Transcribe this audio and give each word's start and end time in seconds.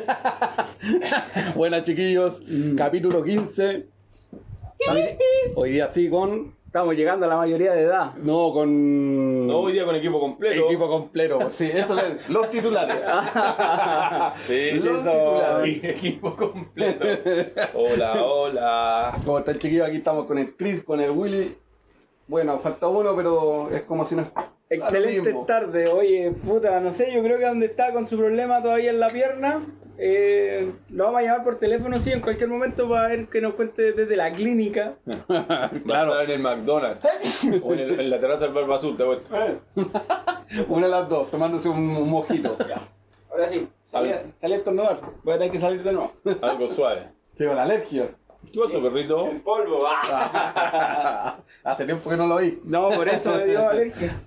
Buenas 1.54 1.84
chiquillos, 1.84 2.40
Mm. 2.46 2.76
capítulo 2.76 3.22
15. 3.22 3.86
Hoy, 5.56 5.70
día 5.70 5.88
sí 5.88 6.08
con. 6.10 6.54
Estamos 6.66 6.96
llegando 6.96 7.26
a 7.26 7.28
la 7.28 7.36
mayoría 7.36 7.72
de 7.72 7.82
edad. 7.82 8.14
No, 8.16 8.52
con. 8.52 9.46
No, 9.46 9.58
hoy 9.60 9.72
día 9.74 9.84
con 9.84 9.94
equipo 9.94 10.18
completo. 10.20 10.64
Equipo 10.66 10.88
completo. 10.88 11.38
Sí, 11.50 11.70
eso 11.72 11.96
es. 11.98 12.28
Los 12.28 12.50
titulares. 12.50 12.96
Sí, 14.46 14.72
Los 14.72 15.00
eso. 15.00 15.10
titulares. 15.10 15.84
Equipo 15.84 16.34
completo. 16.36 17.06
Hola, 17.74 18.22
hola. 18.24 19.16
Como 19.24 19.38
están 19.38 19.58
chiquillos, 19.58 19.86
aquí 19.86 19.98
estamos 19.98 20.26
con 20.26 20.38
el 20.38 20.56
Chris, 20.56 20.82
con 20.82 21.00
el 21.00 21.10
Willy. 21.12 21.56
Bueno, 22.26 22.58
falta 22.58 22.88
uno, 22.88 23.14
pero 23.14 23.70
es 23.70 23.82
como 23.82 24.04
si 24.06 24.16
no. 24.16 24.28
Excelente 24.74 25.34
tarde. 25.46 25.88
Oye, 25.88 26.32
puta, 26.44 26.80
no 26.80 26.92
sé, 26.92 27.12
yo 27.12 27.22
creo 27.22 27.38
que 27.38 27.46
donde 27.46 27.66
está 27.66 27.92
con 27.92 28.06
su 28.06 28.16
problema 28.16 28.62
todavía 28.62 28.90
en 28.90 29.00
la 29.00 29.08
pierna, 29.08 29.60
eh, 29.96 30.72
lo 30.90 31.04
vamos 31.04 31.20
a 31.20 31.22
llamar 31.22 31.44
por 31.44 31.58
teléfono, 31.58 31.96
sí, 31.98 32.10
en 32.10 32.20
cualquier 32.20 32.48
momento 32.48 32.88
para 32.88 33.08
ver 33.08 33.26
que 33.28 33.40
nos 33.40 33.54
cuente 33.54 33.92
desde 33.92 34.16
la 34.16 34.32
clínica. 34.32 34.94
Claro. 35.86 36.20
En 36.20 36.30
el 36.30 36.40
McDonald's. 36.40 37.04
o 37.62 37.72
en, 37.74 37.78
el- 37.78 38.00
en 38.00 38.10
la 38.10 38.18
terraza 38.20 38.44
del 38.46 38.54
Barba 38.54 38.76
Azul, 38.76 38.96
te 38.96 39.04
voy 39.04 39.18
una 40.68 40.86
de 40.86 40.92
las 40.92 41.08
dos, 41.08 41.30
tomándose 41.30 41.68
un, 41.68 41.78
un 41.78 42.10
mojito. 42.10 42.56
Ahora 43.30 43.48
sí, 43.48 43.68
salí, 43.84 44.10
salí 44.36 44.54
a 44.54 44.56
estornudar. 44.58 45.00
Voy 45.22 45.34
a 45.34 45.38
tener 45.38 45.52
que 45.52 45.58
salir 45.58 45.82
de 45.82 45.92
nuevo. 45.92 46.12
Algo 46.42 46.68
suave. 46.68 47.08
Tengo 47.36 47.54
la 47.54 47.64
alergia. 47.64 48.08
¿Qué 48.52 48.60
pasó, 48.60 48.82
perrito? 48.82 49.30
polvo, 49.44 49.80
Hace 51.64 51.84
tiempo 51.84 52.10
que 52.10 52.16
no 52.16 52.26
lo 52.26 52.36
oí. 52.36 52.60
No, 52.64 52.90
por 52.90 53.08
eso 53.08 53.34
me 53.36 53.46
dio 53.46 53.68
alergia. 53.68 54.20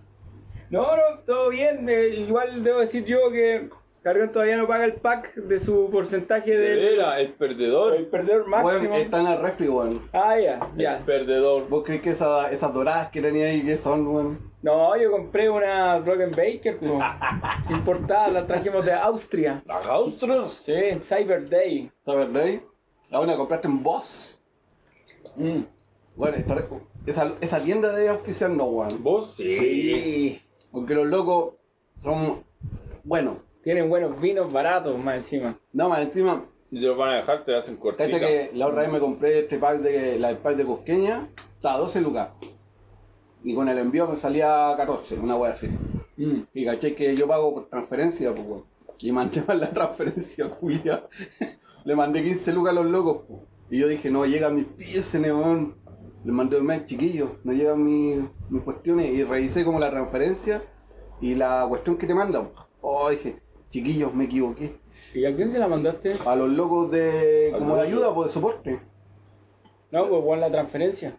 No, 0.70 0.96
no, 0.98 1.20
todo 1.26 1.50
bien. 1.50 1.88
eh, 1.90 2.08
igual 2.18 2.64
debo 2.64 2.80
decir 2.80 3.06
yo 3.06 3.32
que 3.32 3.70
Carrión 4.04 4.32
todavía 4.32 4.58
no 4.58 4.68
paga 4.68 4.86
el 4.86 4.94
pack 4.94 5.36
de 5.36 5.58
su 5.58 5.90
porcentaje 5.90 6.56
De 6.56 6.76
del 6.76 6.96
veras, 6.98 7.20
el 7.20 7.34
perdedor. 7.34 7.96
el 7.96 8.06
perdedor 8.08 8.48
máximo. 8.48 8.72
Bueno, 8.72 8.96
está 8.96 9.20
en 9.22 9.28
el 9.28 9.42
refri, 9.42 9.68
weón. 9.68 10.09
Ah, 10.14 10.40
ya, 10.40 10.59
El 10.76 10.82
ya. 10.82 11.04
perdedor. 11.06 11.68
¿Vos 11.68 11.84
crees 11.86 12.02
que 12.02 12.12
esa- 12.12 12.50
esas 12.52 12.74
doradas 12.74 13.09
que 13.09 13.22
tenía 13.22 13.48
ahí 13.48 13.64
que 13.66 13.78
son, 13.78 14.08
weón? 14.08 14.52
No, 14.62 14.96
yo 14.98 15.12
compré 15.12 15.50
una 15.50 16.00
Rock 16.00 16.36
Baker, 16.36 16.78
po. 16.80 17.00
importada, 17.70 18.30
la 18.30 18.46
trajimos 18.48 18.86
de 18.86 18.94
Austria. 18.94 19.62
¿Las 19.66 19.86
Austros? 19.88 20.54
Sí, 20.66 20.74
Cyber 21.02 21.50
Day. 21.50 21.92
¿Sabes 22.06 22.31
de 22.34 22.42
ahí? 22.42 22.62
La 23.09 23.20
una 23.20 23.36
compraste 23.36 23.68
en 23.68 23.84
Boss. 23.84 24.40
Mm. 25.36 25.62
Bueno, 26.16 26.38
esa, 27.06 27.34
esa 27.42 27.62
tienda 27.62 27.94
de 27.94 28.09
auspiciar 28.09 28.50
no, 28.50 28.66
weón. 28.66 29.04
¿Vos? 29.04 29.36
Sí. 29.36 30.42
Porque 30.72 30.96
los 30.96 31.08
locos 31.08 31.56
son 31.94 32.44
buenos. 33.04 33.38
Tienen 33.64 33.90
buenos 33.90 34.20
vinos 34.22 34.52
baratos 34.52 34.98
más 34.98 35.16
encima. 35.16 35.59
No, 35.74 35.90
más 35.90 36.00
encima, 36.00 36.46
Si 36.70 36.80
te 36.80 36.86
lo 36.86 36.96
van 36.96 37.09
a 37.09 37.18
dejar, 37.18 37.44
te 37.44 37.52
lo 37.52 37.58
hacen 37.58 37.78
cortita. 37.78 38.06
cacha 38.06 38.20
que 38.20 38.52
la 38.54 38.68
otra 38.68 38.82
vez 38.82 38.92
me 38.92 39.00
compré 39.00 39.40
este 39.40 39.58
pack 39.58 39.80
de 39.80 40.20
la 40.20 40.30
del 40.30 40.38
pack 40.38 40.56
de 40.56 40.66
Cusqueña, 40.66 41.30
estaba 41.56 41.76
a 41.76 41.80
12 41.80 42.02
lucas. 42.02 42.30
Y 43.44 43.56
con 43.56 43.70
el 43.70 43.78
envío 43.78 44.08
me 44.08 44.18
salía 44.18 44.74
14, 44.78 45.20
una 45.20 45.36
wea 45.36 45.52
así. 45.52 45.70
Mm. 46.18 46.44
Y 46.54 46.66
caché 46.66 46.96
que 46.96 47.16
yo 47.16 47.28
pago 47.28 47.54
por 47.54 47.70
transferencia, 47.70 48.34
pues, 48.34 48.48
weón. 48.48 48.66
Y 49.02 49.12
mandé 49.12 49.44
mal 49.48 49.59
la 49.62 49.70
transferencia, 49.70 50.50
Julia. 50.50 51.08
Le 51.86 51.96
mandé 51.96 52.24
15 52.24 52.54
lucas 52.54 52.72
a 52.72 52.76
los 52.76 52.86
locos, 52.86 53.24
pues. 53.28 53.42
Y 53.70 53.80
yo 53.80 53.88
dije, 53.88 54.09
no 54.09 54.26
llegan 54.26 54.56
mis 54.56 54.66
pies, 54.66 55.14
weón. 55.14 55.76
Le 56.24 56.31
mandé 56.31 56.58
un 56.58 56.66
mes, 56.66 56.86
chiquillos, 56.86 57.30
no 57.44 57.54
llegan 57.54 57.84
mis, 57.84 58.20
mis 58.50 58.64
cuestiones. 58.64 59.14
Y 59.14 59.23
revisé 59.23 59.64
como 59.66 59.80
la 59.80 59.90
transferencia 59.90 60.64
y 61.22 61.36
la 61.36 61.66
cuestión 61.67 61.98
que 61.98 62.08
te 62.08 62.14
mandan. 62.14 62.50
Oh, 62.81 63.09
dije, 63.09 63.42
chiquillos, 63.70 64.14
me 64.14 64.26
equivoqué. 64.26 64.80
¿Y 65.14 65.26
a 65.26 65.36
quién 65.36 65.52
se 65.52 65.59
la 65.59 65.67
mandaste? 65.67 66.16
A 66.26 66.36
los 66.36 66.50
locos 66.50 66.92
de, 66.92 67.53
como 67.58 67.75
de 67.75 67.81
ayuda, 67.81 68.14
pues 68.14 68.28
de 68.28 68.34
soporte. 68.34 68.80
No, 69.92 70.08
pues 70.08 70.22
igual 70.22 70.42
la 70.42 70.52
transferencia. 70.52 71.18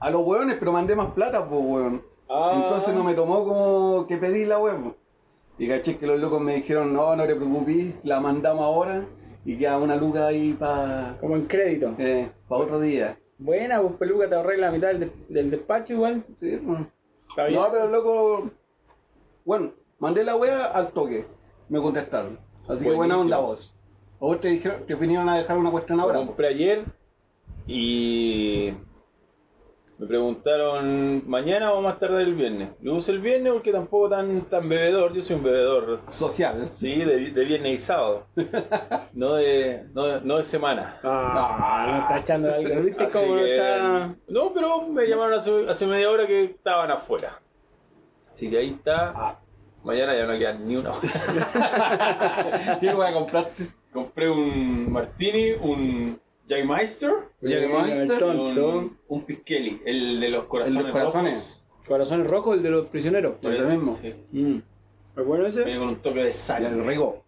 A 0.00 0.10
los 0.10 0.26
weones, 0.26 0.56
pero 0.58 0.72
mandé 0.72 0.96
más 0.96 1.12
plata, 1.12 1.48
pues, 1.48 1.60
weón. 1.62 2.02
Ah. 2.28 2.60
Entonces 2.62 2.94
no 2.94 3.04
me 3.04 3.14
tomó 3.14 3.44
como 3.44 4.06
que 4.06 4.16
pedí 4.16 4.46
la 4.46 4.58
web. 4.58 4.82
po. 4.82 4.96
Y 5.58 5.68
caché 5.68 5.98
que 5.98 6.06
los 6.06 6.18
locos 6.18 6.40
me 6.40 6.54
dijeron, 6.54 6.92
no, 6.92 7.14
no 7.14 7.26
te 7.26 7.34
preocupes, 7.36 7.94
la 8.04 8.18
mandamos 8.20 8.64
ahora 8.64 9.04
y 9.44 9.56
queda 9.56 9.78
una 9.78 9.96
luca 9.96 10.26
ahí 10.26 10.54
para 10.54 11.16
Como 11.20 11.36
en 11.36 11.46
crédito. 11.46 11.94
otro 12.48 12.80
día. 12.80 13.18
Buena, 13.42 13.80
pues 13.80 13.94
peluca, 13.94 14.28
te 14.28 14.34
ahorré 14.34 14.56
la 14.58 14.70
mitad 14.70 14.88
del, 14.88 15.00
de- 15.00 15.12
del 15.28 15.50
despacho 15.50 15.92
igual. 15.94 16.24
Sí, 16.36 16.56
bueno. 16.56 16.88
Está 17.28 17.46
bien. 17.46 17.60
No, 17.60 17.68
pero 17.72 17.88
loco, 17.88 18.50
bueno, 19.44 19.72
mandé 19.98 20.22
la 20.24 20.36
web 20.36 20.52
al 20.72 20.92
toque, 20.92 21.24
me 21.68 21.80
contestaron. 21.80 22.38
Así 22.68 22.84
que 22.84 22.92
buena 22.92 23.18
onda 23.18 23.38
vos. 23.38 23.74
¿O 24.20 24.28
vos 24.28 24.40
te, 24.40 24.48
dijeron, 24.48 24.84
te 24.86 24.94
vinieron 24.94 25.28
a 25.28 25.38
dejar 25.38 25.58
una 25.58 25.70
cuestión 25.70 25.98
ahora? 26.00 26.18
compré 26.24 26.48
ayer 26.48 26.84
y 27.66 28.72
me 29.98 30.06
preguntaron 30.08 31.22
mañana 31.28 31.72
o 31.72 31.80
más 31.80 31.98
tarde 31.98 32.22
el 32.22 32.34
viernes. 32.34 32.70
Lo 32.80 32.94
uso 32.96 33.12
el 33.12 33.20
viernes 33.20 33.52
porque 33.52 33.70
tampoco 33.70 34.08
tan, 34.08 34.36
tan 34.46 34.68
bebedor, 34.68 35.12
yo 35.12 35.22
soy 35.22 35.36
un 35.36 35.44
bebedor. 35.44 36.00
Social. 36.10 36.68
Sí, 36.72 36.96
de, 36.96 37.30
de 37.30 37.44
viernes 37.44 37.72
y 37.74 37.78
sábado. 37.78 38.26
No 39.14 39.34
de, 39.34 39.84
no 39.92 40.04
de, 40.06 40.20
no 40.22 40.38
de 40.38 40.42
semana. 40.42 40.98
Ah, 41.04 41.84
no 41.86 41.98
está 42.00 42.18
echando 42.18 42.52
algo. 42.54 42.80
¿Viste 42.82 43.08
cómo 43.12 43.34
que- 43.36 43.56
está? 43.56 44.14
No, 44.28 44.52
pero 44.54 44.88
me 44.88 45.06
llamaron 45.06 45.38
hace, 45.38 45.68
hace 45.68 45.86
media 45.86 46.10
hora 46.10 46.26
que 46.26 46.44
estaban 46.44 46.90
afuera. 46.90 47.40
Así 48.32 48.48
que 48.50 48.56
ahí 48.58 48.70
está. 48.70 49.12
Ah. 49.14 49.38
Mañana 49.84 50.16
ya 50.16 50.26
no 50.26 50.38
queda 50.38 50.52
ni 50.54 50.76
una. 50.76 50.92
¿Qué 52.80 52.92
voy 52.94 53.06
a 53.06 53.12
comprarte? 53.12 53.66
Compré 53.92 54.30
un 54.30 54.90
Martini, 54.90 55.50
un 55.60 56.18
Jaimeister 56.48 57.12
Jägermeister, 57.40 58.16
y 58.16 58.18
tonto. 58.18 58.68
un, 58.68 58.98
un 59.08 59.22
Piskelly, 59.24 59.80
el 59.84 60.20
de 60.20 60.28
los 60.28 60.44
corazones. 60.44 60.78
El 60.78 60.84
de 60.86 60.90
los 60.92 60.98
corazones. 61.00 61.34
rojos. 61.34 61.58
Corazones 61.86 62.26
rojos, 62.28 62.56
el 62.56 62.62
de 62.62 62.70
los 62.70 62.86
prisioneros. 62.88 63.34
Ese 63.42 63.64
mismo. 63.64 63.98
Sí. 64.00 64.14
Mm. 64.32 64.56
¿Es 65.18 65.26
bueno 65.26 65.46
ese? 65.46 65.64
Viene 65.64 65.78
con 65.80 65.88
un 65.88 65.96
toque 65.96 66.24
de 66.24 66.32
sal. 66.32 66.64
el 66.64 66.84
rico. 66.84 67.24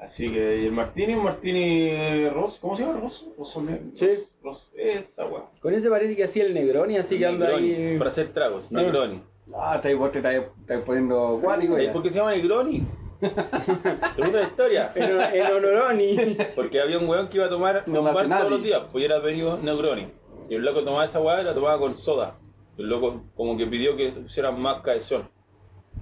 Así 0.00 0.30
que 0.30 0.62
y 0.62 0.66
el 0.66 0.72
Martini, 0.72 1.14
un 1.14 1.24
Martini 1.24 2.28
Rosso. 2.28 2.58
¿Cómo 2.60 2.76
se 2.76 2.84
llama? 2.84 3.00
Rosso. 3.00 3.32
Rosso. 3.38 3.62
ne- 3.62 3.80
Sí. 3.94 4.08
Rosso. 4.42 4.70
Esa 4.76 5.24
weá. 5.26 5.44
Con 5.60 5.72
ese 5.72 5.88
parece 5.88 6.14
que 6.14 6.24
hasía 6.24 6.44
el 6.44 6.52
Negroni, 6.52 6.96
así 6.98 7.18
que 7.18 7.24
anda 7.26 7.46
Negroni, 7.46 7.72
ahí. 7.74 7.98
Para 7.98 8.10
hacer 8.10 8.32
tragos, 8.32 8.66
Ah. 8.70 8.76
Negroni. 8.82 9.22
Ah, 9.54 9.80
te, 9.80 9.94
vos 9.94 10.10
te 10.12 10.18
estás 10.18 10.82
poniendo 10.84 11.38
cuático 11.42 11.78
¿Y 11.78 11.84
ya. 11.86 11.92
por 11.92 12.02
qué 12.02 12.10
se 12.10 12.18
llama 12.18 12.32
Negroni? 12.32 12.82
¿Te 13.30 14.22
gusta 14.22 14.38
la 14.38 14.42
historia? 14.42 14.92
En, 14.94 15.20
en 15.20 15.52
Honoroni. 15.52 16.36
Porque 16.54 16.80
había 16.80 16.98
un 16.98 17.08
weón 17.08 17.28
que 17.28 17.38
iba 17.38 17.46
a 17.46 17.50
tomar 17.50 17.82
No 17.88 18.00
un 18.00 18.14
bar 18.14 18.28
todos 18.28 18.50
los 18.50 18.62
días, 18.62 18.82
pues 18.90 19.04
era 19.04 19.22
pedido 19.22 19.58
Negroni. 19.58 20.08
Y 20.48 20.54
el 20.54 20.62
loco 20.64 20.84
tomaba 20.84 21.04
esa 21.04 21.20
weá 21.20 21.40
y 21.40 21.44
la 21.44 21.54
tomaba 21.54 21.78
con 21.78 21.96
soda. 21.96 22.36
El 22.76 22.88
loco 22.88 23.22
como 23.34 23.56
que 23.56 23.66
pidió 23.66 23.96
que 23.96 24.10
pusieran 24.10 24.60
más 24.60 24.82
cabezón. 24.82 25.28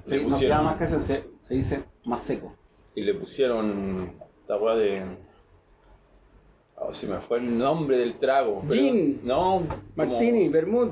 Sí, 0.03 0.17
Le 0.17 0.25
no 0.25 0.37
se 0.37 0.49
llama 0.49 0.73
más 0.73 0.81
eso, 0.81 1.01
se, 1.01 1.25
se 1.39 1.55
dice 1.55 1.85
más 2.07 2.23
seco. 2.23 2.57
Y 2.95 3.03
le 3.03 3.15
pusieron 3.15 4.15
esta 4.41 4.57
weá 4.57 4.75
de. 4.75 5.03
Oh, 6.77 6.93
se 6.93 7.07
me 7.07 7.21
fue 7.21 7.39
el 7.39 7.57
nombre 7.57 7.97
del 7.99 8.19
trago. 8.19 8.63
Gin. 8.69 9.21
No. 9.23 9.63
Martini, 9.95 10.49
Bermud. 10.49 10.89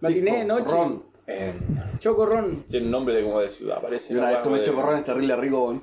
Matiné, 0.00 0.44
noche. 0.44 0.72
Ron. 0.72 1.11
Eh, 1.26 1.54
Chocorrón. 1.98 2.64
tiene 2.68 2.88
nombre 2.88 3.14
de 3.14 3.22
como 3.22 3.40
de 3.40 3.50
ciudad, 3.50 3.80
parece. 3.80 4.12
Y 4.12 4.16
una 4.16 4.30
vez 4.30 4.42
tomé 4.42 4.58
de- 4.58 4.64
chocorrón 4.64 5.04
terrible 5.04 5.36
rico. 5.36 5.82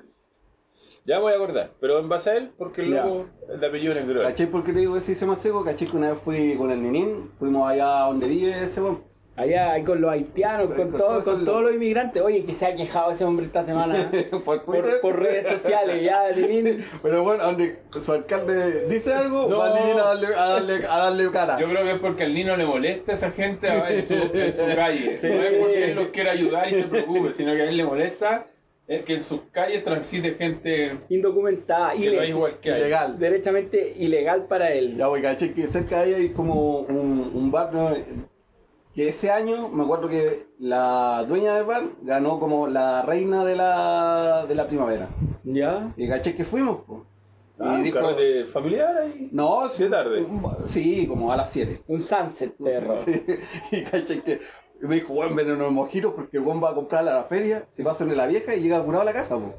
Ya 1.06 1.16
me 1.16 1.22
voy 1.24 1.34
a 1.34 1.36
acordar, 1.38 1.72
pero 1.80 1.98
en 2.00 2.08
base 2.10 2.30
a 2.30 2.38
él, 2.38 2.52
porque 2.58 2.82
el 2.82 2.92
loco, 2.92 3.26
el 3.50 3.60
de 3.60 3.68
apellido 3.68 3.94
Negroni. 3.96 4.26
¿Cachai 4.28 4.48
por 4.48 4.64
qué 4.64 4.74
te 4.74 4.80
digo 4.80 4.94
que 4.94 5.02
se 5.02 5.14
dice 5.14 5.26
más 5.26 5.40
seco? 5.42 5.64
¿Cachai 5.64 5.88
que 5.88 5.98
una 5.98 6.12
vez 6.12 6.20
fui 6.20 6.56
con 6.56 6.70
el 6.72 6.84
Nenín? 6.84 7.32
Fuimos 7.36 7.68
allá 7.68 8.02
donde 8.08 8.28
vive 8.28 8.64
ese 8.64 8.82
weón. 8.82 9.04
Allá 9.40 9.72
ahí 9.72 9.84
con 9.84 10.02
los 10.02 10.12
haitianos, 10.12 10.68
con, 10.68 10.76
Con 10.76 10.92
todo- 10.92 11.00
todos 11.08 11.24
con 11.24 11.46
todos 11.46 11.64
los 11.64 11.74
inmigrantes. 11.74 12.22
Oye, 12.22 12.44
que 12.44 12.54
se 12.54 12.66
ha 12.66 12.76
quejado 12.76 13.12
ese 13.12 13.24
hombre 13.24 13.46
esta 13.46 13.62
semana. 13.64 14.10
¿eh? 14.12 14.28
por 14.32 14.42
por, 14.42 14.64
Twitter. 14.66 15.00
por 15.02 15.18
redes 15.20 15.48
sociales, 15.48 16.04
ya, 16.04 16.28
Lenin. 16.36 16.84
Pero 17.02 17.24
bueno, 17.24 17.44
donde 17.44 17.78
su 18.02 18.12
alcalde 18.12 18.88
dice 18.88 19.14
algo, 19.14 19.48
No. 19.48 19.58
va 19.60 19.68
el 19.80 19.98
a 19.98 20.04
darle, 20.04 20.28
a 20.28 20.46
darle, 20.46 20.74
a 20.90 20.98
darle 21.00 21.32
cara. 21.32 21.60
Yo 21.60 21.70
creo 21.70 21.84
que 21.86 21.92
es 21.94 22.00
porque 22.00 22.24
al 22.24 22.34
niño 22.34 22.58
le 22.58 22.66
molesta 22.66 23.14
a 23.14 23.16
esa 23.16 23.32
gente 23.32 23.68
en 23.90 24.06
su, 24.06 24.14
en 24.14 24.54
su 24.54 24.76
calle. 24.76 25.16
Sí. 25.18 25.28
No 25.28 25.44
es 25.44 25.58
porque 25.58 25.84
él 25.92 25.96
los 25.96 26.08
quiera 26.10 26.32
ayudar 26.32 26.70
y 26.70 26.74
se 26.76 26.84
preocupe, 26.84 27.32
sino 27.32 27.54
que 27.54 27.62
a 27.62 27.70
él 27.70 27.78
le 27.78 27.86
molesta 27.86 28.46
es 28.88 29.06
que 29.06 29.14
en 29.14 29.22
sus 29.22 29.42
calles 29.52 29.84
transite 29.84 30.34
gente 30.34 30.98
Indocumentada, 31.10 31.94
que 31.94 32.10
no 32.12 32.22
es 32.24 32.30
igual 32.30 32.58
que. 32.60 32.70
Ilegal. 32.70 33.20
derechamente 33.20 33.94
ilegal 34.00 34.46
para 34.48 34.72
él. 34.74 34.96
Ya, 34.98 35.08
voy, 35.08 35.22
caché 35.22 35.54
que 35.54 35.68
cerca 35.68 36.02
de 36.04 36.16
ahí 36.16 36.22
hay 36.24 36.30
como 36.30 36.80
un, 36.80 37.32
un 37.34 37.52
bar 37.52 37.72
¿no? 37.72 37.94
Que 39.00 39.08
ese 39.08 39.32
año 39.32 39.70
me 39.70 39.84
acuerdo 39.86 40.10
que 40.10 40.48
la 40.60 41.24
dueña 41.26 41.56
del 41.56 41.64
bar 41.64 41.84
ganó 42.02 42.38
como 42.38 42.68
la 42.68 43.02
reina 43.02 43.46
de 43.46 43.56
la, 43.56 44.46
de 44.46 44.54
la 44.56 44.68
primavera. 44.68 45.08
¿Ya? 45.46 45.94
Y 45.96 46.06
caché 46.10 46.36
que 46.36 46.44
fuimos. 46.44 46.82
po. 46.82 47.06
Y 47.58 47.64
Ah, 47.64 47.76
un 47.76 47.84
dijo, 47.84 47.98
carrete 47.98 48.44
familiar 48.48 48.98
ahí. 48.98 49.30
no, 49.32 49.70
¿Sí 49.70 49.84
de 49.84 49.90
tarde? 49.90 50.28
Sí, 50.66 51.08
como 51.08 51.32
a 51.32 51.38
las 51.38 51.50
7. 51.50 51.82
Un 51.88 52.04
sunset, 52.04 52.54
perro. 52.62 52.98
y 53.72 53.84
caché 53.84 54.22
que 54.22 54.42
me 54.82 54.96
dijo, 54.96 55.14
bueno, 55.14 55.34
ven 55.34 55.50
unos 55.52 55.72
mojitos 55.72 56.14
porque 56.14 56.36
el 56.36 56.44
va 56.46 56.72
a 56.72 56.76
comprar 56.76 57.08
a 57.08 57.14
la 57.14 57.24
feria, 57.24 57.68
se 57.70 57.86
pasa 57.86 58.04
en 58.04 58.18
la 58.18 58.28
vieja 58.28 58.54
y 58.54 58.60
llega 58.60 58.84
curado 58.84 59.04
a 59.04 59.06
la 59.06 59.14
casa. 59.14 59.38
po. 59.38 59.54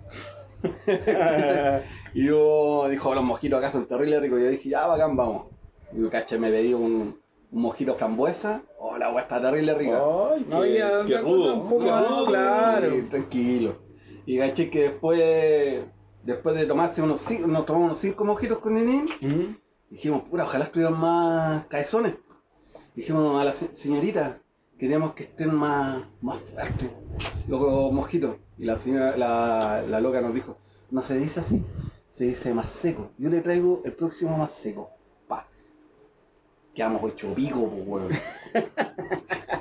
Y 2.13 2.27
yo 2.27 2.89
dijo, 2.91 3.15
los 3.15 3.25
mojitos 3.25 3.59
acá 3.59 3.71
son 3.71 3.87
terribles 3.87 4.21
ricos. 4.21 4.39
Y 4.39 4.43
yo 4.43 4.51
dije, 4.51 4.69
ya, 4.69 4.87
bacán, 4.87 5.17
vamos. 5.17 5.45
Y 5.97 6.03
yo, 6.03 6.11
caché, 6.11 6.39
me 6.39 6.51
pedí 6.51 6.75
un, 6.75 7.19
un 7.53 7.63
mojito 7.63 7.95
frambuesa. 7.95 8.63
Oh, 8.79 8.97
la 8.97 9.07
agua 9.07 9.23
está 9.23 9.41
terrible 9.41 9.75
rica. 9.75 10.01
Ay, 10.33 10.47
No 10.49 10.63
qué, 10.63 10.85
qué 11.07 11.19
rudo. 11.19 11.55
un 11.55 11.69
poco 11.69 11.85
qué 11.85 11.91
más, 11.91 12.09
rudo. 12.09 12.27
claro. 12.27 12.97
Y 12.97 13.03
tranquilo. 13.03 13.79
Y 14.27 14.39
caché 14.39 14.71
que 14.71 14.83
después, 14.83 15.85
después 16.23 16.55
de 16.55 16.67
tomarse 16.67 17.03
unos 17.03 17.21
cinco, 17.21 17.47
nos 17.49 17.65
tomamos 17.67 17.87
unos 17.87 17.99
cinco 17.99 18.25
mojitos 18.25 18.59
con 18.59 18.75
Nenín, 18.75 19.07
¿Mm? 19.21 19.57
dijimos, 19.91 20.23
pura, 20.23 20.45
ojalá 20.45 20.65
estuvieran 20.65 20.99
más 20.99 21.65
cabezones. 21.67 22.15
Dijimos 22.95 23.41
a 23.41 23.45
la 23.45 23.53
se- 23.53 23.73
señorita, 23.75 24.39
queríamos 24.79 25.15
que 25.15 25.25
estén 25.25 25.55
más, 25.55 26.05
más 26.21 26.39
fuertes 26.41 26.91
los 27.49 27.93
mojitos. 27.93 28.37
Y 28.59 28.65
la 28.65 28.77
señora, 28.77 29.17
la, 29.17 29.83
la 29.89 30.01
loca 30.01 30.21
nos 30.21 30.35
dijo, 30.35 30.59
no 30.91 31.03
se 31.03 31.19
dice 31.19 31.41
así, 31.41 31.65
se 32.09 32.27
dice 32.27 32.53
más 32.55 32.71
seco. 32.71 33.11
Yo 33.19 33.31
le 33.31 33.41
traigo 33.41 33.81
el 33.85 33.93
próximo 33.95 34.37
más 34.37 34.53
seco. 34.53 34.91
Quedamos 36.75 37.03
ocho 37.03 37.35
pico, 37.35 37.69
pues 37.69 37.87
weón. 37.87 38.09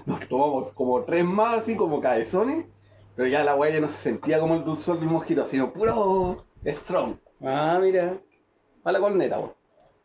Nos 0.05 0.27
tomamos 0.27 0.71
como 0.73 1.03
tres 1.03 1.23
más 1.25 1.59
así 1.59 1.75
como 1.75 1.99
cabezones. 2.01 2.65
Pero 3.15 3.27
ya 3.27 3.43
la 3.43 3.55
weá 3.55 3.71
ya 3.71 3.81
no 3.81 3.87
se 3.87 3.97
sentía 3.97 4.39
como 4.39 4.55
el 4.55 4.63
dulzor 4.63 4.99
del 4.99 5.09
mojito, 5.09 5.45
sino 5.45 5.73
puro 5.73 6.37
strong. 6.65 7.15
Ah, 7.41 7.79
mira. 7.81 8.17
A 8.83 8.91
la 8.91 8.99
corneta, 8.99 9.39
weón. 9.39 9.53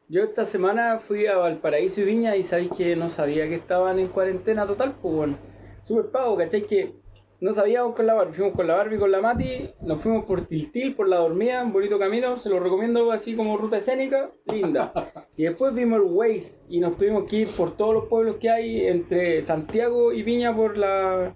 Yo 0.09 0.23
esta 0.23 0.45
semana 0.45 0.99
fui 0.99 1.27
a 1.27 1.39
Valparaíso 1.39 2.03
y 2.03 2.05
Viña 2.05 2.37
y 2.37 2.43
sabéis 2.43 2.71
que 2.77 2.95
no 2.95 3.09
sabía 3.09 3.49
que 3.49 3.55
estaban 3.55 3.99
en 3.99 4.09
cuarentena 4.09 4.67
total, 4.67 4.95
pues 5.01 5.15
bueno. 5.15 5.37
Súper 5.83 6.11
pago, 6.11 6.37
¿cachai? 6.37 6.67
Que 6.67 6.95
no 7.44 7.52
sabíamos 7.52 7.94
con 7.94 8.06
la 8.06 8.14
Barbie, 8.14 8.32
fuimos 8.32 8.55
con 8.55 8.67
la 8.67 8.75
Barbie 8.75 8.96
y 8.96 8.99
con 8.99 9.12
la 9.12 9.20
Mati, 9.20 9.69
nos 9.82 10.00
fuimos 10.00 10.25
por 10.25 10.46
Tiltil, 10.46 10.96
por 10.96 11.11
la 11.11 11.19
dormida, 11.19 11.62
un 11.62 11.75
bonito 11.75 11.99
camino, 11.99 12.38
se 12.38 12.49
lo 12.49 12.58
recomiendo 12.58 13.12
así 13.12 13.37
como 13.37 13.58
ruta 13.58 13.76
escénica, 13.76 14.31
linda. 14.50 14.94
Y 15.37 15.43
después 15.43 15.75
vimos 15.75 16.00
el 16.00 16.06
Waze 16.06 16.62
y 16.70 16.81
nos 16.81 16.96
tuvimos 16.96 17.25
que 17.25 17.37
ir 17.41 17.49
por 17.49 17.76
todos 17.76 17.93
los 17.93 18.06
pueblos 18.06 18.37
que 18.41 18.49
hay 18.49 18.87
entre 18.87 19.43
Santiago 19.43 20.11
y 20.14 20.23
Viña 20.23 20.56
por 20.56 20.79
la... 20.79 21.35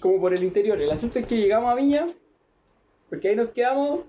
como 0.00 0.20
por 0.20 0.34
el 0.34 0.42
interior. 0.42 0.80
El 0.80 0.90
asunto 0.90 1.20
es 1.20 1.26
que 1.26 1.36
llegamos 1.36 1.70
a 1.70 1.76
Viña, 1.76 2.08
porque 3.08 3.28
ahí 3.28 3.36
nos 3.36 3.50
quedamos 3.50 4.00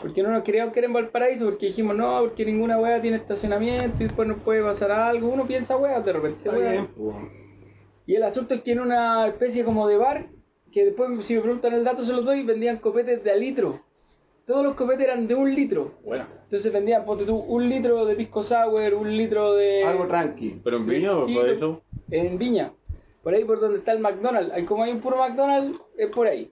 porque 0.00 0.22
no 0.22 0.30
nos 0.30 0.44
queríamos 0.44 0.72
quedar 0.72 0.84
en 0.84 0.92
Valparaíso, 0.92 1.46
porque 1.46 1.66
dijimos 1.66 1.96
no, 1.96 2.20
porque 2.20 2.44
ninguna 2.44 2.78
wea 2.78 3.00
tiene 3.00 3.16
estacionamiento 3.16 4.04
y 4.04 4.06
después 4.06 4.28
nos 4.28 4.40
puede 4.40 4.62
pasar 4.62 4.92
algo. 4.92 5.28
Uno 5.28 5.48
piensa 5.48 5.76
weas 5.76 6.04
de 6.04 6.12
repente, 6.12 6.48
wea. 6.48 6.86
Y 8.08 8.14
el 8.16 8.22
asunto 8.22 8.54
es 8.54 8.62
que 8.62 8.72
en 8.72 8.80
una 8.80 9.26
especie 9.26 9.64
como 9.64 9.86
de 9.86 9.98
bar, 9.98 10.30
que 10.72 10.86
después 10.86 11.22
si 11.26 11.34
me 11.34 11.42
preguntan 11.42 11.74
el 11.74 11.84
dato 11.84 12.02
se 12.02 12.14
los 12.14 12.24
doy, 12.24 12.42
vendían 12.42 12.78
copetes 12.78 13.22
de 13.22 13.30
a 13.30 13.36
litro. 13.36 13.82
Todos 14.46 14.64
los 14.64 14.74
copetes 14.76 15.04
eran 15.04 15.26
de 15.28 15.34
un 15.34 15.54
litro. 15.54 15.98
Bueno, 16.02 16.24
Entonces 16.44 16.72
vendían, 16.72 17.04
ponte 17.04 17.26
tú, 17.26 17.36
un 17.36 17.68
litro 17.68 18.06
de 18.06 18.14
pisco 18.14 18.42
sour, 18.42 18.94
un 18.94 19.14
litro 19.14 19.52
de... 19.52 19.84
Algo 19.84 20.06
tranqui. 20.06 20.58
pero 20.64 20.78
en 20.78 20.86
Viña, 20.86 21.10
Sí, 21.26 21.34
por 21.34 21.48
eso. 21.50 21.82
en 22.10 22.38
Viña. 22.38 22.72
Por 23.22 23.34
ahí 23.34 23.44
por 23.44 23.60
donde 23.60 23.80
está 23.80 23.92
el 23.92 23.98
McDonald's. 23.98 24.54
Hay 24.54 24.64
como 24.64 24.84
hay 24.84 24.92
un 24.92 25.00
puro 25.00 25.18
McDonald's, 25.18 25.78
es 25.98 26.06
por 26.06 26.28
ahí. 26.28 26.50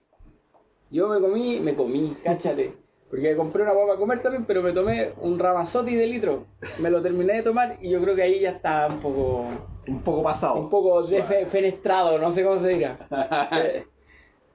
Yo 0.91 1.09
me 1.09 1.19
comí, 1.19 1.59
me 1.59 1.73
comí, 1.73 2.13
cáchate. 2.23 2.71
Porque 3.09 3.35
compré 3.35 3.63
una 3.63 3.71
guapa 3.71 3.93
a 3.95 3.97
comer 3.97 4.21
también, 4.21 4.45
pero 4.45 4.61
me 4.61 4.73
tomé 4.73 5.13
un 5.21 5.39
ramazotti 5.39 5.95
de 5.95 6.05
litro. 6.05 6.45
Me 6.79 6.91
lo 6.91 7.01
terminé 7.01 7.33
de 7.33 7.41
tomar 7.41 7.79
y 7.81 7.89
yo 7.89 7.99
creo 7.99 8.15
que 8.15 8.21
ahí 8.21 8.41
ya 8.41 8.51
está 8.51 8.87
un 8.91 8.99
poco. 8.99 9.47
Un 9.87 10.01
poco 10.01 10.23
pasado. 10.23 10.55
Un 10.55 10.69
poco 10.69 11.03
defenestrado, 11.03 12.17
no 12.17 12.31
sé 12.31 12.43
cómo 12.43 12.59
se 12.59 12.69
diga. 12.69 12.97
Eh, 13.51 13.85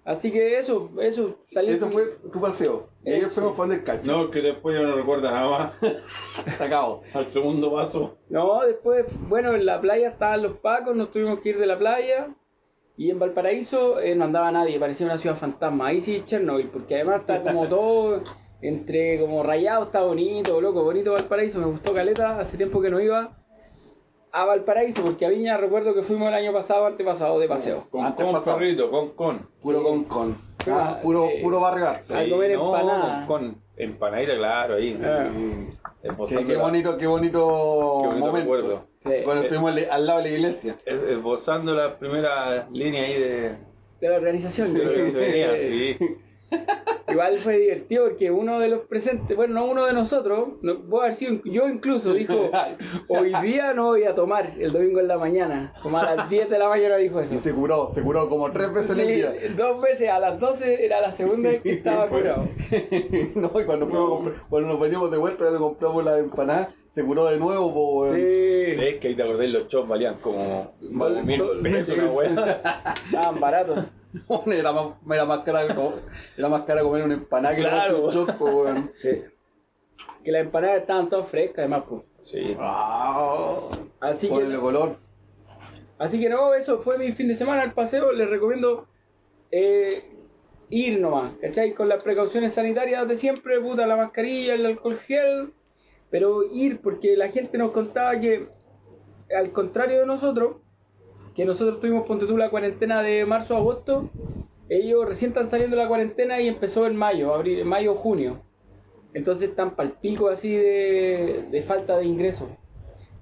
Así 0.05 0.33
que 0.33 0.59
eso, 0.59 0.91
eso, 1.01 1.39
salí. 1.53 1.71
Eso 1.71 1.89
fue 1.89 2.19
tu 2.33 2.41
paseo. 2.41 2.89
Y 3.05 3.13
ayer 3.13 3.29
fuimos 3.29 3.53
a 3.53 3.57
poner 3.57 3.85
cacho. 3.85 4.11
No, 4.11 4.31
que 4.33 4.43
después 4.43 4.77
ya 4.77 4.85
no 4.85 4.97
recuerda 4.97 5.31
nada 5.31 5.49
más. 5.49 5.75
Sacado. 6.59 7.03
Al 7.15 7.29
segundo 7.29 7.73
paso. 7.73 8.19
No, 8.29 8.63
después, 8.63 9.07
bueno, 9.29 9.55
en 9.55 9.65
la 9.65 9.81
playa 9.81 10.09
estaban 10.09 10.43
los 10.43 10.57
pacos, 10.59 10.97
nos 10.97 11.13
tuvimos 11.13 11.39
que 11.39 11.51
ir 11.51 11.59
de 11.59 11.67
la 11.67 11.79
playa. 11.79 12.35
Y 12.97 13.11
en 13.11 13.21
Valparaíso 13.21 14.01
eh, 14.01 14.15
no 14.17 14.25
andaba 14.25 14.51
nadie, 14.51 14.79
parecía 14.79 15.07
una 15.07 15.19
ciudad 15.19 15.37
fantasma. 15.37 15.87
Ahí 15.87 16.01
sí 16.01 16.23
Chernobyl, 16.25 16.69
porque 16.69 16.97
además 16.97 17.21
está 17.21 17.41
como 17.41 17.67
todo 17.69 18.23
entre 18.61 19.21
como 19.21 19.43
rayado, 19.43 19.85
está 19.85 20.03
bonito, 20.03 20.61
loco, 20.61 20.83
bonito 20.83 21.13
Valparaíso. 21.13 21.61
Me 21.61 21.67
gustó 21.67 21.95
Caleta, 21.95 22.41
hace 22.41 22.57
tiempo 22.57 22.83
que 22.83 22.91
no 22.91 23.01
iba 23.01 23.39
a 24.33 24.45
Valparaíso, 24.47 25.03
porque 25.03 25.27
a 25.27 25.29
Viña 25.29 25.57
recuerdo 25.59 25.95
que 25.95 26.03
fuimos 26.03 26.29
el 26.29 26.35
año 26.35 26.53
pasado, 26.53 26.87
antepasado 26.87 27.39
de 27.39 27.49
paseo. 27.49 27.87
Con 27.91 28.05
Antes 28.05 28.25
con, 28.25 28.35
pasado. 28.35 28.59
perrito, 28.59 28.91
con 28.91 29.11
con. 29.11 29.49
Puro 29.61 29.79
Sí. 29.79 29.85
con 29.85 30.05
con. 30.05 30.39
Ah, 30.69 30.97
Ah, 30.97 31.01
puro, 31.03 31.29
sí. 31.35 31.43
puro 31.43 31.67
arte. 31.67 32.15
A 32.15 32.29
comer 32.31 32.57
no, 32.57 32.67
empanada. 32.77 33.27
Con, 33.27 33.57
empanadita, 33.77 34.37
claro, 34.37 34.75
ahí. 34.77 34.95
Qué, 36.03 36.45
qué 36.47 36.55
la- 36.55 36.63
bonito, 36.63 36.97
qué 36.97 37.07
bonito, 37.07 37.99
Qué 38.03 38.07
bonito 38.09 38.27
momento. 38.27 38.37
recuerdo. 38.37 38.87
Sí. 39.05 39.13
Cuando 39.25 39.43
estuvimos 39.43 39.73
al- 39.73 39.91
al 39.91 40.07
lado 40.07 40.19
de 40.23 40.25
la 40.31 40.37
iglesia. 40.37 40.77
Es- 40.87 41.03
Esbozando 41.11 41.75
la 41.75 41.99
primera 41.99 42.69
línea 42.73 43.05
ahí 43.05 43.21
de. 43.21 43.57
De 44.01 44.09
la 44.09 44.17
organización, 44.17 44.73
de 44.73 44.79
lo 44.85 44.85
creo 44.93 44.97
que 44.97 45.11
se 45.11 45.19
que- 45.19 45.25
venía, 45.25 45.59
sí. 45.59 45.99
Igual 47.09 47.39
fue 47.41 47.59
divertido 47.59 48.05
porque 48.09 48.31
uno 48.31 48.59
de 48.59 48.69
los 48.69 48.81
presentes, 48.87 49.37
bueno, 49.37 49.55
no 49.55 49.67
uno 49.67 49.85
de 49.85 49.93
nosotros, 49.93 50.49
no, 50.63 50.81
puede 50.81 51.05
haber 51.05 51.15
sido 51.15 51.43
yo 51.45 51.69
incluso, 51.69 52.15
dijo, 52.15 52.51
hoy 53.09 53.33
día 53.43 53.75
no 53.75 53.87
voy 53.89 54.05
a 54.05 54.15
tomar, 54.15 54.51
el 54.59 54.73
domingo 54.73 55.01
en 55.01 55.09
la 55.09 55.19
mañana, 55.19 55.75
como 55.83 55.99
a 55.99 56.15
las 56.15 56.31
10 56.31 56.49
de 56.49 56.59
la 56.59 56.69
mañana 56.69 56.97
dijo 56.97 57.21
eso. 57.21 57.35
Y 57.35 57.39
se 57.39 57.53
curó, 57.53 57.91
se 57.93 58.03
curó 58.03 58.29
como 58.31 58.51
tres 58.51 58.73
veces 58.73 58.99
en 58.99 59.09
el 59.09 59.15
día. 59.15 59.35
Dos 59.57 59.83
veces, 59.83 60.09
a 60.09 60.19
las 60.21 60.41
12 60.41 60.85
era 60.87 61.01
la 61.03 61.13
segunda 61.13 61.51
vez 61.51 61.61
que 61.61 61.73
estaba 61.73 62.07
curado. 62.09 62.45
no, 63.35 63.51
y 63.61 63.65
cuando, 63.65 63.87
fuimos 63.87 64.07
a 64.07 64.15
comprar- 64.15 64.35
cuando 64.49 64.69
nos 64.71 64.81
veníamos 64.81 65.11
de 65.11 65.19
vuelta 65.19 65.49
y 65.49 65.53
le 65.53 65.59
compramos 65.59 66.05
la 66.05 66.19
empanada, 66.19 66.71
se 66.93 67.03
curó 67.05 67.27
de 67.27 67.39
nuevo, 67.39 67.75
po, 67.75 68.01
weón. 68.01 68.17
Sí, 68.17 68.23
Es 68.23 69.01
que 69.01 69.09
ahí 69.09 69.17
te 69.17 69.23
acordás, 69.23 69.49
los 69.51 69.69
chops 69.69 69.89
valían 69.89 70.15
como, 70.21 70.73
mil 70.81 71.43
pesos 71.63 71.97
estaban 73.07 73.41
baratos. 73.41 73.85
Era 74.47 74.73
más, 74.73 74.87
era 75.11 75.25
más 75.25 75.39
cara 75.41 75.63
era 76.37 76.49
más 76.49 76.63
cara 76.63 76.83
comer 76.83 77.03
una 77.05 77.15
empanada 77.15 77.55
que 77.57 77.63
Claro. 77.63 77.97
tomarse 77.97 78.19
un 78.19 78.27
po, 78.39 78.45
weón. 78.45 78.93
Sí. 78.99 79.23
Que 80.23 80.33
las 80.33 80.43
empanadas 80.43 80.81
estaban 80.81 81.09
todas 81.09 81.29
frescas, 81.29 81.59
además, 81.61 81.85
pues. 81.89 82.03
Sí. 82.23 82.57
Así 84.01 84.29
por 84.29 84.43
el 84.43 84.53
que, 84.53 84.59
color. 84.59 84.97
así 85.99 86.21
que 86.21 86.29
no, 86.29 86.55
eso 86.55 86.79
fue 86.81 86.99
mi 86.99 87.13
fin 87.13 87.29
de 87.29 87.35
semana, 87.35 87.65
el 87.65 87.73
paseo, 87.73 88.13
les 88.13 88.29
recomiendo 88.29 88.87
eh, 89.51 90.05
ir 90.71 91.01
nomás, 91.01 91.33
¿cachai? 91.41 91.73
Con 91.73 91.89
las 91.89 92.03
precauciones 92.03 92.53
sanitarias 92.55 93.07
de 93.09 93.17
siempre, 93.17 93.61
puta, 93.61 93.87
la 93.87 93.97
mascarilla, 93.97 94.55
el 94.55 94.67
alcohol 94.67 94.99
gel, 94.99 95.53
pero 96.11 96.43
ir 96.45 96.81
porque 96.81 97.17
la 97.17 97.29
gente 97.29 97.59
nos 97.59 97.71
contaba 97.73 98.19
que, 98.21 98.49
al 99.37 99.51
contrario 99.53 100.01
de 100.01 100.07
nosotros, 100.07 100.57
que 101.35 101.45
nosotros 101.45 101.81
tuvimos, 101.81 102.07
ponte 102.07 102.27
tú, 102.27 102.37
la 102.37 102.51
cuarentena 102.51 103.03
de 103.03 103.25
marzo 103.25 103.55
a 103.55 103.59
agosto, 103.59 104.11
ellos 104.69 105.07
recién 105.07 105.31
están 105.31 105.51
saliendo 105.51 105.77
de 105.77 105.83
la 105.83 105.89
cuarentena 105.89 106.41
y 106.41 106.49
empezó 106.49 106.87
en 106.87 106.97
mayo, 106.97 107.35
abril, 107.35 107.65
mayo, 107.65 107.95
junio. 107.95 108.43
Entonces 109.15 109.51
están 109.51 109.75
palpico 109.77 110.29
así 110.29 110.55
de, 110.55 111.47
de 111.51 111.63
falta 111.63 111.99
de 111.99 112.07
ingresos. 112.07 112.49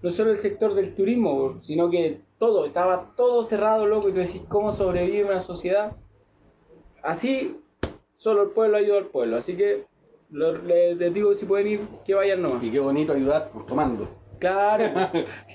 No 0.03 0.11
solo 0.11 0.31
el 0.31 0.39
sector 0.39 0.75
del 0.75 0.95
turismo, 0.95 1.59
sino 1.63 1.91
que 1.91 2.21
todo, 2.39 2.65
estaba 2.65 3.13
todo 3.17 3.43
cerrado, 3.43 3.87
loco, 3.87 4.09
y 4.09 4.13
tú 4.13 4.21
decís, 4.21 4.43
¿cómo 4.49 4.73
sobrevive 4.73 5.25
una 5.25 5.41
sociedad? 5.41 5.97
Así, 7.03 7.57
solo 8.17 8.43
el 8.45 8.51
pueblo 8.51 8.77
ayuda 8.77 8.99
al 8.99 9.07
pueblo. 9.07 9.37
Así 9.37 9.57
que 9.57 9.85
les, 10.31 10.97
les 10.97 11.13
digo, 11.13 11.35
si 11.35 11.45
pueden 11.45 11.67
ir, 11.67 11.81
que 12.05 12.15
vayan 12.15 12.43
nomás. 12.43 12.63
Y 12.63 12.71
qué 12.71 12.81
bonito 12.81 13.13
ayudar 13.13 13.51
pues, 13.53 13.67
tomando. 13.67 14.09
Claro, 14.39 14.85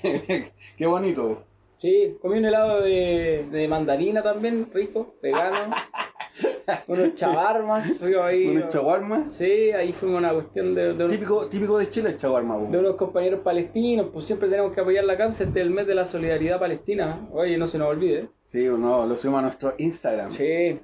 qué 0.76 0.86
bonito. 0.86 1.42
Sí, 1.76 2.16
comí 2.20 2.38
un 2.38 2.44
helado 2.46 2.80
de, 2.82 3.46
de 3.50 3.68
mandarina 3.68 4.22
también, 4.22 4.68
rico, 4.72 5.14
vegano. 5.22 5.74
Unos 6.88 7.14
chavarmas, 7.14 7.92
fuimos 7.98 8.22
ahí. 8.24 8.46
Unos 8.48 8.68
chaguarmas. 8.68 9.32
Sí, 9.32 9.70
ahí 9.72 9.92
fuimos 9.92 10.16
a 10.16 10.18
una 10.18 10.32
cuestión 10.34 10.74
de, 10.74 10.88
de 10.92 11.04
unos, 11.04 11.10
Típico, 11.10 11.46
típico 11.46 11.78
de 11.78 11.88
Chile 11.88 12.10
el 12.10 12.18
chaguarma, 12.18 12.58
po. 12.58 12.66
de 12.70 12.78
unos 12.78 12.94
compañeros 12.96 13.40
palestinos, 13.40 14.08
pues 14.12 14.26
siempre 14.26 14.48
tenemos 14.48 14.72
que 14.72 14.80
apoyar 14.80 15.04
la 15.04 15.16
causa, 15.16 15.44
este 15.44 15.60
es 15.60 15.64
el 15.66 15.70
mes 15.72 15.86
de 15.86 15.94
la 15.94 16.04
solidaridad 16.04 16.58
palestina. 16.60 17.18
Oye, 17.32 17.56
no 17.56 17.66
se 17.66 17.78
nos 17.78 17.88
olvide. 17.88 18.28
Sí, 18.42 18.64
no, 18.66 19.06
lo 19.06 19.16
subimos 19.16 19.38
a 19.38 19.42
nuestro 19.42 19.74
Instagram. 19.78 20.30
Sí. 20.30 20.78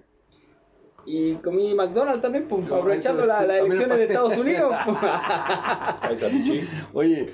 Y 1.04 1.34
comí 1.34 1.74
McDonald's 1.74 2.22
también, 2.22 2.46
pues, 2.48 2.64
No, 2.66 2.76
aprovechando 2.76 3.26
la- 3.26 3.42
las 3.44 3.58
elecciones 3.58 3.90
es 3.90 3.98
de 3.98 4.04
Estados 4.04 4.38
Unidos. 4.38 4.74
pues. 6.08 6.24
Oye, 6.94 7.32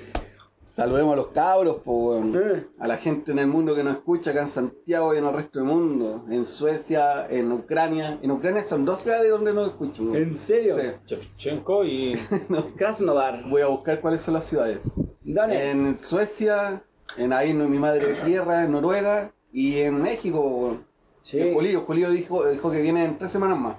saludemos 0.79 1.13
a 1.13 1.15
los 1.15 1.27
cabros, 1.27 1.75
po, 1.83 2.09
weón. 2.09 2.35
Eh. 2.35 2.65
a 2.79 2.87
la 2.87 2.97
gente 2.97 3.31
en 3.31 3.39
el 3.39 3.47
mundo 3.47 3.75
que 3.75 3.83
nos 3.83 3.95
escucha, 3.95 4.31
acá 4.31 4.41
en 4.41 4.47
Santiago 4.47 5.13
y 5.13 5.17
en 5.17 5.25
el 5.25 5.33
resto 5.33 5.59
del 5.59 5.67
mundo, 5.67 6.25
en 6.29 6.45
Suecia, 6.45 7.27
en 7.29 7.51
Ucrania. 7.51 8.17
En 8.21 8.31
Ucrania 8.31 8.63
son 8.63 8.85
dos 8.85 8.99
ciudades 9.01 9.29
donde 9.29 9.53
nos 9.53 9.67
escuchan. 9.69 10.09
weón. 10.09 10.23
¿En 10.23 10.33
serio? 10.35 10.77
Sí. 10.79 10.87
Shevchenko 11.07 11.83
y. 11.85 12.13
Krasnodar. 12.75 13.43
Voy 13.49 13.61
a 13.61 13.67
buscar 13.67 13.99
cuáles 14.01 14.21
son 14.21 14.33
las 14.35 14.45
ciudades. 14.45 14.91
Donetsk. 15.23 15.61
En 15.61 15.97
Suecia, 15.97 16.83
en 17.17 17.33
ahí 17.33 17.51
en 17.51 17.69
mi 17.69 17.77
madre 17.79 18.15
tierra, 18.25 18.63
en 18.63 18.71
Noruega 18.71 19.31
y 19.51 19.77
en 19.79 20.01
México. 20.01 20.39
weón. 20.41 20.85
Sí. 21.21 21.39
El 21.39 21.53
Julio, 21.53 21.81
Julio 21.85 22.09
dijo, 22.09 22.45
dijo 22.47 22.71
que 22.71 22.81
viene 22.81 23.03
en 23.03 23.17
tres 23.17 23.31
semanas 23.31 23.57
más. 23.59 23.75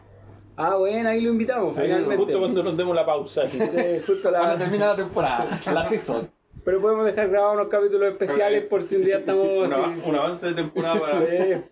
Ah, 0.57 0.77
bueno, 0.77 1.09
ahí 1.09 1.23
lo 1.23 1.31
invitamos, 1.31 1.75
Sí, 1.75 1.81
finalmente. 1.83 2.17
justo 2.19 2.39
cuando 2.39 2.63
nos 2.63 2.77
demos 2.77 2.95
la 2.95 3.07
pausa. 3.07 3.49
Sí, 3.49 3.59
justo 4.07 4.31
la- 4.31 4.41
Cuando 4.41 4.59
termina 4.59 4.87
la 4.89 4.97
temporada, 4.97 5.61
la 5.73 5.89
season. 5.89 6.31
Pero 6.71 6.83
podemos 6.83 7.05
dejar 7.05 7.29
grabados 7.31 7.57
unos 7.57 7.67
capítulos 7.69 8.09
especiales 8.11 8.63
por 8.63 8.85
si 8.85 8.95
un 8.95 9.05
día 9.05 9.19
estamos 9.19 9.45
Un, 9.67 9.73
ava- 9.73 9.93
así. 9.93 10.03
un 10.07 10.15
avance 10.15 10.47
de 10.47 10.55
temporada 10.55 11.01
para. 11.01 11.19
Sí. 11.21 11.63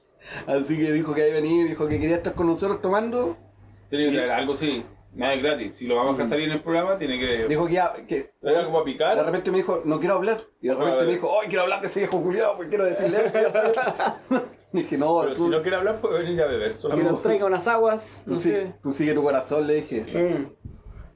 Así 0.48 0.76
que 0.76 0.92
dijo 0.92 1.14
que 1.14 1.28
iba 1.28 1.38
a 1.38 1.40
venir, 1.40 1.68
dijo 1.68 1.86
que 1.86 2.00
quería 2.00 2.16
estar 2.16 2.34
con 2.34 2.48
nosotros 2.48 2.82
tomando. 2.82 3.36
Tiene 3.90 4.06
que 4.10 4.16
traer 4.16 4.32
algo, 4.32 4.56
sí. 4.56 4.84
Nada 5.14 5.34
es 5.34 5.42
gratis. 5.42 5.76
Si 5.76 5.86
lo 5.86 5.94
vamos 5.94 6.10
a 6.10 6.16
dejar 6.16 6.30
salir 6.30 6.46
en 6.46 6.52
el 6.56 6.62
programa, 6.62 6.98
tiene 6.98 7.16
que. 7.20 7.46
Dijo 7.46 7.68
que 7.68 7.74
ya. 7.74 7.92
Que, 8.08 8.32
¿Traer 8.40 8.58
algo 8.58 8.72
para 8.72 8.84
de 8.84 8.92
picar? 8.92 9.24
repente 9.24 9.50
me 9.52 9.58
dijo, 9.58 9.82
no 9.84 10.00
quiero 10.00 10.14
hablar. 10.16 10.38
Y 10.60 10.66
de 10.66 10.74
repente 10.74 11.04
me 11.04 11.12
dijo, 11.12 11.30
¡ay, 11.40 11.46
quiero 11.46 11.62
hablar 11.62 11.80
de 11.80 11.86
ese 11.86 12.00
viejo 12.00 12.20
culiado! 12.20 12.54
Porque 12.56 12.70
quiero 12.70 12.84
decirle. 12.84 13.18
dije, 14.72 14.98
no, 14.98 15.20
Pero 15.22 15.34
tú, 15.34 15.44
si 15.44 15.50
no 15.50 15.62
quiere 15.62 15.76
hablar, 15.76 16.00
puede 16.00 16.24
venir 16.24 16.42
a 16.42 16.46
beber. 16.46 16.72
Que 16.72 16.78
Solo. 16.78 16.96
nos 16.96 17.22
traiga 17.22 17.46
unas 17.46 17.68
aguas, 17.68 18.22
tú 18.24 18.32
no 18.32 18.36
sí- 18.36 18.50
sé. 18.50 18.74
tú 18.82 18.90
sigue 18.92 19.14
tu 19.14 19.22
corazón, 19.22 19.66
le 19.66 19.74
dije. 19.76 20.00
Mm. 20.02 20.52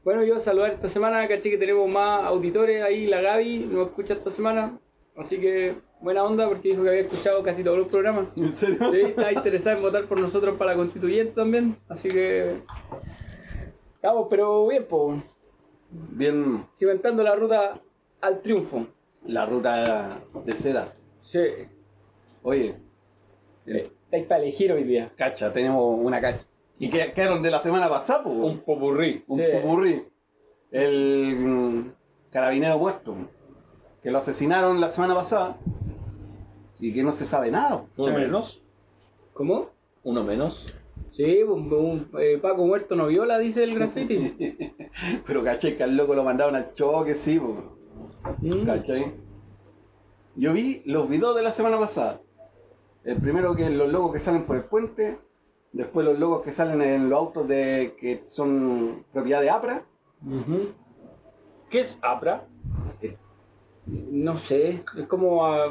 Bueno, 0.05 0.25
yo 0.25 0.39
saludar 0.39 0.73
esta 0.73 0.89
semana, 0.89 1.27
caché 1.29 1.51
que 1.51 1.59
tenemos 1.59 1.89
más 1.89 2.25
auditores 2.25 2.83
ahí, 2.83 3.07
la 3.07 3.21
Gaby 3.21 3.69
nos 3.71 3.89
escucha 3.89 4.15
esta 4.15 4.31
semana, 4.31 4.79
así 5.17 5.39
que 5.39 5.77
buena 6.01 6.25
onda 6.25 6.49
porque 6.49 6.71
dijo 6.71 6.83
que 6.83 6.89
había 6.89 7.03
escuchado 7.03 7.43
casi 7.43 7.63
todos 7.63 7.79
los 7.79 7.89
programas. 7.89 8.27
¿En 8.37 8.53
serio? 8.57 8.79
Sí, 8.91 9.01
está 9.01 9.33
interesada 9.33 9.77
en 9.77 9.83
votar 9.83 10.05
por 10.07 10.21
nosotros 10.21 10.57
para 10.59 10.73
la 10.73 10.77
constituyente 10.77 11.33
también, 11.35 11.77
así 11.89 12.09
que... 12.09 12.57
Vamos, 14.03 14.27
pero 14.29 14.67
bien, 14.67 14.85
pues, 14.89 15.23
Bien, 15.91 16.67
cimentando 16.75 17.23
la 17.23 17.37
ruta 17.37 17.81
al 18.23 18.41
triunfo. 18.41 18.87
la 19.27 19.47
ruta 19.47 20.19
de 20.45 20.53
seda. 20.55 20.93
Sí, 21.21 21.39
Oye, 22.43 22.75
eh, 23.67 23.89
estáis 24.07 24.27
para 24.27 24.43
elegir 24.43 24.73
hoy 24.73 24.83
día. 24.83 25.13
cacha, 25.17 25.53
tenemos 25.53 25.97
una 26.01 26.21
cacha. 26.21 26.45
¿Y 26.83 26.91
qué 26.91 27.13
quedaron 27.13 27.43
de 27.43 27.51
la 27.53 27.61
semana 27.61 27.89
pasada, 27.89 28.25
pues? 28.25 28.35
Un 28.35 28.59
popurrí. 28.59 29.25
Un 29.29 29.39
Sí. 29.39 29.45
popurrí. 29.53 30.03
El 30.73 31.37
mm, 31.39 31.93
carabinero 32.31 32.77
muerto. 32.77 33.15
Que 34.03 34.11
lo 34.11 34.19
asesinaron 34.19 34.81
la 34.81 34.89
semana 34.89 35.15
pasada. 35.15 35.59
Y 36.81 36.93
que 36.93 37.05
no 37.05 37.13
se 37.13 37.25
sabe 37.25 37.53
nada. 37.53 37.85
Uno 37.97 38.13
menos. 38.13 38.63
¿Cómo? 39.33 39.71
Uno 40.03 40.25
menos. 40.25 40.75
Sí, 41.13 41.43
un, 41.45 41.73
un- 41.73 42.11
eh, 42.19 42.39
Paco 42.43 42.67
muerto 42.67 42.97
no 42.97 43.07
viola, 43.07 43.39
dice 43.39 43.63
el 43.63 43.77
graffiti. 43.77 44.75
Pero 45.27 45.45
caché 45.45 45.77
que 45.77 45.85
al 45.85 45.97
loco 45.97 46.15
lo 46.17 46.25
mandaron 46.25 46.57
al 46.57 46.73
choque, 46.73 47.15
sí, 47.15 47.39
pues. 47.39 48.35
Mm. 48.41 48.67
¿Cachai? 48.67 49.15
Yo 50.35 50.53
vi 50.53 50.83
los 50.87 51.09
videos 51.09 51.37
de 51.37 51.43
la 51.43 51.53
semana 51.53 51.79
pasada. 51.79 52.21
El 53.05 53.19
primero 53.19 53.55
que 53.55 53.71
los 53.71 53.93
locos 53.93 54.13
que 54.15 54.19
salen 54.19 54.47
por 54.47 54.57
el 54.57 54.65
puente. 54.65 55.21
Después 55.73 56.05
los 56.07 56.19
locos 56.19 56.43
que 56.43 56.53
salen 56.53 56.83
en 56.83 57.09
los 57.09 57.19
autos 57.19 57.49
de 57.49 57.97
que 57.99 58.23
son 58.27 59.05
propiedad 59.13 59.41
de 59.41 59.51
APRA. 59.51 59.83
¿Qué 61.71 61.81
es 61.81 61.99
APRA? 62.03 62.47
No 63.85 64.39
sé, 64.39 64.85
es 64.97 65.07
como 65.09 65.45
ah, 65.45 65.69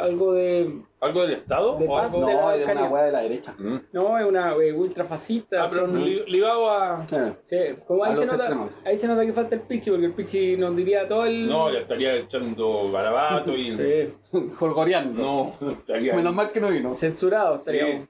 algo 0.00 0.32
de... 0.32 0.80
¿Algo 1.00 1.22
del 1.22 1.32
Estado? 1.32 1.76
De 1.76 1.86
paz 1.88 2.14
algo... 2.14 2.28
de 2.28 2.34
la 2.34 2.40
No, 2.42 2.50
es 2.52 2.66
una 2.68 2.84
weá 2.88 3.02
de 3.04 3.12
la 3.12 3.20
derecha. 3.22 3.54
Mm. 3.58 3.76
No, 3.92 4.16
es 4.16 4.24
una 4.26 4.52
eh, 4.54 4.72
ultra 4.72 5.04
fascista. 5.06 5.64
Ah, 5.64 5.66
pero 5.68 5.86
son- 5.86 6.04
li- 6.04 6.22
ligado 6.28 6.70
a. 6.70 7.04
Eh, 7.10 7.32
Sí, 7.42 7.56
como 7.84 8.04
A 8.04 8.08
ahí 8.08 8.14
se, 8.14 8.20
los 8.20 8.26
nota, 8.30 8.44
extremos. 8.44 8.78
ahí 8.84 8.96
se 8.98 9.08
nota 9.08 9.26
que 9.26 9.32
falta 9.32 9.54
el 9.56 9.62
pichi, 9.62 9.90
porque 9.90 10.06
el 10.06 10.12
pichi 10.12 10.56
nos 10.56 10.76
diría 10.76 11.08
todo 11.08 11.24
el... 11.26 11.48
No, 11.48 11.72
ya 11.72 11.80
estaría 11.80 12.14
echando 12.14 12.92
garabato 12.92 13.52
y. 13.56 13.70
Sí, 14.20 14.40
Jorgoreando. 14.56 15.52
No, 15.60 15.70
estaría. 15.72 16.14
Menos 16.14 16.34
mal 16.34 16.52
que 16.52 16.60
no 16.60 16.68
vino. 16.68 16.94
censurado 16.94 17.56
estaríamos. 17.56 18.04
Sí. 18.04 18.08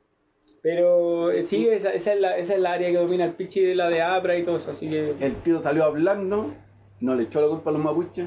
Pero 0.63 1.31
eh, 1.31 1.43
sí, 1.43 1.69
esa, 1.69 1.91
esa 1.91 2.13
es 2.13 2.21
la, 2.21 2.37
esa 2.37 2.55
es 2.55 2.61
la 2.61 2.73
área 2.73 2.89
que 2.89 2.97
domina 2.97 3.25
el 3.25 3.35
pichi 3.35 3.61
de 3.61 3.75
la 3.75 3.89
de 3.89 4.03
Abra 4.03 4.37
y 4.37 4.43
todo 4.43 4.57
eso, 4.57 4.73
así 4.73 4.91
que... 4.91 5.15
El 5.21 5.37
tío 5.37 5.63
salió 5.63 5.85
hablando, 5.85 6.53
no 7.01 7.15
le 7.15 7.25
echó 7.25 7.41
la 7.41 7.49
culpa 7.49 7.71
a 7.71 7.73
los 7.75 7.83
mapuches, 7.83 8.27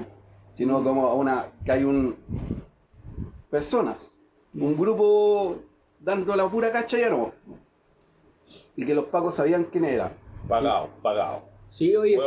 sino 0.50 0.84
como 0.84 1.08
a 1.08 1.14
una 1.16 1.48
que 1.66 1.72
hay 1.72 1.84
un 1.84 2.16
personas, 3.50 4.18
un 4.54 4.78
grupo 4.78 5.58
dando 6.00 6.36
la 6.36 6.50
pura 6.50 6.72
cacha 6.72 6.98
ya 6.98 7.10
no. 7.10 7.34
Y 8.76 8.86
que 8.86 8.96
los 8.96 9.06
pacos 9.06 9.36
sabían 9.36 9.66
quién 9.66 9.86
era. 9.86 10.14
Pagado, 10.48 10.90
pagado. 11.02 11.44
Sí, 11.70 11.96
oye, 11.96 12.18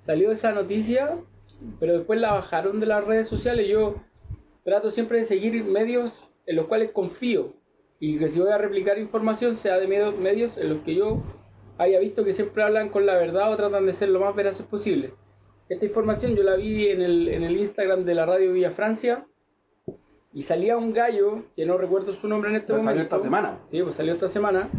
salió 0.00 0.32
esa 0.32 0.52
noticia, 0.52 1.18
pero 1.78 1.98
después 1.98 2.20
la 2.20 2.32
bajaron 2.32 2.80
de 2.80 2.86
las 2.86 3.04
redes 3.04 3.28
sociales. 3.28 3.68
Yo 3.68 3.96
trato 4.64 4.90
siempre 4.90 5.18
de 5.18 5.24
seguir 5.24 5.64
medios 5.64 6.30
en 6.46 6.56
los 6.56 6.66
cuales 6.66 6.90
confío 6.92 7.52
y 8.00 8.18
que 8.18 8.28
si 8.28 8.40
voy 8.40 8.50
a 8.50 8.58
replicar 8.58 8.98
información 8.98 9.54
sea 9.56 9.78
de 9.78 9.86
medio- 9.88 10.12
medios 10.12 10.56
en 10.56 10.68
los 10.70 10.78
que 10.80 10.94
yo 10.94 11.22
haya 11.78 11.98
visto 12.00 12.24
que 12.24 12.32
siempre 12.32 12.62
hablan 12.62 12.88
con 12.90 13.06
la 13.06 13.14
verdad 13.16 13.52
o 13.52 13.56
tratan 13.56 13.86
de 13.86 13.92
ser 13.92 14.08
lo 14.08 14.20
más 14.20 14.34
veraces 14.34 14.64
posible. 14.66 15.14
Esta 15.68 15.84
información 15.84 16.34
yo 16.34 16.42
la 16.42 16.56
vi 16.56 16.88
en 16.88 17.02
el, 17.02 17.28
en 17.28 17.42
el 17.44 17.56
Instagram 17.56 18.04
de 18.04 18.14
la 18.14 18.24
radio 18.26 18.52
Villa 18.52 18.70
Francia 18.70 19.26
y 20.32 20.42
salía 20.42 20.76
un 20.76 20.92
gallo, 20.92 21.44
que 21.56 21.66
no 21.66 21.76
recuerdo 21.78 22.12
su 22.12 22.28
nombre 22.28 22.50
en 22.50 22.56
este 22.56 22.68
Pero 22.68 22.78
momento. 22.78 22.90
salió 22.90 23.02
esta 23.02 23.18
semana. 23.20 23.58
Sí, 23.70 23.82
pues 23.82 23.94
salió 23.94 24.12
esta 24.12 24.28
semana, 24.28 24.70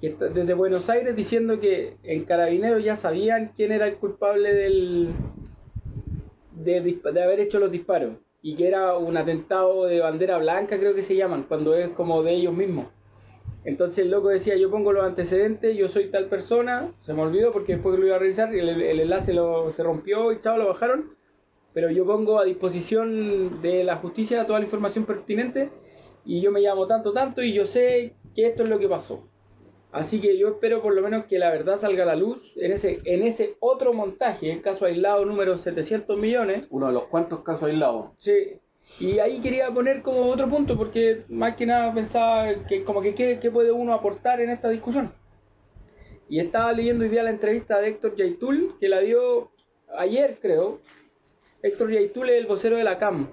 que 0.00 0.08
está 0.08 0.26
desde 0.28 0.54
Buenos 0.54 0.88
Aires 0.90 1.16
diciendo 1.16 1.58
que 1.60 1.96
en 2.02 2.24
Carabineros 2.24 2.84
ya 2.84 2.96
sabían 2.96 3.52
quién 3.56 3.72
era 3.72 3.86
el 3.86 3.96
culpable 3.96 4.52
del 4.54 5.08
de, 6.52 6.80
de 7.12 7.22
haber 7.22 7.40
hecho 7.40 7.58
los 7.58 7.70
disparos 7.70 8.14
y 8.42 8.54
que 8.54 8.68
era 8.68 8.96
un 8.96 9.16
atentado 9.16 9.86
de 9.86 10.00
bandera 10.00 10.38
blanca, 10.38 10.78
creo 10.78 10.94
que 10.94 11.02
se 11.02 11.16
llaman, 11.16 11.44
cuando 11.44 11.74
es 11.74 11.90
como 11.90 12.22
de 12.22 12.34
ellos 12.34 12.54
mismos. 12.54 12.86
Entonces 13.64 13.98
el 13.98 14.10
loco 14.10 14.28
decía, 14.28 14.56
yo 14.56 14.70
pongo 14.70 14.92
los 14.92 15.04
antecedentes, 15.04 15.76
yo 15.76 15.88
soy 15.88 16.10
tal 16.10 16.26
persona, 16.26 16.90
se 17.00 17.12
me 17.12 17.22
olvidó 17.22 17.52
porque 17.52 17.74
después 17.74 17.98
lo 17.98 18.06
iba 18.06 18.16
a 18.16 18.18
revisar 18.18 18.54
el, 18.54 18.68
el 18.68 19.00
enlace 19.00 19.34
lo, 19.34 19.70
se 19.70 19.82
rompió 19.82 20.32
y 20.32 20.40
chao, 20.40 20.56
lo 20.56 20.68
bajaron, 20.68 21.16
pero 21.74 21.90
yo 21.90 22.06
pongo 22.06 22.38
a 22.38 22.44
disposición 22.44 23.60
de 23.60 23.84
la 23.84 23.96
justicia 23.96 24.46
toda 24.46 24.60
la 24.60 24.64
información 24.64 25.04
pertinente 25.04 25.70
y 26.24 26.40
yo 26.40 26.50
me 26.52 26.60
llamo 26.60 26.86
tanto, 26.86 27.12
tanto 27.12 27.42
y 27.42 27.52
yo 27.52 27.64
sé 27.64 28.14
que 28.34 28.46
esto 28.46 28.62
es 28.62 28.68
lo 28.68 28.78
que 28.78 28.88
pasó. 28.88 29.28
Así 29.90 30.20
que 30.20 30.36
yo 30.36 30.48
espero 30.48 30.82
por 30.82 30.94
lo 30.94 31.00
menos 31.00 31.24
que 31.24 31.38
la 31.38 31.50
verdad 31.50 31.78
salga 31.78 32.02
a 32.02 32.06
la 32.06 32.16
luz 32.16 32.54
en 32.56 32.72
ese, 32.72 32.98
en 33.04 33.22
ese 33.22 33.56
otro 33.58 33.94
montaje, 33.94 34.52
el 34.52 34.60
caso 34.60 34.84
aislado 34.84 35.24
número 35.24 35.56
700 35.56 36.18
millones. 36.18 36.66
Uno 36.70 36.88
de 36.88 36.92
los 36.92 37.06
cuantos 37.06 37.40
casos 37.40 37.70
aislados. 37.70 38.10
Sí. 38.18 38.60
Y 39.00 39.18
ahí 39.18 39.40
quería 39.40 39.70
poner 39.70 40.02
como 40.02 40.26
otro 40.26 40.48
punto, 40.48 40.76
porque 40.76 41.24
más 41.28 41.56
que 41.56 41.66
nada 41.66 41.92
pensaba 41.94 42.66
que 42.66 42.84
como 42.84 43.00
que 43.00 43.14
qué, 43.14 43.50
puede 43.50 43.70
uno 43.70 43.94
aportar 43.94 44.40
en 44.40 44.50
esta 44.50 44.68
discusión. 44.68 45.12
Y 46.28 46.40
estaba 46.40 46.72
leyendo 46.72 47.04
hoy 47.04 47.10
día 47.10 47.22
la 47.22 47.30
entrevista 47.30 47.80
de 47.80 47.88
Héctor 47.88 48.16
Yaitul, 48.16 48.76
que 48.78 48.88
la 48.88 49.00
dio 49.00 49.52
ayer, 49.96 50.38
creo. 50.40 50.80
Héctor 51.62 51.92
Yaitul 51.92 52.28
es 52.28 52.36
el 52.38 52.46
vocero 52.46 52.76
de 52.76 52.84
la 52.84 52.98
CAM, 52.98 53.28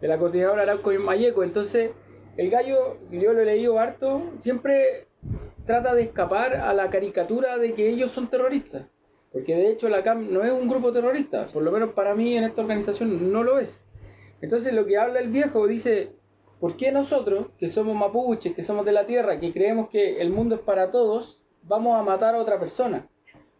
de 0.00 0.08
la 0.08 0.18
coordinadora 0.18 0.62
Arauco 0.62 0.92
y 0.92 0.98
Mayeco. 0.98 1.44
Entonces, 1.44 1.92
el 2.36 2.50
gallo, 2.50 2.98
yo 3.10 3.32
lo 3.32 3.40
he 3.40 3.44
leído 3.46 3.78
harto, 3.78 4.32
siempre 4.38 5.06
trata 5.66 5.94
de 5.94 6.02
escapar 6.02 6.56
a 6.56 6.72
la 6.74 6.90
caricatura 6.90 7.58
de 7.58 7.74
que 7.74 7.88
ellos 7.88 8.10
son 8.10 8.28
terroristas. 8.28 8.86
Porque 9.32 9.54
de 9.56 9.70
hecho 9.70 9.88
la 9.88 10.02
CAM 10.02 10.30
no 10.30 10.44
es 10.44 10.52
un 10.52 10.68
grupo 10.68 10.92
terrorista, 10.92 11.46
por 11.46 11.62
lo 11.62 11.72
menos 11.72 11.90
para 11.94 12.14
mí 12.14 12.36
en 12.36 12.44
esta 12.44 12.60
organización 12.60 13.32
no 13.32 13.42
lo 13.42 13.58
es. 13.58 13.84
Entonces 14.42 14.74
lo 14.74 14.84
que 14.84 14.98
habla 14.98 15.20
el 15.20 15.30
viejo 15.30 15.66
dice, 15.66 16.12
¿por 16.60 16.76
qué 16.76 16.92
nosotros, 16.92 17.46
que 17.58 17.68
somos 17.68 17.96
mapuches, 17.96 18.54
que 18.54 18.62
somos 18.62 18.84
de 18.84 18.92
la 18.92 19.06
tierra, 19.06 19.40
que 19.40 19.52
creemos 19.52 19.88
que 19.88 20.20
el 20.20 20.30
mundo 20.30 20.56
es 20.56 20.60
para 20.60 20.90
todos, 20.90 21.42
vamos 21.62 21.98
a 21.98 22.02
matar 22.02 22.34
a 22.34 22.38
otra 22.38 22.58
persona? 22.58 23.08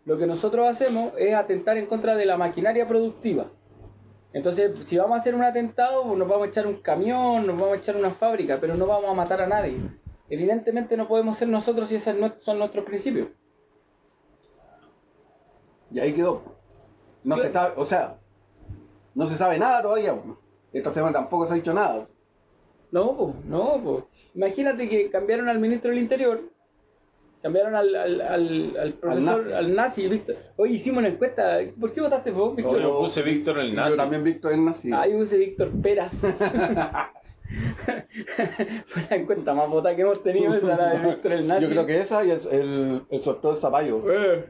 Lo 0.04 0.18
que 0.18 0.26
nosotros 0.26 0.68
hacemos 0.68 1.12
es 1.16 1.32
atentar 1.34 1.78
en 1.78 1.86
contra 1.86 2.16
de 2.16 2.26
la 2.26 2.36
maquinaria 2.36 2.86
productiva. 2.86 3.46
Entonces, 4.34 4.72
si 4.84 4.98
vamos 4.98 5.14
a 5.14 5.20
hacer 5.20 5.34
un 5.34 5.44
atentado, 5.44 6.04
nos 6.16 6.28
vamos 6.28 6.46
a 6.46 6.48
echar 6.48 6.66
un 6.66 6.76
camión, 6.76 7.46
nos 7.46 7.56
vamos 7.58 7.74
a 7.74 7.76
echar 7.76 7.96
una 7.96 8.10
fábrica, 8.10 8.58
pero 8.60 8.74
no 8.74 8.86
vamos 8.86 9.10
a 9.10 9.14
matar 9.14 9.40
a 9.40 9.46
nadie. 9.46 9.78
Evidentemente 10.32 10.96
no 10.96 11.06
podemos 11.06 11.36
ser 11.36 11.48
nosotros 11.48 11.90
si 11.90 11.96
esos 11.96 12.14
no- 12.16 12.32
son 12.38 12.58
nuestros 12.58 12.86
principios. 12.86 13.28
Y 15.90 16.00
ahí 16.00 16.14
quedó. 16.14 16.42
No 17.22 17.36
se 17.36 17.50
sabe, 17.50 17.74
o 17.76 17.84
sea, 17.84 18.16
no 19.14 19.26
se 19.26 19.34
sabe 19.34 19.58
nada 19.58 19.82
todavía. 19.82 20.16
Esta 20.72 20.90
semana 20.90 21.12
tampoco 21.18 21.44
se 21.46 21.52
ha 21.52 21.56
dicho 21.56 21.74
nada. 21.74 22.08
No, 22.90 23.14
pues, 23.14 23.44
no, 23.44 23.78
pues. 23.84 24.04
Imagínate 24.34 24.88
que 24.88 25.10
cambiaron 25.10 25.50
al 25.50 25.58
ministro 25.58 25.90
del 25.90 26.00
Interior, 26.00 26.40
cambiaron 27.42 27.74
al, 27.74 27.94
al, 27.94 28.20
al, 28.22 28.76
al 28.80 28.92
profesor, 28.94 29.22
nazi. 29.36 29.52
al 29.52 29.74
nazi, 29.74 30.08
Víctor. 30.08 30.36
Hoy 30.56 30.72
hicimos 30.76 31.00
una 31.00 31.08
encuesta. 31.08 31.58
¿Por 31.78 31.92
qué 31.92 32.00
votaste 32.00 32.30
vos, 32.30 32.56
Víctor? 32.56 32.80
Yo 32.80 33.00
puse 33.00 33.20
Víctor 33.20 33.58
en 33.58 33.66
el 33.66 33.74
nazi. 33.74 33.90
Yo 33.90 33.96
también 33.98 34.24
Víctor 34.24 34.52
en 34.54 34.64
nazi. 34.64 34.90
Ah, 34.94 35.06
yo 35.06 35.18
puse 35.18 35.36
Víctor 35.36 35.70
Peras. 35.82 36.22
Fue 38.86 39.06
la 39.10 39.16
encuesta 39.16 39.54
más 39.54 39.68
votada 39.68 39.94
que 39.96 40.02
hemos 40.02 40.22
tenido 40.22 40.54
esa, 40.54 40.76
la 40.76 40.90
de 40.94 41.06
Víctor 41.08 41.32
el 41.32 41.46
nazi. 41.46 41.62
Yo 41.64 41.70
creo 41.70 41.86
que 41.86 41.98
esa 42.00 42.24
y 42.24 42.30
el, 42.30 42.40
el, 42.50 43.02
el 43.10 43.20
sorteo 43.22 43.54
de 43.54 43.60
zapallo. 43.60 44.02
Eh, 44.12 44.44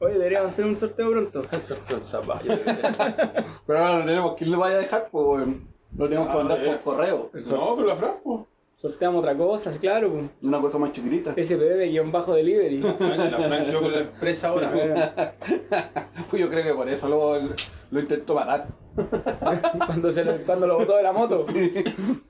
Oye, 0.00 0.14
deberíamos 0.14 0.48
hacer 0.48 0.64
un 0.64 0.76
sorteo 0.76 1.10
pronto. 1.10 1.44
Eso 1.52 1.76
fue 1.84 1.96
el 1.96 2.02
zapallo. 2.02 2.54
Pero 3.66 3.78
ahora 3.78 3.98
no 4.00 4.04
tenemos 4.06 4.34
quién 4.36 4.50
le 4.50 4.56
vaya 4.56 4.76
a 4.76 4.78
dejar, 4.80 5.08
pues 5.10 5.46
lo 5.96 6.04
tenemos 6.08 6.26
que 6.28 6.32
Ah, 6.32 6.36
mandar 6.38 6.62
ya. 6.64 6.78
por 6.80 6.94
correo. 6.96 7.30
no, 7.50 7.76
pero 7.76 7.86
la 7.88 7.96
Fran, 7.96 8.14
po. 8.24 8.46
Sorteamos 8.76 9.20
otra 9.20 9.36
cosa, 9.36 9.70
claro. 9.78 10.10
pues. 10.10 10.24
Una 10.42 10.60
cosa 10.60 10.76
más 10.78 10.90
chiquitita. 10.90 11.34
SPB-delivery. 11.36 12.78
La 12.80 12.94
Fran 12.94 13.64
quedó 13.66 13.80
con 13.80 13.92
la 13.92 13.98
empresa 14.00 14.48
ahora. 14.48 15.34
Pues 16.30 16.42
yo 16.42 16.48
creo 16.50 16.64
que 16.64 16.74
por 16.74 16.88
eso 16.88 17.08
lo, 17.08 17.38
lo 17.90 18.00
intentó 18.00 18.34
matar. 18.34 18.66
Cuando, 19.86 20.10
se 20.10 20.24
lo, 20.24 20.36
cuando 20.38 20.66
lo 20.66 20.78
botó 20.78 20.96
de 20.96 21.02
la 21.02 21.12
moto. 21.12 21.44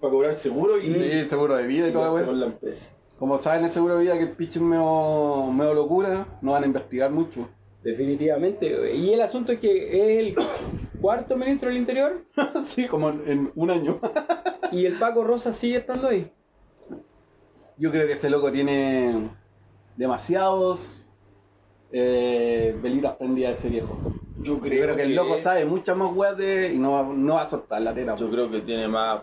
Para 0.00 0.10
cobrar 0.10 0.34
seguro 0.36 0.78
y 0.78 0.94
Sí, 0.94 1.10
el 1.12 1.28
seguro 1.28 1.56
de 1.56 1.66
vida 1.66 1.88
y 1.88 1.92
la 1.92 2.46
empresa. 2.46 2.92
Como 3.18 3.38
saben 3.38 3.64
el 3.64 3.70
seguro 3.70 3.96
de 3.96 4.02
vida 4.02 4.14
que 4.14 4.24
el 4.24 4.32
pitch 4.32 4.56
es 4.56 4.62
medio, 4.62 5.46
medio 5.52 5.74
locura, 5.74 6.26
no 6.40 6.52
van 6.52 6.64
a 6.64 6.66
investigar 6.66 7.10
mucho. 7.10 7.48
Definitivamente. 7.82 8.96
Y 8.96 9.12
el 9.12 9.20
asunto 9.20 9.52
es 9.52 9.58
que 9.60 9.88
es 9.90 10.18
el 10.18 10.36
cuarto 11.00 11.36
ministro 11.36 11.68
del 11.68 11.78
Interior 11.78 12.24
sí, 12.62 12.86
como 12.86 13.10
en, 13.10 13.22
en 13.26 13.52
un 13.54 13.70
año. 13.70 13.98
y 14.70 14.86
el 14.86 14.94
Paco 14.94 15.24
Rosa 15.24 15.52
sigue 15.52 15.78
estando 15.78 16.08
ahí. 16.08 16.30
Yo 17.76 17.90
creo 17.90 18.06
que 18.06 18.12
ese 18.12 18.30
loco 18.30 18.52
tiene 18.52 19.30
demasiados 19.96 21.01
eh, 21.92 22.76
velitas 22.82 23.16
prendidas 23.16 23.58
ese 23.58 23.68
viejo. 23.68 23.96
Yo 24.38 24.54
Yo 24.56 24.60
creo 24.60 24.96
que 24.96 25.02
el 25.02 25.14
loco 25.14 25.36
sabe 25.38 25.64
muchas 25.64 25.96
más 25.96 26.10
weas 26.14 26.36
de. 26.36 26.72
y 26.74 26.78
no, 26.78 26.92
va- 26.92 27.12
no 27.14 27.34
va 27.34 27.42
a 27.42 27.46
soltar 27.46 27.80
la 27.82 27.94
tela. 27.94 28.16
Yo 28.16 28.28
creo 28.30 28.50
que 28.50 28.60
tiene 28.62 28.88
más 28.88 29.18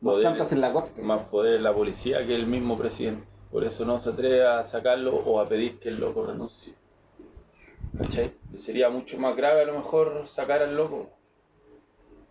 Más 0.00 0.14
poder, 0.14 0.22
santas 0.22 0.52
en 0.52 0.60
la 0.60 0.72
corte. 0.72 1.02
más 1.02 1.22
poder 1.24 1.60
la 1.60 1.74
policía 1.74 2.24
que 2.26 2.34
el 2.34 2.46
mismo 2.46 2.76
presidente. 2.78 3.26
Por 3.50 3.64
eso 3.64 3.84
no 3.84 3.98
se 3.98 4.10
atreve 4.10 4.46
a 4.46 4.64
sacarlo 4.64 5.16
o 5.16 5.40
a 5.40 5.46
pedir 5.46 5.78
que 5.78 5.88
el 5.88 5.98
loco 6.00 6.24
renuncie. 6.26 6.74
¿Cachai? 7.96 8.32
Sería 8.56 8.90
mucho 8.90 9.18
más 9.18 9.34
grave 9.36 9.62
a 9.62 9.64
lo 9.64 9.74
mejor 9.74 10.22
sacar 10.26 10.62
al 10.62 10.76
loco. 10.76 11.08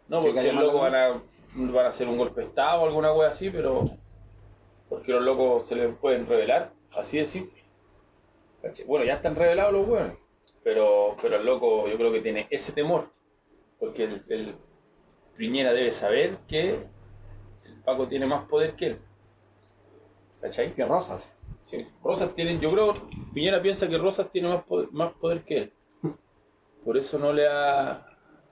No 0.08 0.20
Que 0.22 0.28
porque 0.28 0.50
el 0.50 0.56
loco 0.56 0.80
van 0.80 0.96
a, 0.96 1.22
van 1.56 1.86
a 1.86 1.90
hacer 1.90 2.08
un 2.08 2.18
golpe 2.18 2.42
de 2.42 2.48
estado 2.48 2.82
o 2.82 2.86
alguna 2.86 3.12
wea 3.14 3.30
así, 3.30 3.50
pero 3.50 3.84
porque 4.90 5.12
los 5.12 5.22
locos 5.24 5.68
se 5.68 5.76
les 5.76 5.94
pueden 5.96 6.26
revelar, 6.28 6.72
así 6.96 7.18
de 7.18 7.26
simple. 7.26 7.57
Bueno, 8.86 9.06
ya 9.06 9.16
están 9.16 9.36
revelados 9.36 9.74
los 9.74 9.88
weones, 9.88 10.18
pero, 10.64 11.16
pero 11.22 11.38
el 11.38 11.46
loco 11.46 11.88
yo 11.88 11.98
creo 11.98 12.12
que 12.12 12.22
tiene 12.22 12.48
ese 12.50 12.72
temor, 12.72 13.10
porque 13.80 14.04
el, 14.04 14.24
el 14.30 14.56
Piñera 15.36 15.74
debe 15.74 15.92
saber 15.92 16.38
que 16.48 16.86
el 17.66 17.76
Paco 17.86 18.08
tiene 18.08 18.26
más 18.26 18.48
poder 18.48 18.76
que 18.76 18.88
él. 18.88 19.00
¿Cachai? 20.42 20.74
Que 20.74 20.86
rosas. 20.86 21.42
Sí. 21.64 21.88
Rosas 22.04 22.34
tiene, 22.36 22.58
yo 22.60 22.70
creo, 22.70 22.94
Piñera 23.34 23.62
piensa 23.62 23.88
que 23.88 23.98
Rosas 23.98 24.32
tiene 24.32 24.50
más 24.50 24.64
poder, 24.64 24.92
más 24.92 25.14
poder 25.14 25.44
que 25.44 25.58
él. 25.58 25.74
Por 26.86 26.98
eso 26.98 27.20
no 27.20 27.34
le 27.34 27.48
ha, 27.48 28.08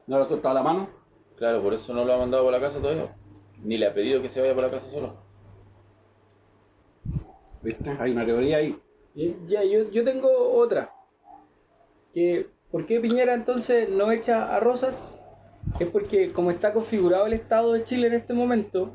¿No 0.08 0.20
lo 0.20 0.26
soltado 0.28 0.54
la 0.54 0.64
mano? 0.64 0.90
claro, 1.36 1.62
por 1.62 1.74
eso 1.74 1.94
no 1.94 2.06
lo 2.06 2.14
ha 2.14 2.18
mandado 2.18 2.44
por 2.44 2.54
la 2.54 2.62
casa 2.62 2.80
todavía. 2.80 3.14
Ni 3.62 3.78
le 3.78 3.88
ha 3.88 3.94
pedido 3.94 4.22
que 4.22 4.30
se 4.30 4.40
vaya 4.40 4.54
por 4.54 4.64
la 4.64 4.72
casa 4.72 4.90
solo. 4.90 5.16
¿Viste? 7.62 7.90
Hay 8.00 8.12
una 8.12 8.26
teoría 8.26 8.58
ahí. 8.58 8.80
Ya, 9.16 9.64
yo, 9.64 9.90
yo 9.92 10.04
tengo 10.04 10.30
otra. 10.54 10.94
Que, 12.14 12.48
¿Por 12.72 12.86
qué 12.86 13.00
Piñera 13.00 13.34
entonces 13.34 13.90
no 13.90 14.12
echa 14.12 14.54
a 14.56 14.60
Rosas? 14.60 15.16
Es 15.80 15.88
porque 15.90 16.32
como 16.32 16.52
está 16.52 16.74
configurado 16.74 17.26
el 17.26 17.34
Estado 17.34 17.74
de 17.74 17.84
Chile 17.84 18.08
en 18.08 18.14
este 18.14 18.34
momento, 18.34 18.92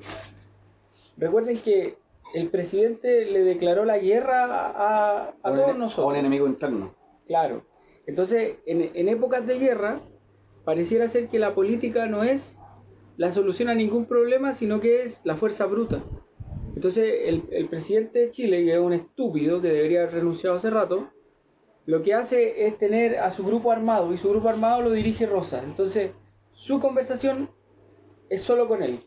recuerden 1.17 1.57
que 1.59 1.97
el 2.35 2.49
presidente 2.49 3.25
le 3.27 3.43
declaró 3.43 3.85
la 3.85 3.99
guerra 3.99 4.45
a, 4.45 5.29
a 5.29 5.35
todos 5.43 5.59
ene- 5.67 5.71
a 5.71 5.75
nosotros. 5.75 6.07
un 6.12 6.17
enemigo 6.17 6.47
interno. 6.47 6.95
Claro. 7.27 7.65
Entonces, 8.07 8.57
en, 8.67 8.91
en 8.95 9.09
épocas 9.09 9.47
de 9.47 9.59
guerra, 9.59 10.00
pareciera 10.65 11.09
ser 11.09 11.29
que 11.29 11.39
la 11.39 11.55
política 11.55 12.07
no 12.07 12.23
es 12.25 12.59
la 13.17 13.33
solución 13.33 13.69
a 13.69 13.75
ningún 13.75 14.07
problema, 14.07 14.53
sino 14.53 14.81
que 14.81 15.03
es 15.03 15.23
la 15.25 15.35
fuerza 15.35 15.67
bruta. 15.67 16.03
Entonces, 16.75 17.23
el, 17.25 17.45
el 17.50 17.69
presidente 17.69 18.21
de 18.21 18.31
Chile, 18.31 18.65
que 18.65 18.73
es 18.73 18.79
un 18.79 18.93
estúpido, 18.93 19.61
que 19.61 19.69
debería 19.69 20.03
haber 20.03 20.15
renunciado 20.15 20.57
hace 20.57 20.71
rato, 20.71 21.11
lo 21.87 22.03
que 22.03 22.15
hace 22.15 22.67
es 22.67 22.79
tener 22.79 23.19
a 23.19 23.31
su 23.31 23.45
grupo 23.45 23.73
armado, 23.73 24.12
y 24.12 24.17
su 24.17 24.31
grupo 24.31 24.49
armado 24.49 24.83
lo 24.83 24.93
dirige 24.93 25.27
Rosa. 25.27 25.62
Entonces, 25.62 26.12
su 26.53 26.79
conversación 26.79 27.51
es 28.29 28.42
solo 28.42 28.68
con 28.68 28.83
él. 28.83 29.05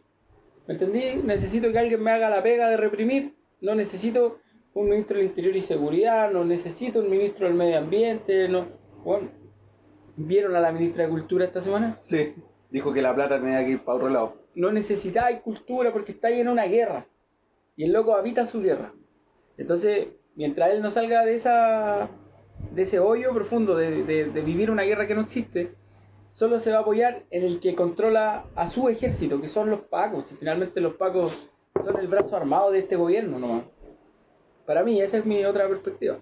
¿Me 0.67 0.75
entendí? 0.75 1.21
Necesito 1.23 1.71
que 1.71 1.79
alguien 1.79 2.01
me 2.03 2.11
haga 2.11 2.29
la 2.29 2.43
pega 2.43 2.69
de 2.69 2.77
reprimir. 2.77 3.35
No 3.61 3.75
necesito 3.75 4.39
un 4.73 4.89
ministro 4.89 5.17
del 5.17 5.27
Interior 5.27 5.55
y 5.55 5.61
Seguridad, 5.61 6.31
no 6.31 6.43
necesito 6.43 6.99
un 6.99 7.09
ministro 7.09 7.47
del 7.47 7.55
Medio 7.55 7.77
Ambiente, 7.77 8.47
no. 8.49 8.67
Bueno, 9.03 9.29
¿vieron 10.15 10.55
a 10.55 10.59
la 10.59 10.71
ministra 10.71 11.03
de 11.03 11.09
Cultura 11.09 11.45
esta 11.45 11.61
semana? 11.61 11.97
Sí. 11.99 12.33
Dijo 12.69 12.91
que 12.91 13.01
la 13.01 13.13
plata 13.13 13.39
tenía 13.39 13.63
que 13.63 13.71
ir 13.71 13.83
para 13.83 13.97
otro 13.97 14.09
lado. 14.09 14.37
No 14.55 14.71
necesitáis 14.71 15.41
cultura 15.41 15.93
porque 15.93 16.13
estáis 16.13 16.39
en 16.39 16.47
una 16.47 16.65
guerra. 16.65 17.05
Y 17.75 17.85
el 17.85 17.93
loco 17.93 18.15
habita 18.15 18.45
su 18.45 18.61
guerra. 18.61 18.93
Entonces, 19.57 20.07
mientras 20.35 20.71
él 20.71 20.81
no 20.81 20.89
salga 20.89 21.25
de 21.25 21.35
esa 21.35 22.09
de 22.71 22.81
ese 22.83 22.99
hoyo 22.99 23.33
profundo 23.33 23.75
de, 23.75 24.03
de- 24.03 24.25
de 24.25 24.41
vivir 24.41 24.71
una 24.71 24.83
guerra 24.83 25.05
que 25.07 25.13
no 25.15 25.21
existe, 25.21 25.75
solo 26.27 26.57
se 26.59 26.71
va 26.71 26.77
a 26.77 26.81
apoyar 26.81 27.23
en 27.29 27.43
el 27.43 27.59
que 27.59 27.75
controla 27.75 28.45
a 28.55 28.65
su 28.67 28.89
ejército, 28.89 29.39
que 29.41 29.47
son 29.47 29.69
los 29.69 29.81
pacos. 29.81 30.31
Y 30.31 30.35
finalmente 30.35 30.81
los 30.81 30.95
pacos 30.95 31.51
son 31.83 31.99
el 31.99 32.07
brazo 32.07 32.35
armado 32.35 32.71
de 32.71 32.79
este 32.79 32.95
gobierno 32.95 33.37
nomás. 33.37 33.65
Para 34.65 34.83
mí, 34.83 35.01
esa 35.01 35.17
es 35.17 35.25
mi 35.25 35.43
otra 35.45 35.67
perspectiva. 35.67 36.19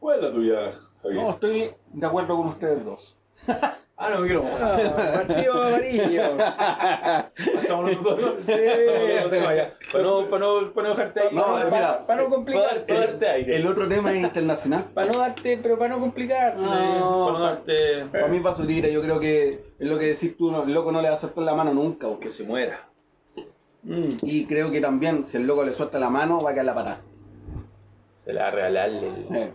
¿Cuál 0.00 0.16
es 0.18 0.22
la 0.24 0.32
tuya, 0.32 0.72
Javier? 1.02 1.22
No, 1.22 1.30
estoy 1.30 1.70
de 1.92 2.06
acuerdo 2.06 2.36
con 2.36 2.48
ustedes 2.48 2.84
dos. 2.84 3.18
Ah, 3.96 4.10
no, 4.10 4.24
quiero. 4.24 4.44
Ah, 4.60 5.22
partido 5.26 5.62
amarillo. 5.62 6.36
Pasamos 7.54 7.92
los 7.92 8.02
dos. 8.02 8.34
Sí. 8.44 8.52
Pasamos. 8.52 9.68
Para 9.92 10.02
no, 10.02 10.28
para 10.28 10.44
no, 10.44 10.72
para 10.72 10.88
no 10.88 10.94
dejarte 10.94 11.20
ahí. 11.20 11.28
No, 11.32 11.42
para, 11.44 11.64
mira, 11.66 12.06
para 12.06 12.22
no 12.22 12.30
complicar. 12.30 12.86
para 12.86 13.00
darte 13.00 13.28
aire. 13.28 13.56
El 13.56 13.66
otro 13.68 13.88
tema 13.88 14.12
es 14.12 14.24
internacional. 14.24 14.84
Para 14.94 15.12
no 15.12 15.18
darte, 15.18 15.58
pero 15.62 15.78
para 15.78 15.94
no 15.94 16.00
complicar. 16.00 16.56
No. 16.56 16.68
Sí, 16.68 16.74
para 16.74 16.98
no 16.98 17.38
darte. 17.38 18.04
Para 18.10 18.28
mí 18.28 18.40
basurita, 18.40 18.88
yo 18.88 19.00
creo 19.00 19.20
que 19.20 19.64
es 19.78 19.88
lo 19.88 19.98
que 19.98 20.06
decís 20.06 20.36
tú, 20.36 20.54
el 20.62 20.74
loco 20.74 20.90
no 20.90 21.00
le 21.00 21.08
va 21.08 21.14
a 21.14 21.18
soltar 21.18 21.44
la 21.44 21.54
mano 21.54 21.72
nunca. 21.72 22.08
Que 22.20 22.30
se 22.30 22.42
muera. 22.42 22.88
Mm. 23.84 24.16
Y 24.22 24.46
creo 24.46 24.70
que 24.72 24.80
también, 24.80 25.24
si 25.24 25.36
el 25.36 25.46
loco 25.46 25.62
le 25.62 25.72
suelta 25.72 25.98
la 26.00 26.10
mano, 26.10 26.42
va 26.42 26.50
a 26.50 26.52
quedar 26.52 26.66
la 26.66 26.74
parada. 26.74 27.00
Se 28.24 28.32
la 28.32 28.42
va 28.42 28.48
a 28.48 28.50
regalarle. 28.50 29.08
Eh. 29.32 29.52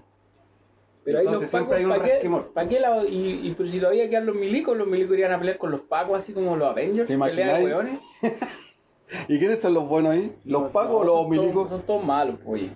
Pero 1.11 1.19
ahí 1.19 1.25
Entonces 1.25 1.41
los 1.41 1.51
siempre 1.51 1.69
pacos, 1.69 1.77
hay 1.77 1.85
un 1.85 1.91
¿para 1.91 2.03
qué, 2.03 2.29
pa' 2.53 2.67
qué 2.67 2.79
la- 2.79 3.05
y, 3.05 3.47
y 3.47 3.53
pero 3.57 3.69
si 3.69 3.79
todavía 3.79 4.09
quedan 4.09 4.25
los 4.25 4.35
milicos, 4.35 4.77
los 4.77 4.87
milicos 4.87 5.13
irían 5.13 5.33
a 5.33 5.39
pelear 5.39 5.57
con 5.57 5.71
los 5.71 5.81
pacos 5.81 6.17
así 6.19 6.33
como 6.33 6.55
los 6.55 6.69
Avengers, 6.69 7.07
¿Te 7.07 7.17
hueones. 7.17 7.99
¿Y 9.27 9.39
quiénes 9.39 9.59
son 9.61 9.73
los 9.73 9.87
buenos 9.87 10.13
ahí? 10.13 10.35
¿Los 10.45 10.61
No, 10.63 10.71
pacos 10.71 10.91
no, 10.91 10.97
o 10.97 11.03
los 11.03 11.13
son 11.15 11.23
todos- 11.23 11.29
milicos? 11.41 11.69
Son 11.69 11.81
todos 11.81 12.03
malos, 12.05 12.35
pues, 12.43 12.61
oye. 12.61 12.71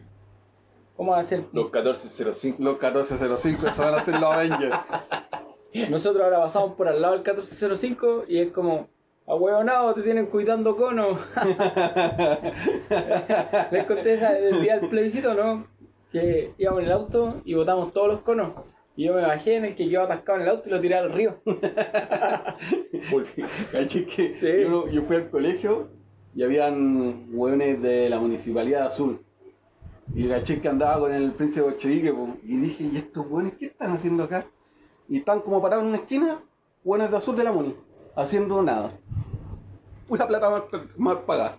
¿Cómo 0.98 1.12
va 1.12 1.20
a 1.20 1.24
ser? 1.24 1.40
Los 1.54 1.66
1405. 1.66 2.58
Los 2.62 2.74
1405, 2.74 3.70
se 3.72 3.82
van 3.82 3.94
a 3.94 3.98
hacer 3.98 4.14
los 4.20 4.24
Avengers. 4.32 4.76
Nosotros 5.90 6.24
ahora 6.24 6.40
pasamos 6.42 6.74
por 6.76 6.88
al 6.88 7.02
lado 7.02 7.14
del 7.14 7.22
1405 7.22 8.26
y 8.28 8.40
es 8.40 8.52
como, 8.52 8.88
a 9.28 9.36
huevonado, 9.36 9.94
te 9.94 10.02
tienen 10.04 10.26
cuidando 10.28 10.76
cono. 10.76 11.18
Les 13.72 13.84
conté 13.86 14.14
esa 14.14 14.32
del 14.34 14.62
día 14.62 14.78
del 14.80 14.90
plebiscito, 14.90 15.34
¿no? 15.34 15.66
Que 16.14 16.54
íbamos 16.58 16.80
en 16.80 16.86
el 16.86 16.92
auto 16.94 17.42
y 17.44 17.54
botamos 17.56 17.92
todos 17.92 18.08
los 18.08 18.20
conos. 18.22 18.52
Y 18.96 19.06
yo 19.06 19.16
me 19.16 19.22
bajé 19.24 19.56
en 19.56 19.66
el 19.66 19.76
que 19.76 19.90
quedó 19.90 20.04
atascado 20.04 20.38
en 20.38 20.44
el 20.44 20.50
auto 20.50 20.70
y 20.70 20.72
lo 20.72 20.80
tiré 20.80 20.96
al 20.96 21.12
río. 21.12 21.42
Porque, 23.12 23.46
¿cachai? 23.72 24.06
Que 24.06 24.34
Sí. 24.36 24.70
yo, 24.70 24.88
yo 24.88 25.02
fui 25.04 25.16
al 25.18 25.30
colegio 25.30 25.90
y 26.36 26.44
habían 26.44 27.26
hueones 27.32 27.82
de 27.82 28.10
la 28.10 28.20
municipalidad 28.20 28.82
de 28.82 28.88
Azul. 28.88 29.26
Y 30.14 30.28
caché 30.28 30.62
que 30.62 30.68
andaba 30.68 31.00
con 31.00 31.14
el 31.14 31.32
príncipe 31.32 31.62
Bolchevique, 31.62 32.14
y 32.44 32.58
dije, 32.58 32.84
¿y 32.84 32.98
estos 32.98 33.26
hueones 33.28 33.54
qué 33.58 33.66
están 33.66 33.92
haciendo 33.92 34.24
acá? 34.24 34.46
Y 35.10 35.18
están 35.18 35.42
como 35.42 35.62
parados 35.62 35.84
en 35.84 35.90
una 35.90 35.98
esquina, 35.98 36.40
hueones 36.84 37.10
de 37.10 37.18
Azul 37.18 37.36
de 37.36 37.44
la 37.44 37.52
Muni, 37.52 37.76
haciendo 38.16 38.62
nada. 38.62 38.92
Pura 40.08 40.28
plata 40.28 40.50
mal, 40.50 40.64
mal 40.98 41.22
pagada. 41.24 41.58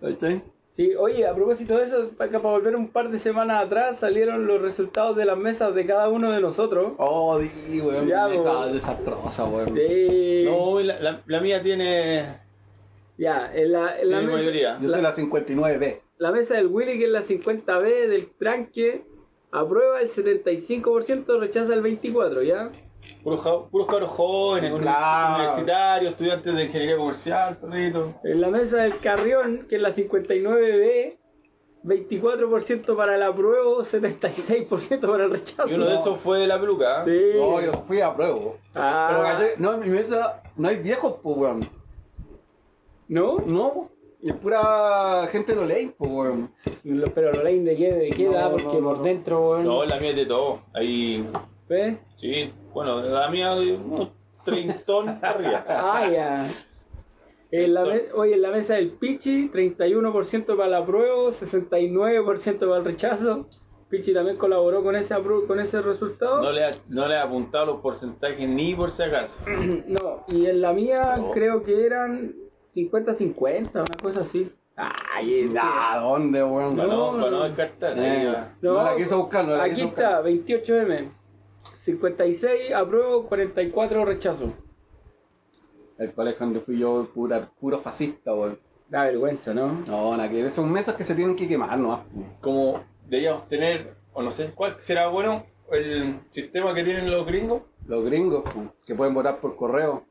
¿Cachai? 0.00 0.42
Sí, 0.70 0.94
oye, 0.94 1.26
a 1.26 1.34
propósito 1.34 1.76
de 1.76 1.84
eso, 1.84 2.10
para, 2.16 2.30
para 2.30 2.54
volver 2.54 2.76
un 2.76 2.88
par 2.88 3.10
de 3.10 3.18
semanas 3.18 3.64
atrás, 3.64 3.98
salieron 3.98 4.46
los 4.46 4.62
resultados 4.62 5.16
de 5.16 5.24
las 5.24 5.36
mesas 5.36 5.74
de 5.74 5.84
cada 5.84 6.08
uno 6.08 6.30
de 6.30 6.40
nosotros. 6.40 6.92
Oh, 6.98 7.38
di, 7.38 7.80
weón, 7.80 8.06
Ya, 8.06 8.32
esa 8.32 8.52
po. 8.52 8.66
desastrosa, 8.68 9.44
weón. 9.46 9.74
Sí. 9.74 10.44
No, 10.46 10.80
la, 10.80 11.00
la, 11.00 11.22
la 11.26 11.40
mía 11.40 11.60
tiene, 11.62 12.38
Ya, 13.18 13.50
en 13.52 13.72
la, 13.72 13.98
en 14.00 14.10
la 14.10 14.20
mesa, 14.20 14.32
mayoría. 14.36 14.78
Yo 14.80 14.90
soy 14.90 15.02
la 15.02 15.12
59B. 15.12 15.98
la 16.18 16.30
mesa 16.30 16.54
del 16.54 16.68
Willy, 16.68 16.98
que 16.98 17.04
es 17.06 17.10
la 17.10 17.22
50B 17.22 18.06
del 18.08 18.28
tranque, 18.38 19.02
aprueba 19.50 20.00
el 20.00 20.08
75%, 20.08 21.38
rechaza 21.40 21.74
el 21.74 21.82
24%, 21.82 22.46
¿ya? 22.46 22.70
Puros, 23.22 23.40
ja- 23.40 23.66
puros 23.70 23.86
cabros 23.86 24.10
jóvenes, 24.10 24.72
Claro. 24.80 25.34
universitarios, 25.42 26.12
estudiantes 26.12 26.54
de 26.54 26.64
ingeniería 26.64 26.96
comercial, 26.96 27.56
perrito. 27.58 28.14
En 28.24 28.40
la 28.40 28.48
mesa 28.48 28.78
del 28.78 28.98
Carrión, 28.98 29.66
que 29.68 29.76
es 29.76 29.82
la 29.82 29.90
59B, 29.90 31.18
24% 31.82 32.94
para 32.96 33.14
el 33.16 33.22
apruebo, 33.22 33.84
76% 33.84 35.08
para 35.10 35.24
el 35.24 35.30
rechazo. 35.30 35.68
Y 35.68 35.74
uno 35.74 35.86
de 35.86 35.94
esos 35.96 36.18
fue 36.20 36.40
de 36.40 36.46
la 36.46 36.60
peluca. 36.60 37.04
Sí. 37.04 37.20
No, 37.36 37.60
yo 37.60 37.72
fui 37.86 38.00
a 38.00 38.14
prueba. 38.14 38.34
Pero 38.72 38.84
Ah, 38.86 39.20
¿cachai? 39.32 39.48
no, 39.58 39.74
en 39.74 39.80
mi 39.80 39.88
mesa 39.88 40.42
no 40.56 40.68
hay 40.68 40.76
viejos, 40.76 41.14
pues, 41.22 41.36
weón. 41.36 41.68
¿No? 43.08 43.38
No, 43.46 43.90
Es 44.22 44.34
pura 44.34 45.26
gente 45.32 45.54
de 45.54 45.66
ley, 45.66 45.94
pues, 45.96 46.10
weón. 46.10 46.50
Lo- 46.84 47.06
Pero 47.08 47.32
lo 47.32 47.42
leí 47.42 47.60
de 47.60 47.74
qué, 47.74 47.90
de 47.94 48.10
qué 48.10 48.24
No, 48.26 48.32
edad, 48.32 48.50
no, 48.50 48.56
porque 48.58 48.76
por 48.78 48.98
no. 48.98 49.02
dentro, 49.02 49.50
weón. 49.52 49.64
No, 49.64 49.82
la 49.86 49.96
mía 49.98 50.10
es 50.10 50.16
de 50.16 50.26
todo. 50.26 50.60
Ahí, 50.74 51.26
¿Ves? 51.66 51.96
sí, 52.16 52.52
bueno, 52.72 53.00
la 53.02 53.28
mía 53.28 53.54
de 53.54 53.74
unos 53.74 54.08
treintón 54.44 55.06
para 55.20 55.34
arriba. 55.34 55.64
Ah, 55.68 56.08
ya. 56.10 56.46
En 57.52 57.74
la 57.74 57.84
me- 57.84 58.12
Oye, 58.14 58.34
en 58.34 58.42
la 58.42 58.50
mesa 58.52 58.74
del 58.74 58.90
Pichi, 58.90 59.50
31% 59.50 60.56
para 60.56 60.68
la 60.68 60.86
prueba, 60.86 61.30
69% 61.30 62.58
para 62.58 62.76
el 62.76 62.84
rechazo. 62.84 63.46
Pichi 63.88 64.14
también 64.14 64.36
colaboró 64.36 64.84
con 64.84 64.94
ese, 64.94 65.16
con 65.48 65.58
ese 65.58 65.82
resultado. 65.82 66.40
No 66.42 66.52
le, 66.52 66.64
ha, 66.64 66.70
no 66.88 67.08
le 67.08 67.16
ha 67.16 67.24
apuntado 67.24 67.66
los 67.66 67.80
porcentajes 67.80 68.48
ni 68.48 68.74
por 68.74 68.90
si 68.90 69.02
acaso. 69.02 69.36
No, 69.88 70.24
y 70.28 70.46
en 70.46 70.60
la 70.60 70.72
mía 70.72 71.14
No. 71.16 71.32
creo 71.32 71.64
que 71.64 71.84
eran 71.86 72.34
50-50, 72.72 73.70
una 73.74 73.84
cosa 74.00 74.20
así. 74.20 74.50
Ay, 74.76 75.40
es- 75.40 75.52
Nah, 75.54 75.98
¿dónde, 76.00 76.42
weón? 76.44 76.76
No, 76.76 76.82
Para 76.84 76.94
no, 76.94 77.12
no, 77.12 77.18
para 77.18 77.30
no 77.32 77.38
no. 77.38 77.44
descartar. 77.44 77.94
Eh, 77.98 78.26
va. 78.32 78.54
no, 78.62 78.74
la 78.74 78.96
quiso 78.96 79.18
buscar, 79.18 79.44
no 79.44 79.56
la 79.56 79.64
Aquí 79.64 79.74
quiso 79.74 79.88
está, 79.88 80.20
buscar. 80.20 80.24
28M. 80.32 81.10
56 81.62 82.72
apruebo, 82.72 83.26
44 83.26 84.04
rechazo. 84.04 84.52
El 85.98 86.12
colegio 86.12 86.46
donde 86.46 86.60
fui 86.60 86.78
yo, 86.78 87.08
pura, 87.12 87.50
puro 87.60 87.78
fascista, 87.78 88.34
weón. 88.34 88.58
Da 88.88 89.04
vergüenza, 89.04 89.54
¿no? 89.54 89.82
No, 89.86 90.16
nada 90.16 90.28
que 90.28 90.42
ver, 90.42 90.50
son 90.50 90.72
mesas 90.72 90.96
que 90.96 91.04
se 91.04 91.14
tienen 91.14 91.36
que 91.36 91.46
quemar, 91.46 91.78
¿no? 91.78 92.04
Como 92.40 92.82
deberíamos 93.06 93.48
tener, 93.48 93.94
o 94.12 94.22
no 94.22 94.30
sé 94.30 94.50
cuál 94.52 94.80
será 94.80 95.08
bueno, 95.08 95.44
el 95.70 96.20
sistema 96.32 96.74
que 96.74 96.82
tienen 96.82 97.10
los 97.10 97.24
gringos. 97.24 97.62
Los 97.86 98.04
gringos, 98.04 98.42
pues, 98.52 98.68
que 98.84 98.94
pueden 98.94 99.14
votar 99.14 99.40
por 99.40 99.56
correo, 99.56 100.04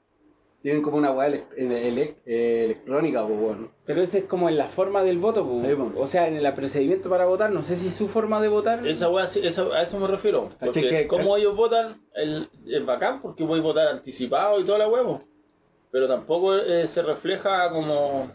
tienen 0.62 0.82
como 0.82 0.98
una 0.98 1.12
weá 1.12 1.28
ele- 1.28 1.46
ele- 1.56 1.88
ele- 1.88 2.16
eh, 2.26 2.66
electrónica, 2.66 3.26
pues, 3.26 3.40
weón. 3.40 3.72
Pero 3.86 4.02
ese 4.02 4.20
es 4.20 4.24
como 4.26 4.50
en 4.50 4.58
la 4.58 4.68
forma 4.68 5.04
del 5.04 5.18
voto, 5.18 5.44
po. 5.44 5.62
o 5.98 6.08
sea, 6.08 6.28
en 6.28 6.36
el 6.36 6.54
procedimiento 6.54 7.10
para 7.10 7.26
votar, 7.26 7.52
no 7.52 7.64
sé 7.64 7.76
si 7.78 7.90
su 7.90 8.08
forma 8.08 8.42
de 8.42 8.50
votar. 8.50 8.86
Esa 8.86 9.10
weá, 9.10 9.26
esa- 9.26 9.64
a 9.74 9.84
eso 9.84 10.00
me 10.00 10.08
refiero. 10.08 10.48
Porque 10.60 10.82
que- 10.90 11.08
como 11.08 11.38
ellos 11.38 11.56
votan, 11.56 12.02
el, 12.14 12.50
es 12.68 12.86
bacán 12.86 13.22
porque 13.22 13.44
voy 13.44 13.60
a 13.60 13.64
votar 13.64 13.88
anticipado 13.88 14.60
y 14.60 14.66
toda 14.66 14.78
la 14.80 14.88
huevo. 14.90 15.20
Pero 15.92 16.08
tampoco 16.08 16.56
eh, 16.58 16.86
se 16.88 17.02
refleja 17.02 17.70
como 17.72 18.30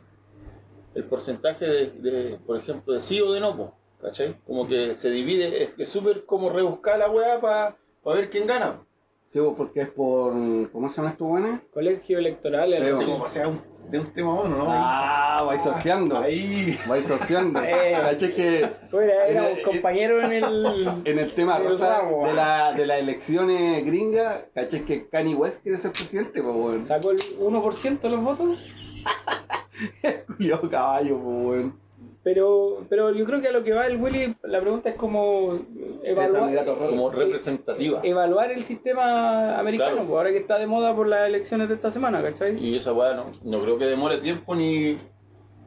el 0.94 1.04
porcentaje 1.04 1.66
de, 1.66 1.86
de, 1.90 2.38
por 2.38 2.56
ejemplo, 2.56 2.94
de 2.94 3.00
sí 3.00 3.20
o 3.20 3.32
de 3.32 3.40
no, 3.40 3.56
po, 3.56 3.74
¿cachai? 4.00 4.36
Como 4.46 4.66
que 4.66 4.94
se 4.94 5.10
divide, 5.10 5.62
es 5.62 5.74
que 5.74 5.84
súper 5.86 6.24
como 6.24 6.50
rebuscar 6.50 6.98
la 6.98 7.10
weá 7.10 7.40
para 7.40 7.76
ver 8.04 8.30
quién 8.30 8.46
gana. 8.46 8.80
Sí, 9.26 9.40
porque 9.56 9.80
es 9.82 9.88
por. 9.88 10.32
¿Cómo 10.70 10.88
se 10.88 10.96
llama 10.96 11.10
esto, 11.10 11.24
weón? 11.24 11.62
Colegio 11.72 12.18
electoral. 12.18 12.74
Sí, 12.76 12.82
el- 12.82 12.94
po. 12.94 13.04
Como 13.04 13.28
sea 13.28 13.48
un- 13.48 13.62
de 13.90 13.98
un 13.98 14.12
tema 14.14 14.30
a 14.32 14.34
otro, 14.36 14.48
¿no? 14.50 14.64
Ah, 14.68 15.42
vais 15.46 15.62
surfeando. 15.62 16.18
Ahí. 16.18 16.78
Vais 16.86 17.06
surfeando. 17.06 17.60
Eh. 17.64 17.92
¿Cachai 18.00 18.34
que 18.34 18.70
Bueno, 18.90 19.12
era 19.12 19.28
En 19.28 19.38
un 19.52 19.58
el- 19.58 19.62
compañero 19.64 20.22
en 20.22 20.32
el. 20.32 21.02
en 21.04 21.18
el 21.18 21.32
tema 21.32 21.56
El 21.58 21.64
rosa 21.68 21.98
ramo, 22.00 22.24
de, 22.24 22.30
ah. 22.30 22.34
la, 22.34 22.72
de 22.74 22.86
las 22.86 22.98
elecciones 23.00 23.84
gringas, 23.84 24.44
¿cachai 24.54 24.84
que 24.84 25.08
Kanye 25.08 25.34
West 25.34 25.62
quiere 25.62 25.78
ser 25.78 25.92
presidente, 25.92 26.42
pues, 26.42 26.54
weón? 26.54 26.86
Sacó 26.86 27.10
el 27.10 27.18
1% 27.40 28.00
de 28.00 28.08
los 28.10 28.24
votos. 28.24 28.58
Yo 30.38 30.60
caballo, 30.70 31.18
pues, 31.20 31.46
weón. 31.46 31.83
Pero, 32.24 32.86
pero 32.88 33.12
yo 33.12 33.26
creo 33.26 33.42
que 33.42 33.48
a 33.48 33.52
lo 33.52 33.62
que 33.62 33.74
va 33.74 33.86
el 33.86 34.00
Willy, 34.00 34.34
la 34.44 34.58
pregunta 34.60 34.88
es 34.88 34.96
como 34.96 35.60
evaluar, 36.02 36.64
rojo. 36.66 36.88
Como 36.88 37.10
representativa. 37.10 38.00
evaluar 38.02 38.50
el 38.50 38.64
sistema 38.64 39.58
americano, 39.58 39.90
Claro. 39.92 40.06
pues 40.08 40.16
ahora 40.16 40.30
que 40.30 40.38
está 40.38 40.58
de 40.58 40.66
moda 40.66 40.96
por 40.96 41.06
las 41.06 41.28
elecciones 41.28 41.68
de 41.68 41.74
esta 41.74 41.90
semana, 41.90 42.22
¿cachai? 42.22 42.56
Y 42.58 42.76
esa 42.76 42.94
weá 42.94 43.12
no, 43.14 43.26
no 43.44 43.60
creo 43.60 43.76
que 43.78 43.84
demore 43.84 44.18
tiempo 44.18 44.54
ni. 44.54 44.96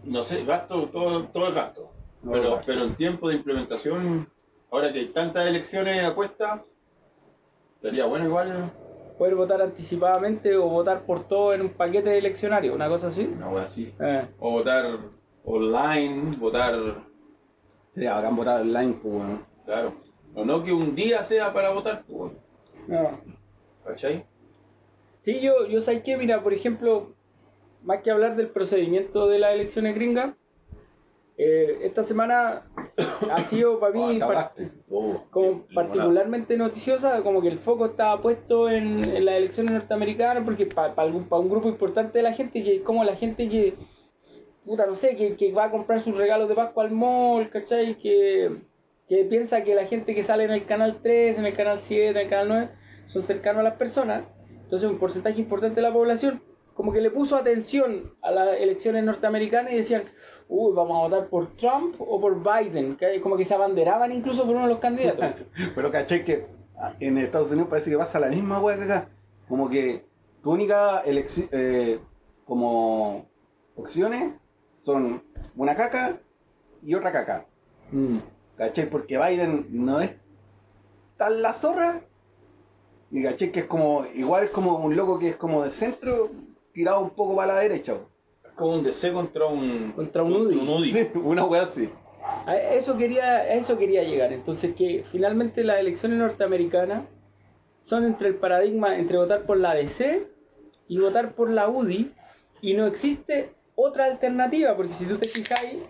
No 0.03 0.23
sé, 0.23 0.43
gasto, 0.45 0.89
todo, 0.91 1.25
todo 1.25 1.49
es 1.49 1.53
gasto. 1.55 1.91
No, 2.23 2.31
Pero, 2.31 2.59
pero 2.65 2.83
el 2.83 2.95
tiempo 2.95 3.29
de 3.29 3.35
implementación, 3.35 4.27
ahora 4.71 4.91
que 4.91 4.99
hay 4.99 5.07
tantas 5.09 5.45
elecciones 5.45 6.03
a 6.03 6.15
cuesta, 6.15 6.63
estaría 7.75 8.05
bueno 8.07 8.25
igual. 8.25 8.71
Poder 9.19 9.35
votar 9.35 9.61
anticipadamente 9.61 10.55
o 10.57 10.63
votar 10.67 11.01
por 11.01 11.27
todo 11.27 11.53
en 11.53 11.61
un 11.61 11.69
paquete 11.69 12.17
eleccionario, 12.17 12.73
una 12.73 12.87
cosa 12.87 13.07
así. 13.07 13.29
Una 13.35 13.49
weá 13.49 13.63
así. 13.65 13.93
Eh, 13.99 14.25
O 14.39 14.51
votar 14.51 14.85
online, 15.47 16.35
votar. 16.37 16.75
Sería 17.89 18.13
bacán 18.15 18.35
votar 18.35 18.61
online, 18.61 18.93
pues, 19.01 19.13
weón. 19.15 19.45
Claro. 19.65 19.93
O 20.35 20.45
no 20.45 20.61
que 20.63 20.71
un 20.71 20.93
día 20.93 21.23
sea 21.23 21.51
para 21.53 21.71
votar, 21.71 22.03
pues, 22.07 22.33
no. 22.87 23.19
¿cachai? 23.85 24.25
Sí, 25.21 25.39
yo, 25.39 25.65
yo 25.67 25.79
sé 25.81 26.01
que, 26.03 26.15
mira, 26.17 26.43
por 26.43 26.53
ejemplo, 26.53 27.13
más 27.83 28.01
que 28.01 28.11
hablar 28.11 28.35
del 28.35 28.49
procedimiento 28.49 29.27
de 29.27 29.39
las 29.39 29.53
elecciones 29.53 29.95
gringas, 29.95 30.35
eh, 31.37 31.79
esta 31.83 32.03
semana 32.03 32.63
ha 33.31 33.43
sido 33.43 33.79
para 33.79 33.93
Oh, 33.99 34.07
mí 34.07 34.19
par- 34.19 34.29
acabaste. 34.31 34.71
Oh, 34.89 35.23
como 35.31 35.65
particularmente 35.73 36.57
noticiosa, 36.57 37.21
como 37.23 37.41
que 37.41 37.47
el 37.47 37.57
foco 37.57 37.85
estaba 37.85 38.21
puesto 38.21 38.69
en, 38.69 39.03
en 39.15 39.25
las 39.25 39.35
elecciones 39.35 39.71
norteamericanas, 39.73 40.43
porque 40.43 40.65
para 40.65 40.93
para 40.95 41.09
un 41.09 41.49
grupo 41.49 41.67
importante 41.69 42.17
de 42.19 42.23
la 42.23 42.33
gente, 42.33 42.63
que 42.63 42.77
es 42.77 42.81
como 42.81 43.03
la 43.03 43.15
gente 43.15 43.47
que, 43.49 43.75
puta, 44.67 44.85
no 44.85 44.93
sé, 44.93 45.15
que, 45.15 45.51
va 45.53 45.65
a 45.65 45.71
comprar 45.71 46.01
sus 46.01 46.15
regalos 46.15 46.49
de 46.49 46.55
Pascua 46.55 46.83
al 46.83 46.91
mall, 46.91 47.49
¿cachai? 47.49 47.97
Que, 47.97 48.51
piensa 49.29 49.63
que 49.63 49.73
la 49.73 49.85
gente 49.85 50.13
que 50.13 50.21
sale 50.21 50.43
en 50.43 50.51
el 50.51 50.65
canal 50.65 50.99
3, 51.01 51.39
en 51.39 51.45
el 51.45 51.53
canal 51.53 51.79
7, 51.81 52.09
en 52.09 52.17
el 52.17 52.29
canal 52.29 52.47
9, 52.49 52.69
son 53.05 53.21
cercanos 53.21 53.61
a 53.61 53.63
las 53.63 53.77
personas. 53.77 54.23
Entonces 54.49 54.89
un 54.89 54.99
porcentaje 54.99 55.39
importante 55.39 55.75
de 55.75 55.87
la 55.87 55.93
población 55.93 56.43
como 56.73 56.91
que 56.91 57.01
le 57.01 57.09
puso 57.09 57.35
atención 57.35 58.13
a 58.21 58.29
las 58.29 58.59
elecciones 58.59 59.03
norteamericanas 59.03 59.73
y 59.73 59.77
decían, 59.77 60.03
uy, 60.47 60.75
vamos 60.75 60.97
a 60.97 61.07
votar 61.07 61.29
por 61.29 61.55
Trump 61.55 61.95
o 61.99 62.21
por 62.21 62.43
Biden, 62.43 62.97
que 62.97 63.19
como 63.19 63.35
que 63.35 63.45
se 63.45 63.55
abanderaban 63.55 64.11
incluso 64.11 64.45
por 64.45 64.55
uno 64.55 64.65
de 64.65 64.73
los 64.73 64.79
candidatos. 64.79 65.25
Pero 65.75 65.89
caché 65.89 66.23
que 66.23 66.45
ah, 66.77 66.93
en 66.99 67.17
Estados 67.17 67.49
Unidos 67.49 67.69
parece 67.69 67.89
que 67.89 67.97
pasa 67.97 68.19
la 68.19 68.27
misma 68.27 68.59
weá 68.59 68.77
que 68.77 68.83
acá. 68.83 69.09
Como 69.47 69.69
que 69.69 70.05
tu 70.43 70.51
única 70.51 70.99
elección, 70.99 71.49
como 72.45 73.25
opciones 73.75 74.33
son 74.77 75.21
una 75.57 75.75
caca 75.75 76.21
y 76.81 76.95
otra 76.95 77.11
caca. 77.11 77.45
Mm. 77.91 78.19
¿Cachai? 78.55 78.89
Porque 78.89 79.17
Biden 79.17 79.67
no 79.71 79.99
es 79.99 80.15
tan 81.17 81.41
la 81.41 81.53
zorra. 81.53 82.01
Y 83.11 83.23
caché 83.23 83.51
que 83.51 83.61
es 83.61 83.65
como, 83.65 84.05
igual 84.15 84.45
es 84.45 84.49
como 84.49 84.77
un 84.77 84.95
loco 84.95 85.19
que 85.19 85.29
es 85.29 85.35
como 85.35 85.63
de 85.63 85.71
centro, 85.71 86.29
tirado 86.73 87.01
un 87.01 87.11
poco 87.11 87.35
para 87.35 87.53
la 87.53 87.59
derecha. 87.59 87.97
Es 88.45 88.51
como 88.53 88.73
un 88.73 88.83
DC 88.83 89.13
contra 89.13 89.45
un. 89.45 89.93
Contra 89.93 90.23
un 90.23 90.33
UDI. 90.33 90.91
Sí, 90.91 91.09
una 91.15 91.45
weá 91.45 91.63
así. 91.63 91.89
A 92.45 92.55
eso 92.55 92.97
quería, 92.97 93.37
a 93.37 93.53
eso 93.53 93.77
quería 93.77 94.03
llegar. 94.03 94.33
Entonces 94.33 94.75
que 94.75 95.05
finalmente 95.09 95.63
las 95.63 95.79
elecciones 95.79 96.17
norteamericanas 96.17 97.03
son 97.79 98.05
entre 98.05 98.29
el 98.29 98.35
paradigma 98.35 98.97
entre 98.97 99.17
votar 99.17 99.43
por 99.43 99.57
la 99.57 99.73
DC 99.73 100.27
y 100.87 100.99
votar 100.99 101.33
por 101.33 101.49
la 101.49 101.69
UDI 101.69 102.11
y 102.61 102.73
no 102.73 102.85
existe 102.87 103.51
otra 103.79 104.05
alternativa, 104.05 104.75
porque 104.75 104.91
si 104.93 105.05
tú 105.05 105.17
te 105.17 105.27
fijáis, 105.27 105.83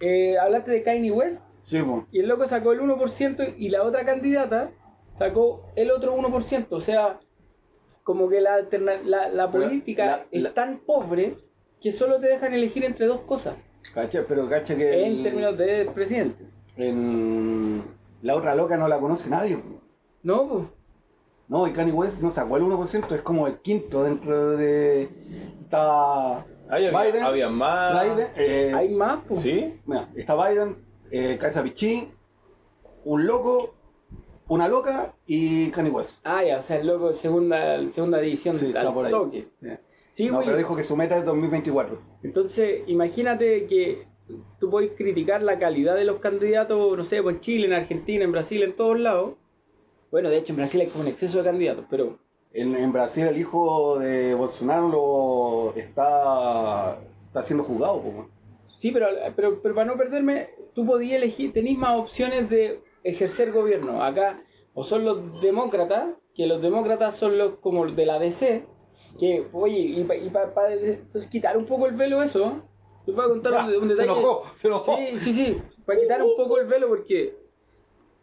eh, 0.00 0.36
hablaste 0.38 0.72
de 0.72 0.82
Kanye 0.82 1.12
West 1.12 1.40
Sí, 1.60 1.82
y 2.12 2.20
el 2.20 2.28
loco 2.28 2.46
sacó 2.46 2.72
el 2.72 2.80
1% 2.80 3.54
y 3.56 3.68
la 3.68 3.82
otra 3.84 4.04
candidata 4.04 4.70
sacó 5.12 5.64
el 5.76 5.90
otro 5.90 6.14
1%. 6.16 6.66
O 6.70 6.80
sea, 6.80 7.18
como 8.02 8.28
que 8.28 8.40
la, 8.40 8.66
la, 9.04 9.28
la 9.28 9.50
política 9.50 10.04
la- 10.06 10.26
es 10.30 10.54
tan 10.54 10.78
pobre 10.80 11.36
que 11.80 11.92
solo 11.92 12.18
te 12.20 12.26
dejan 12.28 12.54
elegir 12.54 12.84
entre 12.84 13.06
dos 13.06 13.20
cosas 13.20 13.54
¿Cachai? 13.94 14.24
Pero 14.26 14.48
caché 14.48 14.76
que. 14.76 15.04
en 15.06 15.12
el- 15.18 15.22
términos 15.22 15.56
de 15.56 15.86
presidente. 15.94 16.44
en 16.76 17.82
la 18.22 18.34
otra 18.34 18.54
loca 18.54 18.76
no 18.76 18.88
la 18.88 18.98
conoce 18.98 19.28
nadie. 19.30 19.56
po. 19.56 19.80
No, 20.22 20.48
pues. 20.48 20.64
No, 21.48 21.66
y 21.66 21.72
Kanye 21.72 21.92
West 21.92 22.20
no 22.22 22.30
sacó 22.30 22.56
el 22.56 22.62
1%, 22.64 23.14
es 23.14 23.22
como 23.22 23.46
el 23.46 23.58
quinto 23.58 24.02
dentro 24.04 24.56
de. 24.56 25.08
Está 25.62 26.44
Ahí 26.70 26.86
había, 26.86 27.02
Biden, 27.02 27.22
había 27.24 27.48
más. 27.48 28.04
Biden, 28.04 28.26
eh, 28.36 28.72
Hay 28.74 28.88
más, 28.90 29.20
pues. 29.26 29.40
¿Sí? 29.42 29.80
mira, 29.86 30.08
está 30.14 30.34
Biden, 30.34 30.76
eh, 31.10 31.36
Cabeza 31.38 31.62
Pichí, 31.62 32.10
un 33.04 33.26
loco, 33.26 33.74
una 34.48 34.68
loca 34.68 35.14
y 35.26 35.70
Kanye 35.70 35.90
West. 35.90 36.20
Ah, 36.24 36.42
ya, 36.44 36.58
o 36.58 36.62
sea, 36.62 36.76
el 36.78 36.86
loco, 36.86 37.12
segunda, 37.12 37.78
segunda 37.90 38.18
división 38.18 38.56
Sí, 38.56 38.66
está 38.66 38.80
al 38.82 38.92
por 38.92 39.06
ahí. 39.06 39.10
toque. 39.10 39.48
Sí. 39.60 39.68
Sí, 40.10 40.30
no, 40.30 40.40
pero 40.40 40.56
dijo 40.56 40.74
que 40.74 40.82
su 40.84 40.96
meta 40.96 41.16
es 41.16 41.24
2024. 41.24 42.00
Entonces, 42.22 42.82
imagínate 42.86 43.66
que 43.66 44.08
tú 44.58 44.68
puedes 44.70 44.90
criticar 44.92 45.42
la 45.42 45.58
calidad 45.58 45.94
de 45.94 46.04
los 46.04 46.18
candidatos, 46.18 46.96
no 46.96 47.04
sé, 47.04 47.22
pues 47.22 47.36
en 47.36 47.40
Chile, 47.40 47.66
en 47.66 47.72
Argentina, 47.74 48.24
en 48.24 48.32
Brasil, 48.32 48.62
en 48.62 48.74
todos 48.74 48.98
lados. 48.98 49.34
Bueno, 50.10 50.28
de 50.30 50.38
hecho, 50.38 50.52
en 50.52 50.56
Brasil 50.56 50.80
hay 50.80 50.86
como 50.88 51.02
un 51.02 51.08
exceso 51.08 51.38
de 51.38 51.44
candidatos, 51.44 51.84
pero 51.88 52.18
En, 52.52 52.74
en 52.74 52.92
Brasil 52.92 53.26
el 53.26 53.38
hijo 53.38 53.98
de 53.98 54.34
Bolsonaro 54.34 54.88
lo 54.88 55.80
está, 55.80 56.98
está 57.16 57.42
siendo 57.42 57.64
juzgado. 57.64 58.00
po, 58.02 58.28
sí, 58.76 58.90
pero, 58.90 59.08
pero, 59.36 59.60
pero 59.62 59.74
para 59.74 59.86
no 59.86 59.96
perderme, 59.98 60.50
tú 60.74 60.86
podías 60.86 61.16
elegir, 61.16 61.52
tenés 61.52 61.76
más 61.76 61.96
opciones 61.98 62.48
de 62.48 62.80
ejercer 63.04 63.52
gobierno. 63.52 64.02
Acá, 64.02 64.42
o 64.74 64.82
son 64.82 65.04
los 65.04 65.40
demócratas, 65.40 66.14
que 66.34 66.46
los 66.46 66.62
demócratas 66.62 67.16
son 67.16 67.36
los 67.36 67.58
como 67.58 67.86
de 67.86 68.06
la 68.06 68.18
DC, 68.18 68.64
que, 69.18 69.46
oye, 69.52 69.78
y 69.78 70.04
para 70.04 70.20
quitar 71.30 71.56
un 71.56 71.66
poco 71.66 71.86
el 71.86 71.94
velo 71.96 72.22
eso, 72.22 72.62
Les 73.06 73.16
voy 73.16 73.24
a 73.24 73.28
contar 73.28 73.64
un, 73.64 73.74
un 73.74 73.88
Se 73.88 73.94
detalle. 73.94 74.04
enojó, 74.20 74.42
se 74.56 74.68
enojó. 74.68 74.96
Sí, 74.96 75.18
sí, 75.18 75.32
sí. 75.32 75.62
Para 75.84 75.98
quitar 75.98 76.22
un 76.22 76.36
poco 76.36 76.58
el 76.58 76.66
velo, 76.66 76.88
porque 76.88 77.34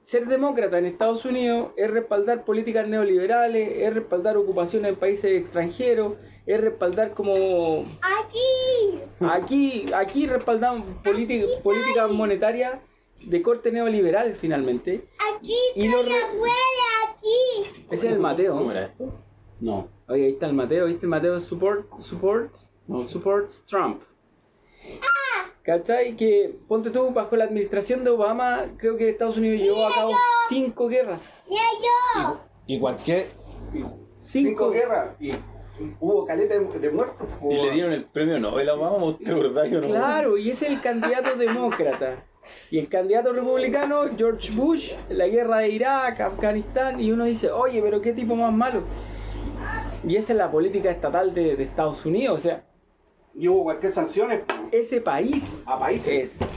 ser 0.06 0.28
demócrata 0.28 0.78
en 0.78 0.86
Estados 0.86 1.26
Unidos 1.26 1.70
es 1.76 1.90
respaldar 1.90 2.46
políticas 2.46 2.88
neoliberales, 2.88 3.72
es 3.76 3.92
respaldar 3.92 4.38
ocupaciones 4.38 4.90
en 4.90 4.96
países 4.98 5.32
extranjeros, 5.32 6.14
es 6.46 6.62
respaldar 6.62 7.14
como 7.16 7.86
Aquí. 8.02 9.00
Aquí, 9.20 9.86
aquí 9.96 10.28
respaldamos 10.28 10.86
política- 11.04 11.48
políticas 11.64 12.12
monetarias 12.12 12.78
de 13.26 13.42
corte 13.42 13.72
neoliberal 13.72 14.36
finalmente. 14.36 15.06
Aquí 15.36 15.56
Y 15.76 15.86
está 15.86 15.98
lo 15.98 16.04
la 16.04 16.10
re- 16.10 16.24
abuela. 16.24 16.54
Aquí. 17.10 17.84
Ese 17.90 18.08
es 18.08 18.14
el 18.14 18.20
Mateo. 18.20 18.56
¿Cómo 18.58 18.72
era 18.72 18.86
esto? 18.86 19.12
No. 19.60 19.88
Oye, 20.08 20.26
ahí 20.26 20.32
está 20.34 20.46
el 20.46 20.54
Mateo, 20.54 20.86
¿viste? 20.86 21.08
Mateo 21.08 21.40
support, 21.40 22.00
support, 22.00 22.54
No. 22.88 23.08
supports 23.08 23.66
Trump. 23.66 24.04
¿Cachai? 25.66 26.16
Que, 26.16 26.56
ponte 26.68 26.92
tú, 26.92 27.10
bajo 27.12 27.36
la 27.36 27.46
administración 27.46 28.04
de 28.04 28.12
Obama, 28.12 28.66
creo 28.78 28.98
que 28.98 29.10
Estados 29.10 29.38
Unidos 29.38 29.60
llevó 29.60 29.88
a 29.88 29.94
cabo 29.94 30.12
cinco 30.48 30.88
guerras. 30.88 31.46
Mira 31.50 31.64
yo. 31.82 32.40
Y 32.68 32.80
cualquier. 32.80 33.26
Cinco. 33.72 33.98
Cinco 34.20 34.70
guerras. 34.70 35.16
Y 35.20 35.34
hubo 36.00 36.24
caleta 36.24 36.54
de, 36.60 36.90
muertos. 36.92 37.28
Y 37.50 37.56
le 37.56 37.72
dieron 37.72 37.94
el 37.94 38.06
premio 38.06 38.40
Nobel 38.40 38.70
a 38.70 38.76
Obama, 38.76 39.18
¿te 39.18 39.32
acordás 39.32 39.72
no? 39.72 39.82
Claro, 39.82 40.38
y 40.38 40.52
ese 40.52 40.68
es 40.68 40.74
el 40.74 40.82
candidato 40.82 41.36
demócrata. 41.38 42.24
Y 42.70 42.78
el 42.78 42.88
candidato 42.88 43.34
republicano, 43.34 44.04
George 44.16 44.52
Bush, 44.54 44.94
la 45.10 45.28
guerra 45.28 45.60
de 45.60 45.70
Irak, 45.70 46.22
Afganistán, 46.22 47.02
y 47.02 47.12
uno 47.12 47.26
dice, 47.26 47.50
oye, 47.50 47.82
pero 47.82 48.02
qué 48.02 48.14
tipo 48.14 48.36
más 48.36 48.54
malo. 48.54 48.84
Y 50.08 50.16
esa 50.16 50.34
es 50.34 50.38
la 50.38 50.52
política 50.52 50.92
estatal 50.92 51.34
de, 51.34 51.56
de 51.56 51.64
Estados 51.64 52.06
Unidos, 52.06 52.38
o 52.38 52.40
sea, 52.40 52.64
Y 53.36 53.48
hubo 53.48 53.64
cualquier 53.64 53.92
sanciones 53.92 54.42
ese 54.72 55.02
país 55.02 55.64
a 55.66 55.78
países. 55.78 56.42
es. 56.42 56.48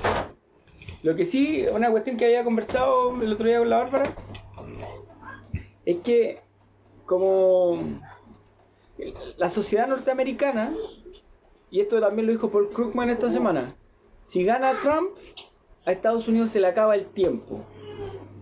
Lo 1.03 1.15
que 1.17 1.25
sí, 1.25 1.65
una 1.73 1.91
cuestión 1.91 2.17
que 2.17 2.25
había 2.25 2.45
conversado 2.45 3.21
el 3.21 3.33
otro 3.33 3.47
día 3.47 3.59
con 3.59 3.71
la 3.71 3.79
Bárbara, 3.79 4.15
es 5.85 5.99
que 5.99 6.41
como 7.05 7.79
la 9.37 9.49
sociedad 9.49 9.87
norteamericana, 9.87 10.75
y 11.71 11.81
esto 11.81 12.01
también 12.01 12.27
lo 12.27 12.33
dijo 12.33 12.51
Paul 12.51 12.71
Krugman 12.71 13.11
esta 13.11 13.29
semana, 13.29 13.75
si 14.23 14.45
gana 14.45 14.81
Trump, 14.81 15.11
a 15.85 15.93
Estados 15.93 16.29
Unidos 16.29 16.51
se 16.51 16.61
le 16.61 16.67
acaba 16.67 16.95
el 16.95 17.07
tiempo. 17.07 17.65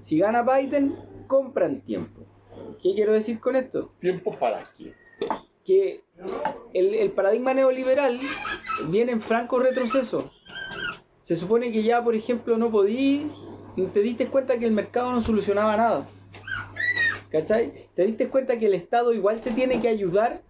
Si 0.01 0.18
gana 0.18 0.42
Biden, 0.42 0.96
compran 1.27 1.81
tiempo. 1.83 2.22
¿Qué 2.83 2.94
quiero 2.94 3.12
decir 3.12 3.38
con 3.38 3.55
esto? 3.55 3.92
¿Tiempo 4.01 4.33
para 4.33 4.64
qué? 4.77 4.94
que 5.66 6.05
el, 6.72 7.11
paradigma 7.12 7.55
neoliberal 7.55 8.18
viene 8.88 9.12
en 9.12 9.20
franco 9.20 9.59
retroceso. 9.59 10.31
Se 11.20 11.37
supone 11.37 11.72
que 11.72 11.83
ya, 11.83 12.02
por 12.05 12.14
ejemplo, 12.14 12.57
no 12.57 12.70
podí, 12.70 13.31
te 13.92 14.00
diste 14.00 14.29
cuenta 14.29 14.59
que 14.59 14.66
el 14.66 14.72
mercado 14.72 15.12
no 15.12 15.20
solucionaba 15.20 15.76
nada. 15.76 16.07
¿Cachai? 17.31 17.88
Te 17.94 18.05
diste 18.07 18.29
cuenta 18.29 18.59
que 18.59 18.66
el 18.66 18.74
Estado 18.74 19.12
igual 19.12 19.40
te 19.40 19.50
tiene 19.50 19.81
que 19.81 19.88
ayudar 19.88 20.42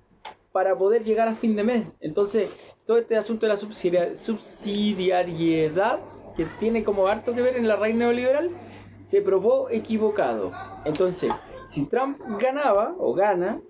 para 0.53 0.77
poder 0.77 1.05
llegar 1.05 1.29
a 1.29 1.35
fin 1.35 1.57
de 1.57 1.65
mes. 1.65 1.87
Entonces, 2.01 2.51
todo 2.87 2.99
este 2.99 3.17
asunto 3.17 3.47
de 3.47 3.51
la 3.51 3.57
subsidia- 3.57 4.17
subsidiariedad, 4.17 6.01
que 6.37 6.47
tiene 6.59 6.85
como 6.85 7.07
harto 7.09 7.33
que 7.33 7.43
ver 7.43 7.57
en 7.57 7.67
la 7.69 7.77
raíz 7.77 7.97
neoliberal, 7.97 8.51
se 8.99 9.23
probó 9.23 9.71
equivocado. 9.71 10.53
Entonces, 10.85 11.31
si 11.67 11.87
Trump 11.87 12.19
ganaba 12.39 12.95
o 12.99 13.15
gana, 13.15 13.61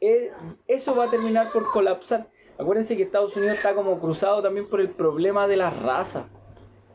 eso 0.00 0.94
va 0.94 1.04
a 1.04 1.10
terminar 1.10 1.50
por 1.52 1.70
colapsar. 1.70 2.28
Acuérdense 2.58 2.96
que 2.96 3.04
Estados 3.04 3.36
Unidos 3.36 3.56
está 3.56 3.74
como 3.74 3.98
cruzado 4.00 4.42
también 4.42 4.68
por 4.68 4.80
el 4.80 4.90
problema 4.90 5.46
de 5.46 5.56
la 5.56 5.70
raza. 5.70 6.28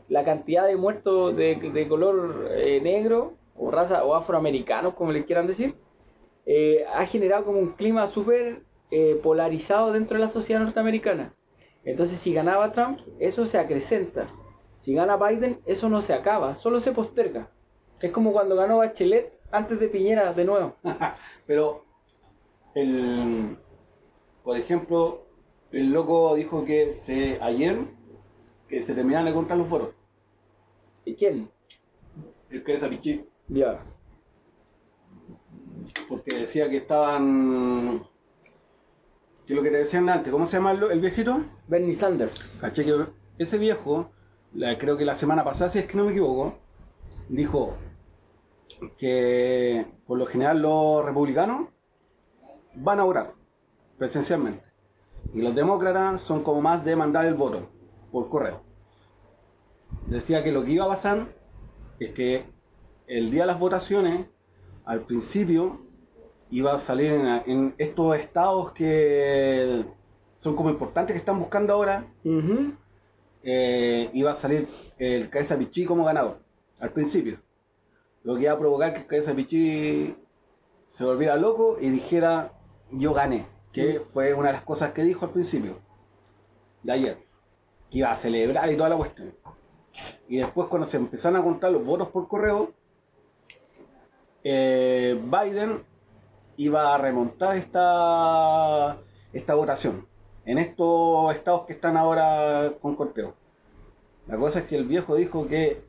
La 0.08 0.24
cantidad 0.24 0.66
de 0.66 0.76
muertos 0.76 1.36
de, 1.36 1.56
de 1.56 1.88
color 1.88 2.48
eh, 2.52 2.80
negro 2.80 3.34
o 3.56 3.70
raza 3.70 4.04
o 4.04 4.14
afroamericanos, 4.14 4.94
como 4.94 5.12
le 5.12 5.24
quieran 5.24 5.46
decir, 5.46 5.74
eh, 6.44 6.84
ha 6.94 7.04
generado 7.06 7.44
como 7.44 7.58
un 7.58 7.72
clima 7.72 8.06
súper 8.06 8.62
eh, 8.92 9.18
polarizado 9.22 9.92
dentro 9.92 10.16
de 10.16 10.24
la 10.24 10.30
sociedad 10.30 10.60
norteamericana. 10.60 11.34
Entonces, 11.84 12.18
si 12.18 12.32
ganaba 12.32 12.72
Trump, 12.72 13.00
eso 13.18 13.46
se 13.46 13.58
acrecenta. 13.58 14.26
Si 14.76 14.94
gana 14.94 15.16
Biden, 15.16 15.60
eso 15.66 15.88
no 15.88 16.00
se 16.00 16.12
acaba, 16.12 16.54
solo 16.54 16.78
se 16.78 16.92
posterga. 16.92 17.50
Es 18.00 18.12
como 18.12 18.32
cuando 18.32 18.56
ganó 18.56 18.78
Bachelet 18.78 19.32
antes 19.50 19.80
de 19.80 19.88
Piñera 19.88 20.32
de 20.32 20.44
nuevo. 20.44 20.76
Pero, 21.46 21.85
el, 22.76 23.56
por 24.44 24.56
ejemplo, 24.56 25.26
el 25.72 25.92
loco 25.92 26.34
dijo 26.34 26.64
que 26.64 26.92
se 26.92 27.38
ayer 27.40 27.78
que 28.68 28.82
se 28.82 28.94
terminaban 28.94 29.26
de 29.26 29.32
contar 29.32 29.56
los 29.56 29.68
votos. 29.68 29.94
¿Y 31.04 31.14
quién? 31.14 31.50
El 32.50 32.62
que 32.62 32.74
es 32.74 32.84
Pichi, 32.84 33.24
Ya. 33.48 33.82
porque 36.08 36.36
decía 36.36 36.68
que 36.68 36.76
estaban. 36.78 38.04
que 39.46 39.54
lo 39.54 39.62
que 39.62 39.70
te 39.70 39.78
decían 39.78 40.08
antes, 40.08 40.32
¿cómo 40.32 40.46
se 40.46 40.56
llama 40.56 40.72
el, 40.72 40.82
el 40.90 41.00
viejito? 41.00 41.44
Bernie 41.68 41.94
Sanders. 41.94 42.58
Caché 42.60 42.84
que 42.84 42.92
ese 43.38 43.56
viejo, 43.58 44.10
la- 44.52 44.76
creo 44.76 44.96
que 44.98 45.04
la 45.04 45.14
semana 45.14 45.44
pasada, 45.44 45.70
si 45.70 45.78
es 45.78 45.86
que 45.86 45.96
no 45.96 46.04
me 46.04 46.10
equivoco, 46.10 46.58
dijo 47.28 47.74
que 48.98 49.86
por 50.06 50.18
lo 50.18 50.26
general 50.26 50.60
los 50.60 51.04
republicanos 51.04 51.68
van 52.76 53.00
a 53.00 53.04
votar 53.04 53.34
presencialmente. 53.98 54.64
Y 55.34 55.42
los 55.42 55.54
demócratas 55.54 56.20
son 56.20 56.42
como 56.42 56.60
más 56.60 56.84
de 56.84 56.96
mandar 56.96 57.26
el 57.26 57.34
voto 57.34 57.68
por 58.12 58.28
correo. 58.28 58.62
Decía 60.06 60.44
que 60.44 60.52
lo 60.52 60.64
que 60.64 60.72
iba 60.72 60.84
a 60.84 60.88
pasar 60.88 61.34
es 61.98 62.10
que 62.10 62.44
el 63.06 63.30
día 63.30 63.42
de 63.42 63.48
las 63.48 63.58
votaciones, 63.58 64.26
al 64.84 65.00
principio, 65.02 65.80
iba 66.50 66.74
a 66.74 66.78
salir 66.78 67.12
en, 67.12 67.26
en 67.46 67.74
estos 67.78 68.16
estados 68.16 68.72
que 68.72 69.84
son 70.38 70.54
como 70.54 70.70
importantes 70.70 71.14
que 71.14 71.18
están 71.18 71.38
buscando 71.38 71.72
ahora, 71.72 72.06
eh, 73.42 74.10
iba 74.12 74.32
a 74.32 74.34
salir 74.34 74.68
el 74.98 75.30
Cabeza 75.30 75.56
Pichí 75.56 75.84
como 75.84 76.04
ganador, 76.04 76.40
al 76.78 76.92
principio. 76.92 77.40
Lo 78.22 78.36
que 78.36 78.42
iba 78.42 78.52
a 78.52 78.58
provocar 78.58 78.92
que 78.92 79.00
el 79.00 79.06
Cabeza 79.06 79.34
Pichí 79.34 80.16
se 80.86 81.04
volviera 81.04 81.36
loco 81.36 81.78
y 81.80 81.88
dijera, 81.88 82.52
yo 82.90 83.12
gané, 83.12 83.46
que 83.72 84.00
fue 84.00 84.34
una 84.34 84.48
de 84.48 84.54
las 84.54 84.62
cosas 84.62 84.92
que 84.92 85.02
dijo 85.02 85.26
al 85.26 85.32
principio, 85.32 85.78
de 86.82 86.92
ayer, 86.92 87.18
que 87.90 87.98
iba 87.98 88.12
a 88.12 88.16
celebrar 88.16 88.70
y 88.70 88.76
toda 88.76 88.88
la 88.88 88.96
cuestión. 88.96 89.34
Y 90.28 90.38
después 90.38 90.68
cuando 90.68 90.86
se 90.86 90.96
empezaron 90.96 91.40
a 91.40 91.44
contar 91.44 91.72
los 91.72 91.84
votos 91.84 92.08
por 92.08 92.28
correo, 92.28 92.72
eh, 94.44 95.20
Biden 95.22 95.84
iba 96.56 96.94
a 96.94 96.98
remontar 96.98 97.56
esta, 97.56 98.98
esta 99.32 99.54
votación 99.54 100.06
en 100.44 100.58
estos 100.58 101.34
estados 101.34 101.66
que 101.66 101.72
están 101.72 101.96
ahora 101.96 102.72
con 102.80 102.94
corteo. 102.94 103.34
La 104.26 104.38
cosa 104.38 104.60
es 104.60 104.64
que 104.66 104.76
el 104.76 104.84
viejo 104.84 105.16
dijo 105.16 105.46
que 105.48 105.84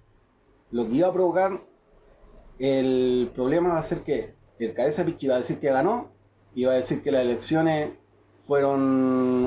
lo 0.71 0.87
que 0.87 0.95
iba 0.95 1.07
a 1.07 1.13
provocar 1.13 1.61
el 2.59 3.31
problema 3.35 3.73
va 3.73 3.79
a 3.79 3.83
ser 3.83 4.01
que 4.01 4.35
el 4.59 4.73
cabeza 4.73 5.05
pichi 5.05 5.27
iba 5.27 5.35
a 5.35 5.39
decir 5.39 5.59
que 5.59 5.69
ganó 5.69 6.11
iba 6.61 6.73
a 6.73 6.75
decir 6.75 7.01
que 7.01 7.11
las 7.11 7.21
elecciones 7.21 7.91
fueron 8.45 8.81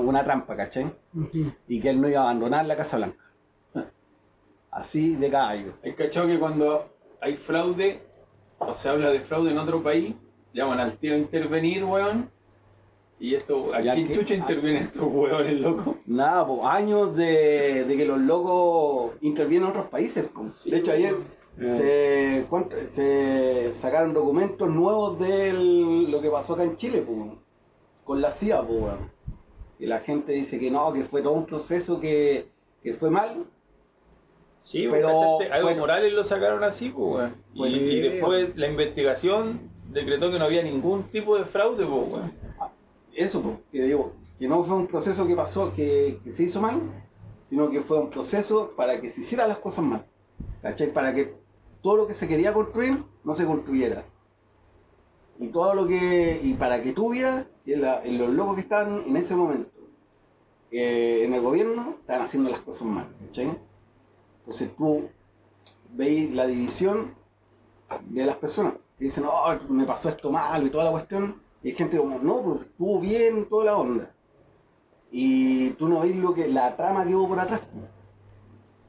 una 0.06 0.22
trampa, 0.24 0.56
¿cachai? 0.56 0.92
Y 1.68 1.80
que 1.80 1.90
él 1.90 2.00
no 2.00 2.08
iba 2.08 2.20
a 2.20 2.22
abandonar 2.24 2.66
la 2.66 2.76
Casa 2.76 2.96
Blanca. 2.98 3.24
Así 4.70 5.16
de 5.16 5.28
caballo. 5.30 5.72
Hay 5.82 5.94
cachado 5.94 6.28
que 6.28 6.38
cuando 6.38 6.88
hay 7.20 7.36
fraude, 7.36 8.00
o 8.58 8.72
se 8.72 8.88
habla 8.88 9.10
de 9.10 9.20
fraude 9.20 9.50
en 9.50 9.58
otro 9.58 9.82
país, 9.82 10.14
llaman 10.54 10.78
al 10.78 10.96
tío 10.96 11.14
a 11.14 11.18
intervenir, 11.18 11.84
weón. 11.84 12.30
Y 13.18 13.34
esto, 13.34 13.74
¿a 13.74 13.80
Ya 13.80 13.94
quién 13.94 14.06
que- 14.08 14.14
chucha 14.14 14.34
intervienen 14.34 14.84
estos 14.84 15.02
weones, 15.12 15.60
loco? 15.60 15.98
Nada, 16.06 16.46
pues 16.46 16.60
años 16.64 17.16
de, 17.16 17.84
de 17.84 17.96
que 17.96 18.06
los 18.06 18.18
locos 18.20 19.12
intervienen 19.20 19.64
en 19.64 19.70
otros 19.70 19.86
países. 19.88 20.30
Sí, 20.52 20.70
de 20.70 20.78
hecho, 20.78 20.92
ayer 20.92 21.16
Se, 21.60 22.46
se 22.90 23.74
sacaron 23.74 24.14
documentos 24.14 24.68
nuevos 24.70 25.18
de 25.18 25.52
lo 26.08 26.22
que 26.22 26.30
pasó 26.30 26.54
acá 26.54 26.64
en 26.64 26.76
Chile, 26.76 27.02
po, 27.02 27.36
con 28.02 28.20
la 28.20 28.32
CIA, 28.32 28.62
po. 28.62 28.88
Y 29.78 29.86
la 29.86 30.00
gente 30.00 30.32
dice 30.32 30.58
que 30.58 30.70
no, 30.70 30.92
que 30.92 31.04
fue 31.04 31.22
todo 31.22 31.32
un 31.32 31.46
proceso 31.46 32.00
que, 32.00 32.48
que 32.82 32.94
fue 32.94 33.10
mal. 33.10 33.44
Sí, 34.60 34.88
Pero 34.90 34.92
pero 34.92 35.08
¿cachaste? 35.08 35.52
A 35.52 35.58
Evo 35.58 35.66
bueno. 35.68 35.80
Morales 35.80 36.12
lo 36.12 36.24
sacaron 36.24 36.64
así, 36.64 36.90
pues. 36.90 37.30
Y, 37.54 37.66
y 37.66 38.00
después 38.00 38.56
la 38.56 38.68
investigación 38.68 39.70
decretó 39.90 40.30
que 40.30 40.38
no 40.38 40.44
había 40.46 40.62
ningún 40.62 41.04
tipo 41.10 41.36
de 41.36 41.44
fraude, 41.44 41.86
pues. 41.86 42.24
Eso, 43.14 43.42
po, 43.42 43.60
que 43.70 43.82
digo, 43.82 44.14
que 44.38 44.48
no 44.48 44.64
fue 44.64 44.76
un 44.76 44.86
proceso 44.86 45.26
que 45.26 45.34
pasó, 45.34 45.72
que, 45.74 46.20
que 46.24 46.30
se 46.30 46.44
hizo 46.44 46.60
mal, 46.60 46.80
sino 47.42 47.70
que 47.70 47.80
fue 47.82 47.98
un 47.98 48.08
proceso 48.08 48.70
para 48.76 49.00
que 49.00 49.10
se 49.10 49.20
hicieran 49.22 49.48
las 49.48 49.58
cosas 49.58 49.84
mal. 49.84 50.06
¿Cachai? 50.62 50.92
Para 50.92 51.14
que 51.14 51.39
todo 51.82 51.96
lo 51.96 52.06
que 52.06 52.14
se 52.14 52.28
quería 52.28 52.52
construir 52.52 53.04
no 53.24 53.34
se 53.34 53.46
construyera. 53.46 54.04
Y 55.38 55.48
todo 55.48 55.74
lo 55.74 55.86
que. 55.86 56.38
Y 56.42 56.54
para 56.54 56.82
que 56.82 56.92
tuviera 56.92 57.46
la- 57.64 58.02
los 58.04 58.30
locos 58.30 58.56
que 58.56 58.60
estaban 58.62 59.02
en 59.06 59.16
ese 59.16 59.34
momento 59.34 59.70
eh, 60.70 61.22
en 61.24 61.34
el 61.34 61.40
gobierno 61.40 61.96
están 62.00 62.22
haciendo 62.22 62.50
las 62.50 62.60
cosas 62.60 62.82
mal, 62.86 63.08
¿cachai? 63.20 63.58
Entonces 64.40 64.74
tú 64.76 65.08
veis 65.92 66.32
la 66.32 66.46
división 66.46 67.14
de 68.08 68.24
las 68.26 68.36
personas 68.36 68.74
que 68.98 69.04
dicen, 69.04 69.24
oh, 69.26 69.52
me 69.68 69.84
pasó 69.84 70.08
esto 70.08 70.30
mal 70.30 70.64
y 70.64 70.70
toda 70.70 70.84
la 70.84 70.90
cuestión, 70.92 71.42
y 71.62 71.70
hay 71.70 71.74
gente 71.74 71.96
como, 71.96 72.18
no, 72.20 72.42
pues 72.42 72.60
estuvo 72.66 73.00
bien 73.00 73.48
toda 73.48 73.64
la 73.64 73.76
onda. 73.76 74.14
Y 75.10 75.70
tú 75.70 75.88
no 75.88 76.00
veis 76.00 76.14
lo 76.16 76.32
que, 76.34 76.46
la 76.48 76.76
trama 76.76 77.04
que 77.04 77.14
hubo 77.16 77.28
por 77.28 77.40
atrás. 77.40 77.62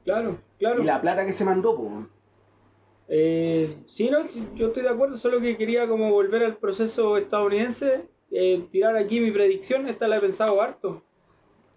Claro, 0.04 0.38
claro. 0.60 0.82
y 0.82 0.86
la 0.86 1.02
plata 1.02 1.26
que 1.26 1.34
se 1.34 1.46
mandó, 1.46 1.76
pues. 1.76 1.92
Eh, 3.08 3.78
sí, 3.88 4.10
no, 4.10 4.20
yo 4.56 4.68
estoy 4.68 4.84
de 4.84 4.90
acuerdo, 4.90 5.18
solo 5.18 5.42
que 5.42 5.58
quería 5.58 5.88
como 5.88 6.12
volver 6.12 6.44
al 6.44 6.58
proceso 6.58 7.18
estadounidense, 7.18 8.06
eh, 8.32 8.66
tirar 8.72 8.96
aquí 8.96 9.20
mi 9.20 9.32
predicción, 9.32 9.88
esta 9.88 10.08
la 10.08 10.18
he 10.18 10.22
pensado 10.22 10.62
harto. 10.62 11.04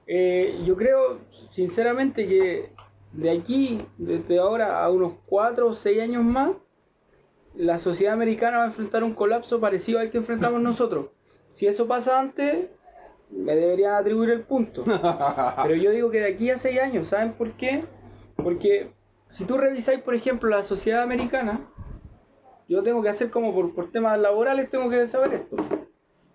Eh, 0.06 0.60
yo 0.64 0.76
creo, 0.76 1.18
sinceramente, 1.50 2.28
que 2.28 2.70
de 3.12 3.30
aquí, 3.30 3.80
desde 3.98 4.38
ahora 4.38 4.84
a 4.84 4.90
unos 4.90 5.14
4 5.26 5.68
o 5.68 5.74
6 5.74 6.02
años 6.02 6.22
más, 6.24 6.52
la 7.54 7.78
sociedad 7.78 8.14
americana 8.14 8.58
va 8.58 8.64
a 8.64 8.66
enfrentar 8.66 9.04
un 9.04 9.14
colapso 9.14 9.60
parecido 9.60 9.98
al 9.98 10.10
que 10.10 10.18
enfrentamos 10.18 10.60
nosotros. 10.62 11.06
Si 11.50 11.66
eso 11.66 11.87
pasa 11.87 12.18
antes, 12.18 12.68
me 13.30 13.54
deberían 13.56 13.94
atribuir 13.94 14.30
el 14.30 14.42
punto. 14.42 14.84
Pero 15.62 15.74
yo 15.74 15.90
digo 15.90 16.10
que 16.10 16.20
de 16.20 16.32
aquí 16.32 16.50
a 16.50 16.58
6 16.58 16.80
años, 16.80 17.08
¿saben 17.08 17.32
por 17.32 17.52
qué? 17.52 17.84
Porque 18.37 18.90
si 19.28 19.44
tú 19.44 19.56
revisáis, 19.58 20.00
por 20.00 20.14
ejemplo, 20.14 20.48
la 20.48 20.62
sociedad 20.62 21.02
americana, 21.02 21.68
yo 22.68 22.82
tengo 22.82 23.02
que 23.02 23.08
hacer 23.08 23.30
como 23.30 23.54
por, 23.54 23.90
temas 23.90 24.18
laborales, 24.18 24.70
tengo 24.70 24.88
que 24.88 25.06
saber 25.06 25.34
esto. 25.34 25.56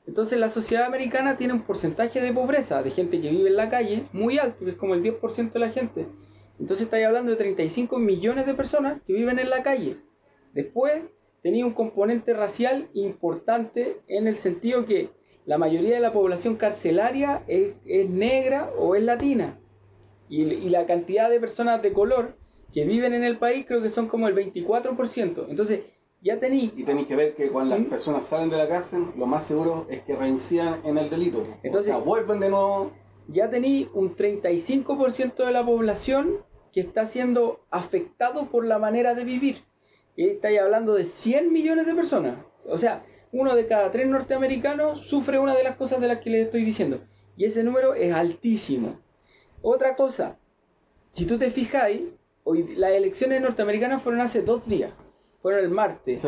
Entonces 0.06 0.40
la 0.40 0.50
sociedad 0.50 0.86
americana 0.86 1.38
tiene 1.38 1.54
un 1.54 1.62
porcentaje 1.62 2.20
de 2.22 2.34
pobreza, 2.34 2.82
de 2.84 2.90
gente 2.90 3.22
que 3.22 3.30
vive 3.30 3.50
en 3.50 3.56
la 3.56 3.70
calle, 3.70 4.04
muy 4.14 4.40
alto, 4.40 4.66
que 4.66 4.72
es 4.72 4.78
como 4.78 4.96
el 4.96 5.04
10% 5.04 5.52
de 5.52 5.60
la 5.60 5.70
gente. 5.70 6.08
Entonces 6.60 6.86
estáis 6.86 7.06
hablando 7.06 7.32
de 7.32 7.38
35 7.38 8.00
millones 8.00 8.46
de 8.46 8.54
personas 8.54 9.02
que 9.06 9.14
viven 9.14 9.40
en 9.40 9.50
la 9.50 9.64
calle. 9.64 9.98
Después 10.54 11.04
tenía 11.42 11.66
un 11.66 11.74
componente 11.74 12.34
racial 12.34 12.90
importante 12.94 14.02
en 14.08 14.28
el 14.28 14.36
sentido 14.36 14.86
que 14.86 15.10
la 15.46 15.58
mayoría 15.58 15.96
de 15.96 16.02
la 16.02 16.12
población 16.12 16.58
carcelaria 16.58 17.44
es, 17.48 17.76
negra 18.10 18.72
o 18.78 18.96
es 18.96 19.04
latina. 19.04 19.60
Y 20.28 20.70
la 20.70 20.86
cantidad 20.86 21.30
de 21.30 21.40
personas 21.40 21.82
de 21.82 21.92
color 21.92 22.39
que 22.74 22.84
viven 22.86 23.14
en 23.14 23.24
el 23.24 23.38
país 23.38 23.66
creo 23.68 23.82
que 23.82 23.90
son 23.90 24.08
como 24.08 24.28
el 24.28 24.36
24%. 24.36 25.46
Entonces 25.50 25.82
ya 26.22 26.40
tenéis 26.40 26.72
Y 26.76 26.84
tenéis 26.84 27.08
que 27.08 27.16
ver 27.16 27.36
que 27.36 27.50
cuando 27.50 27.76
las 27.76 27.86
¿Mm? 27.86 27.90
personas 27.90 28.26
salen 28.26 28.50
de 28.50 28.58
la 28.58 28.68
cárcel, 28.68 29.06
lo 29.18 29.26
más 29.26 29.44
seguro 29.46 29.86
es 29.90 30.02
que 30.02 30.16
reincidan 30.16 30.82
en 30.84 30.98
el 30.98 31.10
delito. 31.10 31.44
Entonces- 31.64 31.94
o 31.94 31.98
sea, 31.98 32.04
vuelven 32.04 32.40
de 32.40 32.50
nuevo. 32.50 32.92
ya 33.28 33.50
tenéis 33.50 33.88
un 33.94 34.16
35% 34.16 35.46
de 35.46 35.52
la 35.52 35.64
población 35.64 36.38
que 36.74 36.82
está 36.82 37.06
siendo 37.06 37.62
afectado 37.70 38.48
por 38.48 38.66
la 38.66 38.80
manera 38.80 39.14
de 39.16 39.24
vivir. 39.24 39.64
Y 40.16 40.28
estáis 40.28 40.60
hablando 40.60 40.96
de 40.96 41.06
100 41.06 41.54
millones 41.54 41.86
de 41.86 41.94
personas. 41.94 42.38
O 42.68 42.78
sea, 42.78 43.04
uno 43.32 43.56
de 43.56 43.68
cada 43.68 43.92
tres 43.92 44.08
norteamericanos 44.08 45.02
sufre 45.08 45.38
una 45.40 45.56
de 45.56 45.64
las 45.64 45.76
cosas 45.78 46.02
de 46.02 46.08
las 46.08 46.20
que 46.20 46.30
les 46.32 46.46
estoy 46.46 46.66
diciendo. 46.66 47.02
Y 47.38 47.46
ese 47.46 47.64
número 47.64 47.94
es 47.94 48.12
altísimo. 48.14 49.00
Otra 49.62 49.96
cosa, 49.96 50.40
si 51.12 51.26
tú 51.26 51.38
te 51.38 51.52
fijáis, 51.52 52.02
hoy 52.50 52.76
las 52.76 52.92
elecciones 52.92 53.42
norteamericanas 53.42 54.02
fueron 54.02 54.22
hace 54.22 54.42
dos 54.42 54.68
días. 54.68 54.92
Fueron 55.40 55.64
el 55.64 55.70
martes. 55.70 56.22
Sí. 56.22 56.28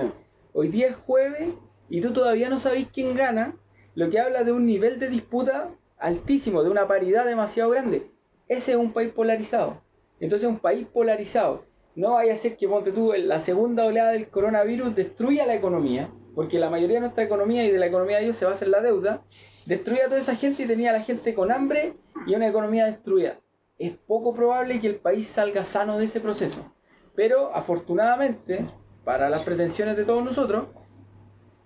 Hoy 0.53 0.67
día 0.67 0.87
es 0.87 0.95
jueves 0.95 1.55
y 1.89 1.99
tú 1.99 2.13
todavía 2.13 2.47
no 2.47 2.59
sabéis 2.59 2.87
quién 2.93 3.15
gana, 3.15 3.55
lo 3.95 4.09
que 4.11 4.19
habla 4.19 4.43
de 4.43 4.51
un 4.51 4.67
nivel 4.67 4.99
de 4.99 5.09
disputa 5.09 5.71
altísimo, 5.97 6.63
de 6.63 6.69
una 6.69 6.87
paridad 6.87 7.25
demasiado 7.25 7.71
grande. 7.71 8.11
Ese 8.47 8.73
es 8.73 8.77
un 8.77 8.93
país 8.93 9.09
polarizado. 9.09 9.81
Entonces 10.19 10.47
un 10.47 10.59
país 10.59 10.85
polarizado 10.85 11.65
no 11.95 12.13
vaya 12.13 12.33
a 12.33 12.37
ser 12.37 12.55
que 12.55 12.67
ponte 12.67 12.91
tú 12.91 13.13
la 13.17 13.39
segunda 13.39 13.85
oleada 13.85 14.11
del 14.11 14.29
coronavirus 14.29 14.95
destruya 14.95 15.47
la 15.47 15.55
economía, 15.55 16.11
porque 16.35 16.59
la 16.59 16.69
mayoría 16.69 16.97
de 16.97 17.01
nuestra 17.01 17.23
economía 17.23 17.65
y 17.65 17.71
de 17.71 17.79
la 17.79 17.87
economía 17.87 18.17
de 18.17 18.25
ellos 18.25 18.35
se 18.35 18.45
basa 18.45 18.63
en 18.63 18.71
la 18.71 18.81
deuda, 18.81 19.23
destruya 19.65 20.03
a 20.03 20.07
toda 20.07 20.19
esa 20.19 20.35
gente 20.35 20.63
y 20.63 20.67
tenía 20.67 20.91
a 20.91 20.93
la 20.93 21.01
gente 21.01 21.33
con 21.33 21.51
hambre 21.51 21.93
y 22.27 22.35
una 22.35 22.47
economía 22.47 22.85
destruida. 22.85 23.39
Es 23.83 23.97
poco 23.97 24.33
probable 24.33 24.79
que 24.79 24.87
el 24.87 24.95
país 24.97 25.27
salga 25.27 25.65
sano 25.65 25.97
de 25.97 26.05
ese 26.05 26.19
proceso. 26.19 26.71
Pero 27.15 27.53
afortunadamente, 27.55 28.65
para 29.03 29.29
las 29.29 29.41
pretensiones 29.41 29.97
de 29.97 30.05
todos 30.05 30.23
nosotros, 30.23 30.65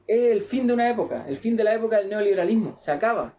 es 0.08 0.32
el 0.32 0.42
fin 0.42 0.66
de 0.68 0.74
una 0.74 0.90
época, 0.90 1.26
el 1.28 1.38
fin 1.38 1.58
de 1.58 1.64
la 1.64 1.74
época 1.74 1.98
del 1.98 2.10
neoliberalismo. 2.10 2.76
Se 2.78 2.92
acaba. 2.92 3.34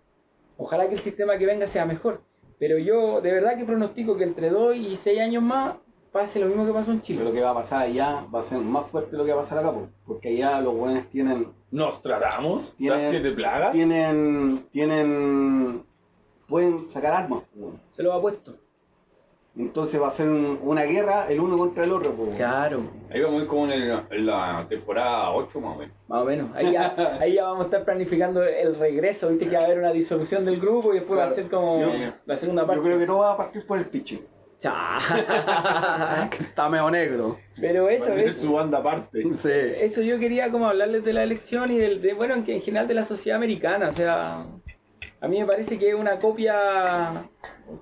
Ojalá 0.59 0.89
que 0.89 0.95
el 0.95 1.01
sistema 1.01 1.39
que 1.39 1.47
venga 1.47 1.67
sea 1.67 1.87
mejor. 1.87 2.23
Pero 2.59 2.79
yo 2.79 3.21
de 3.21 3.33
verdad 3.33 3.57
que 3.57 3.65
pronostico 3.65 4.17
que 4.17 4.25
entre 4.25 4.51
2 4.51 4.77
y 4.77 4.97
6 4.97 5.21
años 5.21 5.43
más 5.43 5.77
pase 6.13 6.39
lo 6.41 6.47
mismo 6.47 6.65
que 6.67 6.73
pasó 6.73 6.91
en 6.93 7.01
Pero 7.01 7.19
lo 7.21 7.27
Chile. 7.27 7.33
que 7.33 7.43
va 7.43 7.51
a 7.51 7.55
pasar 7.55 7.83
allá 7.83 8.25
va 8.35 8.41
a 8.41 8.45
ser 8.45 8.59
más 8.59 8.87
fuerte 8.87 9.17
lo 9.17 9.25
que 9.25 9.33
va 9.33 9.39
a 9.39 9.43
pasar 9.43 9.59
acá, 9.59 9.73
po. 9.73 9.89
porque 10.07 10.29
allá 10.31 10.61
los 10.63 10.75
buenos 10.75 11.07
tienen, 11.09 11.49
¿Nos 11.71 12.01
tratamos? 12.01 12.75
Tiene- 12.79 12.97
¿Las 12.97 13.11
siete 13.11 13.33
plagas? 13.33 13.73
tienen, 13.73 14.67
tienen, 14.71 15.85
pueden 16.49 16.89
sacar 16.89 17.13
armas, 17.13 17.43
po. 17.59 17.73
Se 17.93 18.03
lo 18.03 18.13
ha 18.15 18.21
puesto. 18.21 18.55
Entonces 19.59 20.01
va 20.01 20.09
a 20.09 20.11
ser 20.11 20.29
un- 20.29 20.59
una 20.63 20.83
guerra 20.83 21.27
el 21.29 21.41
uno 21.41 21.57
contra 21.57 21.85
el 21.85 21.93
otro. 21.93 22.13
po. 22.13 22.31
Claro. 22.37 22.83
Ahí 23.11 23.21
vamos 23.21 23.41
a 23.41 23.43
ir 23.45 23.49
como 23.49 23.65
en, 23.67 23.73
el- 23.73 24.03
en 24.11 24.27
la 24.27 24.67
temporada 24.69 25.31
8 25.33 25.61
más 25.61 25.77
o 25.77 25.79
menos. 25.79 25.95
Más 26.09 26.23
o 26.23 26.25
menos. 26.27 26.51
Ahí 26.55 26.73
ya, 26.73 26.95
ahí 27.21 27.35
ya 27.35 27.45
vamos 27.45 27.61
a 27.61 27.65
estar 27.65 27.85
planificando 27.85 28.43
el 28.43 28.75
regreso. 28.79 29.29
Viste 29.29 29.49
que 29.49 29.57
va 29.57 29.63
a 29.63 29.65
haber 29.67 29.79
una 29.79 29.93
disolución 29.93 30.45
del 30.45 30.61
grupo 30.61 30.93
y 30.93 30.97
después 30.97 31.19
va 31.19 31.25
a 31.25 31.31
ser 31.31 31.49
como 31.49 31.81
Yo- 31.81 31.93
la 32.27 32.37
segunda 32.37 32.67
parte. 32.67 32.81
Yo 32.81 32.85
creo 32.87 32.99
que 32.99 33.07
todo 33.07 33.19
va 33.19 33.33
a 33.33 33.37
partir 33.37 33.67
por 33.67 33.79
el 33.79 33.87
pichi. 33.87 34.23
Cha. 34.59 34.97
Está 36.41 36.69
medio 36.71 36.91
negro. 36.91 37.39
Pero 37.61 37.89
eso 37.89 38.13
es. 38.15 38.39
su 38.39 38.53
banda 38.55 38.79
aparte. 38.79 39.23
Sí. 39.37 39.51
Eso 39.81 40.01
yo 40.03 40.19
quería 40.19 40.51
como 40.51 40.67
hablarles 40.67 41.05
de 41.05 41.13
la 41.13 41.23
elección 41.23 41.71
y 41.71 41.77
del, 41.77 42.01
de, 42.01 42.15
bueno, 42.15 42.35
en, 42.35 42.43
que- 42.45 42.55
en 42.55 42.61
general 42.63 42.89
de 42.89 42.95
la 42.95 43.05
sociedad 43.05 43.37
americana. 43.37 43.89
O 43.89 43.93
sea, 43.93 44.47
a 45.21 45.29
mí 45.29 45.41
me 45.41 45.47
parece 45.47 45.79
que 45.79 45.91
es 45.91 45.95
una 45.95 46.19
copia 46.19 47.29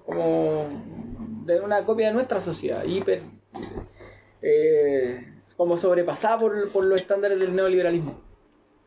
como 0.04 0.66
de 1.44 1.60
una 1.60 1.84
copia 1.84 2.08
de 2.08 2.12
nuestra 2.14 2.40
sociedad, 2.40 2.84
hiper 2.84 3.22
eh, 4.42 5.32
como 5.56 5.76
sobrepasada 5.76 6.38
por, 6.38 6.68
por 6.70 6.84
los 6.84 7.00
estándares 7.00 7.38
del 7.38 7.54
neoliberalismo. 7.54 8.14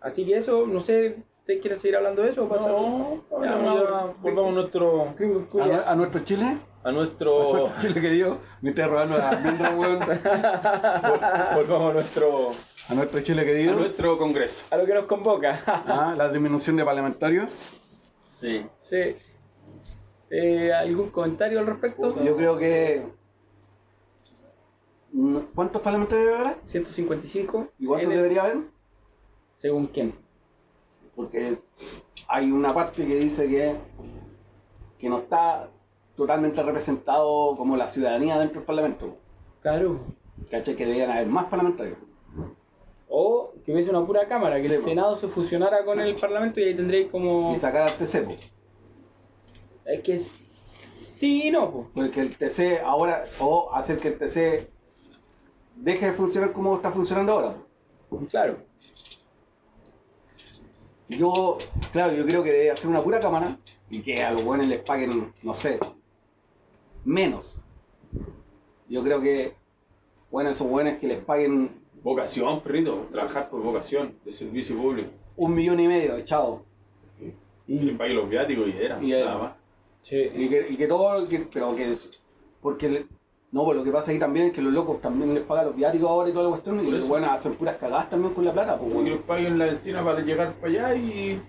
Así 0.02 0.26
que 0.26 0.38
eso, 0.38 0.68
no 0.68 0.80
sé, 0.80 1.18
¿ustedes 1.40 1.62
quieren 1.62 1.80
seguir 1.80 1.96
hablando 1.98 2.22
de 2.22 2.30
eso 2.30 2.46
o 2.46 2.50
pasar? 2.50 2.72
No, 2.72 3.24
Ya, 3.42 3.58
ya, 3.60 3.74
ya. 3.74 4.14
volvamos 4.22 4.52
a 4.52 4.56
nuestro, 4.56 5.14
A, 5.62 5.92
a 5.92 5.96
nuestro 5.96 6.24
Chile, 6.24 6.58
a 6.84 6.90
a 6.90 6.92
nuestro, 6.92 7.72
Chile 7.82 8.00
que 8.00 8.10
dio, 8.12 8.38
me 8.62 8.70
estoy 8.70 8.86
robando 8.86 9.18
la 9.18 9.30
almendra, 9.30 9.72
weón. 9.72 10.00
volvamos 11.56 11.90
a 11.90 11.94
nuestro, 11.94 12.52
A 12.90 12.94
nuestro 12.94 13.22
Chile 13.22 13.44
que 13.44 13.52
a 13.52 13.56
dio. 13.56 13.74
nuestro 13.74 14.18
congreso. 14.18 14.66
A 14.70 14.78
lo 14.78 14.86
que 14.86 14.94
nos 14.94 15.06
convoca. 15.08 15.60
Ah, 15.66 16.14
la 16.16 16.30
disminución 16.30 16.76
de 16.78 16.86
parlamentarios. 16.86 17.70
Sí. 18.24 18.66
sí. 18.78 19.16
Eh, 20.30 20.72
¿Algún 20.74 21.10
comentario 21.10 21.60
al 21.60 21.66
respecto? 21.68 22.22
Yo 22.24 22.36
creo 22.36 22.58
que. 22.58 23.04
mm, 25.14 25.38
¿Cuántos 25.56 25.82
parlamentarios 25.82 26.28
debe 26.28 26.38
haber? 26.40 26.58
155. 26.66 27.68
¿Y 27.80 27.86
cuántos 27.86 28.12
el- 28.12 28.18
debería 28.18 28.44
haber? 28.44 28.58
Según 29.56 29.88
quién. 29.88 30.14
Porque 31.16 31.58
hay 32.28 32.52
una 32.52 32.74
parte 32.74 33.06
que 33.08 33.16
dice 33.16 33.48
que, 33.50 33.76
que 35.00 35.10
no 35.10 35.20
está 35.20 35.70
totalmente 36.16 36.62
representado 36.62 37.56
como 37.58 37.76
la 37.78 37.88
ciudadanía 37.88 38.38
dentro 38.38 38.60
del 38.60 38.66
Parlamento. 38.66 39.18
Claro. 39.62 40.00
¿Cachai? 40.52 40.76
Que 40.76 40.86
deberían 40.86 41.10
haber 41.12 41.28
más 41.28 41.46
parlamentarios. 41.46 41.98
O 43.10 43.54
que 43.66 43.72
hubiese 43.72 43.90
una 43.90 44.06
pura 44.06 44.28
cámara, 44.28 44.62
que 44.62 44.68
Sí, 44.68 44.74
el. 44.76 44.82
Senado 44.84 45.16
se 45.16 45.28
fusionara 45.28 45.84
con 45.86 46.00
el 46.00 46.16
Parlamento 46.16 46.60
y 46.60 46.66
ahí 46.66 46.76
tendréis 46.76 47.10
como. 47.10 47.54
Y 47.54 47.58
sacar 47.58 47.84
al 47.84 47.98
TC. 47.98 48.28
Es 49.88 50.02
que 50.02 50.18
sí 50.18 51.48
y 51.48 51.52
no, 51.52 51.72
pues. 51.72 51.88
Porque 51.94 52.22
el 52.22 52.36
TC 52.36 52.82
ahora, 52.84 53.26
o 53.40 53.74
hacer 53.74 54.00
que 54.00 54.10
el 54.10 54.18
TC 54.18 54.70
deje 55.76 56.08
de 56.08 56.14
funcionar 56.14 56.52
como 56.52 56.76
está 56.76 56.92
funcionando 56.92 57.32
ahora. 57.32 57.56
po. 58.10 58.20
Claro. 58.30 58.58
Yo, 61.10 61.58
claro, 61.94 62.14
yo 62.14 62.26
creo 62.26 62.44
que 62.44 62.52
debe 62.52 62.72
hacer 62.72 62.90
una 62.90 63.02
pura 63.02 63.22
cámara 63.22 63.58
y 63.90 64.02
que 64.02 64.22
a 64.22 64.32
los 64.34 64.44
buenos 64.44 64.68
les 64.68 64.82
paguen, 64.82 65.32
no 65.42 65.54
sé, 65.54 65.80
menos. 67.06 67.62
Yo 68.90 69.02
creo 69.04 69.22
que, 69.22 69.56
bueno, 70.30 70.50
esos 70.50 70.68
buenos 70.68 70.96
que 70.96 71.08
les 71.08 71.20
paguen 71.20 71.88
Vocación, 72.04 72.62
perrito. 72.62 73.08
Trabajar 73.12 73.50
por 73.50 73.62
vocación 73.62 74.16
de 74.24 74.34
servicio 74.34 74.78
público. 74.78 75.10
un 75.36 75.54
millón 75.54 75.80
y 75.80 75.88
medio, 75.88 76.20
chao. 76.22 76.64
Que 77.20 77.34
les 77.74 77.98
pague 77.98 78.14
los 78.14 78.30
viáticos 78.30 78.68
y 78.68 78.78
era. 78.78 79.04
Y 79.04 79.12
era. 79.12 79.26
nada 79.26 79.38
más. 79.38 79.57
Sí. 80.08 80.30
Y 80.36 80.48
que, 80.50 80.68
y 80.70 80.78
que 80.78 80.88
todo, 80.88 81.28
que- 81.28 81.48
pero 81.52 81.76
que, 81.76 81.94
porque, 82.62 83.06
no, 83.52 83.66
pues 83.66 83.78
lo 83.78 83.84
que 83.84 83.92
pasa 83.92 84.12
ahí 84.12 84.20
también 84.20 84.48
es 84.48 84.54
que 84.54 84.62
los 84.62 84.72
locos 84.72 85.02
también 85.02 85.34
les 85.34 85.44
pagan 85.44 85.66
los 85.66 85.76
viáticos 85.76 86.10
ahora 86.10 86.30
y 86.30 86.32
toda 86.32 86.46
la 86.46 86.50
cuestión, 86.52 86.80
y 86.80 86.90
los 86.90 87.00
eso. 87.00 87.08
buenos 87.10 87.30
hacen 87.30 87.56
puras 87.56 87.76
cagadas 87.76 88.10
también 88.10 88.34
con 88.34 88.46
la 88.46 88.54
plata, 88.54 88.78
pues, 88.78 88.88
Que 88.90 88.94
bueno. 88.96 89.10
los 89.16 89.22
paguen 89.24 89.58
la 89.60 89.68
encina 89.68 90.04
para 90.04 90.22
llegar 90.22 90.54
para 90.54 90.68
allá 90.72 90.96
y. 90.96 91.42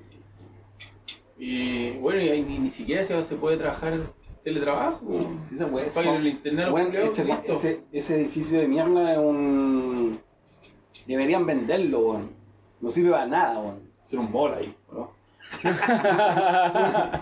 Y 1.38 1.90
bueno, 1.98 2.20
y 2.20 2.28
ahí 2.30 2.42
ni, 2.42 2.58
ni 2.58 2.68
siquiera 2.68 3.04
se, 3.04 3.22
se 3.22 3.36
puede 3.36 3.56
trabajar 3.58 4.00
teletrabajo. 4.42 5.00
Sí 5.48 5.56
se 5.56 5.66
puede. 5.66 5.86
Paguen 5.90 6.14
el 6.16 6.26
internet 6.26 6.70
Bueno, 6.70 6.98
ese, 6.98 7.26
ese, 7.46 7.80
ese 7.92 8.16
edificio 8.20 8.58
de 8.58 8.66
mierda 8.66 9.12
es 9.12 9.18
un. 9.18 10.18
Deberían 11.06 11.46
venderlo, 11.46 12.00
weón. 12.00 12.30
No 12.80 12.88
sirve 12.88 13.12
para 13.12 13.26
nada, 13.26 13.60
weón. 13.60 13.88
Hacer 14.00 14.18
un 14.18 14.32
mall 14.32 14.54
ahí, 14.54 14.74
¿no? 14.92 15.10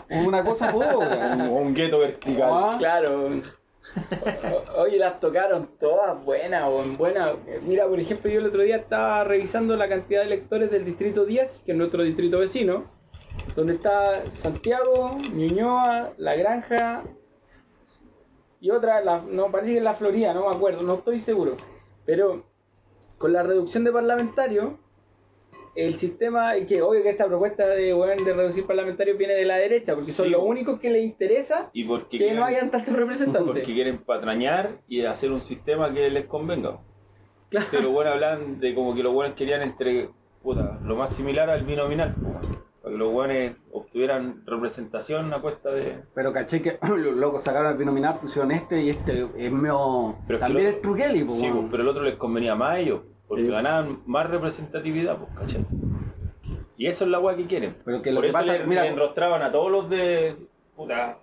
Es 0.09 0.27
una 0.27 0.45
cosa 0.45 0.71
poco. 0.73 0.99
O 0.99 1.55
un 1.57 1.75
gueto 1.75 1.99
vertical. 2.01 2.49
Ah, 2.53 2.77
Claro. 2.79 3.29
O- 4.77 4.81
Oye, 4.83 4.99
las 4.99 5.21
tocaron 5.21 5.71
todas 5.79 6.23
buenas, 6.25 6.65
o 6.67 6.83
buenas. 6.99 7.35
Mira, 7.63 7.87
por 7.87 7.99
ejemplo, 8.01 8.31
yo 8.31 8.41
el 8.41 8.47
otro 8.47 8.63
día 8.63 8.77
estaba 8.77 9.23
revisando 9.25 9.77
la 9.77 9.89
cantidad 9.89 10.21
de 10.21 10.27
electores 10.27 10.71
del 10.71 10.85
distrito 10.85 11.25
10, 11.25 11.63
que 11.65 11.73
es 11.73 11.79
nuestro 11.79 12.03
distrito 12.03 12.39
vecino, 12.41 12.85
donde 13.55 13.75
está 13.75 14.25
Santiago, 14.33 15.17
Ñuñoa, 15.33 16.11
La 16.19 16.35
Granja 16.35 17.05
y 18.61 18.71
otra, 18.71 19.01
la- 19.03 19.21
no, 19.21 19.51
parece 19.53 19.73
que 19.73 19.79
es 19.79 19.85
la 19.85 19.95
Florida, 19.95 20.35
no 20.35 20.49
me 20.49 20.55
acuerdo, 20.57 20.83
no 20.83 20.95
estoy 20.95 21.21
seguro. 21.21 21.57
Pero 22.05 22.45
con 23.19 23.33
la 23.33 23.43
reducción 23.45 23.85
de 23.85 23.93
parlamentarios, 23.93 24.73
el 25.75 25.97
sistema, 25.97 26.57
y 26.57 26.67
que 26.67 26.83
obvio 26.83 27.03
que 27.03 27.11
esta 27.11 27.27
propuesta 27.27 27.67
de, 27.67 27.93
weón, 27.95 28.25
de 28.25 28.33
reducir 28.33 28.67
parlamentarios 28.67 29.19
viene 29.19 29.35
de 29.35 29.45
la 29.45 29.57
derecha, 29.57 29.95
porque 29.95 30.13
son 30.13 30.31
los 30.31 30.43
únicos 30.43 30.81
que 30.81 30.91
les 30.91 31.05
interesa 31.05 31.71
Y 31.73 31.85
porque 31.85 32.09
que 32.09 32.19
quieren, 32.19 32.37
no 32.37 32.45
hayan 32.45 32.71
tantos 32.71 32.95
representantes. 32.95 33.43
porque 33.45 33.63
quieren 33.63 33.99
patrañar 33.99 34.79
y 34.89 35.05
hacer 35.05 35.31
un 35.33 35.41
sistema 35.41 35.93
que 35.93 36.09
les 36.11 36.27
convenga. 36.27 36.79
Claro. 37.51 37.67
Los 37.73 37.93
buenos 37.93 38.15
hablan 38.15 38.59
de 38.59 38.75
como 38.75 38.95
que 38.95 39.03
los 39.03 39.13
buenos 39.13 39.37
querían 39.37 39.63
entre 39.63 40.11
puta, 40.43 40.79
lo 40.83 40.97
más 40.97 41.11
similar 41.15 41.51
al 41.51 41.65
binominal, 41.65 42.15
para 42.83 42.93
que 42.93 42.99
los 42.99 43.13
buenos 43.13 43.57
obtuvieran 43.73 44.43
representación 44.47 45.33
a 45.35 45.41
cuesta 45.41 45.71
de. 45.71 46.03
Pero 46.15 46.33
caché 46.33 46.63
que 46.63 46.79
los 46.89 47.17
locos 47.17 47.43
sacaron 47.43 47.73
el 47.73 47.79
binominal, 47.79 48.19
pusieron 48.21 48.51
este 48.53 48.81
y 48.83 48.91
este 48.91 49.29
es 49.37 49.53
medio. 49.53 50.17
Pero 50.27 50.39
es 50.39 50.41
También 50.41 50.81
Trukeli, 50.81 51.25
pues. 51.25 51.39
Sí, 51.41 51.51
pero 51.71 51.83
el 51.83 51.89
otro 51.89 52.03
les 52.03 52.17
convenía 52.17 52.55
más 52.55 52.75
a 52.75 52.79
ellos, 52.79 53.01
porque 53.29 53.45
Sí. 53.45 53.51
ganaban 53.51 54.01
más 54.07 54.29
representatividad, 54.31 55.17
pues, 55.19 55.31
¿cachai? 55.35 55.65
Y 56.79 56.87
eso 56.87 57.05
es 57.05 57.11
la 57.11 57.19
weá 57.19 57.37
que 57.37 57.47
quieren. 57.47 57.77
Pero 57.85 58.03
que 58.03 58.11
lo 58.11 58.17
por 58.17 58.23
que 58.25 58.29
eso 58.31 58.39
pasa, 58.39 58.53
le, 58.59 58.67
mira, 58.67 58.83
le 58.83 58.91
enrostraban 58.91 59.43
a 59.43 59.51
todos 59.51 59.71
los 59.73 59.89
de. 59.91 60.37
Puta, 60.77 61.19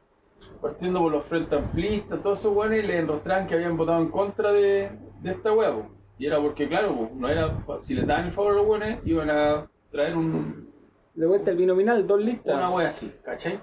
partiendo 0.62 1.00
por 1.00 1.12
los 1.12 1.24
frentes 1.26 1.58
amplistas, 1.60 2.22
todos 2.22 2.40
esos 2.40 2.56
weones 2.56 2.86
le 2.88 2.98
enrostraban 2.98 3.46
que 3.48 3.54
habían 3.56 3.78
votado 3.78 4.02
en 4.02 4.10
contra 4.10 4.52
de, 4.52 4.90
de 5.22 5.32
esta 5.32 5.54
weá, 5.54 5.72
pues. 5.74 5.86
Y 6.18 6.26
era 6.28 6.40
porque, 6.42 6.68
claro, 6.68 6.96
pues, 6.96 7.12
no 7.14 7.30
era. 7.30 7.64
Si 7.82 7.94
les 7.94 8.06
daban 8.08 8.26
el 8.26 8.32
favor 8.32 8.54
a 8.54 8.56
los 8.56 8.66
weones, 8.68 9.00
iban 9.06 9.30
a 9.30 9.68
traer 9.92 10.18
un, 10.18 10.70
De 11.14 11.28
vuelta 11.28 11.52
el 11.52 11.58
binominal, 11.58 12.06
dos 12.08 12.20
listas. 12.20 12.56
una 12.56 12.70
weá 12.72 12.88
así, 12.88 13.14
¿cachai? 13.24 13.60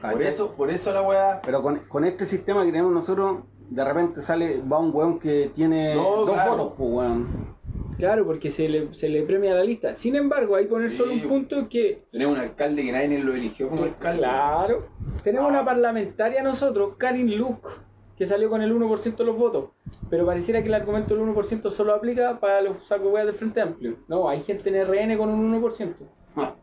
Por 0.00 0.22
eso, 0.22 0.52
por 0.54 0.70
eso 0.70 0.92
la 0.92 1.02
weá. 1.02 1.40
Pero 1.44 1.62
con, 1.62 1.78
con 1.80 2.04
este 2.04 2.24
sistema 2.26 2.64
que 2.64 2.70
tenemos 2.70 2.92
nosotros, 2.92 3.40
de 3.70 3.84
repente 3.84 4.20
sale, 4.20 4.60
va 4.60 4.78
un 4.78 4.90
weón 4.94 5.18
que 5.18 5.50
tiene 5.54 5.94
No, 5.94 6.02
dos 6.26 6.30
claro. 6.34 6.50
votos, 6.56 6.72
pues 6.76 6.90
weón. 6.92 7.60
Claro, 7.96 8.24
porque 8.24 8.50
se 8.50 8.68
le, 8.68 8.94
se 8.94 9.08
le 9.08 9.22
premia 9.22 9.54
la 9.54 9.62
lista. 9.62 9.92
Sin 9.92 10.16
embargo, 10.16 10.56
hay 10.56 10.64
que 10.64 10.70
poner 10.70 10.90
Sí. 10.90 10.96
solo 10.96 11.12
un 11.12 11.22
punto 11.22 11.68
que, 11.68 12.04
Tenemos 12.10 12.34
un 12.34 12.40
alcalde 12.40 12.82
que 12.82 12.92
nadie 12.92 13.18
lo 13.18 13.34
eligió 13.34 13.68
como 13.68 13.84
alcalde. 13.84 14.18
claro, 14.22 14.86
tenemos 15.22 15.48
una 15.50 15.64
parlamentaria 15.64 16.42
nosotros, 16.42 16.94
Karin 16.96 17.36
Luke, 17.36 17.68
que 18.16 18.26
salió 18.26 18.48
con 18.50 18.60
el 18.62 18.72
1% 18.72 19.16
de 19.24 19.24
los 19.30 19.36
votos. 19.38 19.70
Pero 20.08 20.26
pareciera 20.26 20.62
que 20.62 20.68
el 20.68 20.74
argumento 20.74 21.14
del 21.14 21.22
1% 21.24 21.70
solo 21.70 21.94
aplica 21.94 22.38
para 22.40 22.60
los 22.62 22.86
sacos 22.86 23.12
weas 23.12 23.26
del 23.26 23.34
Frente 23.34 23.60
Amplio. 23.60 23.96
No, 24.08 24.28
hay 24.28 24.40
gente 24.40 24.68
en 24.70 24.86
RN 24.86 25.16
con 25.18 25.28
un 25.30 25.52
1%. 25.62 26.06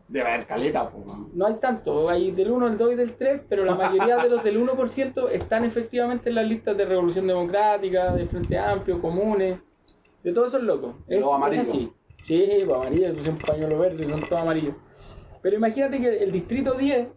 Debe 0.08 0.28
haber 0.28 0.46
caleta. 0.46 0.90
No 1.34 1.46
hay 1.46 1.54
tanto, 1.54 2.08
hay 2.08 2.30
del 2.30 2.50
1, 2.50 2.68
del 2.68 2.78
2 2.78 2.92
y 2.92 2.94
del 2.96 3.16
3, 3.16 3.42
pero 3.48 3.64
la 3.64 3.74
mayoría 3.74 4.16
de 4.16 4.28
los 4.28 4.42
del 4.42 4.60
1% 4.60 5.30
están 5.30 5.64
efectivamente 5.64 6.28
en 6.28 6.36
las 6.36 6.46
listas 6.46 6.76
de 6.76 6.84
Revolución 6.84 7.26
Democrática, 7.26 8.12
de 8.12 8.26
Frente 8.26 8.58
Amplio, 8.58 9.00
comunes, 9.00 9.58
de 10.22 10.32
todos 10.32 10.48
esos 10.48 10.62
locos. 10.62 10.96
Es, 11.06 11.24
es 11.52 11.58
así. 11.58 11.92
Sí, 12.24 12.62
pues 12.64 12.76
amarillo, 12.76 13.14
puse 13.14 13.30
un 13.30 13.38
pañuelo 13.38 13.78
verde, 13.78 14.08
son 14.08 14.20
todos 14.20 14.42
amarillos. 14.42 14.74
Pero 15.42 15.56
imagínate 15.56 16.00
que 16.00 16.22
el 16.22 16.32
distrito 16.32 16.74
10 16.74 17.08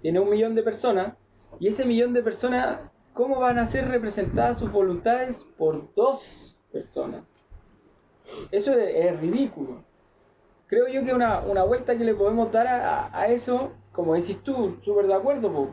tiene 0.00 0.20
un 0.20 0.30
millón 0.30 0.54
de 0.54 0.62
personas 0.62 1.14
y 1.60 1.68
ese 1.68 1.84
millón 1.84 2.12
de 2.12 2.22
personas, 2.22 2.80
¿cómo 3.12 3.40
van 3.40 3.58
a 3.58 3.66
ser 3.66 3.88
representadas 3.88 4.58
sus 4.58 4.70
voluntades 4.70 5.46
por 5.56 5.92
dos 5.94 6.58
personas? 6.70 7.46
Eso 8.50 8.72
es, 8.72 8.94
es 8.94 9.20
ridículo. 9.20 9.84
Creo 10.72 10.88
yo 10.88 11.04
que 11.04 11.12
una, 11.12 11.40
una 11.40 11.64
vuelta 11.64 11.98
que 11.98 12.02
le 12.02 12.14
podemos 12.14 12.50
dar 12.50 12.66
a, 12.66 13.00
a- 13.08 13.20
a 13.20 13.26
eso, 13.26 13.72
como 13.92 14.14
decís 14.14 14.38
tú, 14.42 14.78
súper 14.80 15.06
de 15.06 15.12
acuerdo, 15.12 15.52
po. 15.52 15.68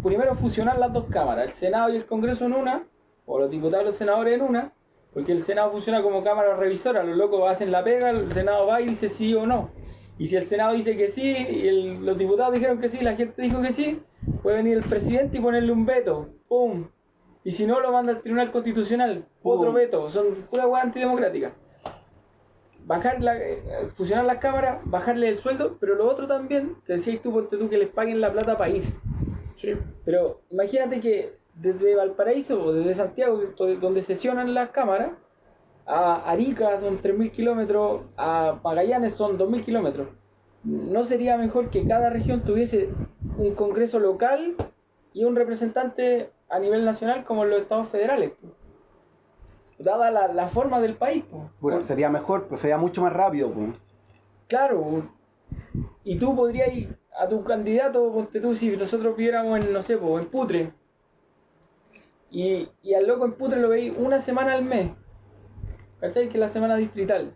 primero 0.00 0.32
fusionar 0.36 0.78
las 0.78 0.92
dos 0.92 1.06
cámaras, 1.10 1.46
el 1.46 1.50
Senado 1.50 1.92
y 1.92 1.96
el 1.96 2.06
Congreso 2.06 2.44
en 2.46 2.52
una, 2.52 2.84
o 3.24 3.40
los 3.40 3.50
diputados 3.50 3.82
y 3.82 3.86
los 3.86 3.96
senadores 3.96 4.34
en 4.34 4.42
una, 4.42 4.72
porque 5.12 5.32
el 5.32 5.42
Senado 5.42 5.72
funciona 5.72 6.04
como 6.04 6.22
cámara 6.22 6.54
revisora, 6.54 7.02
los 7.02 7.16
locos 7.16 7.50
hacen 7.50 7.72
la 7.72 7.82
pega, 7.82 8.10
el 8.10 8.32
Senado 8.32 8.68
va 8.68 8.80
y 8.80 8.86
dice 8.86 9.08
sí 9.08 9.34
o 9.34 9.44
no. 9.44 9.70
Y 10.18 10.28
si 10.28 10.36
el 10.36 10.46
Senado 10.46 10.74
dice 10.74 10.96
que 10.96 11.08
sí, 11.08 11.34
y 11.50 11.66
el- 11.66 12.06
los 12.06 12.16
diputados 12.16 12.54
dijeron 12.54 12.78
que 12.78 12.88
sí, 12.88 13.00
la 13.02 13.16
gente 13.16 13.42
dijo 13.42 13.60
que 13.60 13.72
sí, 13.72 14.00
puede 14.40 14.58
venir 14.58 14.76
el 14.76 14.84
presidente 14.84 15.38
y 15.38 15.40
ponerle 15.40 15.72
un 15.72 15.84
veto. 15.84 16.28
¡Pum! 16.46 16.86
Y 17.42 17.50
si 17.50 17.66
no, 17.66 17.80
lo 17.80 17.90
manda 17.90 18.12
al 18.12 18.22
Tribunal 18.22 18.52
Constitucional. 18.52 19.24
Pum. 19.42 19.58
Otro 19.58 19.72
veto. 19.72 20.08
Son 20.08 20.26
pura 20.48 20.68
hueá 20.68 20.82
antidemocrática. 20.82 21.52
Bajar 22.86 23.20
la, 23.20 23.36
eh, 23.36 23.88
fusionar 23.92 24.24
las 24.24 24.38
cámaras, 24.38 24.78
bajarle 24.84 25.28
el 25.28 25.38
sueldo, 25.38 25.76
pero 25.80 25.96
lo 25.96 26.08
otro 26.08 26.28
también, 26.28 26.76
que 26.86 26.92
decías 26.94 27.20
tú, 27.20 27.32
ponte 27.32 27.56
tú, 27.56 27.68
que 27.68 27.78
les 27.78 27.88
paguen 27.88 28.20
la 28.20 28.32
plata 28.32 28.56
para 28.56 28.70
ir. 28.70 28.84
Pero 30.04 30.42
imagínate 30.50 31.00
que 31.00 31.36
desde 31.56 31.96
Valparaíso 31.96 32.62
o 32.62 32.72
desde 32.72 32.94
Santiago, 32.94 33.42
donde 33.80 34.02
sesionan 34.02 34.54
las 34.54 34.70
cámaras, 34.70 35.10
a 35.84 36.30
Arica 36.30 36.78
son 36.80 37.00
3.000 37.00 37.30
kilómetros, 37.32 38.02
a 38.16 38.60
Magallanes 38.62 39.14
son 39.14 39.36
2.000 39.36 39.64
kilómetros. 39.64 40.08
¿No 40.64 41.02
sería 41.04 41.36
mejor 41.36 41.70
que 41.70 41.86
cada 41.86 42.10
región 42.10 42.42
tuviese 42.42 42.90
un 43.38 43.54
congreso 43.54 43.98
local 43.98 44.54
y 45.12 45.24
un 45.24 45.36
representante 45.36 46.30
a 46.48 46.58
nivel 46.58 46.84
nacional 46.84 47.24
como 47.24 47.44
en 47.44 47.50
los 47.50 47.62
estados 47.62 47.88
federales? 47.88 48.32
Po? 49.76 49.84
Dada 49.84 50.10
la, 50.10 50.32
la 50.32 50.48
forma 50.48 50.80
del 50.80 50.96
país. 50.96 51.24
po. 51.24 51.50
Sería 51.82 52.10
mejor, 52.10 52.46
pues 52.48 52.60
sería 52.60 52.78
mucho 52.78 53.02
más 53.02 53.12
rápido, 53.12 53.50
pues. 53.50 53.70
Claro, 54.48 55.08
y 56.04 56.18
tú 56.18 56.36
podrías 56.36 56.72
ir 56.74 56.96
a 57.18 57.26
tu 57.28 57.42
candidato, 57.42 58.12
ponte 58.12 58.40
tú, 58.40 58.54
si 58.54 58.76
nosotros 58.76 59.16
viéramos 59.16 59.58
en, 59.58 59.72
no 59.72 59.82
sé, 59.82 59.96
po, 59.96 60.18
en 60.18 60.26
Putre, 60.26 60.72
y, 62.30 62.68
y 62.82 62.94
al 62.94 63.06
loco 63.06 63.24
en 63.24 63.32
Putre 63.32 63.60
lo 63.60 63.68
veis 63.68 63.92
una 63.96 64.20
semana 64.20 64.52
al 64.52 64.64
mes, 64.64 64.90
¿cachai? 66.00 66.28
Que 66.28 66.34
es 66.34 66.40
la 66.40 66.48
semana 66.48 66.76
distrital. 66.76 67.34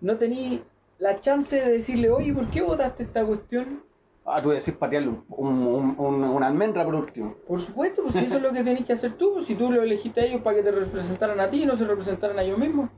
No 0.00 0.16
tení 0.16 0.62
la 0.98 1.18
chance 1.18 1.56
de 1.56 1.72
decirle, 1.72 2.10
oye, 2.10 2.32
¿por 2.32 2.48
qué 2.48 2.62
votaste 2.62 3.02
esta 3.02 3.24
cuestión? 3.24 3.82
Ah, 4.30 4.42
tú 4.42 4.50
decís 4.50 4.74
patearle 4.74 5.08
un, 5.08 5.24
un- 5.28 5.94
un- 5.98 6.24
una 6.24 6.46
almendra 6.46 6.84
por 6.84 6.94
último. 6.94 7.34
Por 7.46 7.60
supuesto, 7.60 8.02
pues 8.02 8.14
si 8.14 8.24
eso 8.24 8.36
es 8.36 8.42
lo 8.42 8.52
que 8.52 8.62
tenés 8.64 8.84
que 8.84 8.92
hacer 8.92 9.12
tú, 9.14 9.34
pues, 9.34 9.46
si 9.46 9.54
tú 9.54 9.70
lo 9.70 9.82
elegiste 9.82 10.20
a 10.20 10.24
ellos 10.24 10.42
para 10.42 10.56
que 10.56 10.62
te 10.62 10.70
representaran 10.70 11.40
a 11.40 11.48
ti 11.48 11.62
y 11.62 11.66
no 11.66 11.76
se 11.76 11.86
representaran 11.86 12.38
a 12.38 12.42
ellos 12.42 12.58
mismos. 12.58 12.90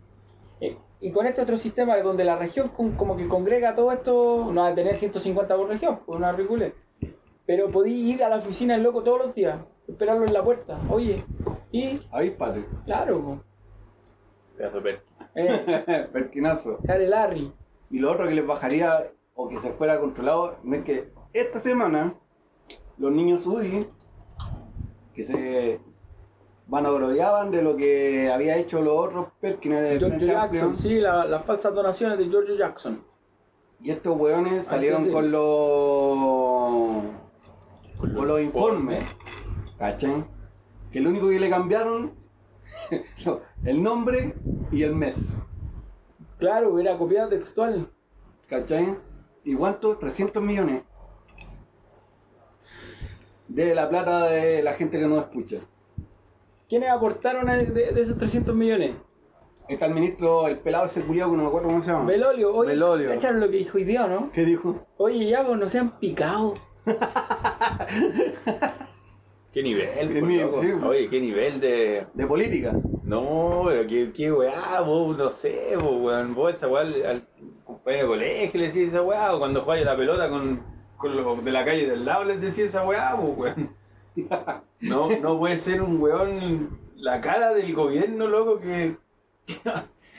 Eh, 0.60 0.76
y 1.00 1.12
con 1.12 1.26
este 1.26 1.40
otro 1.40 1.56
sistema 1.56 1.96
donde 1.98 2.24
la 2.24 2.36
región 2.36 2.68
con- 2.68 2.92
como 2.92 3.16
que 3.16 3.26
congrega 3.28 3.74
todo 3.74 3.92
esto, 3.92 4.50
no 4.52 4.60
va 4.62 4.68
a 4.68 4.74
tener 4.74 4.98
150 4.98 5.56
por 5.56 5.68
región, 5.68 6.00
por 6.04 6.16
una 6.16 6.32
ridiculez. 6.32 6.74
Pero 7.46 7.70
podí 7.70 8.12
ir 8.12 8.22
a 8.24 8.28
la 8.28 8.36
oficina 8.36 8.74
del 8.74 8.82
loco 8.82 9.02
todos 9.02 9.18
los 9.26 9.34
días, 9.34 9.58
esperarlo 9.88 10.24
en 10.26 10.32
la 10.32 10.42
puerta. 10.44 10.78
Oye, 10.90 11.24
y 11.72 12.00
Ahí, 12.12 12.30
pate. 12.30 12.64
claro, 12.84 13.20
pues, 13.24 13.38
Pedazo 14.56 14.76
de 14.76 14.82
per- 14.82 15.02
eh, 15.34 16.08
Perquinazo. 16.12 16.78
Care 16.86 17.06
Larry. 17.06 17.52
Y 17.90 17.98
lo 17.98 18.12
otro 18.12 18.28
que 18.28 18.34
les 18.34 18.46
bajaría 18.46 19.10
o 19.34 19.48
que 19.48 19.56
se 19.58 19.70
fuera 19.72 19.98
controlado 20.00 20.56
no 20.62 20.76
es 20.76 20.84
que 20.84 21.10
esta 21.32 21.58
semana 21.58 22.14
los 22.98 23.12
niños 23.12 23.46
UDI 23.46 23.86
que 25.14 25.24
se 25.24 25.80
vanagloriaban 26.66 27.50
de 27.50 27.62
lo 27.62 27.76
que 27.76 28.30
había 28.30 28.56
hecho 28.56 28.80
los 28.80 28.96
otros 29.08 29.28
Perkins 29.40 29.80
de 29.80 29.92
Amplio, 30.06 30.32
Jackson, 30.32 30.74
sí, 30.76 31.00
la- 31.00 31.24
las 31.24 31.44
falsas 31.44 31.74
donaciones 31.74 32.18
de 32.18 32.28
Giorgio 32.28 32.56
Jackson. 32.56 33.02
y 33.80 33.90
estos 33.90 34.18
weones 34.18 34.66
salieron 34.66 35.04
sí. 35.04 35.10
con 35.10 35.30
los 35.32 37.02
con 37.98 38.28
los 38.28 38.40
informes 38.40 39.04
¿cachai? 39.78 40.24
que 40.92 41.00
lo 41.00 41.10
único 41.10 41.28
que 41.28 41.40
le 41.40 41.50
cambiaron 41.50 42.12
el 43.64 43.82
nombre 43.82 44.34
y 44.70 44.82
el 44.82 44.94
mes 44.94 45.36
Claro, 46.38 46.78
era 46.78 46.96
copiado 46.96 47.28
textual. 47.28 47.90
¿Cachai? 48.48 48.96
¿Y 49.44 49.54
cuánto? 49.54 49.98
300 49.98 50.42
millones. 50.42 50.84
De 53.54 53.74
la 53.74 53.88
plata 53.88 54.26
de 54.28 54.62
la 54.62 54.74
gente 54.74 54.98
que 54.98 55.06
no 55.06 55.18
escucha. 55.18 55.56
¿Quiénes 56.68 56.90
aportaron 56.90 57.48
a- 57.48 57.56
de, 57.56 57.92
de 57.92 58.00
esos 58.00 58.16
300 58.18 58.54
millones? 58.54 58.92
está 59.68 59.86
el 59.86 59.94
ministro, 59.94 60.48
el 60.48 60.58
pelado 60.58 60.86
ese 60.86 61.00
culiado 61.02 61.30
que 61.30 61.36
no 61.36 61.42
me 61.44 61.48
acuerdo 61.48 61.68
cómo 61.68 61.80
se 61.80 61.90
llama. 61.92 62.04
Belolio, 62.04 62.52
oye, 62.56 62.70
Belolio. 62.70 63.08
¿cacharon 63.10 63.38
lo 63.38 63.48
que 63.48 63.58
dijo 63.58 63.78
hoy 63.78 63.84
día, 63.84 64.04
no? 64.08 64.28
¿Qué 64.32 64.44
dijo? 64.44 64.84
Oye, 64.96 65.28
ya, 65.30 65.46
pues 65.46 65.58
no 65.60 65.68
sean 65.68 65.98
picados. 66.00 66.58
¿Qué 69.52 69.62
nivel, 69.64 70.12
Qué 70.12 70.20
po, 70.20 70.26
nivel, 70.26 70.50
sí, 70.52 70.68
po. 70.80 70.88
Oye, 70.88 71.08
qué 71.08 71.20
nivel 71.20 71.60
de. 71.60 72.06
De 72.14 72.26
política. 72.26 72.72
No, 73.04 73.62
pero 73.66 73.86
qué, 73.86 74.12
qué 74.12 74.30
weá, 74.32 74.80
vos, 74.80 75.16
no 75.16 75.30
sé, 75.30 75.76
vos, 75.76 76.00
weón. 76.00 76.34
Vos 76.34 76.54
esa 76.54 76.68
weá 76.68 76.82
al, 76.82 77.06
al 77.06 77.28
compañero 77.64 78.04
de 78.04 78.08
colegio 78.08 78.60
le 78.60 78.66
decís 78.68 78.88
esa 78.88 79.02
weá, 79.02 79.34
o 79.34 79.38
cuando 79.40 79.62
juegas 79.62 79.86
la 79.86 79.96
pelota 79.96 80.28
con, 80.28 80.62
con 81.00 81.16
los 81.16 81.44
de 81.44 81.50
la 81.50 81.64
calle 81.64 81.88
del 81.88 82.04
lado 82.04 82.24
les 82.24 82.40
decís 82.40 82.58
esa 82.58 82.86
weá, 82.86 83.14
vos, 83.14 83.36
weón. 83.36 83.70
No, 84.80 85.08
no 85.20 85.38
puede 85.38 85.56
ser 85.56 85.80
un 85.82 86.00
weón 86.00 86.78
la 86.96 87.20
cara 87.20 87.54
del 87.54 87.74
gobierno, 87.74 88.26
loco, 88.28 88.60
que. 88.60 88.96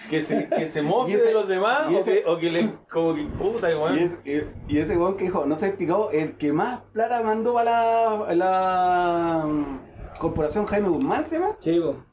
Que 0.10 0.20
se, 0.20 0.50
que 0.50 0.68
se 0.68 0.82
mofe 0.82 1.12
Y 1.12 1.14
ese- 1.14 1.28
de 1.28 1.34
los 1.34 1.48
demás, 1.48 1.92
y 1.92 1.96
o, 1.96 2.04
que, 2.04 2.24
o 2.26 2.38
que 2.40 2.52
le. 2.52 2.74
Como 2.92 3.14
que 3.14 3.24
puta, 3.26 3.68
weón. 3.68 3.96
Y, 3.98 4.02
es- 4.02 4.20
y- 4.26 4.74
y 4.76 4.78
ese 4.80 4.98
weón 4.98 5.16
que 5.16 5.26
dijo, 5.26 5.46
no 5.46 5.56
se 5.56 5.66
ha 5.66 5.68
explicado, 5.70 6.10
el 6.12 6.36
que 6.38 6.52
más 6.52 6.82
plata 6.94 7.22
mandó 7.22 7.54
para 7.54 7.72
la, 7.72 8.36
la 8.36 9.46
mm, 9.46 10.18
corporación 10.20 10.66
Jaime 10.66 10.90
Guzmán, 10.90 11.28
¿se 11.28 11.38
llama? 11.40 11.56
Chivo. 11.60 12.04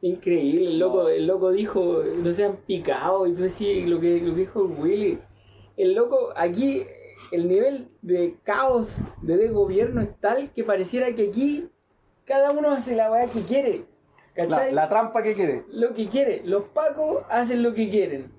Increíble, 0.00 0.68
el 0.68 0.78
loco, 0.78 1.08
el 1.08 1.26
loco 1.26 1.50
dijo, 1.50 2.02
no 2.22 2.32
sean 2.32 2.56
picados, 2.66 3.28
y 3.28 3.32
tú 3.32 3.42
decís 3.42 3.84
lo 3.88 3.98
que, 3.98 4.20
lo 4.20 4.32
que 4.34 4.40
dijo 4.40 4.60
el 4.64 4.80
Willy. 4.80 5.18
El 5.78 5.94
loco, 5.94 6.30
aquí, 6.36 6.84
el 7.32 7.48
nivel 7.48 7.88
de 8.02 8.36
caos 8.42 8.96
de, 9.22 9.36
de 9.38 9.48
gobierno 9.48 10.02
es 10.02 10.10
tal 10.20 10.50
que 10.52 10.64
pareciera 10.64 11.14
que 11.14 11.28
aquí 11.28 11.68
cada 12.26 12.50
uno 12.50 12.70
hace 12.72 12.94
la 12.96 13.10
weá 13.10 13.28
que 13.28 13.42
quiere. 13.42 13.84
La, 14.36 14.46
¿Cachai? 14.48 14.72
la 14.74 14.88
trampa 14.88 15.22
que 15.22 15.34
quiere. 15.34 15.64
Lo 15.70 15.94
que 15.94 16.06
quiere. 16.08 16.42
Los 16.44 16.64
pacos 16.64 17.22
hacen 17.30 17.62
lo 17.62 17.72
que 17.74 17.88
quieren. 17.88 18.30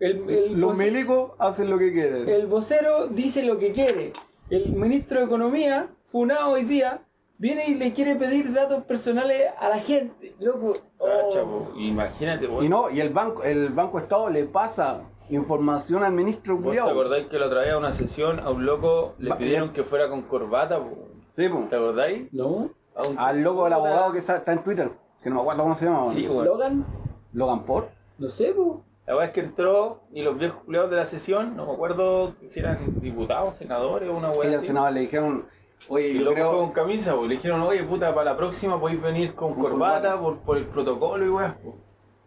El, 0.00 0.28
el 0.30 0.60
Los 0.60 0.70
voce- 0.76 0.84
milicos 0.90 1.32
hacen 1.38 1.70
lo 1.70 1.78
que 1.78 1.92
quieren. 1.92 2.28
el 2.28 2.46
vocero 2.46 3.06
dice 3.08 3.42
lo 3.42 3.58
que 3.58 3.72
quiere. 3.72 4.12
El 4.50 4.72
ministro 4.72 5.20
de 5.20 5.26
Economía, 5.26 5.88
funado 6.10 6.50
hoy 6.50 6.64
día, 6.64 7.02
viene 7.38 7.66
y 7.68 7.74
le 7.74 7.92
quiere 7.92 8.16
pedir 8.16 8.52
datos 8.52 8.84
personales 8.84 9.42
a 9.58 9.68
la 9.68 9.78
gente. 9.78 10.34
Loco. 10.40 10.74
Cacha, 10.98 11.42
oh. 11.42 11.70
po. 11.70 11.78
Imagínate, 11.78 12.46
weón. 12.46 12.64
Y 12.64 12.68
no, 12.68 12.90
y 12.90 13.00
el 13.00 13.10
banco, 13.10 13.44
el 13.44 13.70
Banco 13.70 13.98
Estado 13.98 14.28
le 14.30 14.44
pasa 14.44 15.02
información 15.36 16.04
al 16.04 16.12
ministro 16.12 16.54
¿Vos 16.54 16.62
te 16.62 16.68
culiao. 16.68 16.90
acordáis 16.90 17.26
que 17.28 17.38
la 17.38 17.46
otra 17.46 17.60
vez 17.60 17.72
a 17.72 17.78
una 17.78 17.92
sesión 17.92 18.40
a 18.40 18.50
un 18.50 18.66
loco 18.66 19.14
le 19.18 19.30
Va- 19.30 19.38
pidieron 19.38 19.72
que 19.72 19.82
fuera 19.82 20.08
con 20.08 20.22
corbata? 20.22 20.78
po? 20.78 21.08
Sí, 21.30 21.48
po. 21.48 21.66
¿Te 21.70 21.76
acordáis? 21.76 22.32
¿No? 22.32 22.46
Un- 22.48 22.70
Al 23.16 23.42
loco 23.42 23.64
del 23.64 23.72
abogado 23.72 24.12
que 24.12 24.18
está 24.18 24.42
en 24.46 24.62
Twitter, 24.62 24.90
que 25.22 25.30
no 25.30 25.36
me 25.36 25.40
acuerdo 25.42 25.62
cómo 25.62 25.74
se 25.74 25.84
llama. 25.86 26.12
¿Logan? 26.44 26.84
Logan 27.32 27.64
Paul. 27.64 27.84
No 28.18 28.28
sé, 28.28 28.52
po. 28.52 28.84
La 29.06 29.14
verdad 29.14 29.28
es 29.30 29.34
que 29.34 29.40
entró 29.40 30.00
y 30.12 30.22
los 30.22 30.38
viejos 30.38 30.62
culiados 30.64 30.90
de 30.90 30.96
la 30.96 31.06
sesión, 31.06 31.56
no 31.56 31.66
me 31.66 31.72
acuerdo 31.72 32.34
si 32.46 32.60
eran 32.60 32.78
diputados, 33.00 33.56
senadores 33.56 34.08
o 34.08 34.12
una 34.16 34.32
Y 34.32 34.38
weá 34.38 34.50
los 34.52 34.64
senadores 34.64 34.94
le 34.94 35.00
dijeron, 35.00 35.46
oye, 35.88 36.08
Y 36.08 36.10
el 36.12 36.18
yo 36.18 36.24
loco 36.26 36.36
fue 36.36 36.44
creo... 36.48 36.58
con 36.60 36.70
camisa, 36.72 37.14
po. 37.16 37.26
le 37.26 37.34
dijeron, 37.34 37.62
oye 37.62 37.82
puta, 37.82 38.14
para 38.14 38.30
la 38.32 38.36
próxima 38.36 38.78
podéis 38.78 39.00
venir 39.02 39.34
con 39.34 39.54
Con 39.54 39.62
corbata 39.62 40.10
corbata. 40.12 40.20
por, 40.22 40.38
por 40.40 40.56
el 40.58 40.66
protocolo 40.66 41.24
y 41.26 41.30
weá. 41.30 41.56
po. 41.64 41.74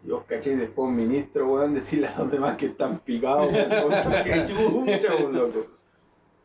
Y 0.06 0.10
vos 0.10 0.22
cachéis 0.26 0.56
después 0.58 0.88
un 0.88 0.96
ministro, 0.96 1.48
weón, 1.52 1.74
decirle 1.74 2.06
a 2.06 2.18
los 2.20 2.30
demás 2.30 2.56
que 2.56 2.66
están 2.66 3.00
picados, 3.00 3.52
weón, 3.52 3.90
que 4.24 4.44
chucha, 4.46 5.14
weón, 5.16 5.36
loco. 5.36 5.66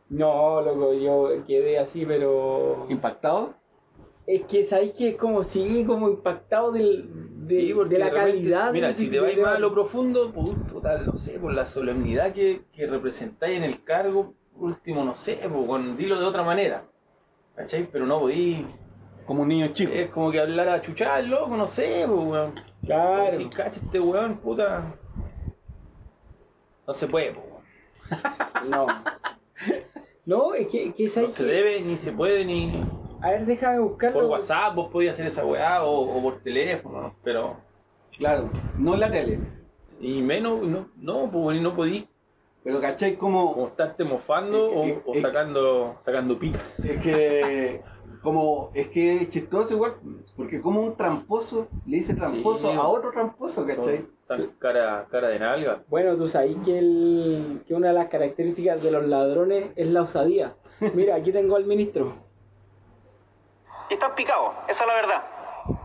No, 0.08 0.60
loco, 0.60 0.92
yo 0.94 1.30
quedé 1.46 1.78
así, 1.78 2.04
pero. 2.04 2.86
impactado. 2.88 3.54
Es 4.26 4.42
que 4.44 4.62
sabéis 4.62 4.92
que 4.92 5.08
es 5.10 5.18
como 5.18 5.42
sigue 5.42 5.84
como 5.84 6.08
impactado 6.08 6.70
del, 6.70 7.08
de, 7.46 7.56
Sí, 7.60 7.72
porque 7.74 7.94
de 7.94 7.98
la 7.98 8.04
de 8.06 8.10
repente, 8.12 8.32
calidad. 8.32 8.72
Mira, 8.72 8.86
del- 8.88 8.96
si 8.96 9.08
te 9.08 9.18
vais 9.20 9.38
más 9.40 9.56
a 9.56 9.58
lo 9.58 9.72
profundo, 9.72 10.32
pu- 10.32 10.54
puta, 10.66 10.98
no 10.98 11.16
sé, 11.16 11.38
por 11.40 11.52
la 11.52 11.66
solemnidad 11.66 12.32
que, 12.32 12.62
que 12.72 12.86
representáis 12.86 13.56
en 13.56 13.64
el 13.64 13.82
cargo, 13.82 14.34
por 14.54 14.64
último, 14.64 15.02
no 15.04 15.14
sé, 15.14 15.40
pues, 15.52 15.96
dilo 15.96 16.20
de 16.20 16.26
otra 16.26 16.42
manera. 16.44 16.84
¿Cachai? 17.56 17.88
Pero 17.90 18.06
no 18.06 18.20
podí. 18.20 18.64
Como 19.26 19.42
un 19.42 19.48
niño 19.48 19.68
chico. 19.68 19.92
Es 19.92 20.08
como 20.10 20.30
que 20.30 20.38
hablar 20.40 20.68
a 20.68 20.80
chuchar, 20.82 21.24
loco, 21.24 21.56
no 21.56 21.66
sé, 21.66 22.04
pues, 22.06 22.24
weón. 22.24 22.52
Claro. 22.84 23.36
Si 23.36 23.44
cacha 23.46 23.80
este 23.82 24.00
weón, 24.00 24.36
puta. 24.38 24.94
No 26.86 26.92
se 26.92 27.06
puede, 27.06 27.32
pues, 27.32 27.46
weón. 27.46 28.70
No. 28.70 28.86
No, 30.26 30.54
es 30.54 30.68
que, 30.68 30.92
que 30.92 31.04
No 31.04 31.10
sabéis 31.10 31.34
se 31.34 31.44
que- 31.44 31.50
debe, 31.52 31.80
ni 31.80 31.96
se 31.96 32.12
puede, 32.12 32.44
ni. 32.44 32.84
A 33.20 33.30
ver, 33.30 33.46
déjame 33.46 33.78
buscarlo. 33.80 34.20
Por 34.20 34.30
WhatsApp 34.30 34.74
vos 34.74 34.90
podías 34.90 35.14
hacer 35.14 35.26
esa 35.26 35.44
weá 35.44 35.82
o, 35.84 36.00
o 36.02 36.22
por 36.22 36.40
teléfono, 36.40 37.14
pero. 37.22 37.56
Claro, 38.16 38.50
no 38.78 38.94
en 38.94 39.00
la 39.00 39.10
tele. 39.10 39.38
Y 40.00 40.20
menos, 40.22 40.62
no, 40.62 40.88
no, 40.96 41.30
pues, 41.30 41.62
no 41.62 41.74
podí 41.74 42.08
Pero 42.64 42.80
¿cachai? 42.80 43.16
Como... 43.16 43.52
como 43.54 43.68
estarte 43.68 44.04
mofando 44.04 44.70
o, 44.70 44.84
Es- 44.84 44.98
o 45.06 45.14
es- 45.14 45.22
sacando, 45.22 45.96
sacando 46.00 46.38
pica. 46.38 46.60
Es 46.82 46.96
que... 46.98 47.82
Como... 48.22 48.70
Es 48.74 48.88
que 48.88 49.14
es 49.16 49.30
chistoso 49.30 49.74
igual. 49.74 49.96
Porque 50.36 50.60
como 50.60 50.80
un 50.80 50.96
tramposo 50.96 51.68
le 51.86 51.98
dice 51.98 52.14
tramposo 52.14 52.70
Sí. 52.70 52.76
a 52.76 52.82
otro 52.86 53.10
tramposo, 53.10 53.66
¿cachai? 53.66 54.06
Tan 54.26 54.46
cara, 54.58 55.06
cara 55.10 55.28
de 55.28 55.38
nalga. 55.38 55.82
Bueno, 55.88 56.16
tú 56.16 56.26
sabes 56.26 56.56
que, 56.64 56.78
el, 56.78 57.64
que 57.66 57.74
una 57.74 57.88
de 57.88 57.94
las 57.94 58.08
características 58.08 58.82
de 58.82 58.90
los 58.92 59.04
ladrones 59.06 59.70
es 59.76 59.88
la 59.88 60.02
osadía. 60.02 60.54
Mira, 60.94 61.16
aquí 61.16 61.32
tengo 61.32 61.56
al 61.56 61.64
ministro. 61.64 62.12
Y 63.90 63.94
están 63.94 64.14
picados, 64.14 64.54
esa 64.68 64.84
es 64.84 64.88
la 64.88 64.94
verdad. 64.94 65.22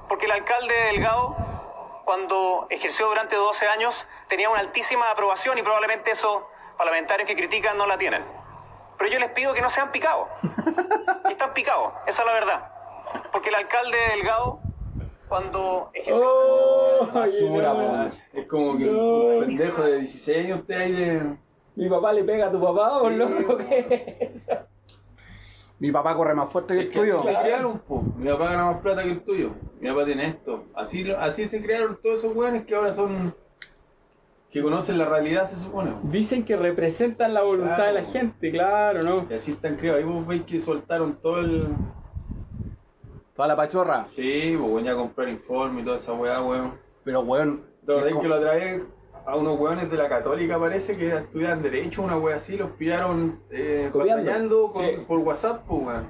Porque 0.07 0.25
el 0.25 0.31
alcalde 0.31 0.73
Delgado, 0.93 1.35
cuando 2.05 2.67
ejerció 2.69 3.07
durante 3.07 3.35
12 3.35 3.65
años, 3.67 4.05
tenía 4.29 4.49
una 4.49 4.59
altísima 4.61 5.11
aprobación 5.11 5.57
y 5.57 5.61
probablemente 5.63 6.11
esos 6.11 6.43
parlamentarios 6.77 7.27
que 7.27 7.35
critican 7.35 7.77
no 7.77 7.85
la 7.87 7.97
tienen. 7.97 8.23
Pero 8.97 9.11
yo 9.11 9.19
les 9.19 9.29
pido 9.31 9.53
que 9.53 9.61
no 9.61 9.69
sean 9.69 9.91
picados. 9.91 10.27
Están 11.29 11.53
picados, 11.53 11.93
esa 12.07 12.21
es 12.21 12.25
la 12.27 12.33
verdad. 12.33 12.71
Porque 13.31 13.49
el 13.49 13.55
alcalde 13.55 13.97
Delgado, 14.15 14.59
cuando 15.27 15.89
ejerció... 15.93 16.23
¡Oh! 16.25 17.07
Basura, 17.13 17.73
no. 17.73 18.09
po. 18.09 18.15
Es 18.33 18.47
como 18.47 18.77
que 18.77 18.85
No. 18.85 18.99
un 18.99 19.45
pendejo 19.45 19.81
de 19.83 19.97
16 19.99 20.37
años 20.45 20.65
te 20.65 20.75
hay 20.75 20.91
de. 20.93 21.37
Mi 21.75 21.89
papá 21.89 22.11
le 22.13 22.23
pega 22.23 22.47
a 22.47 22.51
tu 22.51 22.59
papá, 22.61 22.97
¿o 23.01 23.09
Sí. 23.09 23.15
loco? 23.15 23.57
¿Qué 23.57 24.17
es 24.19 24.47
eso? 24.47 24.57
Mi 25.79 25.91
papá 25.91 26.15
corre 26.15 26.33
más 26.33 26.51
fuerte 26.51 26.73
que 26.73 26.79
Es 26.79 26.85
el 26.87 26.91
que 26.91 26.99
así 27.01 27.11
tuyo. 27.11 27.23
se 27.23 27.35
crearon, 27.39 27.79
po. 27.79 28.01
Mi 28.15 28.29
papá 28.31 28.45
gana 28.45 28.65
más 28.65 28.81
plata 28.81 29.03
que 29.03 29.11
el 29.11 29.21
tuyo. 29.23 29.51
Mi 29.79 29.89
papá 29.89 30.05
tiene 30.05 30.27
esto. 30.27 30.63
Así, 30.75 31.03
lo- 31.03 31.19
así 31.19 31.45
se 31.47 31.61
crearon 31.61 31.99
todos 32.01 32.19
esos 32.19 32.35
weones 32.35 32.65
que 32.65 32.73
ahora 32.75 32.93
son. 32.93 33.35
Que 34.51 34.61
conocen 34.61 34.97
la 34.97 35.05
realidad, 35.05 35.47
se 35.49 35.55
supone. 35.57 35.91
po. 35.91 35.99
Dicen 36.03 36.43
que 36.45 36.55
representan 36.55 37.33
la 37.33 37.41
voluntad 37.43 37.75
Claro. 37.75 37.93
de 37.95 38.01
la 38.01 38.07
gente, 38.07 38.51
claro, 38.51 39.03
¿no? 39.03 39.25
Y 39.29 39.33
así 39.33 39.51
están 39.51 39.75
creados. 39.75 39.99
Ahí 39.99 40.05
vos 40.09 40.25
veis 40.25 40.43
que 40.43 40.59
soltaron 40.59 41.15
todo 41.21 41.39
el. 41.39 41.67
Toda 43.35 43.47
la 43.49 43.55
pachorra. 43.55 44.05
Sí, 44.09 44.55
pues 44.57 44.71
voy 44.71 44.87
a 44.87 44.95
comprar 44.95 45.29
informe 45.29 45.81
y 45.81 45.83
toda 45.85 45.97
esa 45.97 46.13
weá, 46.13 46.41
weón. 46.41 46.73
Pero, 47.03 47.21
weón... 47.21 47.61
Verdad 47.83 48.07
es 48.09 48.15
que 48.17 48.27
lo 48.27 48.39
trae 48.41 48.83
a 49.25 49.35
unos 49.35 49.59
weones 49.59 49.89
de 49.91 49.95
la 49.97 50.09
católica 50.09 50.59
parece 50.59 50.97
que 50.97 51.15
estudian 51.15 51.61
derecho, 51.61 52.01
una 52.01 52.17
wea 52.17 52.35
así, 52.37 52.57
los 52.57 52.71
pillaron 52.71 53.39
eh, 53.49 53.89
Copiando. 53.91 54.23
batallando 54.23 54.71
con- 54.73 54.85
Sí. 54.85 54.91
por 55.07 55.19
WhatsApp, 55.19 55.63
pues 55.67 55.81
weón. 55.85 56.07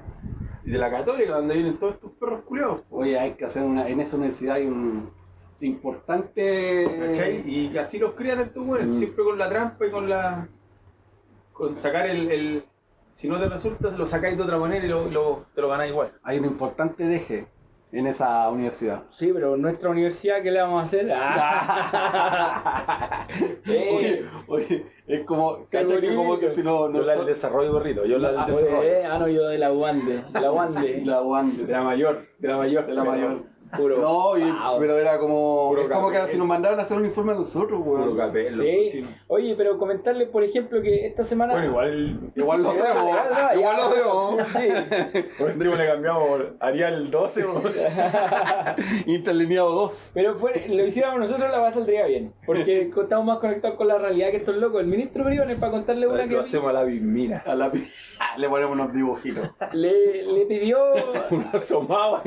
Y 0.66 0.72
de 0.72 0.78
la 0.78 0.90
católica, 0.90 1.36
donde 1.36 1.54
vienen 1.56 1.78
todos 1.78 1.94
estos 1.96 2.12
perros 2.14 2.42
culiados. 2.46 2.82
Oye, 2.90 3.18
hay 3.20 3.32
que 3.34 3.46
hacer 3.46 3.64
una... 3.64 3.88
En 3.88 4.00
esa 4.00 4.16
universidad 4.16 4.56
hay 4.56 4.66
un... 4.68 5.10
Importante... 5.60 6.88
¿Cachai? 7.08 7.44
Y 7.50 7.78
así 7.78 8.00
los 8.00 8.14
crían 8.14 8.40
estos 8.42 8.66
weones, 8.66 8.88
Mm. 8.88 8.96
siempre 8.96 9.24
con 9.24 9.38
la 9.38 9.50
trampa 9.50 9.86
y 9.86 9.92
con 9.92 10.10
la. 10.10 10.48
con 11.54 11.76
sacar 11.76 12.08
el. 12.08 12.32
el- 12.32 12.66
si 13.10 13.28
no 13.28 13.40
te 13.40 13.50
resulta, 13.50 13.90
lo 13.92 14.06
sacáis 14.06 14.38
de 14.38 14.44
otra 14.44 14.60
manera 14.60 14.86
y 14.86 14.90
lo, 14.90 15.10
lo- 15.10 15.46
te 15.56 15.62
lo 15.62 15.70
ganáis 15.70 15.92
igual. 15.92 16.12
Hay 16.22 16.38
un 16.38 16.46
importante 16.46 17.04
deje 17.06 17.48
en 17.92 18.06
esa 18.06 18.48
universidad. 18.52 19.06
Sí, 19.10 19.32
pero 19.34 19.58
nuestra 19.58 19.90
universidad, 19.90 20.44
¿qué 20.44 20.52
le 20.52 20.62
vamos 20.62 20.82
a 20.82 20.84
hacer? 20.84 21.10
Ah. 21.12 23.26
Oye, 23.68 24.26
oye, 24.48 24.86
es 25.08 25.26
como, 25.26 25.60
¿cachai? 25.72 26.02
Que 26.02 26.14
como 26.16 26.38
que 26.38 26.52
si 26.52 26.62
no, 26.64 26.90
no 26.90 27.00
Yo 27.00 27.06
la 27.06 27.16
del 27.16 27.26
desarrollo, 27.26 27.72
gorrito, 27.72 28.06
yo 28.06 28.18
la 28.20 28.30
del 28.32 28.40
Ah, 28.40 28.46
desarrollo. 28.46 28.84
Eh, 28.84 29.06
ah, 29.06 29.18
no, 29.20 29.28
yo 29.28 29.48
de 29.48 29.58
la 29.58 29.72
UANDE. 29.72 30.24
De 30.32 30.42
la 30.42 30.52
UANDE. 30.52 31.02
la 31.06 31.22
UAN, 31.24 31.58
De 31.66 31.72
la 31.72 31.82
mayor, 31.84 32.22
de 32.38 32.48
la 32.48 32.58
mayor. 32.58 32.86
de 32.86 32.94
la 32.94 33.04
mayor. 33.04 33.44
Puro. 33.76 33.98
No, 33.98 34.38
y- 34.38 34.44
Wow. 34.50 34.80
pero 34.80 34.98
era 34.98 35.18
como, 35.20 35.70
Puro 35.70 35.82
es 35.84 35.90
como 35.90 36.10
que 36.12 36.22
si 36.28 36.38
nos 36.38 36.48
mandaron 36.48 36.80
a 36.80 36.84
hacer 36.84 36.98
un 36.98 37.06
informe 37.06 37.34
a 37.34 37.36
nosotros, 37.36 37.82
Puro 37.84 38.04
weón. 38.06 38.18
capelo, 38.18 38.64
Sí. 38.64 39.06
Oye, 39.28 39.56
pero 39.58 39.78
comentarle, 39.78 40.26
por 40.28 40.44
ejemplo, 40.44 40.82
que 40.82 41.06
esta 41.08 41.24
semana. 41.24 41.54
Bueno, 41.54 41.68
igual. 41.68 42.20
Igual 42.36 42.64
lo 42.64 42.70
hacemos, 42.70 42.94
igual 43.56 43.76
lo 43.78 43.84
hacemos. 43.84 44.48
Sí. 44.52 45.24
Por 45.38 45.48
último 45.52 45.76
le 45.76 45.86
cambiamos 45.88 46.42
Arial 46.60 47.12
12. 47.12 47.46
Interlineado 49.06 49.72
2. 49.72 50.12
Pero 50.14 50.36
fue, 50.38 50.68
lo 50.70 50.86
hiciéramos 50.86 51.20
nosotros, 51.20 51.52
la 51.52 51.60
va 51.60 51.72
saldría 51.72 52.06
bien. 52.08 52.34
Porque 52.46 52.90
estamos 52.96 53.26
más 53.26 53.40
conectados 53.40 53.76
con 53.78 53.88
la 53.88 53.98
realidad 53.98 54.32
que 54.32 54.38
estos 54.38 54.56
locos. 54.56 54.82
El 54.82 54.88
ministro 54.88 55.24
Briones, 55.24 55.58
para 55.60 55.72
contarle 55.72 56.08
una 56.08 56.28
que 56.28 56.36
Lo 56.36 56.42
hacemos 56.42 56.70
a 56.70 56.74
la 56.74 56.84
bismina. 56.84 57.44
A 57.46 57.56
la 57.56 57.72
le 58.38 58.50
ponemos 58.50 58.74
unos 58.74 58.94
dibujitos. 58.94 59.50
le, 59.74 60.24
le 60.24 60.46
pidió. 60.46 60.78
Un 61.32 61.46
asomado. 61.54 62.22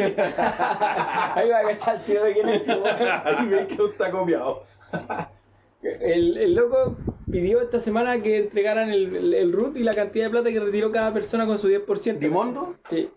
Ahí 1.34 1.48
va 1.48 1.58
a 1.58 1.62
cachar 1.62 1.96
el 1.96 2.02
tío 2.02 2.24
de 2.24 2.32
quién 2.32 2.48
es. 2.48 2.62
Ahí 3.24 3.46
veis 3.46 3.66
que 3.66 3.76
no 3.76 3.86
está 3.86 4.10
copiado. 4.10 4.64
El, 5.82 6.36
el 6.36 6.54
loco 6.54 6.98
pidió 7.30 7.62
esta 7.62 7.78
semana 7.78 8.20
que 8.20 8.36
entregaran 8.36 8.90
el, 8.90 9.16
el, 9.16 9.32
el 9.32 9.50
root 9.50 9.78
y 9.78 9.82
la 9.82 9.94
cantidad 9.94 10.26
de 10.26 10.30
plata 10.30 10.50
que 10.50 10.60
retiró 10.60 10.92
cada 10.92 11.10
persona 11.10 11.46
con 11.46 11.56
su 11.56 11.70
10%. 11.70 12.18
¿Dimondo? 12.18 12.74
Sí. 12.90 13.08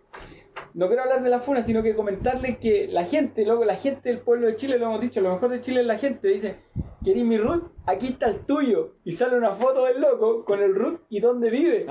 No 0.73 0.87
quiero 0.87 1.03
hablar 1.03 1.21
de 1.21 1.29
la 1.29 1.39
funa, 1.39 1.61
sino 1.61 1.83
que 1.83 1.95
comentarles 1.95 2.57
que 2.57 2.87
la 2.87 3.05
gente, 3.05 3.45
loco, 3.45 3.65
la 3.65 3.75
gente 3.75 4.09
del 4.09 4.19
pueblo 4.19 4.47
de 4.47 4.55
Chile, 4.55 4.79
lo 4.79 4.85
hemos 4.85 5.01
dicho, 5.01 5.21
lo 5.21 5.33
mejor 5.33 5.49
de 5.49 5.61
Chile 5.61 5.81
es 5.81 5.87
la 5.87 5.97
gente. 5.97 6.29
Dice, 6.29 6.55
¿querés 7.03 7.23
mi 7.23 7.37
root? 7.37 7.71
Aquí 7.85 8.07
está 8.07 8.27
el 8.27 8.39
tuyo. 8.45 8.95
Y 9.03 9.11
sale 9.11 9.37
una 9.37 9.51
foto 9.51 9.85
del 9.85 10.01
loco 10.01 10.45
con 10.45 10.61
el 10.61 10.73
root 10.73 11.01
y 11.09 11.19
dónde 11.19 11.49
vive. 11.49 11.85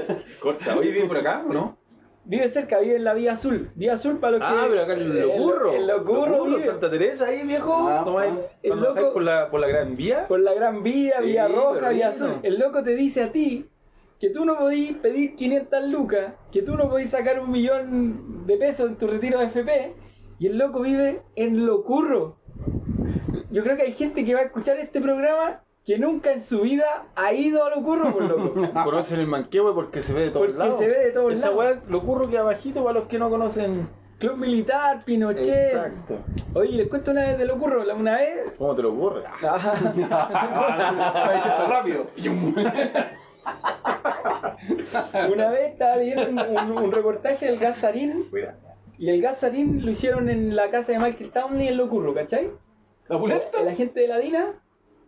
Corta, 0.40 0.76
hoy 0.76 0.92
vive 0.92 1.08
por 1.08 1.16
acá, 1.16 1.44
¿o 1.48 1.52
no? 1.52 1.77
Vive 2.28 2.48
cerca, 2.50 2.78
vive 2.78 2.96
en 2.96 3.04
la 3.04 3.14
Vía 3.14 3.32
Azul. 3.32 3.70
Vía 3.74 3.94
Azul 3.94 4.18
para 4.18 4.32
los 4.36 4.40
que... 4.40 4.54
Ah, 4.54 4.66
pero 4.68 4.82
acá 4.82 4.92
en 4.92 5.18
Locurro. 5.20 5.72
En 5.72 5.86
Locurro, 5.86 6.44
vive. 6.44 6.60
Santa 6.60 6.90
Teresa 6.90 7.26
ahí, 7.26 7.46
viejo. 7.46 7.72
Ah, 7.88 8.02
¿Cómo 8.04 8.18
hay? 8.18 8.28
el 8.62 8.70
¿Cuando 8.70 8.94
loco- 8.94 9.12
por 9.14 9.22
la, 9.22 9.50
por 9.50 9.60
la 9.60 9.66
Gran 9.68 9.96
Vía? 9.96 10.26
Por 10.28 10.40
la 10.40 10.52
Gran 10.52 10.82
Vía, 10.82 11.14
Sí, 11.20 11.24
Vía 11.26 11.48
Roja, 11.48 11.88
Vía. 11.88 12.08
Azul. 12.08 12.34
El 12.42 12.58
loco 12.58 12.82
te 12.82 12.94
dice 12.94 13.22
a 13.22 13.32
ti 13.32 13.66
que 14.20 14.28
tú 14.30 14.44
no 14.44 14.58
podís 14.58 14.92
pedir 14.98 15.34
500 15.36 15.84
lucas, 15.88 16.34
que 16.52 16.60
tú 16.60 16.76
no 16.76 16.90
podís 16.90 17.08
sacar 17.10 17.40
un 17.40 17.50
millón 17.50 18.46
de 18.46 18.56
pesos 18.58 18.90
en 18.90 18.96
tu 18.96 19.06
retiro 19.06 19.38
de 19.38 19.46
FP, 19.46 19.94
y 20.38 20.48
el 20.48 20.58
loco 20.58 20.80
vive 20.82 21.22
en 21.34 21.64
Locurro. 21.64 22.36
Yo 23.50 23.62
creo 23.62 23.76
que 23.76 23.82
hay 23.82 23.92
gente 23.92 24.24
que 24.24 24.34
va 24.34 24.40
a 24.40 24.44
escuchar 24.44 24.76
este 24.78 25.00
programa 25.00 25.62
que 25.88 25.98
nunca 25.98 26.32
en 26.32 26.42
su 26.42 26.60
vida 26.60 27.06
ha 27.16 27.32
ido 27.32 27.64
a 27.64 27.70
Locurro, 27.70 28.12
por 28.12 28.22
loco. 28.22 28.52
Conocen 28.84 29.20
el 29.20 29.26
manquehue 29.26 29.72
porque 29.72 30.02
se 30.02 30.12
ve 30.12 30.24
de 30.24 30.30
todos 30.30 30.48
Porque 30.48 30.58
lados. 30.58 30.78
se 30.78 30.86
ve 30.86 30.98
de 30.98 31.12
todos 31.12 31.32
Esa 31.32 31.46
lados. 31.48 31.58
weá, 31.58 31.80
lo 31.88 31.98
ocurro 31.98 32.28
que 32.28 32.36
abajito 32.36 32.84
para 32.84 32.98
los 32.98 33.08
que 33.08 33.18
no 33.18 33.30
conocen. 33.30 33.88
Club 34.18 34.36
Militar, 34.38 35.02
Pinochet. 35.06 35.48
Exacto. 35.48 36.18
Oye, 36.52 36.72
les 36.72 36.88
cuento 36.88 37.12
una 37.12 37.22
vez 37.22 37.38
de 37.38 37.46
Locurro. 37.46 37.84
La- 37.84 37.94
Una 37.94 38.16
vez... 38.16 38.52
¿Cómo 38.58 38.74
te 38.76 38.82
lo 38.82 38.92
ocurre? 38.92 39.22
Diciendo 39.94 41.66
rápido. 41.70 42.06
Una 45.32 45.48
vez 45.50 45.70
estaba 45.70 45.96
leyendo 45.96 46.44
un, 46.50 46.58
un- 46.70 46.78
un 46.84 46.92
reportaje 46.92 47.46
del 47.46 47.58
Mira. 48.32 48.58
y 48.98 49.08
el 49.08 49.22
gas 49.22 49.38
sarín 49.38 49.82
lo 49.86 49.90
hicieron 49.90 50.28
en 50.28 50.54
la 50.54 50.68
casa 50.68 50.92
de 50.92 50.98
Michael 50.98 51.30
Townley 51.30 51.68
en 51.68 51.78
Locurro, 51.78 52.12
¿cachai? 52.12 52.50
¿La 53.08 53.18
pulenta? 53.18 53.58
El 53.60 53.68
agente 53.68 54.00
de 54.00 54.08
la 54.08 54.18
DINA, 54.18 54.52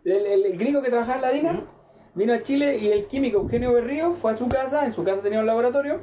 el, 0.05 0.25
el- 0.25 0.45
el 0.45 0.57
gringo 0.57 0.81
que 0.81 0.89
trabajaba 0.89 1.15
en 1.17 1.21
la 1.21 1.29
DINA, 1.31 1.63
vino 2.15 2.33
a 2.33 2.41
Chile 2.41 2.77
y 2.77 2.89
el 2.91 3.07
químico 3.07 3.39
Eugenio 3.39 3.73
Berrío 3.73 4.13
fue 4.13 4.31
a 4.31 4.35
su 4.35 4.47
casa, 4.49 4.85
en 4.85 4.93
su 4.93 5.03
casa 5.03 5.21
tenía 5.21 5.39
un 5.39 5.45
laboratorio, 5.45 5.99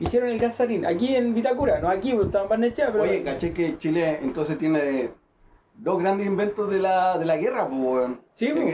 hicieron 0.00 0.28
el 0.30 0.38
gas 0.38 0.54
sarín, 0.54 0.84
aquí 0.86 1.14
en 1.14 1.34
Vitacura, 1.34 1.80
no 1.80 1.88
aquí, 1.88 2.12
porque 2.12 2.26
estaba 2.26 2.44
en 2.44 2.50
Barnechea, 2.50 2.88
pero... 2.90 3.04
Oye, 3.04 3.22
caché 3.22 3.52
que 3.52 3.78
Chile 3.78 4.18
entonces 4.22 4.58
tiene 4.58 5.10
dos 5.76 5.98
grandes 6.00 6.26
inventos 6.26 6.70
de 6.70 6.78
la, 6.80 7.18
de 7.18 7.24
la 7.24 7.36
guerra, 7.36 7.68
pues. 7.68 8.10
Sí, 8.32 8.52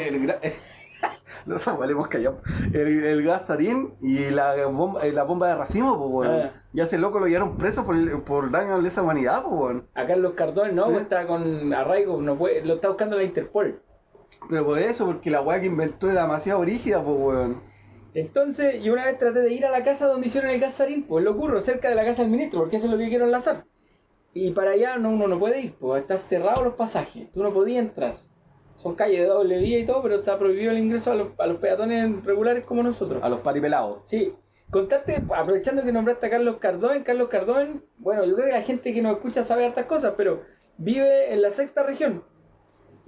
Nosotros 1.46 1.78
valemos 1.78 2.08
callados. 2.08 2.42
El, 2.74 3.04
el 3.04 3.22
gas 3.24 3.46
sarín 3.46 3.94
y 4.00 4.30
la 4.30 4.66
bomba, 4.66 5.06
eh, 5.06 5.12
la 5.12 5.24
bomba 5.24 5.48
de 5.48 5.54
racimo, 5.56 6.10
pues. 6.10 6.28
Ah. 6.28 6.52
Ya 6.72 6.84
ese 6.84 6.98
loco 6.98 7.18
lo 7.20 7.26
llevaron 7.26 7.56
preso 7.56 7.86
por, 7.86 8.24
por 8.24 8.50
daño 8.50 8.74
a 8.74 8.78
lesa 8.78 9.02
humanidad, 9.02 9.44
pues. 9.48 9.78
A 9.94 10.06
Carlos 10.06 10.32
Cardón, 10.34 10.74
no, 10.74 10.88
Sí. 10.90 10.96
está 10.96 11.26
con 11.26 11.72
arraigo, 11.72 12.20
no 12.20 12.36
puede, 12.36 12.64
lo 12.64 12.74
está 12.74 12.88
buscando 12.88 13.16
la 13.16 13.22
Interpol. 13.22 13.80
Pero 14.48 14.64
por 14.64 14.78
eso, 14.78 15.06
porque 15.06 15.30
la 15.30 15.42
weá 15.42 15.60
que 15.60 15.66
inventó 15.66 16.08
es 16.08 16.14
demasiado 16.14 16.60
brígida, 16.60 17.02
pues, 17.02 17.16
weón. 17.18 17.62
Entonces, 18.14 18.82
y 18.82 18.90
una 18.90 19.04
vez 19.04 19.18
traté 19.18 19.40
de 19.40 19.52
ir 19.52 19.64
a 19.64 19.70
la 19.70 19.82
casa 19.82 20.06
donde 20.08 20.26
hicieron 20.26 20.50
el 20.50 20.58
gas 20.58 20.74
sarín, 20.74 21.04
pues 21.04 21.24
lo 21.24 21.32
ocurro, 21.32 21.60
cerca 21.60 21.88
de 21.88 21.94
la 21.94 22.04
casa 22.04 22.22
del 22.22 22.30
ministro, 22.30 22.60
porque 22.60 22.76
eso 22.76 22.86
es 22.86 22.92
lo 22.92 22.98
que 22.98 23.08
quiero 23.08 23.24
enlazar. 23.24 23.64
Y 24.34 24.50
para 24.50 24.72
allá 24.72 24.96
no, 24.98 25.10
uno 25.10 25.28
no 25.28 25.38
puede 25.38 25.60
ir, 25.60 25.74
pues 25.78 26.02
están 26.02 26.18
cerrados 26.18 26.64
los 26.64 26.74
pasajes, 26.74 27.30
tú 27.30 27.42
no 27.42 27.52
podías 27.52 27.84
entrar. 27.84 28.16
Son 28.76 28.94
calles 28.94 29.20
de 29.20 29.26
doble 29.26 29.58
vía 29.58 29.78
y 29.78 29.84
todo, 29.84 30.02
pero 30.02 30.16
está 30.16 30.38
prohibido 30.38 30.72
el 30.72 30.78
ingreso 30.78 31.12
a 31.12 31.14
los, 31.14 31.28
a 31.38 31.46
los 31.46 31.58
peatones 31.58 32.24
regulares 32.24 32.64
como 32.64 32.82
nosotros. 32.82 33.22
A 33.22 33.28
los 33.28 33.40
paripelados. 33.40 33.98
Sí, 34.04 34.34
contarte, 34.70 35.22
aprovechando 35.36 35.82
que 35.82 35.92
nombraste 35.92 36.26
a 36.26 36.30
Carlos 36.30 36.56
Cardón, 36.58 37.02
Carlos 37.02 37.28
Cardón, 37.28 37.84
bueno, 37.98 38.24
yo 38.24 38.34
creo 38.34 38.46
que 38.46 38.52
la 38.52 38.62
gente 38.62 38.94
que 38.94 39.02
nos 39.02 39.12
escucha 39.16 39.42
sabe 39.42 39.66
hartas 39.66 39.84
cosas, 39.84 40.14
pero 40.16 40.42
vive 40.78 41.32
en 41.32 41.42
la 41.42 41.50
sexta 41.50 41.82
región. 41.82 42.24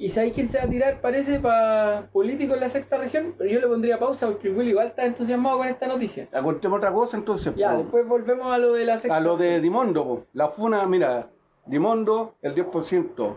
¿Y 0.02 0.08
sabéis 0.08 0.32
quién 0.34 0.48
se 0.48 0.58
va 0.58 0.64
a 0.64 0.66
tirar, 0.68 1.00
parece, 1.00 1.38
para 1.38 2.08
político 2.12 2.54
en 2.54 2.60
la 2.60 2.68
sexta 2.68 2.98
región? 2.98 3.36
Pero 3.38 3.48
yo 3.48 3.60
le 3.60 3.68
pondría 3.68 4.00
pausa 4.00 4.26
porque 4.26 4.48
el 4.48 4.56
Willy 4.56 4.70
igual 4.70 4.88
está 4.88 5.04
entusiasmado 5.04 5.58
con 5.58 5.68
esta 5.68 5.86
noticia. 5.86 6.26
Contemos 6.42 6.78
otra 6.78 6.92
cosa 6.92 7.16
entonces, 7.16 7.54
Ya, 7.54 7.70
po. 7.70 7.78
después 7.78 8.08
volvemos 8.08 8.52
a 8.52 8.58
lo 8.58 8.72
de 8.72 8.84
la 8.84 8.98
sexta 8.98 9.16
A 9.16 9.20
lo 9.20 9.36
de 9.36 9.60
Dimondo, 9.60 10.04
po. 10.04 10.26
La 10.32 10.48
funa, 10.48 10.84
mira, 10.88 11.28
Dimondo, 11.66 12.34
el 12.42 12.52
10%. 12.52 13.36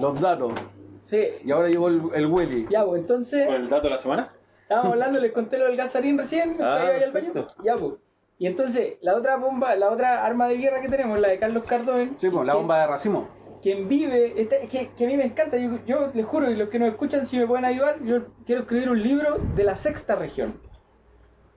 Los 0.00 0.20
datos. 0.20 0.52
Sí, 1.00 1.26
Y 1.44 1.50
ahora 1.50 1.68
llegó 1.68 1.88
el, 1.88 2.00
el 2.14 2.26
Willy. 2.26 2.68
ya, 2.70 2.84
pues 2.86 3.00
entonces, 3.00 3.44
¿Con 3.46 3.56
el 3.56 3.68
dato 3.68 3.82
de 3.88 3.90
la 3.90 3.98
semana? 3.98 4.32
estábamos 4.62 4.92
hablando, 4.92 5.18
les 5.18 5.32
conté 5.32 5.58
lo 5.58 5.64
del 5.64 5.76
gasarín 5.76 6.16
recién, 6.16 6.58
Ah, 6.62 6.76
ahí 6.76 7.02
al 7.02 7.10
baño. 7.10 7.32
Ya, 7.64 7.74
pues. 7.74 7.94
Y 8.38 8.46
entonces, 8.46 8.94
la 9.00 9.16
otra 9.16 9.36
bomba, 9.36 9.74
la 9.74 9.90
otra 9.90 10.24
arma 10.24 10.46
de 10.46 10.58
guerra 10.58 10.80
que 10.80 10.88
tenemos, 10.88 11.18
la 11.18 11.26
de 11.28 11.38
Carlos 11.40 11.64
Cardón. 11.64 12.14
Sí, 12.18 12.30
pues, 12.30 12.46
la 12.46 12.54
bomba 12.54 12.80
de 12.82 12.86
racimo. 12.86 13.41
Quien 13.62 13.88
vive, 13.88 14.40
este- 14.40 14.66
que, 14.68 14.88
que 14.90 15.04
a 15.04 15.06
mí 15.08 15.16
me 15.16 15.24
encanta, 15.24 15.56
yo, 15.56 15.78
yo 15.86 16.10
les 16.12 16.26
juro, 16.26 16.50
y 16.50 16.56
los 16.56 16.68
que 16.68 16.78
nos 16.78 16.88
escuchan, 16.88 17.24
si 17.26 17.38
me 17.38 17.46
pueden 17.46 17.64
ayudar, 17.64 18.02
yo 18.02 18.26
quiero 18.44 18.62
escribir 18.62 18.90
un 18.90 19.02
libro 19.02 19.38
de 19.54 19.64
la 19.64 19.76
sexta 19.76 20.16
región. 20.16 20.60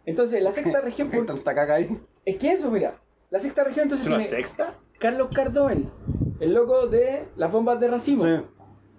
Entonces, 0.06 0.41
la 0.41 0.51
sexta 0.51 0.82
región, 0.82 1.10
¿Qué 1.10 1.22
tanta 1.24 1.56
caca 1.56 1.76
ahí? 1.76 1.99
es 2.24 2.38
que 2.38 2.51
eso, 2.51 2.70
mira, 2.72 3.01
la 3.32 3.39
sexta 3.39 3.64
región 3.64 3.84
entonces 3.84 4.06
¿Es 4.06 4.12
una 4.14 4.20
tiene 4.20 4.32
sexta? 4.38 4.76
Carlos 4.99 5.30
Cardón, 5.34 5.91
el 6.39 6.53
loco 6.53 6.88
de 6.88 7.28
las 7.36 7.51
bombas 7.51 7.80
de 7.80 7.88
racimo. 7.88 8.24
Sí. 8.24 8.41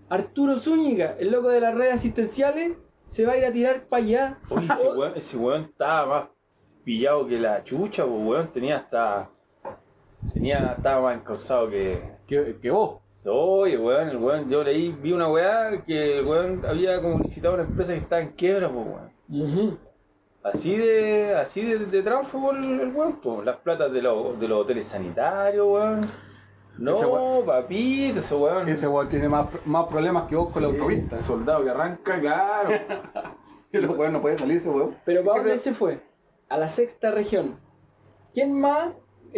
Arturo 0.08 0.56
Zúñiga, 0.56 1.16
el 1.18 1.30
loco 1.30 1.48
de 1.48 1.60
las 1.60 1.74
redes 1.74 1.94
asistenciales, 1.94 2.72
se 3.06 3.24
va 3.24 3.32
a 3.32 3.36
ir 3.38 3.44
a 3.44 3.52
tirar 3.52 3.86
para 3.86 4.02
allá. 4.02 4.38
Oye, 4.50 4.66
ese 4.66 4.88
weón, 4.88 5.12
ese 5.16 5.36
weón 5.36 5.62
estaba 5.64 6.06
más 6.06 6.28
pillado 6.84 7.26
que 7.26 7.38
la 7.38 7.62
chucha, 7.64 8.04
pues 8.04 8.26
weón. 8.26 8.52
Tenía 8.52 8.76
hasta. 8.78 9.30
Tenía, 10.32 10.74
estaba 10.76 11.02
más 11.02 11.16
encausado 11.16 11.70
que. 11.70 12.15
Que, 12.26 12.56
que 12.60 12.70
vos. 12.70 13.00
Oye, 13.28 13.76
weón, 13.76 14.08
el 14.08 14.16
weón, 14.18 14.48
yo 14.48 14.62
leí, 14.62 14.92
vi 14.92 15.12
una 15.12 15.28
weá 15.28 15.82
que 15.84 16.18
el 16.18 16.24
weón 16.26 16.64
había 16.64 17.00
como 17.02 17.18
licitado 17.18 17.54
una 17.54 17.64
empresa 17.64 17.92
que 17.92 17.98
estaba 17.98 18.22
en 18.22 18.28
quiebra, 18.30 18.68
pues 18.70 18.86
weón. 18.86 19.10
Ujú. 19.68 19.78
Así 20.44 20.76
de, 20.76 21.34
así 21.34 21.62
de, 21.62 21.78
de 21.86 22.02
tránsfugo 22.02 22.52
el, 22.52 22.80
el 22.80 22.88
weón, 22.94 23.14
pues. 23.20 23.44
Las 23.44 23.56
platas 23.56 23.92
de, 23.92 24.00
los 24.02 24.38
de 24.38 24.46
los 24.46 24.60
hoteles 24.62 24.86
sanitarios, 24.86 25.66
weón. 25.66 26.00
No, 26.78 26.96
Ese 26.96 27.06
weón- 27.06 27.44
papito, 27.46 28.18
ese 28.20 28.34
weón. 28.36 28.68
Ese 28.68 28.86
weón 28.86 29.08
tiene 29.08 29.28
más, 29.28 29.46
más 29.64 29.86
problemas 29.86 30.28
que 30.28 30.36
vos 30.36 30.52
con 30.52 30.62
la 30.62 30.68
Sí, 30.68 30.74
autopista. 30.76 31.18
Soldado 31.18 31.64
que 31.64 31.70
arranca, 31.70 32.20
claro. 32.20 32.70
Y 33.72 33.78
los 33.78 33.96
weón 33.98 34.12
no 34.12 34.20
puede 34.20 34.38
salir 34.38 34.58
ese 34.58 34.70
weón. 34.70 34.96
Pero 35.04 35.24
¿para 35.24 35.40
dónde 35.40 35.58
se 35.58 35.74
fue? 35.74 36.00
A 36.48 36.56
la 36.56 36.68
sexta 36.68 37.10
región. 37.10 37.58
¿Quién 38.32 38.58
más 38.60 38.90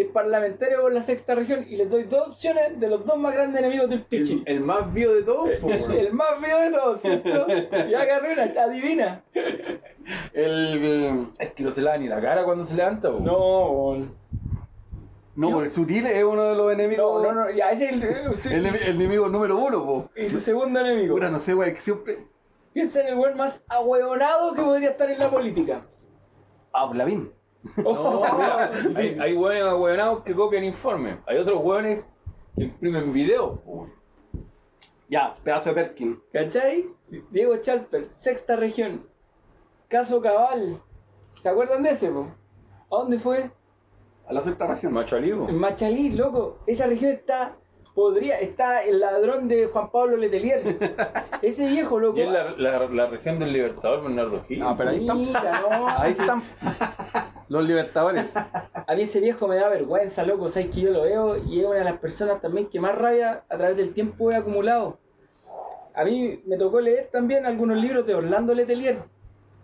es 0.02 0.06
parlamentario 0.08 0.80
por 0.82 0.92
la 0.92 1.02
sexta 1.02 1.34
región? 1.34 1.64
Y 1.68 1.76
les 1.76 1.88
doy 1.90 2.04
dos 2.04 2.28
opciones 2.28 2.78
de 2.78 2.88
los 2.88 3.04
dos 3.04 3.16
más 3.18 3.32
grandes 3.34 3.60
enemigos 3.60 3.88
del 3.90 4.00
el, 4.00 4.04
Pichi. 4.04 4.42
el 4.46 4.60
más 4.60 4.92
vivo 4.92 5.12
de 5.12 5.22
todos, 5.22 5.48
weón. 5.62 5.90
El 5.98 6.12
más 6.12 6.28
feo 6.40 6.60
de 6.60 6.70
todos, 6.70 7.00
¿cierto? 7.00 7.46
Ya 7.88 8.02
agarré 8.02 8.32
una, 8.34 8.62
adivina. 8.62 9.22
El. 10.32 10.78
eh, 10.82 11.26
Es 11.38 11.52
que 11.52 11.62
no 11.64 11.70
se 11.70 11.82
lava 11.82 11.98
ni 11.98 12.08
la 12.08 12.20
cara 12.20 12.44
cuando 12.44 12.64
se 12.66 12.74
levanta, 12.74 13.10
pues. 13.10 13.22
No, 13.22 13.96
No, 15.36 15.46
Sí. 15.48 15.52
porque 15.54 15.70
Sutil 15.70 16.06
es 16.06 16.24
uno 16.24 16.42
de 16.44 16.54
los 16.56 16.64
no, 16.66 16.70
enemigos. 16.72 17.22
no, 17.22 17.32
no, 17.32 17.50
ya 17.50 17.70
ese 17.70 17.86
es 17.86 17.92
el, 17.92 18.02
El, 18.52 18.66
el 18.66 18.82
enemigo 18.96 19.28
número 19.28 19.56
uno, 19.56 19.84
po. 19.86 20.10
y 20.16 20.28
su 20.28 20.40
segundo 20.40 20.80
enemigo. 20.80 21.14
Puta, 21.14 21.30
no 21.30 21.38
sé, 21.40 21.54
weón, 21.54 21.74
que 21.74 21.80
siempre. 21.80 22.18
Piensa 22.72 23.00
en 23.02 23.08
el 23.08 23.14
buen 23.14 23.36
más 23.36 23.62
ahueonado 23.68 24.52
que 24.54 24.62
podría 24.62 24.90
estar 24.90 25.10
en 25.10 25.18
la 25.18 25.30
política. 25.30 25.82
Ah, 26.72 26.90
Lavín. 26.94 27.32
No, 27.76 28.22
mira, 28.38 28.70
hay, 28.94 29.18
hay 29.20 29.34
hueones 29.34 29.62
ahueonados 29.64 30.22
que 30.22 30.34
copian 30.34 30.64
informes. 30.64 31.18
Hay 31.26 31.38
otros 31.38 31.60
hueones 31.62 32.04
que 32.56 32.64
imprimen 32.64 33.12
videos. 33.12 33.58
po, 33.60 33.70
weón. 33.72 33.92
Ya, 35.08 35.34
pedazo 35.42 35.70
de 35.70 35.74
Perkin. 35.76 36.20
¿Cachai? 36.32 36.86
Diego 37.30 37.56
Chalper, 37.56 38.08
sexta 38.12 38.56
región. 38.56 39.06
Caso 39.88 40.20
Cabal. 40.20 40.80
¿Se 41.30 41.48
acuerdan 41.48 41.82
de 41.82 41.90
ese, 41.90 42.10
po? 42.10 42.26
¿A 42.90 43.00
dónde 43.00 43.18
fue? 43.18 43.50
A 44.26 44.32
la 44.34 44.42
sexta 44.42 44.66
región. 44.66 44.92
Macho 44.92 45.16
alivo. 45.16 45.48
En 45.48 45.58
Machalí, 45.58 46.10
loco. 46.10 46.58
Esa 46.66 46.86
región 46.86 47.12
está. 47.12 47.56
Podría. 47.94 48.38
Está 48.38 48.84
el 48.84 49.00
ladrón 49.00 49.48
de 49.48 49.66
Juan 49.66 49.90
Pablo 49.90 50.18
Letelier. 50.18 50.76
Ese 51.42 51.66
viejo, 51.66 51.98
loco. 51.98 52.18
Y 52.18 52.22
es 52.22 52.30
la, 52.30 52.50
la, 52.50 52.86
la 52.86 53.06
región 53.06 53.38
del 53.38 53.52
Libertador, 53.52 54.02
Bernardo 54.02 54.44
Gil. 54.46 54.62
Ah, 54.62 54.74
pero 54.76 54.90
ahí 54.90 55.00
están. 55.00 55.18
Mira, 55.18 55.60
no. 55.62 55.88
Ahí 55.88 56.10
están. 56.12 56.42
Los 57.48 57.66
libertadores. 57.66 58.34
A 58.36 58.94
mí 58.94 59.02
ese 59.02 59.20
viejo 59.20 59.48
me 59.48 59.56
da 59.56 59.68
vergüenza, 59.68 60.24
loco. 60.24 60.48
Sabes 60.48 60.68
que 60.68 60.82
yo 60.82 60.90
lo 60.90 61.02
veo 61.02 61.36
y 61.36 61.60
es 61.60 61.66
una 61.66 61.78
de 61.78 61.84
las 61.84 61.98
personas 61.98 62.40
también 62.40 62.68
que 62.68 62.80
más 62.80 62.94
rabia 62.94 63.44
a 63.48 63.56
través 63.56 63.76
del 63.76 63.94
tiempo 63.94 64.30
he 64.30 64.36
acumulado. 64.36 64.98
A 65.94 66.04
mí 66.04 66.42
me 66.46 66.56
tocó 66.56 66.80
leer 66.80 67.08
también 67.10 67.46
algunos 67.46 67.78
libros 67.78 68.06
de 68.06 68.14
Orlando 68.14 68.54
Letelier. 68.54 69.02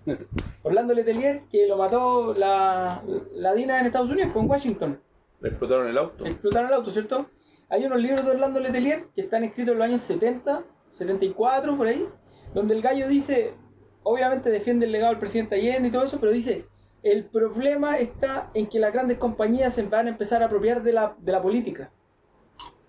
Orlando 0.63 0.95
Letelier, 0.95 1.43
que 1.51 1.67
lo 1.67 1.77
mató 1.77 2.35
la, 2.35 3.03
la 3.33 3.55
DINA 3.55 3.81
en 3.81 3.87
Estados 3.87 4.11
Unidos, 4.11 4.31
pues 4.33 4.43
en 4.43 4.51
Washington. 4.51 5.01
Le 5.41 5.49
explotaron 5.51 5.89
el 5.89 5.99
auto. 5.99 6.25
Explotaron 6.27 6.69
el 6.69 6.75
auto, 6.75 6.91
¿cierto? 6.91 7.27
Hay 7.69 7.85
unos 7.85 8.01
libros 8.01 8.25
de 8.25 8.31
Orlando 8.31 8.61
Letelier 8.61 9.07
que 9.15 9.21
están 9.21 9.45
escritos 9.45 9.73
en 9.73 9.79
los 9.79 9.87
años 9.87 10.01
70, 10.01 10.65
74, 10.91 11.77
por 11.77 11.87
ahí, 11.87 12.09
donde 12.55 12.75
el 12.75 12.83
gallo 12.83 13.09
dice, 13.09 13.55
obviamente 14.03 14.51
defiende 14.51 14.87
el 14.87 14.93
legado 14.93 15.13
del 15.13 15.21
presidente 15.21 15.57
Allende 15.57 15.89
y 15.89 15.91
todo 15.91 16.05
eso, 16.05 16.19
pero 16.21 16.33
dice, 16.33 16.67
el 17.05 17.25
problema 17.27 17.99
está 17.99 18.49
en 18.55 18.67
que 18.67 18.81
las 18.81 18.93
grandes 18.93 19.19
compañías 19.19 19.75
se 19.75 19.83
van 19.83 20.07
a 20.07 20.11
empezar 20.11 20.43
a 20.43 20.47
apropiar 20.47 20.83
de 20.83 20.93
la, 20.93 21.15
de 21.19 21.31
la 21.33 21.41
política. 21.43 21.91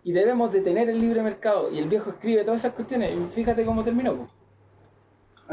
Y 0.03 0.13
debemos 0.13 0.51
detener 0.51 0.89
el 0.89 0.99
libre 0.99 1.21
mercado. 1.21 1.71
Y 1.71 1.79
el 1.79 1.89
viejo 1.89 2.11
escribe 2.11 2.43
todas 2.43 2.61
esas 2.61 2.73
cuestiones. 2.73 3.11
Y 3.15 3.27
fíjate 3.33 3.65
cómo 3.65 3.83
terminó. 3.83 4.15
po. 4.15 4.27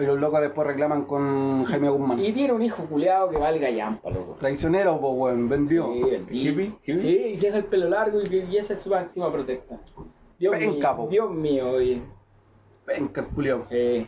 Y 0.00 0.06
los 0.06 0.18
locos 0.20 0.40
después 0.40 0.66
reclaman 0.66 1.04
con 1.04 1.64
Jaime 1.64 1.88
Guzmán. 1.90 2.18
Y 2.24 2.32
tiene 2.32 2.52
un 2.52 2.62
hijo 2.62 2.84
culeado 2.84 3.28
que 3.30 3.36
valga 3.36 3.68
llampa, 3.68 4.08
loco. 4.10 4.36
Traicionero, 4.38 4.98
pues, 5.00 5.12
weón, 5.16 5.48
vendió. 5.48 5.86
Sí, 5.92 6.02
y- 6.30 6.48
Hippie, 6.48 6.72
hippie. 6.84 6.98
Sí, 6.98 7.16
y 7.32 7.36
se 7.36 7.46
deja 7.46 7.58
el 7.58 7.64
pelo 7.64 7.88
largo 7.88 8.20
y, 8.22 8.46
y 8.50 8.56
esa 8.56 8.74
es 8.74 8.80
su 8.80 8.90
máxima 8.90 9.30
protesta. 9.32 9.80
Dios 10.38 10.56
Penca, 10.56 10.94
mío, 10.94 10.96
po. 11.04 11.08
Dios 11.10 11.30
mío, 11.30 11.70
oye. 11.72 12.02
Venga, 12.86 13.20
el 13.22 13.28
culiao. 13.28 13.64
Sí. 13.64 14.06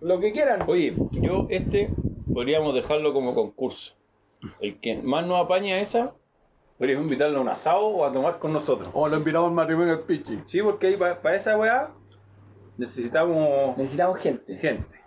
Lo 0.00 0.18
que 0.20 0.32
quieran. 0.32 0.64
Oye, 0.66 0.94
yo 1.12 1.46
este 1.50 1.90
podríamos 2.32 2.74
dejarlo 2.74 3.12
como 3.12 3.34
concurso. 3.34 3.94
El 4.60 4.80
que 4.80 4.96
más 5.02 5.26
nos 5.26 5.44
apaña 5.44 5.78
esa, 5.80 6.14
podríamos 6.78 7.04
invitarlo 7.04 7.38
a 7.38 7.42
un 7.42 7.48
asado 7.48 7.86
o 7.86 8.04
a 8.04 8.12
tomar 8.12 8.38
con 8.38 8.52
nosotros. 8.52 8.88
O 8.94 9.08
lo 9.08 9.16
invitamos 9.16 9.48
al 9.48 9.54
matrimonio 9.54 9.96
del 9.96 10.04
Pichi. 10.06 10.42
Sí, 10.46 10.62
porque 10.62 10.86
ahí 10.88 10.96
para 10.96 11.36
esa 11.36 11.58
weá 11.58 11.90
necesitamos 12.78 13.76
Necesitamos 13.76 14.18
gente. 14.18 14.56
gente. 14.56 15.00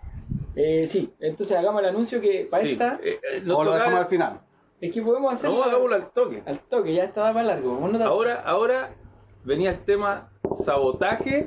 Eh, 0.56 0.86
sí, 0.86 1.12
entonces 1.20 1.56
hagamos 1.56 1.82
el 1.82 1.88
anuncio 1.88 2.20
que 2.20 2.46
para 2.50 2.62
Sí, 2.62 2.70
esta 2.72 2.98
eh, 3.02 3.18
eh, 3.32 3.42
O 3.52 3.64
lo 3.64 3.72
dejamos 3.72 4.00
al 4.00 4.06
final. 4.06 4.40
es 4.80 4.92
que 4.92 5.02
podemos 5.02 5.32
hacer 5.32 5.50
No, 5.50 5.62
hagámoslo 5.64 5.96
al 5.96 6.10
toque. 6.12 6.42
al 6.46 6.60
toque, 6.60 6.94
ya 6.94 7.04
estaba 7.04 7.32
para 7.32 7.46
largo. 7.48 7.74
Vos 7.76 7.90
no 7.90 7.98
te- 7.98 8.04
Ahora, 8.04 8.40
ahora 8.46 8.94
venía 9.44 9.70
el 9.70 9.84
tema 9.84 10.30
sabotaje 10.64 11.46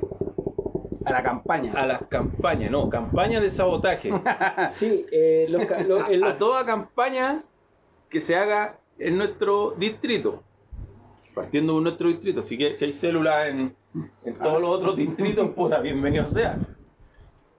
A 1.07 1.11
la 1.11 1.23
campaña. 1.23 1.73
a 1.73 1.85
las 1.85 2.01
campañas, 2.07 2.69
no, 2.71 2.89
campaña 2.89 3.39
de 3.39 3.49
sabotaje. 3.49 4.11
Sí, 4.71 5.05
eh, 5.11 5.47
los, 5.49 5.63
a 6.23 6.37
toda 6.37 6.65
campaña 6.65 7.43
que 8.09 8.21
se 8.21 8.35
haga 8.35 8.79
en 8.99 9.17
nuestro 9.17 9.73
distrito. 9.77 10.43
Partiendo 11.33 11.75
de 11.75 11.81
nuestro 11.81 12.09
distrito. 12.09 12.39
Así 12.41 12.57
que 12.57 12.75
si 12.75 12.85
hay 12.85 12.93
células 12.93 13.47
en, 13.47 13.75
en 14.25 14.33
todos 14.33 14.61
los 14.61 14.69
otros 14.69 14.95
distritos, 14.95 15.49
puta, 15.49 15.79
bienvenido 15.79 16.25
sea. 16.25 16.57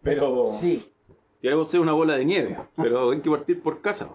Pero 0.03 0.53
sí. 0.53 0.93
tenemos 1.41 1.69
que 1.69 1.73
ser 1.73 1.81
una 1.81 1.93
bola 1.93 2.17
de 2.17 2.25
nieve. 2.25 2.59
Pero 2.77 3.11
hay 3.11 3.21
que 3.21 3.31
partir 3.31 3.63
por 3.63 3.81
casa. 3.81 4.11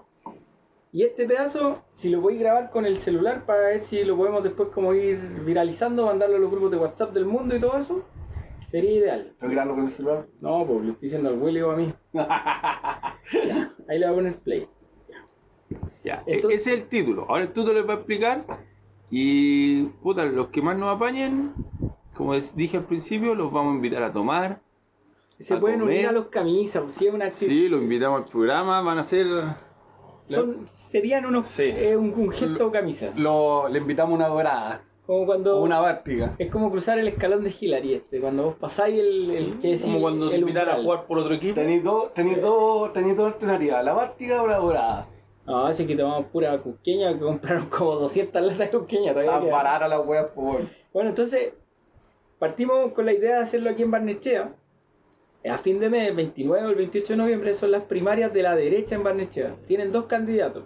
Y 0.91 1.01
este 1.01 1.25
pedazo, 1.25 1.81
si 1.91 2.09
lo 2.09 2.21
podéis 2.21 2.41
grabar 2.41 2.69
con 2.69 2.85
el 2.85 2.99
celular 2.99 3.47
para 3.47 3.61
ver 3.61 3.81
si 3.81 4.03
lo 4.03 4.15
podemos 4.15 4.43
después 4.43 4.69
como 4.69 4.93
ir 4.93 5.17
viralizando, 5.43 6.05
mandarlo 6.05 6.35
a 6.35 6.39
los 6.39 6.51
grupos 6.51 6.69
de 6.69 6.77
WhatsApp 6.77 7.13
del 7.13 7.25
mundo 7.25 7.55
y 7.55 7.59
todo 7.59 7.79
eso, 7.79 8.03
sería 8.73 8.91
ideal. 8.91 9.35
¿Lo 9.39 9.75
con 9.75 9.83
el 9.83 9.89
celular? 9.89 10.27
No, 10.41 10.65
pues 10.65 10.81
le 10.83 10.91
estoy 10.93 11.05
diciendo 11.07 11.29
al 11.29 11.39
Willy 11.39 11.61
o 11.61 11.71
a 11.71 11.75
mí. 11.75 11.93
Ya, 12.13 13.73
ahí 13.87 13.99
le 13.99 14.05
voy 14.07 14.13
a 14.13 14.15
poner 14.15 14.35
play. 14.39 14.67
Ya, 16.03 16.23
Entonces- 16.25 16.61
ese 16.61 16.73
es 16.73 16.81
el 16.81 16.87
título. 16.87 17.25
Ahora 17.29 17.43
el 17.43 17.49
título 17.53 17.73
les 17.73 17.87
va 17.87 17.93
a 17.93 17.95
explicar. 17.97 18.43
Y 19.09 19.83
puta, 20.01 20.25
los 20.25 20.49
que 20.49 20.61
más 20.61 20.75
nos 20.77 20.95
apañen, 20.95 21.53
como 22.15 22.33
les 22.33 22.55
dije 22.55 22.77
al 22.77 22.85
principio, 22.85 23.35
los 23.35 23.51
vamos 23.51 23.73
a 23.73 23.75
invitar 23.75 24.01
a 24.03 24.11
tomar. 24.11 24.61
Se 25.39 25.53
A 25.55 25.59
pueden 25.59 25.81
unir 25.83 26.07
a 26.07 26.11
los 26.11 26.27
camisas, 26.27 26.91
si 26.91 27.07
es 27.07 27.13
una 27.13 27.25
actividad. 27.25 27.53
Sí, 27.53 27.67
los 27.69 27.81
invitamos 27.81 28.23
al 28.23 28.29
programa, 28.29 28.81
van 28.81 28.97
a 28.97 29.03
ser. 29.03 29.27
Son, 30.23 30.67
serían 30.67 31.25
unos 31.25 31.47
Sí. 31.47 31.63
eh, 31.63 31.95
un, 31.97 32.13
un 32.15 32.31
gesto 32.31 32.71
camisa. 32.71 33.11
Lo, 33.17 33.67
le 33.69 33.77
invitamos 33.79 34.15
una 34.15 34.27
dorada. 34.27 34.81
Como 35.05 35.25
cuando 35.25 35.57
O 35.59 35.63
una 35.63 35.79
bártica. 35.81 36.33
es 36.37 36.49
como 36.49 36.71
cruzar 36.71 36.97
el 36.97 37.07
escalón 37.09 37.43
de 37.43 37.53
Hillary 37.59 37.93
este, 37.95 38.21
cuando 38.21 38.43
vos 38.43 38.55
pasáis 38.55 38.99
el, 38.99 39.29
el 39.31 39.59
que 39.59 39.67
decís 39.69 39.83
como 39.83 39.99
cuando 40.01 40.29
te 40.29 40.35
el 40.35 40.41
invitan 40.41 40.69
a 40.69 40.75
jugar 40.75 41.05
por 41.05 41.17
otro 41.19 41.33
equipo. 41.33 41.55
Tenéis 41.55 41.83
dos, 41.83 42.13
tenéis 42.13 42.41
dos, 42.41 42.93
tenéis 42.93 43.17
dos 43.17 43.33
alternativas, 43.33 43.83
la 43.83 43.93
bártica 43.93 44.41
o 44.41 44.47
la 44.47 44.57
dorada. 44.57 45.09
No, 45.45 45.65
así 45.65 45.85
que 45.85 45.95
tomamos 45.97 46.27
pura 46.27 46.57
cusqueña, 46.61 47.11
que 47.13 47.19
compraron 47.19 47.65
como 47.65 47.95
200 47.95 48.41
latas 48.41 48.57
de 48.71 48.77
cusqueña. 48.77 49.11
todavía 49.11 49.33
Tan 49.33 49.51
barata 49.51 49.87
la 49.89 49.99
weas, 49.99 50.27
pues. 50.33 50.47
weón. 50.47 50.69
Bueno, 50.93 51.09
entonces 51.09 51.51
partimos 52.39 52.93
con 52.93 53.05
la 53.05 53.11
idea 53.11 53.35
de 53.37 53.43
hacerlo 53.43 53.69
aquí 53.69 53.83
en 53.83 53.91
Barnechea. 53.91 54.55
A 55.45 55.57
fin 55.57 55.81
de 55.81 55.89
mes, 55.89 56.15
29 56.15 56.65
o 56.65 56.69
el 56.69 56.75
28 56.75 57.13
de 57.13 57.17
noviembre, 57.17 57.53
son 57.53 57.71
las 57.71 57.83
primarias 57.83 58.31
de 58.31 58.41
la 58.41 58.55
derecha 58.55 58.95
en 58.95 59.03
Barnechea. 59.03 59.57
Tienen 59.67 59.91
dos 59.91 60.05
candidatos, 60.05 60.63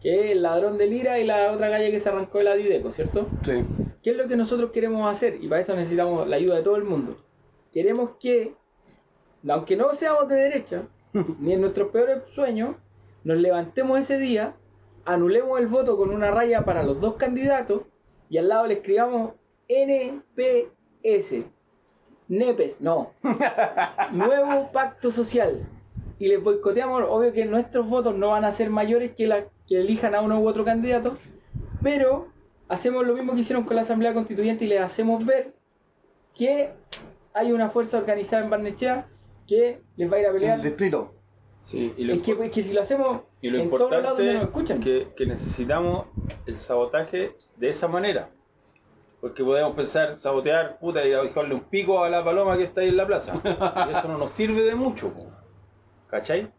que 0.00 0.20
es 0.20 0.30
el 0.30 0.42
ladrón 0.42 0.78
de 0.78 0.86
Lira 0.86 1.18
y 1.18 1.24
la 1.24 1.52
otra 1.52 1.70
calle 1.70 1.90
que 1.90 2.00
se 2.00 2.08
arrancó 2.08 2.38
de 2.38 2.44
la 2.44 2.54
Dideco, 2.54 2.90
¿cierto? 2.90 3.26
Sí. 3.44 3.64
¿Qué 4.02 4.10
es 4.10 4.16
lo 4.16 4.26
que 4.28 4.36
nosotros 4.36 4.70
queremos 4.70 5.10
hacer? 5.10 5.42
Y 5.42 5.48
para 5.48 5.60
eso 5.60 5.76
necesitamos 5.76 6.26
la 6.26 6.36
ayuda 6.36 6.56
de 6.56 6.62
todo 6.62 6.76
el 6.76 6.84
mundo. 6.84 7.18
Queremos 7.72 8.12
que, 8.18 8.54
aunque 9.48 9.76
no 9.76 9.92
seamos 9.92 10.28
de 10.28 10.36
derecha, 10.36 10.82
ni 11.38 11.52
en 11.52 11.60
nuestros 11.60 11.90
peores 11.90 12.24
sueños, 12.28 12.76
nos 13.24 13.36
levantemos 13.36 13.98
ese 13.98 14.18
día, 14.18 14.54
anulemos 15.04 15.60
el 15.60 15.66
voto 15.66 15.96
con 15.96 16.10
una 16.10 16.30
raya 16.30 16.64
para 16.64 16.82
los 16.82 17.00
dos 17.00 17.14
candidatos 17.14 17.82
y 18.30 18.38
al 18.38 18.48
lado 18.48 18.66
le 18.66 18.74
escribamos 18.74 19.32
NPS. 19.68 21.44
NEPES, 22.28 22.80
no. 22.80 23.12
Nuevo 24.12 24.70
Pacto 24.72 25.10
Social. 25.10 25.66
Y 26.20 26.28
les 26.28 26.40
boicoteamos, 26.42 27.02
obvio 27.08 27.32
que 27.32 27.44
nuestros 27.46 27.88
votos 27.88 28.14
no 28.14 28.28
van 28.28 28.44
a 28.44 28.52
ser 28.52 28.70
mayores 28.70 29.12
que, 29.16 29.26
la, 29.26 29.46
que 29.66 29.80
elijan 29.80 30.14
a 30.14 30.20
uno 30.20 30.38
u 30.38 30.46
otro 30.46 30.64
candidato, 30.64 31.16
pero 31.82 32.28
hacemos 32.68 33.06
lo 33.06 33.14
mismo 33.14 33.34
que 33.34 33.40
hicieron 33.40 33.64
con 33.64 33.74
la 33.74 33.82
Asamblea 33.82 34.12
Constituyente 34.14 34.66
y 34.66 34.68
les 34.68 34.80
hacemos 34.82 35.24
ver 35.24 35.54
que 36.34 36.70
hay 37.32 37.52
una 37.52 37.70
fuerza 37.70 37.96
organizada 37.98 38.44
en 38.44 38.50
Barnechea 38.50 39.08
que 39.48 39.80
les 39.96 40.12
va 40.12 40.16
a 40.16 40.20
ir 40.20 40.26
a 40.26 40.28
El 40.28 40.34
pelear. 40.34 40.60
distrito. 40.60 41.14
Sí, 41.58 41.92
y 41.96 42.04
lo, 42.04 42.12
Es 42.14 42.22
que, 42.22 42.32
es 42.32 42.50
que 42.50 42.62
si 42.62 42.72
lo 42.72 42.82
hacemos 42.82 43.22
y 43.40 43.50
lo 43.50 43.58
en 43.58 43.70
todos 43.70 43.90
lados 43.90 44.18
donde 44.18 44.34
nos 44.34 44.42
importante 44.44 44.72
escuchan. 44.74 44.78
es 44.78 44.84
que, 44.84 45.14
que 45.14 45.26
necesitamos 45.26 46.06
el 46.46 46.58
sabotaje 46.58 47.34
de 47.56 47.68
esa 47.68 47.88
manera. 47.88 48.30
Porque 49.20 49.42
podemos 49.44 49.74
pensar, 49.74 50.18
sabotear, 50.18 50.78
puta, 50.78 51.06
y 51.06 51.12
a 51.12 51.22
dejarle 51.22 51.54
un 51.54 51.60
pico 51.64 52.02
a 52.04 52.08
la 52.08 52.24
paloma 52.24 52.56
que 52.56 52.64
está 52.64 52.80
ahí 52.82 52.88
en 52.88 52.96
la 52.96 53.06
plaza. 53.06 53.40
Y 53.44 53.92
eso 53.96 54.08
no 54.08 54.16
nos 54.18 54.30
sirve 54.32 54.64
de 54.64 54.74
mucho. 54.74 55.12
po. 55.12 55.26
¿Cachai? 56.10 56.50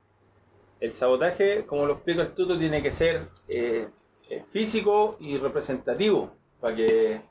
El 0.80 0.93
sabotaje, 0.93 1.66
como 1.66 1.86
lo 1.86 1.93
explica 1.93 2.22
el 2.24 2.34
tuto, 2.34 2.58
tiene 2.58 2.82
que 2.82 2.91
ser 2.91 3.28
eh, 3.47 3.88
eh, 4.30 4.43
físico 4.49 5.18
y 5.20 5.38
representativo. 5.38 6.32
Para 6.60 6.76
que, 6.76 7.22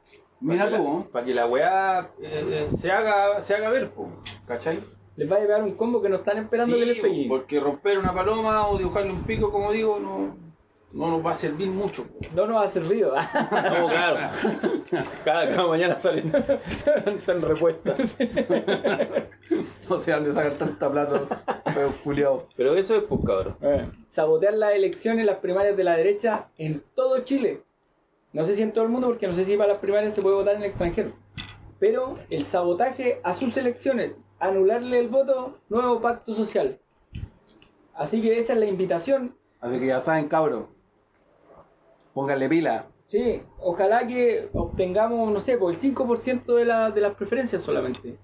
Mira 0.41 0.65
para 0.65 0.77
que, 0.77 0.83
tú, 0.85 0.93
la, 0.95 1.01
¿eh? 1.01 1.05
pa' 1.13 1.25
que 1.25 1.35
la 1.35 1.47
weá 1.47 2.11
eh, 2.23 2.69
se, 2.77 2.91
haga, 2.93 3.41
se 3.41 3.55
haga 3.55 3.71
ver. 3.71 3.91
po. 3.91 4.09
¿Cachai? 4.47 4.79
Les 5.17 5.31
va 5.31 5.37
a 5.37 5.41
llevar 5.41 5.63
un 5.63 5.75
combo 5.75 6.01
que 6.01 6.09
no 6.09 6.17
están 6.17 6.39
esperando 6.39 6.75
Sí, 6.77 6.81
que 6.81 6.87
les 6.87 7.01
pegue. 7.01 7.27
porque 7.29 7.59
romper 7.61 7.99
una 7.99 8.15
paloma 8.15 8.69
o 8.69 8.79
dibujarle 8.79 9.13
un 9.13 9.25
pico, 9.25 9.51
como 9.51 9.73
digo, 9.73 9.99
no, 9.99 10.37
no 10.93 11.09
nos 11.11 11.25
va 11.25 11.31
a 11.31 11.35
servir 11.35 11.69
mucho. 11.69 12.07
No 12.35 12.47
nos 12.47 12.65
ha 12.65 12.69
servido. 12.69 13.15
No, 13.51 13.89
claro. 13.89 14.19
Cada, 15.25 15.49
cada 15.49 15.67
mañana 15.67 15.99
salen 15.99 16.33
tan 17.27 17.41
repuestas. 17.41 18.17
No 19.89 20.01
sé 20.01 20.13
dónde 20.13 20.35
sacan 20.35 20.59
tanta 20.59 20.91
plata. 20.91 21.43
Pero. 22.05 22.49
Pero 22.57 22.75
eso 22.75 22.97
es, 22.97 23.03
pues, 23.05 23.21
cabrón. 23.25 23.57
Eh, 23.61 23.89
Sabotear 24.09 24.55
las 24.55 24.75
elecciones, 24.75 25.27
las 25.27 25.37
primarias 25.37 25.77
de 25.77 25.85
la 25.85 25.97
derecha 25.97 26.49
en 26.59 26.83
todo 26.95 27.21
Chile. 27.21 27.63
No 28.33 28.45
sé 28.45 28.55
si 28.55 28.63
en 28.63 28.73
todo 28.73 28.85
el 28.85 28.91
mundo, 28.91 29.09
porque 29.09 29.27
no 29.27 29.33
sé 29.33 29.45
si 29.45 29.57
para 29.57 29.73
las 29.73 29.81
primarias 29.81 30.15
se 30.15 30.23
puede 30.23 30.37
votar 30.37 30.55
en 30.55 30.63
el 30.63 30.69
extranjero. 30.69 31.11
Pero 31.79 32.15
el 32.31 32.45
sabotaje 32.45 33.21
a 33.25 33.33
sus 33.33 33.57
elecciones, 33.57 34.13
anularle 34.39 34.99
el 34.99 35.09
voto, 35.09 35.59
nuevo 35.69 36.01
pacto 36.01 36.35
social. 36.35 36.79
Así 37.95 38.23
que 38.23 38.39
esa 38.39 38.53
es 38.53 38.59
la 38.59 38.67
invitación. 38.67 39.37
Así 39.61 39.79
que 39.79 39.87
ya 39.87 40.01
saben, 40.01 40.29
cabros. 40.29 40.67
Pónganle 42.15 42.49
pila. 42.49 42.87
Sí, 43.07 43.43
ojalá 43.59 44.07
que 44.07 44.49
obtengamos, 44.53 45.33
no 45.33 45.41
sé, 45.41 45.57
por 45.59 45.73
el 45.73 45.79
5% 45.81 46.55
de, 46.55 46.65
la- 46.65 46.91
de 46.91 47.01
las 47.01 47.15
preferencias 47.15 47.63
solamente. 47.63 48.19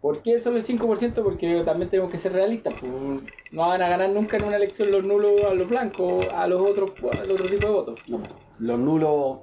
¿Por 0.00 0.22
qué 0.22 0.40
solo 0.40 0.56
el 0.56 0.64
5%? 0.64 1.22
Porque 1.22 1.62
también 1.64 1.90
tenemos 1.90 2.10
que 2.10 2.16
ser 2.18 2.32
realistas. 2.32 2.72
pues, 2.80 2.90
no 3.52 3.68
van 3.68 3.82
a 3.82 3.88
ganar 3.88 4.08
nunca 4.10 4.36
en 4.38 4.44
una 4.44 4.56
elección 4.56 4.90
los 4.90 5.04
nulos 5.04 5.42
a 5.44 5.52
los 5.54 5.68
blancos, 5.68 6.26
a 6.32 6.46
los 6.46 6.60
otros, 6.62 6.92
al 7.20 7.30
otro 7.30 7.46
tipo 7.48 7.66
de 7.66 7.72
votos. 7.72 8.00
No, 8.08 8.20
los 8.60 8.78
nulos, 8.78 9.38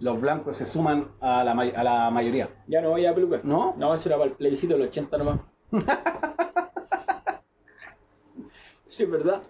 los 0.00 0.20
blancos 0.20 0.56
se 0.56 0.66
suman 0.66 1.12
a 1.20 1.42
la, 1.44 1.52
a 1.52 1.84
la 1.84 2.10
mayoría. 2.10 2.50
Ya 2.66 2.82
no 2.82 2.90
voy 2.90 3.06
a 3.06 3.14
peluca. 3.14 3.40
¿No? 3.44 3.72
No, 3.78 3.94
eso 3.94 4.08
era 4.08 4.18
para 4.18 4.28
el 4.30 4.36
plebiscito 4.36 4.74
del 4.74 4.82
80 4.88 5.16
nomás. 5.16 5.40
sí, 8.86 9.04
es 9.04 9.10
verdad. 9.10 9.42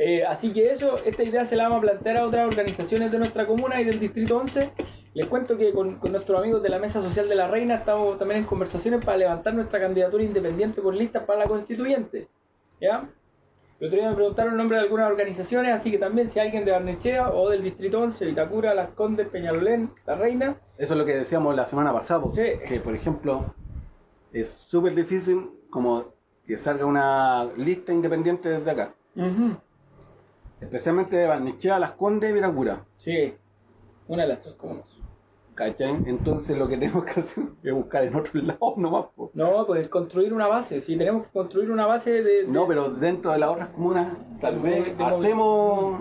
Eh, 0.00 0.24
así 0.24 0.52
que 0.52 0.70
eso, 0.70 1.00
esta 1.04 1.24
idea 1.24 1.44
se 1.44 1.56
la 1.56 1.64
vamos 1.64 1.78
a 1.78 1.80
plantear 1.90 2.18
a 2.18 2.24
otras 2.26 2.46
organizaciones 2.46 3.10
de 3.10 3.18
nuestra 3.18 3.48
comuna 3.48 3.80
y 3.80 3.84
del 3.84 3.98
Distrito 3.98 4.36
11. 4.36 4.70
Les 5.14 5.26
cuento 5.26 5.58
que 5.58 5.72
con, 5.72 5.96
con 5.96 6.12
nuestros 6.12 6.38
amigos 6.38 6.62
de 6.62 6.68
la 6.68 6.78
Mesa 6.78 7.02
Social 7.02 7.28
de 7.28 7.34
la 7.34 7.48
Reina 7.48 7.74
estamos 7.74 8.16
también 8.16 8.40
en 8.42 8.46
conversaciones 8.46 9.04
para 9.04 9.16
levantar 9.16 9.54
nuestra 9.54 9.80
candidatura 9.80 10.22
independiente 10.22 10.80
por 10.80 10.94
listas 10.94 11.24
para 11.24 11.40
la 11.40 11.46
constituyente. 11.46 12.28
¿Ya? 12.80 13.10
El 13.80 13.86
otro 13.88 13.98
día 13.98 14.08
me 14.10 14.14
preguntaron 14.14 14.52
el 14.52 14.58
nombre 14.58 14.76
de 14.78 14.84
algunas 14.84 15.08
organizaciones, 15.10 15.72
así 15.72 15.90
que 15.90 15.98
también 15.98 16.28
si 16.28 16.38
alguien 16.38 16.64
de 16.64 16.70
Barnechea 16.70 17.30
o 17.30 17.50
del 17.50 17.64
Distrito 17.64 18.00
11, 18.00 18.24
Vitacura, 18.26 18.74
Las 18.74 18.90
Condes, 18.90 19.26
Peñalolén, 19.28 19.92
La 20.06 20.14
Reina, 20.14 20.60
Eso 20.76 20.94
es 20.94 20.98
lo 20.98 21.04
que 21.04 21.14
decíamos 21.16 21.56
la 21.56 21.66
semana 21.66 21.92
pasada, 21.92 22.22
po, 22.22 22.30
Sí. 22.30 22.42
que 22.68 22.78
por 22.80 22.94
ejemplo 22.94 23.52
es 24.32 24.48
súper 24.48 24.94
difícil 24.94 25.50
como 25.70 26.12
que 26.46 26.56
salga 26.56 26.86
una 26.86 27.48
lista 27.56 27.92
independiente 27.92 28.48
desde 28.48 28.70
acá. 28.70 28.94
Especialmente 30.60 31.16
de 31.16 31.26
Barnechea, 31.26 31.78
Las 31.78 31.92
Condes 31.92 32.30
y 32.30 32.34
Viracura. 32.34 32.84
sí, 32.96 33.34
una 34.08 34.22
de 34.22 34.28
las 34.30 34.40
tres 34.40 34.54
comunas. 34.54 34.86
¿Cachai? 35.54 35.90
Entonces 36.06 36.56
lo 36.56 36.68
que 36.68 36.76
tenemos 36.76 37.04
que 37.04 37.20
hacer 37.20 37.44
es 37.62 37.72
buscar 37.74 38.04
en 38.04 38.14
otros 38.14 38.42
lados 38.44 38.76
nomás. 38.76 39.06
po. 39.14 39.30
No, 39.34 39.66
pues 39.66 39.88
construir 39.88 40.32
una 40.32 40.46
base, 40.46 40.80
sí, 40.80 40.96
tenemos 40.96 41.24
que 41.26 41.32
construir 41.32 41.70
una 41.70 41.84
base 41.86 42.10
de... 42.22 42.22
de- 42.22 42.46
No, 42.48 42.66
pero 42.66 42.88
dentro 42.90 43.32
de 43.32 43.38
las 43.40 43.50
otras 43.50 43.68
comunas 43.70 44.16
tal 44.40 44.60
vez 44.60 44.94
hacemos 45.00 46.00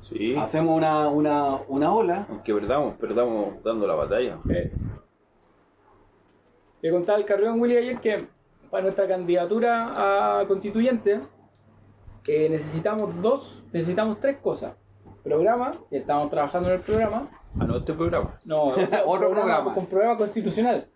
Sí. 0.00 0.34
hacemos 0.36 0.76
una, 0.76 1.08
una, 1.08 1.56
una 1.68 1.94
ola. 1.94 2.26
Aunque 2.28 2.52
perdamos, 2.54 2.94
perdamos 2.96 3.62
dando 3.62 3.86
la 3.86 3.94
batalla. 3.94 4.38
Eh. 4.50 4.72
Le 6.80 6.90
contaba 6.90 7.18
al 7.18 7.24
Carrión 7.24 7.60
Willy 7.60 7.76
ayer 7.76 8.00
que 8.00 8.26
para 8.70 8.82
nuestra 8.82 9.06
candidatura 9.06 10.40
a 10.40 10.46
constituyente 10.48 11.20
eh, 12.26 12.48
necesitamos 12.48 13.20
dos, 13.20 13.64
necesitamos 13.72 14.20
tres 14.20 14.36
cosas. 14.38 14.74
Programa, 15.22 15.74
que 15.88 15.98
estamos 15.98 16.30
trabajando 16.30 16.68
en 16.68 16.76
el 16.76 16.80
programa. 16.80 17.28
Ah, 17.58 17.64
no, 17.64 17.78
este 17.78 17.92
programa. 17.92 18.38
No, 18.44 18.68
Otro 19.06 19.30
programa. 19.30 19.74
Con 19.74 19.86
programa 19.86 20.16
constitucional. 20.16 20.88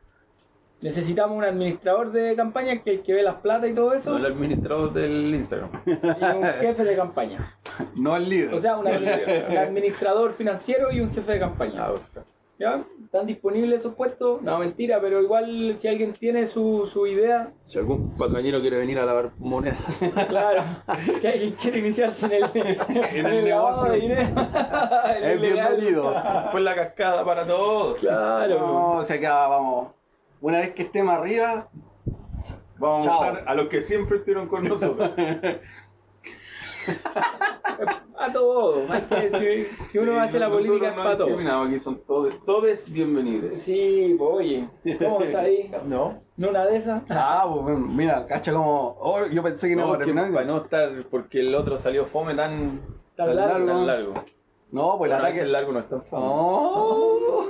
Necesitamos 0.81 1.37
un 1.39 1.45
administrador 1.45 2.13
de 2.13 2.37
campaña 2.37 2.77
que 2.83 2.93
es 2.93 2.99
el 2.99 3.05
que 3.05 3.15
ve 3.15 3.23
las 3.23 3.37
plata 3.37 3.67
y 3.67 3.75
todo 3.75 3.95
eso. 3.95 4.11
No 4.11 4.19
el 4.19 4.27
administrador 4.27 4.93
del 4.93 5.35
Instagram. 5.35 5.71
Y 5.87 5.91
un 5.91 6.45
jefe 6.61 6.85
de 6.85 6.97
campaña. 6.97 7.59
No 7.95 8.17
el 8.17 8.29
líder. 8.29 8.55
O 8.55 8.59
sea, 8.59 8.77
un 8.79 8.87
administrador 8.87 10.35
financiero 10.35 10.93
y 10.93 11.01
un 11.01 11.11
jefe 11.13 11.33
de 11.33 11.39
campaña. 11.41 11.87
Ah, 11.87 11.93
perfecto. 11.93 12.36
¿Ya? 12.59 12.85
¿Están 13.05 13.27
disponibles 13.27 13.81
esos 13.81 13.95
puestos? 13.95 14.41
No, 14.41 14.59
mentira, 14.59 14.99
pero 15.01 15.21
igual 15.21 15.75
si 15.79 15.89
alguien 15.89 16.15
tiene 16.15 16.47
su, 16.47 16.89
su 16.91 17.07
idea, 17.07 17.53
Si 17.67 17.79
algún 17.79 18.17
patrañero 18.17 18.63
quiere 18.63 18.79
venir 18.79 18.99
a 18.99 19.05
lavar 19.05 19.33
monedas. 19.39 20.01
claro. 20.29 20.63
Si 21.21 21.27
alguien 21.27 21.53
quiere 21.53 21.81
iniciarse 21.81 22.27
en 22.27 22.33
el, 22.33 22.45
en 23.15 23.27
el 23.27 23.49
lavado 23.51 23.85
negocio. 23.85 23.93
de 23.93 24.01
dinero, 24.01 24.35
Es 25.17 25.23
el 25.23 25.39
bienvenido. 25.39 26.11
Después 26.43 26.65
la 26.65 26.75
cascada 26.75 27.25
para 27.25 27.47
todos. 27.47 27.99
Claro. 27.99 28.59
No, 28.59 28.93
o 28.93 29.05
sea 29.05 29.21
que 29.21 29.27
ah, 29.27 29.49
vamos. 29.49 29.89
Una 30.41 30.61
vez 30.61 30.73
que 30.73 30.83
estemos 30.83 31.15
arriba, 31.15 31.69
Vamos 32.79 33.07
Chao. 33.07 33.23
a 33.23 33.29
a 33.29 33.55
los 33.55 33.69
que 33.69 33.81
siempre 33.81 34.19
estuvieron 34.19 34.49
con 34.49 34.65
nosotros. 34.65 35.11
A 38.19 38.33
todo. 38.33 38.83
Hay 38.91 39.03
que- 39.03 39.31
si, 39.69 39.85
si 39.91 39.99
uno 39.99 40.13
Sí, 40.13 40.19
hace 40.19 40.39
la 40.39 40.49
política 40.51 40.89
es 40.89 40.95
para 40.95 41.17
todo. 41.17 41.27
discriminamos, 41.27 41.69
Aquí 41.69 41.79
son 41.79 42.01
todos, 42.07 42.35
todos 42.47 42.91
bienvenidos. 42.91 43.57
Sí, 43.57 44.15
pues, 44.19 44.31
oye. 44.33 44.69
¿Cómo 44.99 45.19
ahí? 45.39 45.71
No. 45.87 46.23
¿No 46.37 46.49
una 46.51 46.65
de 46.67 46.77
esas? 46.77 47.03
ah, 47.11 47.47
pues 47.51 47.63
bueno, 47.63 47.79
mira, 47.79 48.27
cacha 48.27 48.53
como. 48.53 48.97
oh, 49.01 49.27
yo 49.27 49.43
pensé 49.43 49.69
que 49.69 49.77
no, 49.77 49.83
No, 49.83 49.89
iba 49.89 49.97
a 49.97 49.99
terminar. 49.99 50.33
para 50.33 50.47
no 50.47 50.63
estar, 50.63 50.91
porque 51.11 51.41
el 51.41 51.55
otro 51.55 51.79
salió 51.79 52.07
fome 52.07 52.35
tan, 52.35 52.81
Tan 53.17 53.27
Tan 53.29 53.37
largo. 53.37 53.53
largo. 53.59 53.67
tan 53.67 53.87
largo. 53.87 54.15
No, 54.73 54.99
pues 54.99 55.11
el 55.11 55.17
Bueno, 55.17 55.25
ataque. 55.25 55.41
el 55.41 55.53
largo 55.53 55.73
no 55.73 55.79
es 55.81 55.89
tan 55.89 56.03
fome. 56.05 56.27
Oh. 56.29 57.45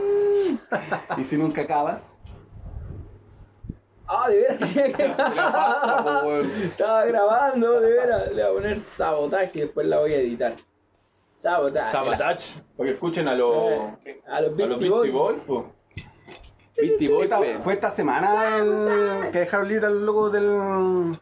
y 1.18 1.24
si 1.24 1.36
nunca 1.36 1.62
acabas. 1.62 2.00
Ah, 4.08 4.28
de 4.30 4.36
veras 4.36 4.58
tenía 4.58 4.92
que. 4.92 5.04
Estaba 6.66 7.04
grabando, 7.06 7.80
de 7.80 7.90
veras. 7.90 8.32
Le 8.32 8.42
voy 8.42 8.50
a 8.50 8.54
poner 8.54 8.78
sabotaje 8.78 9.50
y 9.58 9.60
después 9.62 9.86
la 9.86 9.98
voy 10.00 10.12
a 10.12 10.16
editar. 10.20 10.54
Sabotaje. 11.34 11.90
Sabotage. 11.90 12.60
Para 12.76 12.88
que 12.88 12.94
escuchen 12.94 13.28
a 13.28 13.34
los, 13.34 13.72
Eh, 14.04 14.20
a 14.26 14.40
los 14.40 14.50
a 14.60 14.66
los 14.66 14.78
Beastie 14.80 15.10
Boys. 15.10 15.38
Po. 15.46 15.72
Beastie 16.76 17.08
Boys. 17.08 17.24
Esta- 17.24 17.40
pe. 17.40 17.58
fue 17.58 17.72
esta 17.74 17.90
semana 17.90 18.58
el 18.58 19.30
que 19.32 19.40
dejaron 19.40 19.68
libre 19.68 19.86
al 19.86 20.06
loco 20.06 20.30
del, 20.30 21.12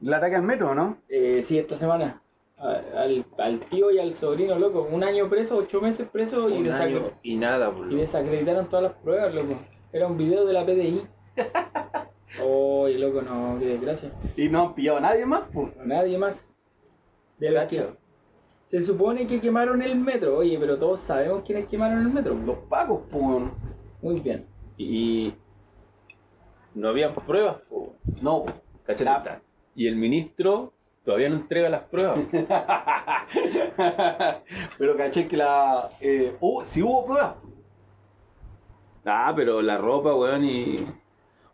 del 0.00 0.14
ataque 0.14 0.36
al 0.36 0.42
metro, 0.42 0.74
¿no? 0.74 0.98
Eh, 1.08 1.40
sí, 1.42 1.58
esta 1.58 1.76
semana. 1.76 2.20
Al, 2.60 3.24
al 3.38 3.60
tío 3.60 3.90
y 3.92 3.98
al 4.00 4.12
sobrino, 4.12 4.58
loco. 4.58 4.86
Un 4.90 5.02
año 5.04 5.28
preso, 5.30 5.56
ocho 5.56 5.80
meses 5.80 6.08
preso 6.12 6.48
y, 6.50 6.54
Un 6.58 6.64
desacre- 6.64 6.96
año 6.96 7.06
y 7.22 7.36
nada, 7.36 7.70
por 7.70 7.90
y 7.92 7.96
desacreditaron 7.96 8.68
todas 8.68 8.82
las 8.84 8.92
pruebas, 8.94 9.32
loco. 9.32 9.54
Era 9.92 10.06
un 10.08 10.16
video 10.18 10.44
de 10.44 10.52
la 10.52 10.66
PDI. 10.66 11.06
Oye, 12.44 12.98
loco, 12.98 13.22
no, 13.22 13.56
qué 13.58 13.66
desgracia. 13.66 14.12
Y 14.36 14.48
no 14.48 14.62
han 14.62 14.74
pillado 14.74 14.98
a 14.98 15.00
nadie 15.00 15.24
más, 15.26 15.42
pues. 15.52 15.74
Nadie 15.84 16.18
más. 16.18 16.56
De 17.38 17.50
los 17.50 17.62
Cacha. 17.64 17.82
que- 17.86 17.96
Se 18.64 18.80
supone 18.80 19.26
que 19.26 19.40
quemaron 19.40 19.80
el 19.82 19.96
metro. 19.96 20.36
Oye, 20.38 20.56
pero 20.58 20.78
todos 20.78 21.00
sabemos 21.00 21.42
quiénes 21.44 21.66
quemaron 21.66 22.00
el 22.02 22.12
metro. 22.12 22.34
Los 22.34 22.58
pagos, 22.68 23.02
pues. 23.10 23.22
bueno. 23.22 23.50
Muy 24.02 24.20
bien. 24.20 24.46
Y 24.76 25.32
no 26.74 26.88
había 26.88 27.12
pruebas. 27.12 27.56
po. 27.68 27.94
No, 28.20 28.44
La-. 28.86 29.40
Y 29.74 29.86
el 29.88 29.96
ministro 29.96 30.72
todavía 31.04 31.28
no 31.30 31.36
entrega 31.36 31.68
las 31.70 31.82
pruebas. 31.84 32.18
Pero 34.78 34.96
caché 34.96 35.26
que 35.26 35.36
la. 35.36 35.90
Eh, 36.00 36.36
oh, 36.40 36.62
sí 36.62 36.82
hubo 36.82 37.06
pruebas. 37.06 37.34
ah, 39.06 39.32
pero 39.34 39.62
la 39.62 39.78
ropa, 39.78 40.14
weón, 40.14 40.44
y. 40.44 40.86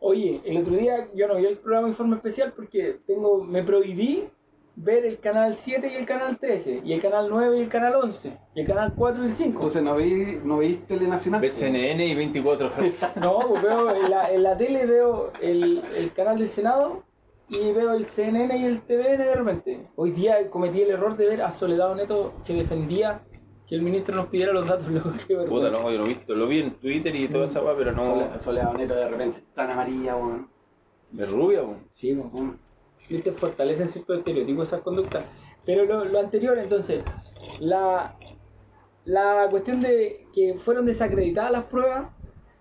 Oye, 0.07 0.43
el 0.45 0.59
otro 0.59 0.77
día 0.77 1.09
yo 1.15 1.27
no 1.27 1.37
vi 1.37 1.47
el 1.47 1.57
programa 1.57 1.89
Informe 1.89 2.17
Especial 2.17 2.53
porque 2.55 3.01
tengo, 3.07 3.43
me 3.43 3.63
prohibí 3.63 4.29
ver 4.77 5.07
el 5.07 5.19
canal 5.19 5.57
7 5.57 5.91
y 5.91 5.97
el 5.97 6.05
canal 6.05 6.39
13, 6.39 6.83
y 6.85 6.93
el 6.93 7.01
canal 7.01 7.29
9 7.31 7.57
y 7.57 7.61
el 7.63 7.69
canal 7.71 7.95
11, 7.95 8.39
y 8.55 8.61
el 8.61 8.67
canal 8.67 8.93
4 8.95 9.23
y 9.23 9.27
el 9.29 9.35
5. 9.35 9.51
Entonces 9.53 9.83
no 9.83 9.97
veí, 9.97 10.41
no 10.45 10.59
veí 10.59 10.75
Telenacional. 10.75 11.41
Ves 11.41 11.55
CNN 11.55 12.07
y 12.07 12.15
24 12.15 12.67
horas. 12.67 13.13
No, 13.19 13.49
pues 13.49 13.63
veo 13.63 13.97
en 13.97 14.11
la, 14.11 14.31
en 14.31 14.43
la 14.43 14.59
tele 14.59 14.85
veo 14.85 15.33
el, 15.41 15.83
el 15.97 16.13
canal 16.13 16.39
del 16.39 16.51
Senado 16.51 17.03
y 17.49 17.73
veo 17.73 17.95
el 17.95 18.05
CNN 18.05 18.59
y 18.59 18.65
el 18.67 18.83
TVN 18.83 19.17
de 19.17 19.35
repente. 19.35 19.87
Hoy 19.97 20.11
día 20.11 20.51
cometí 20.51 20.83
el 20.83 20.91
error 20.91 21.17
de 21.17 21.29
ver 21.29 21.41
a 21.41 21.51
Soledad 21.51 21.95
Neto 21.95 22.35
que 22.45 22.53
defendía 22.53 23.23
que 23.67 23.75
el 23.75 23.83
ministro 23.83 24.15
nos 24.17 24.27
pidiera 24.27 24.53
los 24.53 24.67
datos, 24.67 24.89
loco, 24.91 25.11
qué 25.27 25.37
Puta, 25.37 25.71
no, 25.71 25.91
yo 25.91 25.99
lo 25.99 26.05
he 26.05 26.09
visto. 26.09 26.35
Lo 26.35 26.47
vi 26.47 26.61
en 26.61 26.75
Twitter 26.75 27.15
y 27.15 27.29
toda 27.29 27.47
esa 27.47 27.63
weá, 27.63 27.75
pero 27.77 27.93
no. 27.93 28.05
Sole- 28.05 28.41
Soledad 28.41 28.75
Neto 28.75 28.95
de 28.95 29.09
repente 29.09 29.43
tan 29.55 29.71
amarilla, 29.71 30.17
weón. 30.17 30.49
De 31.11 31.27
rubia, 31.27 31.63
weón. 31.63 31.89
Sí. 31.93 32.13
Mm. 32.15 32.53
¿viste? 33.09 33.33
fortalecen 33.33 33.89
ciertos 33.89 34.19
estereotipos 34.19 34.69
esas 34.69 34.81
conductas. 34.83 35.25
Pero 35.65 35.85
lo, 35.85 36.05
lo 36.05 36.21
anterior, 36.21 36.59
entonces, 36.59 37.05
la, 37.61 38.17
la 39.05 39.47
cuestión 39.51 39.81
de 39.81 40.27
que 40.33 40.55
fueron 40.55 40.87
desacreditadas 40.87 41.51
las 41.53 41.65
pruebas 41.65 42.11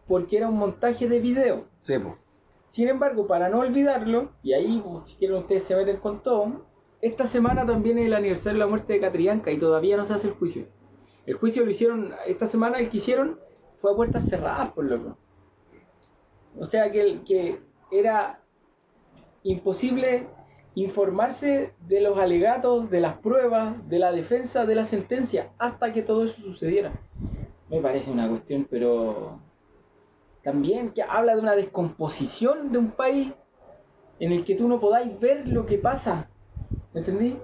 porque 0.07 0.37
era 0.37 0.47
un 0.49 0.57
montaje 0.57 1.07
de 1.07 1.19
video. 1.19 1.65
Sí, 1.79 1.97
pues. 1.99 2.15
Sin 2.65 2.87
embargo, 2.87 3.27
para 3.27 3.49
no 3.49 3.59
olvidarlo, 3.59 4.31
y 4.41 4.53
ahí 4.53 4.81
pues, 4.85 5.11
si 5.11 5.17
quieren 5.17 5.37
ustedes 5.37 5.63
se 5.63 5.75
meten 5.75 5.97
con 5.97 6.21
todo, 6.23 6.65
esta 7.01 7.25
semana 7.25 7.65
también 7.65 7.97
es 7.97 8.05
el 8.05 8.13
aniversario 8.13 8.53
de 8.53 8.59
la 8.59 8.67
muerte 8.67 8.93
de 8.93 8.99
Catrillanca 9.01 9.51
y 9.51 9.57
todavía 9.57 9.97
no 9.97 10.05
se 10.05 10.13
hace 10.13 10.27
el 10.27 10.33
juicio. 10.33 10.65
El 11.25 11.35
juicio 11.35 11.63
lo 11.63 11.71
hicieron, 11.71 12.13
esta 12.27 12.45
semana 12.45 12.79
el 12.79 12.89
que 12.89 12.97
hicieron 12.97 13.39
fue 13.77 13.91
a 13.91 13.95
puertas 13.95 14.27
cerradas, 14.27 14.71
por 14.71 14.85
loco. 14.85 15.17
O 16.57 16.65
sea 16.65 16.91
que, 16.91 17.21
que 17.25 17.61
era 17.91 18.41
imposible 19.43 20.27
informarse 20.75 21.73
de 21.87 22.01
los 22.01 22.17
alegatos, 22.17 22.89
de 22.89 22.99
las 22.99 23.17
pruebas, 23.17 23.87
de 23.87 23.99
la 23.99 24.11
defensa, 24.11 24.65
de 24.65 24.75
la 24.75 24.85
sentencia, 24.85 25.51
hasta 25.57 25.93
que 25.93 26.01
todo 26.01 26.23
eso 26.23 26.41
sucediera. 26.41 26.93
Me 27.69 27.79
parece 27.81 28.11
una 28.11 28.27
cuestión, 28.27 28.67
pero 28.69 29.39
también 30.43 30.91
que 30.91 31.03
habla 31.03 31.35
de 31.35 31.41
una 31.41 31.55
descomposición 31.55 32.71
de 32.71 32.79
un 32.79 32.91
país 32.91 33.33
en 34.19 34.31
el 34.31 34.43
que 34.43 34.55
tú 34.55 34.67
no 34.67 34.79
podáis 34.79 35.19
ver 35.19 35.47
lo 35.47 35.65
que 35.65 35.77
pasa. 35.77 36.29
¿Me 36.93 36.99
entendí? 36.99 37.37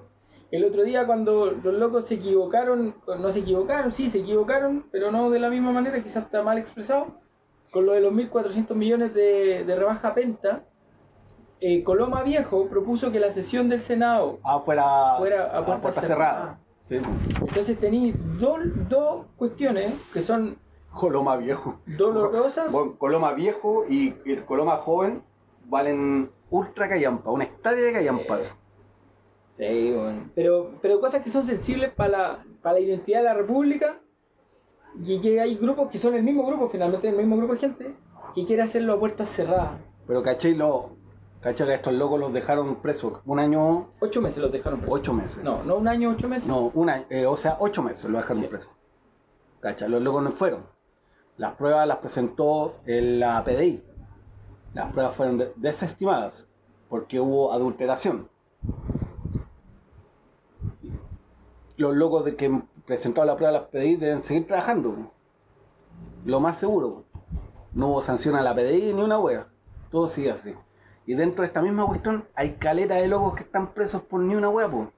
El 0.52 0.66
otro 0.66 0.84
día 0.84 1.06
cuando 1.06 1.52
los 1.52 1.74
locos 1.76 2.06
se 2.06 2.16
equivocaron, 2.16 2.96
no 3.20 3.30
se 3.30 3.40
equivocaron, 3.40 3.92
sí, 3.92 4.10
se 4.10 4.20
equivocaron, 4.20 4.86
pero 4.92 5.12
no 5.12 5.30
de 5.30 5.40
la 5.40 5.50
misma 5.50 5.72
manera, 5.72 6.02
quizás 6.02 6.24
está 6.26 6.42
mal 6.42 6.58
expresado, 6.58 7.20
con 7.72 7.86
lo 7.86 7.92
de 7.94 8.02
los 8.02 8.12
1.400 8.14 8.74
millones 8.74 9.14
de, 9.14 9.64
de 9.64 9.76
rebaja 9.76 10.14
penta, 10.16 10.64
eh, 11.62 11.84
Coloma 11.84 12.24
Viejo 12.24 12.68
propuso 12.68 13.12
que 13.12 13.20
la 13.20 13.30
sesión 13.32 13.70
del 13.70 13.82
Senado, 13.82 14.40
Ah, 14.44 14.60
fuera, 14.60 15.16
Fuera 15.20 15.46
a 15.58 15.64
puerta 15.64 15.82
puerta 15.82 16.02
cerrada. 16.02 16.34
cerrada. 16.42 16.60
Sí, 16.82 17.00
entonces 17.42 17.78
tenéis 17.80 18.16
dos 18.40 18.58
dos 18.88 19.26
cuestiones 19.36 19.94
que 20.14 20.22
son 20.22 20.58
Coloma 20.92 21.38
viejo. 21.38 21.80
dolorosas. 21.86 22.72
Bueno, 22.72 22.96
Coloma 22.98 23.34
viejo 23.34 23.84
y 23.88 24.16
el 24.26 24.46
Coloma 24.46 24.78
joven 24.78 25.22
valen 25.66 26.32
ultra 26.50 26.90
callampa, 26.90 27.30
una 27.30 27.44
estadia 27.44 27.84
de 27.84 27.94
callampas. 27.94 28.58
Sí, 29.60 29.92
bueno. 29.94 30.32
Pero, 30.34 30.72
pero 30.82 31.00
cosas 31.00 31.22
que 31.22 31.30
son 31.30 31.44
sensibles 31.44 31.92
para 31.94 32.10
la, 32.10 32.46
para 32.64 32.74
la 32.76 32.80
identidad 32.80 33.20
de 33.20 33.26
la 33.26 33.34
República 33.36 34.00
y 35.04 35.20
que 35.20 35.40
hay 35.40 35.56
grupos 35.58 35.90
que 35.92 35.98
son 36.00 36.16
el 36.16 36.24
mismo 36.24 36.46
grupo, 36.46 36.70
finalmente 36.70 37.10
el 37.10 37.16
mismo 37.18 37.38
grupo 37.38 37.54
de 37.54 37.60
gente, 37.60 37.96
que 38.34 38.46
quiere 38.46 38.64
hacerlo 38.64 38.94
a 38.94 39.00
puertas 39.00 39.30
cerradas. 39.30 39.72
Pero 40.08 40.24
caché 40.24 40.56
lo, 40.56 40.98
¿Cachai? 41.42 41.68
Que 41.68 41.74
estos 41.76 41.94
locos 41.94 42.20
los 42.20 42.34
dejaron 42.34 42.82
presos 42.82 43.20
un 43.26 43.40
año, 43.40 43.92
Ocho 44.02 44.22
meses 44.22 44.40
los 44.40 44.52
dejaron 44.52 44.80
presos. 44.80 45.00
ocho 45.00 45.14
meses. 45.14 45.44
No, 45.44 45.64
no 45.64 45.76
un 45.78 45.88
año, 45.88 46.10
ocho 46.10 46.28
meses. 46.28 46.48
No, 46.50 46.72
un 46.74 46.90
año, 46.90 47.06
eh, 47.10 47.26
o 47.26 47.38
sea, 47.38 47.56
ocho 47.60 47.82
meses 47.84 48.10
lo 48.10 48.18
dejaron 48.18 48.42
Sí. 48.44 48.48
preso. 48.50 48.70
¿Cachai? 49.62 49.90
Los 49.90 50.02
locos 50.02 50.22
no 50.24 50.32
fueron. 50.32 50.66
Las 51.38 51.54
pruebas 51.54 51.88
las 51.88 51.98
presentó 51.98 52.76
en 52.86 53.20
la 53.22 53.42
PDI. 53.46 53.84
Las 54.74 54.92
pruebas 54.92 55.16
fueron 55.16 55.38
de- 55.38 55.54
desestimadas 55.56 56.48
porque 56.90 57.20
hubo 57.22 57.54
adulteración. 57.54 58.30
Los 61.80 61.96
locos 61.96 62.26
de 62.26 62.36
que 62.36 62.62
presentaron 62.86 63.28
la 63.28 63.38
prueba 63.38 63.58
a 63.58 63.62
las 63.62 63.70
PDI 63.70 63.96
deben 63.96 64.22
seguir 64.22 64.46
trabajando. 64.46 65.14
Lo 66.26 66.42
más 66.42 66.58
seguro. 66.58 67.06
No 67.72 67.88
hubo 67.88 68.04
sanción 68.04 68.36
a 68.36 68.42
la 68.42 68.54
PDI 68.54 68.92
ni 68.94 69.02
una 69.02 69.18
wea. 69.18 69.48
Todo 69.90 70.10
sigue 70.10 70.30
así. 70.30 70.54
Y 71.06 71.14
dentro 71.14 71.44
de 71.44 71.48
esta 71.48 71.62
misma 71.62 71.86
cuestión 71.86 72.28
hay 72.36 72.56
caleta 72.56 72.96
de 72.96 73.08
locos 73.08 73.34
que 73.34 73.44
están 73.44 73.74
presos 73.74 74.02
por 74.02 74.20
ni 74.20 74.36
una 74.36 74.50
wea, 74.50 74.70
po. 74.70 74.92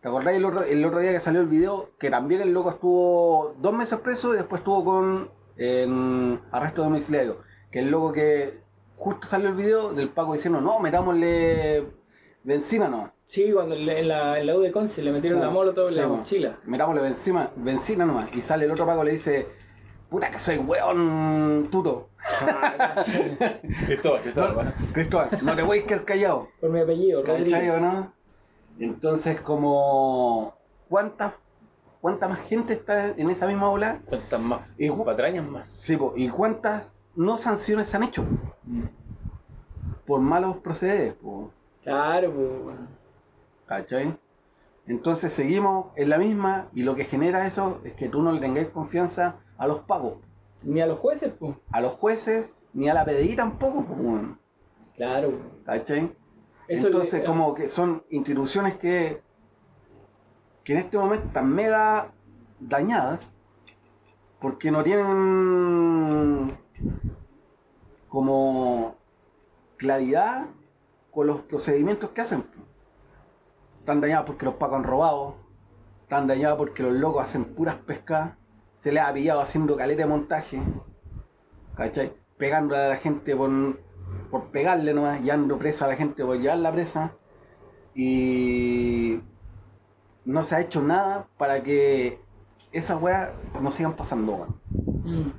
¿Te 0.00 0.08
acordáis 0.08 0.38
el 0.38 0.44
otro, 0.44 0.98
día 0.98 1.12
que 1.12 1.20
salió 1.20 1.40
el 1.40 1.46
video? 1.46 1.90
Que 2.00 2.10
también 2.10 2.40
el 2.40 2.52
loco 2.52 2.70
estuvo 2.70 3.54
dos 3.60 3.72
meses 3.72 4.00
preso 4.00 4.34
y 4.34 4.38
después 4.38 4.62
estuvo 4.62 4.84
con 4.84 5.30
en 5.56 6.40
arresto 6.50 6.82
domiciliario. 6.82 7.42
Que 7.70 7.78
el 7.78 7.92
loco 7.92 8.12
que 8.12 8.60
justo 8.96 9.28
salió 9.28 9.50
el 9.50 9.54
video 9.54 9.92
del 9.92 10.08
Paco 10.08 10.32
diciendo, 10.32 10.60
no, 10.60 10.80
metámosle 10.80 11.86
benzina 12.42 12.88
nomás. 12.88 13.15
Sí, 13.26 13.50
cuando 13.52 13.74
le- 13.74 14.00
en 14.00 14.08
la, 14.08 14.38
en 14.38 14.46
la 14.46 14.56
U 14.56 14.60
de 14.60 14.70
Conce 14.70 15.02
le 15.02 15.10
metieron 15.12 15.40
Sí, 15.40 15.44
la 15.44 15.50
molotov 15.50 15.88
en 15.88 15.94
sí, 15.94 16.00
la 16.00 16.06
mochila. 16.08 16.58
Metámosle 16.64 17.02
benzina, 17.02 17.50
benzina 17.56 18.06
nomás. 18.06 18.32
Y 18.34 18.42
sale 18.42 18.64
el 18.66 18.70
otro 18.70 18.86
Paco 18.86 19.02
y 19.02 19.06
le 19.06 19.12
dice, 19.12 19.48
puta 20.08 20.30
que 20.30 20.38
soy 20.38 20.58
weón 20.58 21.68
tuto. 21.70 22.10
Cristóbal, 23.86 24.22
Cristóbal, 24.22 24.48
No, 24.48 24.54
bueno. 24.54 24.72
Cristóbal, 24.92 25.28
no 25.42 25.56
te 25.56 25.62
voy 25.62 25.78
a 25.80 25.86
quedar 25.86 26.04
callado. 26.04 26.48
Por 26.60 26.70
mi 26.70 26.80
apellido, 26.80 27.22
¿Cachai 27.24 27.68
o 27.70 27.80
no? 27.80 28.12
Entonces, 28.78 29.40
como, 29.40 30.54
¿cuánta, 30.88 31.34
¿cuánta 32.00 32.28
más 32.28 32.40
gente 32.40 32.74
está 32.74 33.08
en 33.08 33.30
esa 33.30 33.46
misma 33.46 33.70
ola? 33.70 34.00
¿Cuántas 34.06 34.40
más? 34.40 34.60
Y 34.78 34.90
¿Patrañas 34.90 35.48
más? 35.48 35.68
Sí, 35.68 35.96
po, 35.96 36.12
¿y 36.14 36.28
cuántas 36.28 37.04
no 37.16 37.38
sanciones 37.38 37.88
se 37.88 37.96
han 37.96 38.02
hecho? 38.04 38.24
Por 40.06 40.20
malos 40.20 40.58
procederes, 40.58 41.14
po, 41.14 41.50
Claro, 41.82 42.32
pues. 42.32 42.76
¿Cachai? 43.66 44.16
Entonces 44.86 45.32
seguimos 45.32 45.86
en 45.96 46.08
la 46.10 46.18
misma 46.18 46.68
y 46.74 46.82
lo 46.84 46.94
que 46.94 47.04
genera 47.04 47.46
eso 47.46 47.80
es 47.84 47.92
que 47.94 48.08
tú 48.08 48.22
no 48.22 48.32
le 48.32 48.40
tengáis 48.40 48.68
confianza 48.68 49.36
a 49.58 49.66
los 49.66 49.80
pagos, 49.80 50.18
Ni 50.62 50.80
a 50.80 50.86
los 50.86 50.98
jueces, 50.98 51.32
pues. 51.38 51.56
a 51.72 51.80
los 51.80 51.92
jueces, 51.94 52.66
ni 52.72 52.88
a 52.88 52.94
la 52.94 53.04
PDI 53.04 53.34
tampoco, 53.36 53.84
Claro. 54.94 55.32
¿cachai? 55.64 56.14
Eso 56.68 56.86
Entonces, 56.88 57.20
le- 57.20 57.26
como 57.26 57.54
que 57.54 57.68
son 57.68 58.04
instituciones 58.10 58.76
que, 58.76 59.22
que 60.64 60.72
en 60.72 60.78
este 60.78 60.98
momento 60.98 61.26
están 61.28 61.48
mega 61.52 62.12
dañadas 62.60 63.20
porque 64.40 64.70
no 64.70 64.82
tienen 64.82 66.56
como 68.08 68.96
claridad 69.76 70.46
con 71.10 71.26
los 71.26 71.40
procedimientos 71.42 72.10
que 72.10 72.20
hacen. 72.20 72.44
Están 73.86 74.00
dañadas 74.00 74.24
porque 74.24 74.44
los 74.44 74.54
pacos 74.54 74.78
han 74.78 74.82
robado, 74.82 75.36
están 76.02 76.26
dañadas 76.26 76.56
porque 76.56 76.82
los 76.82 76.92
locos 76.94 77.22
hacen 77.22 77.44
puras 77.44 77.76
pescas, 77.76 78.32
se 78.74 78.90
les 78.90 79.00
ha 79.00 79.14
pillado 79.14 79.40
haciendo 79.40 79.76
caleta 79.76 80.02
de 80.02 80.08
montaje, 80.08 80.60
¿cachai? 81.76 82.12
Pegándole 82.36 82.82
a 82.82 82.88
la 82.88 82.96
gente 82.96 83.36
por, 83.36 83.78
por 84.28 84.50
pegarle 84.50 84.92
nomás, 84.92 85.22
llevando 85.22 85.56
presa 85.56 85.84
a 85.84 85.88
la 85.90 85.94
gente 85.94 86.24
por 86.24 86.36
llevar 86.36 86.58
la 86.58 86.72
presa. 86.72 87.12
Y 87.94 89.20
no 90.24 90.42
se 90.42 90.56
ha 90.56 90.60
hecho 90.62 90.82
nada 90.82 91.28
para 91.38 91.62
que 91.62 92.20
esas 92.72 93.00
weas 93.00 93.30
no 93.62 93.70
sigan 93.70 93.94
pasando. 93.94 94.32
weón. 94.32 94.60
Mm. 95.04 95.32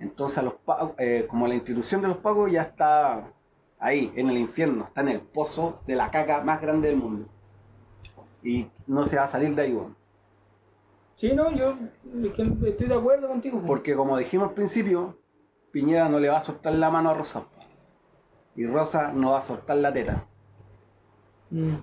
Entonces, 0.00 0.36
a 0.36 0.42
los 0.42 0.56
eh, 0.98 1.24
como 1.26 1.48
la 1.48 1.54
institución 1.54 2.02
de 2.02 2.08
los 2.08 2.18
pagos 2.18 2.52
ya 2.52 2.60
está 2.60 3.32
ahí, 3.78 4.12
en 4.16 4.28
el 4.28 4.36
infierno, 4.36 4.84
está 4.84 5.00
en 5.00 5.08
el 5.08 5.22
pozo 5.22 5.80
de 5.86 5.96
la 5.96 6.10
caca 6.10 6.42
más 6.44 6.60
grande 6.60 6.88
del 6.88 6.98
mundo. 6.98 7.30
Y 8.46 8.70
no 8.86 9.04
se 9.06 9.16
va 9.16 9.24
a 9.24 9.26
salir 9.26 9.56
de 9.56 9.62
ahí, 9.62 9.72
weón. 9.74 9.96
Sí, 11.16 11.32
no, 11.34 11.50
yo 11.50 11.76
estoy 12.64 12.86
de 12.86 12.94
acuerdo 12.94 13.26
contigo. 13.26 13.60
Porque 13.66 13.96
como 13.96 14.16
dijimos 14.16 14.50
al 14.50 14.54
principio, 14.54 15.18
Piñera 15.72 16.08
no 16.08 16.20
le 16.20 16.28
va 16.28 16.38
a 16.38 16.42
soltar 16.42 16.72
la 16.74 16.88
mano 16.88 17.10
a 17.10 17.14
Rosa. 17.14 17.44
Y 18.54 18.64
Rosa 18.66 19.12
no 19.12 19.32
va 19.32 19.38
a 19.38 19.42
soltar 19.42 19.78
la 19.78 19.92
teta. 19.92 20.28
Mm. 21.50 21.74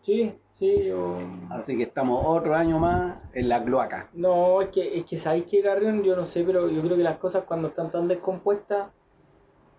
Sí, 0.00 0.34
sí, 0.50 0.86
yo. 0.86 1.16
Así 1.50 1.76
que 1.76 1.84
estamos 1.84 2.20
otro 2.26 2.56
año 2.56 2.80
más 2.80 3.22
en 3.34 3.48
la 3.48 3.62
cloaca. 3.62 4.10
No, 4.14 4.62
es 4.62 4.70
que, 4.70 4.96
es 4.96 5.04
que 5.04 5.16
sabéis 5.16 5.44
que 5.44 5.62
Garrión, 5.62 6.02
yo 6.02 6.16
no 6.16 6.24
sé, 6.24 6.42
pero 6.42 6.68
yo 6.68 6.82
creo 6.82 6.96
que 6.96 7.04
las 7.04 7.18
cosas 7.18 7.44
cuando 7.44 7.68
están 7.68 7.92
tan 7.92 8.08
descompuestas, 8.08 8.88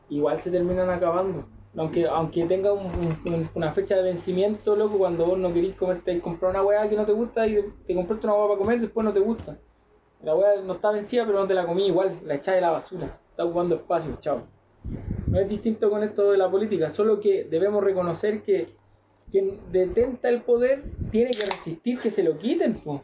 igual 0.08 0.40
se 0.40 0.50
terminan 0.50 0.90
acabando. 0.90 1.59
Aunque, 1.78 2.08
aunque 2.08 2.46
tenga 2.46 2.74
un- 2.74 3.20
un- 3.26 3.50
una 3.54 3.72
fecha 3.72 3.96
de 3.96 4.02
vencimiento, 4.04 4.76
loco, 4.76 4.98
cuando 4.98 5.26
vos 5.26 5.38
no 5.38 5.54
querís 5.54 5.76
comerte 5.76 6.20
comprar 6.20 6.52
una 6.52 6.64
weá 6.64 6.90
que 6.90 6.96
no 6.96 7.06
te 7.06 7.12
gusta 7.14 7.46
y 7.48 7.64
te 7.86 7.94
compraste 7.94 8.26
una 8.26 8.36
weá 8.36 8.48
para 8.48 8.60
comer, 8.60 8.82
después 8.82 9.06
no 9.06 9.14
te 9.14 9.20
gusta. 9.20 9.58
La 10.24 10.36
weá 10.36 10.62
no 10.62 10.74
está 10.74 10.92
vencida, 10.92 11.26
pero 11.26 11.40
no 11.40 11.48
te 11.48 11.54
la 11.54 11.66
comí 11.66 11.86
igual, 11.86 12.20
la 12.26 12.36
echás 12.36 12.56
de 12.56 12.62
la 12.62 12.72
basura. 12.72 13.20
Está 13.30 13.46
ocupando 13.46 13.76
espacio, 13.76 14.18
chao. 14.20 14.48
No 15.28 15.40
es 15.40 15.48
distinto 15.48 15.90
con 15.90 16.04
esto 16.04 16.32
de 16.32 16.38
la 16.38 16.50
política, 16.50 16.90
solo 16.90 17.20
que 17.20 17.44
debemos 17.44 17.84
reconocer 17.84 18.42
que 18.42 18.66
quien 19.30 19.60
detenta 19.72 20.28
el 20.28 20.42
poder 20.42 20.84
tiene 21.12 21.32
que 21.32 21.46
resistir 21.46 22.00
que 22.00 22.10
se 22.10 22.24
lo 22.24 22.38
quiten, 22.38 22.82
pues. 22.84 23.02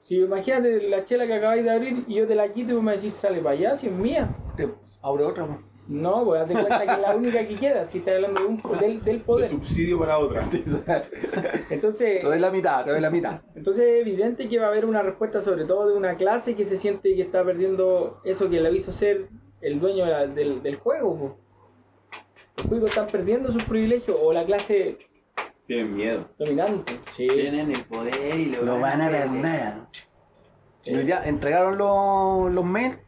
Si 0.00 0.16
imagínate 0.16 0.88
la 0.88 1.04
chela 1.04 1.28
que 1.28 1.34
acabáis 1.34 1.62
de 1.62 1.70
abrir 1.70 2.04
y 2.08 2.16
yo 2.16 2.26
te 2.26 2.34
la 2.34 2.52
quito 2.52 2.72
y 2.72 2.74
vos 2.74 2.82
me 2.82 2.96
decís, 2.96 3.14
sale 3.14 3.38
para 3.38 3.50
allá, 3.54 3.76
si 3.76 3.86
es 3.86 3.92
mía. 3.92 4.36
Te 4.56 4.68
abre 5.00 5.22
otra. 5.24 5.46
po. 5.46 5.71
No, 5.92 6.24
pues 6.24 6.40
date 6.40 6.54
cuenta 6.54 6.86
que 6.86 6.92
es 6.92 6.98
la 7.00 7.14
única 7.16 7.46
que 7.46 7.54
queda, 7.54 7.84
si 7.84 7.98
estás 7.98 8.14
hablando 8.14 8.40
de 8.40 8.46
un, 8.46 8.62
del, 8.80 9.04
del 9.04 9.18
De 9.18 9.24
poder. 9.24 9.48
subsidio 9.50 9.98
para 9.98 10.18
otra. 10.18 10.42
Entonces, 11.70 12.20
Te 12.20 12.26
doy 12.26 12.38
la 12.38 12.50
mitad, 12.50 12.84
te 12.84 12.90
doy 12.92 13.00
la 13.00 13.10
mitad. 13.10 13.40
entonces 13.54 13.84
es 13.86 14.00
evidente 14.00 14.48
que 14.48 14.58
va 14.58 14.66
a 14.66 14.68
haber 14.68 14.84
una 14.84 15.02
respuesta 15.02 15.40
sobre 15.40 15.64
todo 15.64 15.88
de 15.88 15.94
una 15.96 16.16
clase 16.16 16.54
que 16.54 16.64
se 16.64 16.76
siente 16.76 17.14
que 17.14 17.22
está 17.22 17.44
perdiendo 17.44 18.20
eso 18.24 18.48
que 18.48 18.60
le 18.60 18.72
hizo 18.72 18.92
ser 18.92 19.28
el 19.60 19.80
dueño 19.80 20.04
de 20.04 20.10
la- 20.10 20.26
del, 20.26 20.62
del 20.62 20.76
juego. 20.76 21.18
po. 21.18 21.36
Los 22.56 22.66
juegos 22.66 22.90
están 22.90 23.06
perdiendo 23.08 23.50
sus 23.52 23.64
privilegios 23.64 24.16
o 24.20 24.32
la 24.32 24.44
clase 24.44 24.98
Tienen 25.66 25.94
miedo. 25.94 26.28
dominante. 26.38 26.98
Sí. 27.14 27.26
Tienen 27.28 27.70
el 27.70 27.84
poder 27.84 28.34
y 28.38 28.46
Lo 28.62 28.80
van 28.80 29.00
a 29.02 29.08
perder. 29.10 29.74
Y 30.84 30.94
hoy 30.96 31.04
día 31.04 31.22
entregaron 31.24 31.78
los, 31.78 32.52
los 32.52 32.64
mails. 32.64 32.98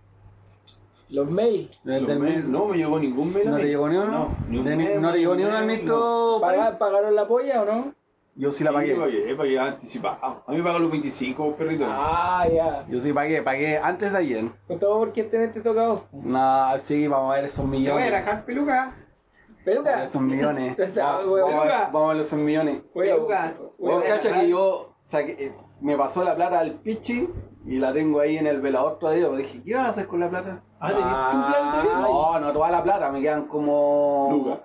Los 1.11 1.31
mails. 1.31 1.81
Los 1.85 2.07
del 2.07 2.19
mail- 2.19 2.51
no 2.51 2.67
me 2.67 2.77
llegó 2.77 2.99
ningún 2.99 3.33
mail. 3.33 3.51
¿No 3.51 3.57
te 3.57 3.65
llegó 3.67 3.89
ni 3.89 3.97
uno? 3.97 4.07
No, 4.11 4.29
ni 4.49 4.59
un 4.59 4.65
De- 4.65 4.77
mail, 4.77 5.01
¿No 5.01 5.13
te 5.13 5.19
llegó 5.19 5.35
ni 5.35 5.45
uno 5.45 5.57
al 5.57 5.67
ministro. 5.67 6.39
¿Pagaron 6.41 7.15
la 7.15 7.27
polla 7.29 7.63
o 7.63 7.65
no? 7.65 7.95
Yo 8.37 8.51
sí 8.51 8.59
Sí, 8.59 8.65
la 8.65 8.73
pagué. 8.73 8.97
pagué, 8.97 9.35
pagué 9.37 9.59
anticipado. 9.61 10.43
A 10.45 10.51
mí 10.51 10.57
me 10.59 10.65
pagan 10.65 10.83
los 10.83 10.91
25, 10.91 11.55
perrito. 11.55 11.85
Ah, 11.89 12.45
ya. 12.53 12.85
Yo 12.89 12.99
sí 13.01 13.13
pagué, 13.13 13.43
pagué 13.43 13.79
antes 13.79 14.11
de 14.11 14.19
ayer. 14.19 14.45
Con 14.67 14.81
todo 14.81 15.07
este 15.15 15.39
mes 15.39 15.53
te 15.53 15.61
toca 15.61 15.85
a 15.85 15.89
vos. 15.91 16.01
Nah, 16.13 16.77
sí, 16.79 17.07
vamos 17.07 17.33
a 17.33 17.37
ver 17.37 17.45
esos 17.45 17.59
Te 17.59 17.63
voy 17.63 17.77
a 17.77 17.81
millones. 17.81 18.11
dejar 18.11 18.45
peluca. 18.45 18.75
Vamos 18.87 18.95
a 18.97 19.55
ver 19.55 19.65
Peluca. 19.65 20.05
esos 20.05 20.21
millones. 20.21 20.79
Está, 20.79 21.19
vamos, 21.19 21.41
a 21.41 21.45
ver, 21.65 21.73
vamos 21.93 22.11
a 22.11 22.13
ver 22.15 22.23
esos 22.23 22.39
millones. 22.41 22.83
Peluca. 22.93 23.55
Vos 23.79 24.03
cacha 24.05 24.33
que 24.41 24.49
yo 24.49 24.95
saqué- 25.05 25.37
eh, 25.39 25.53
me 25.81 25.97
pasó 25.97 26.25
la 26.25 26.35
plata 26.35 26.59
al 26.59 26.73
pichi 26.81 27.29
y 27.67 27.79
la 27.79 27.93
tengo 27.93 28.21
ahí 28.21 28.37
en 28.39 28.47
el 28.47 28.61
velador 28.61 28.99
todavía. 28.99 29.25
Pero 29.27 29.37
dije, 29.37 29.63
¿qué 29.65 29.75
vas 29.75 29.87
a 29.87 29.91
hacer 29.91 30.07
con 30.07 30.21
la 30.21 30.29
plata? 30.31 30.63
Ah, 30.81 30.89
¿tenías 30.89 31.31
tu 31.31 31.37
plan 31.53 31.71
todavía? 31.73 32.09
No, 32.09 32.41
no 32.41 32.53
toda 32.53 32.71
la 32.71 32.83
plata, 32.83 33.11
me 33.11 33.21
quedan 33.21 33.47
como. 33.47 34.29
Luca. 34.33 34.61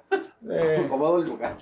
Eh, 0.52 0.86
Como 0.90 1.08
dos 1.08 1.28
lucas. 1.28 1.54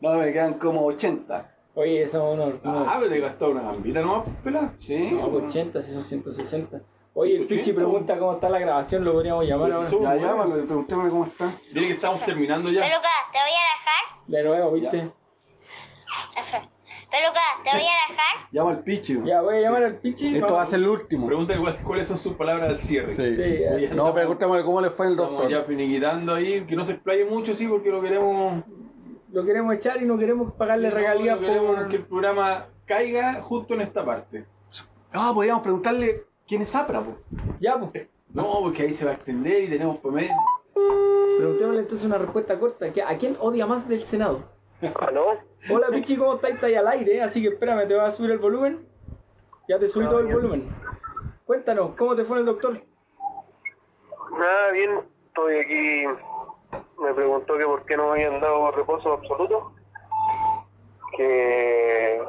No, 0.00 0.14
me 0.14 0.32
quedan 0.32 0.54
como 0.54 0.84
80. 0.86 1.50
oye, 1.74 2.02
eso 2.04 2.18
es 2.28 2.34
uno. 2.38 2.52
uno- 2.62 2.86
Ah, 2.88 2.96
pero 2.98 3.10
te 3.10 3.20
gastado 3.20 3.50
una 3.50 3.62
gambita 3.62 4.00
nomás, 4.00 4.22
pelada. 4.44 4.72
Sí. 4.78 5.10
no, 5.12 5.28
pues 5.30 5.44
80, 5.44 5.82
si 5.82 5.92
son 5.92 6.02
160. 6.02 6.80
Oye, 7.12 7.34
el 7.36 7.42
80, 7.42 7.54
Pichi 7.56 7.72
pregunta 7.72 8.16
cómo 8.18 8.34
está 8.34 8.48
la 8.48 8.60
grabación, 8.60 9.04
lo 9.04 9.12
podríamos 9.12 9.44
llamar 9.44 9.72
ahora. 9.72 9.88
Ya, 9.90 10.16
llámalo 10.16 10.54
preguntémosle 10.64 11.10
cómo 11.10 11.24
está. 11.24 11.52
Dile 11.74 11.88
que 11.88 11.92
estamos 11.94 12.24
terminando 12.24 12.70
ya. 12.70 12.82
Peluca, 12.82 13.08
te 13.32 13.38
voy 13.38 13.50
a 13.50 13.64
dejar. 13.74 14.26
De 14.28 14.42
nuevo, 14.44 14.70
¿viste? 14.72 15.10
Peluca, 17.10 17.40
te 17.64 17.70
voy 17.70 17.80
a 17.86 18.12
dejar. 18.12 18.50
Llama 18.52 18.70
al 18.70 18.82
pichi. 18.82 19.20
Ya, 19.24 19.40
voy 19.42 19.56
a 19.56 19.60
llamar 19.60 19.82
al 19.84 19.96
Pichi. 19.96 20.36
Esto 20.36 20.52
va 20.54 20.62
a 20.62 20.66
ser 20.66 20.78
el 20.80 20.88
último. 20.88 21.26
Pregúntale 21.26 21.60
cuál- 21.60 21.78
cuáles 21.82 22.08
son 22.08 22.18
sus 22.18 22.34
palabras 22.34 22.68
al 22.70 22.78
cierre. 22.78 23.14
Sí. 23.14 23.36
Sí, 23.36 23.64
así. 23.64 23.94
No, 23.94 24.12
preguntémosle 24.14 24.64
cómo 24.64 24.80
le 24.80 24.90
fue 24.90 25.06
el 25.06 25.12
Estamos 25.12 25.32
doctor. 25.32 25.50
ya 25.50 25.62
finiquitando 25.64 26.34
ahí, 26.34 26.64
que 26.66 26.76
no 26.76 26.84
se 26.84 26.92
explaye 26.92 27.24
mucho, 27.24 27.54
sí, 27.54 27.66
porque 27.66 27.90
lo 27.90 28.00
queremos. 28.00 28.62
Lo 29.32 29.44
queremos 29.44 29.72
echar 29.74 30.02
y 30.02 30.06
no 30.06 30.18
queremos 30.18 30.52
pagarle 30.54 30.88
sí, 30.88 30.94
no, 30.94 30.98
regalías 31.00 31.40
no 31.40 31.46
queremos 31.46 31.76
por. 31.76 31.88
que 31.88 31.96
el 31.96 32.04
programa 32.06 32.66
caiga 32.86 33.40
justo 33.42 33.74
en 33.74 33.82
esta 33.82 34.04
parte. 34.04 34.44
Ah, 35.12 35.30
podríamos 35.34 35.62
preguntarle 35.62 36.24
quién 36.46 36.62
es 36.62 36.74
Apra, 36.74 37.00
po. 37.02 37.16
Ya, 37.60 37.78
pues. 37.78 38.08
No, 38.32 38.60
porque 38.60 38.82
ahí 38.82 38.92
se 38.92 39.04
va 39.04 39.12
a 39.12 39.14
extender 39.14 39.64
y 39.64 39.68
tenemos 39.68 39.98
para 39.98 40.14
medio. 40.14 40.34
Preguntémosle 41.38 41.80
entonces 41.80 42.06
una 42.06 42.18
respuesta 42.18 42.58
corta. 42.58 42.92
¿Qué- 42.92 43.02
¿A 43.02 43.16
quién 43.18 43.36
odia 43.40 43.66
más 43.66 43.88
del 43.88 44.02
Senado? 44.04 44.44
¿Aló? 45.06 45.38
Hola 45.70 45.88
Pichi, 45.92 46.16
¿cómo 46.16 46.34
estáis? 46.34 46.54
Estáis 46.54 46.76
al 46.78 46.88
aire, 46.88 47.22
así 47.22 47.42
que 47.42 47.48
espérame, 47.48 47.86
¿te 47.86 47.94
vas 47.94 48.14
a 48.14 48.16
subir 48.16 48.30
el 48.30 48.38
volumen? 48.38 48.86
Ya 49.68 49.78
te 49.78 49.86
subí 49.86 50.04
Ah, 50.06 50.08
todo 50.08 50.20
el 50.20 50.26
bien. 50.26 50.36
volumen. 50.36 50.72
Cuéntanos, 51.44 51.90
¿cómo 51.96 52.16
te 52.16 52.24
fue 52.24 52.38
el 52.38 52.46
doctor? 52.46 52.80
Nada, 54.32 54.70
bien. 54.72 55.00
Estoy 55.26 55.56
aquí. 55.58 56.04
Me 56.98 57.12
preguntó 57.14 57.56
que 57.58 57.64
por 57.64 57.84
qué 57.84 57.96
no 57.96 58.04
me 58.04 58.10
habían 58.24 58.40
dado 58.40 58.70
reposo 58.70 59.12
absoluto. 59.12 59.72
Que 61.16 62.22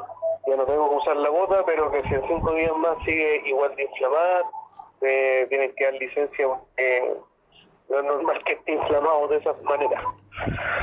ya 0.48 0.56
no 0.56 0.66
tengo 0.66 0.90
que 0.90 0.96
usar 0.96 1.16
la 1.18 1.30
bota, 1.30 1.64
pero 1.66 1.90
que 1.92 2.02
si 2.04 2.14
en 2.16 2.28
cinco 2.28 2.54
días 2.54 2.76
más 2.78 2.98
sigue 3.06 3.44
igual 3.48 3.76
de 3.76 3.84
inflamada, 3.84 4.44
me 5.02 5.46
tienen 5.48 5.74
que 5.76 5.84
dar 5.86 5.94
licencia 5.94 6.48
porque 6.48 7.14
no 7.90 8.00
es 8.00 8.06
normal 8.06 8.44
que 8.46 8.54
esté 8.54 8.74
inflamado 8.74 9.28
de 9.30 9.38
esa 9.38 9.54
manera. 9.64 10.04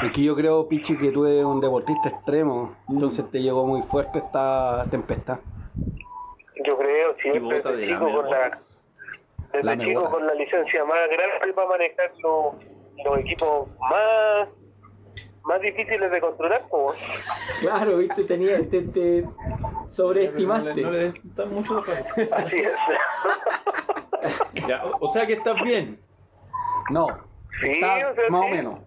Es 0.03 0.11
que 0.13 0.23
yo 0.23 0.37
creo, 0.37 0.69
Pichi, 0.69 0.97
que 0.97 1.11
tú 1.11 1.27
eres 1.27 1.45
un 1.45 1.61
deportista 1.61 2.09
extremo, 2.09 2.77
entonces 2.89 3.29
te 3.31 3.43
llegó 3.43 3.67
muy 3.67 3.83
fuerte 3.83 4.19
esta 4.19 4.87
tempestad. 4.91 5.41
Yo 6.65 6.77
creo 6.77 7.15
siempre 7.21 7.57
desde 7.57 7.77
de 7.77 7.87
chico, 7.89 8.13
con 8.13 8.31
la, 8.31 8.51
desde 9.53 9.79
chico 9.79 10.05
con 10.11 10.27
la 10.27 10.35
licencia 10.35 10.85
más 10.85 10.99
grande 11.11 11.53
para 11.55 11.69
manejar 11.69 12.13
los, 12.23 12.55
los 13.05 13.19
equipos 13.19 13.69
más, 13.81 14.49
más 15.45 15.61
difíciles 15.61 16.11
de 16.11 16.21
controlar. 16.21 16.63
Pues. 16.71 16.99
Claro, 17.61 17.97
viste, 17.97 18.25
tenía, 18.25 18.59
te, 18.69 18.83
te 18.83 19.25
sobreestimaste. 19.89 20.83
No 20.83 20.91
le 20.91 20.99
des 20.99 21.15
tan 21.35 21.53
mucho 21.53 21.83
cabeza. 21.83 22.37
Así 22.37 22.59
es. 22.59 22.73
Ya, 24.67 24.85
o, 24.85 25.05
o 25.05 25.09
sea 25.09 25.27
que 25.27 25.35
estás 25.35 25.63
bien. 25.63 26.01
No, 26.91 27.07
Sí, 27.61 27.71
está 27.71 28.11
o 28.11 28.15
sea, 28.15 28.31
más 28.31 28.43
sí. 28.43 28.47
o 28.47 28.55
menos. 28.55 28.81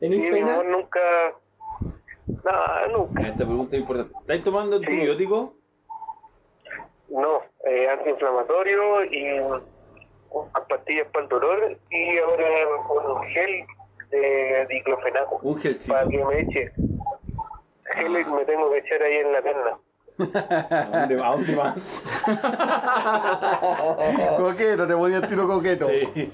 ¿Tenís 0.00 0.20
Sí, 0.22 0.30
pena? 0.30 0.56
no, 0.56 0.62
nunca. 0.64 1.00
Nada, 2.44 2.86
nunca. 2.88 3.22
Esta 3.22 3.44
pregunta 3.44 3.76
es 3.76 3.82
importante. 3.82 4.14
¿Estáis 4.20 4.44
tomando 4.44 4.78
Sí. 4.78 4.84
antibiótico? 4.84 5.54
No, 7.08 7.40
eh, 7.64 7.88
antiinflamatorio 7.88 9.04
y 9.04 9.40
pastillas 10.68 11.06
para 11.12 11.22
el 11.24 11.28
dolor 11.28 11.78
y 11.90 12.18
ahora 12.18 12.44
un 13.18 13.22
gel 13.28 13.64
de 14.10 14.66
diclofenaco 14.68 15.38
Un 15.42 15.58
gelcito. 15.58 15.94
para 15.94 16.08
que 16.08 16.24
me 16.24 16.40
eche. 16.40 16.72
Gel 17.94 18.10
me 18.10 18.44
tengo 18.44 18.70
que 18.70 18.78
echar 18.78 19.02
ahí 19.02 19.16
en 19.16 19.32
la 19.32 19.42
pierna. 19.42 19.78
¿A 20.18 21.06
dónde, 21.06 21.22
a 21.22 21.28
dónde 21.30 21.56
más? 21.56 22.24
coqueto, 24.36 24.86
te 24.86 24.96
ponía 24.96 25.18
el 25.18 25.26
tiro 25.28 25.46
coqueto. 25.46 25.86
Sí. 25.86 26.32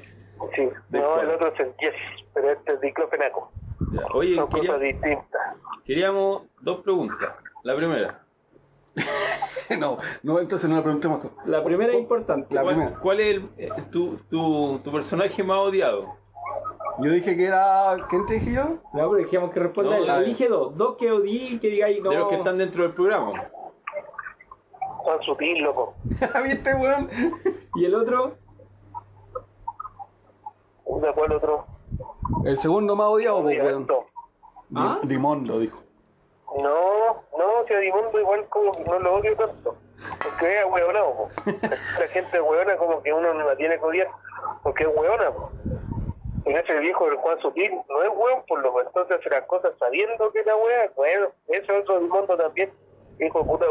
Sí, 0.54 0.68
¿De 0.88 0.98
no, 1.00 1.06
cuál? 1.14 1.20
el 1.28 1.34
otro 1.34 1.48
es 1.48 1.60
el 1.60 1.66
yes, 1.78 1.94
pero 2.34 2.50
este 2.50 2.72
es 2.72 2.80
diclofenaco. 2.80 3.52
Ya, 3.92 4.02
Oye, 4.14 4.34
Son 4.36 4.48
quería- 4.48 4.66
cosas 4.72 4.80
distintas. 4.82 5.42
queríamos 5.84 6.42
dos 6.60 6.80
preguntas. 6.80 7.30
La 7.62 7.76
primera. 7.76 8.18
No, 9.78 9.96
no, 10.22 10.38
entonces 10.38 10.68
no 10.68 10.76
le 10.76 10.82
preguntemos. 10.82 11.26
La 11.46 11.64
primera 11.64 11.92
es 11.94 11.98
importante. 11.98 12.54
La 12.54 12.60
¿Cuál, 12.62 12.74
primera. 12.74 12.98
cuál 13.00 13.20
es 13.20 13.26
el- 13.36 13.48
eh, 13.56 13.70
tu, 13.90 14.16
tu, 14.28 14.80
tu 14.84 14.92
personaje 14.92 15.42
más 15.42 15.56
odiado? 15.58 16.14
Yo 16.98 17.10
dije 17.10 17.34
que 17.38 17.46
era. 17.46 17.96
¿Quién 18.10 18.26
te 18.26 18.34
dije 18.34 18.52
yo? 18.52 18.64
No, 18.92 19.08
pero 19.08 19.14
dijimos 19.14 19.50
que 19.50 19.60
responda 19.60 19.96
No, 19.98 20.04
él. 20.18 20.24
Elige 20.24 20.46
dos. 20.48 20.76
Dos 20.76 20.96
que 20.98 21.10
odie 21.10 21.58
que 21.58 21.68
digáis 21.68 22.02
no. 22.02 22.10
De 22.10 22.18
los 22.18 22.28
que 22.28 22.34
están 22.34 22.58
dentro 22.58 22.82
del 22.82 22.92
programa. 22.92 23.48
Juan 24.98 25.22
Sutil, 25.22 25.62
loco. 25.62 25.94
¿Viste, 26.44 26.74
weón? 26.74 27.08
Y 27.74 27.86
el 27.86 27.94
otro, 27.94 28.36
¿De 30.86 31.12
cuál 31.12 31.32
otro? 31.32 31.66
El 32.44 32.58
segundo 32.58 32.96
más 32.96 33.06
odiado, 33.06 33.42
pues, 33.42 33.62
weón. 33.62 33.86
¿Ah? 34.74 34.98
Dimondo, 35.02 35.58
dijo. 35.58 35.82
No, 36.58 37.22
no, 37.38 37.66
si 37.66 37.74
a 37.74 37.78
Dimundo 37.78 38.20
igual 38.20 38.46
como 38.48 38.72
que 38.72 38.84
no 38.84 38.98
lo 38.98 39.14
odio 39.16 39.36
tanto. 39.36 39.76
Porque 40.22 40.60
es 40.60 40.64
hueonado, 40.66 41.14
po. 41.16 41.28
La 42.00 42.06
gente 42.08 42.40
hueona 42.40 42.76
como 42.76 43.02
que 43.02 43.12
uno 43.12 43.32
no 43.32 43.46
la 43.46 43.56
tiene 43.56 43.78
que 43.78 43.84
odiar. 43.84 44.08
Porque 44.62 44.84
es 44.84 44.90
hueona, 44.94 45.30
po. 45.30 45.50
En 46.44 46.56
ese 46.56 46.78
viejo 46.78 47.06
del 47.06 47.16
Juan 47.16 47.38
Sutil 47.40 47.72
no 47.88 48.02
es 48.02 48.10
hueón, 48.14 48.42
por 48.48 48.60
lo 48.60 48.72
menos 48.72 48.88
entonces 48.88 49.18
hace 49.18 49.30
las 49.30 49.46
cosas 49.46 49.72
sabiendo 49.78 50.32
que 50.32 50.42
la 50.42 50.56
hueá, 50.56 50.90
bueno, 50.96 51.28
eso 51.46 51.72
es 51.72 51.82
otro 51.82 52.00
Dimundo 52.00 52.36
también. 52.36 52.72
Hijo 53.20 53.38
de 53.38 53.44
puta 53.44 53.66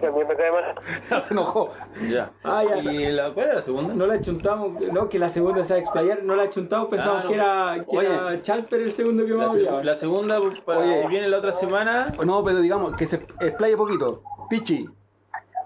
también 0.00 0.28
me 0.28 0.36
cae 0.36 0.50
mal. 0.52 1.22
Se 1.26 1.32
enojó. 1.34 1.70
Ya. 2.08 2.32
Ah, 2.44 2.62
ya. 2.64 2.92
¿Y 2.92 3.12
la, 3.12 3.32
cuál 3.32 3.46
era 3.46 3.54
la 3.56 3.62
segunda? 3.62 3.94
no 3.94 4.06
la 4.06 4.20
chuntamos, 4.20 4.80
no, 4.92 5.08
que 5.08 5.18
la 5.18 5.28
segunda 5.28 5.64
se 5.64 5.72
va 5.74 5.78
a 5.78 5.80
explayar, 5.80 6.22
no 6.22 6.34
la 6.36 6.50
chuntamos, 6.50 6.88
pensamos 6.88 7.20
Ah, 7.20 7.22
no. 7.24 7.28
que 7.28 7.34
era, 7.34 7.84
que 7.88 7.96
Oye. 7.98 8.08
era 8.14 8.40
Chalper 8.42 8.80
el 8.80 8.92
segundo 8.92 9.24
que 9.24 9.30
se- 9.30 9.36
odiaba. 9.36 9.82
la 9.82 9.94
segunda, 9.94 10.38
para 10.64 10.80
Oye. 10.80 11.02
si 11.02 11.08
viene 11.08 11.28
la 11.28 11.38
otra 11.38 11.52
semana, 11.52 12.12
No, 12.24 12.44
pero 12.44 12.60
digamos 12.60 12.94
que 12.96 13.06
se 13.06 13.16
explaye 13.40 13.76
poquito. 13.76 14.22
Pichi, 14.50 14.88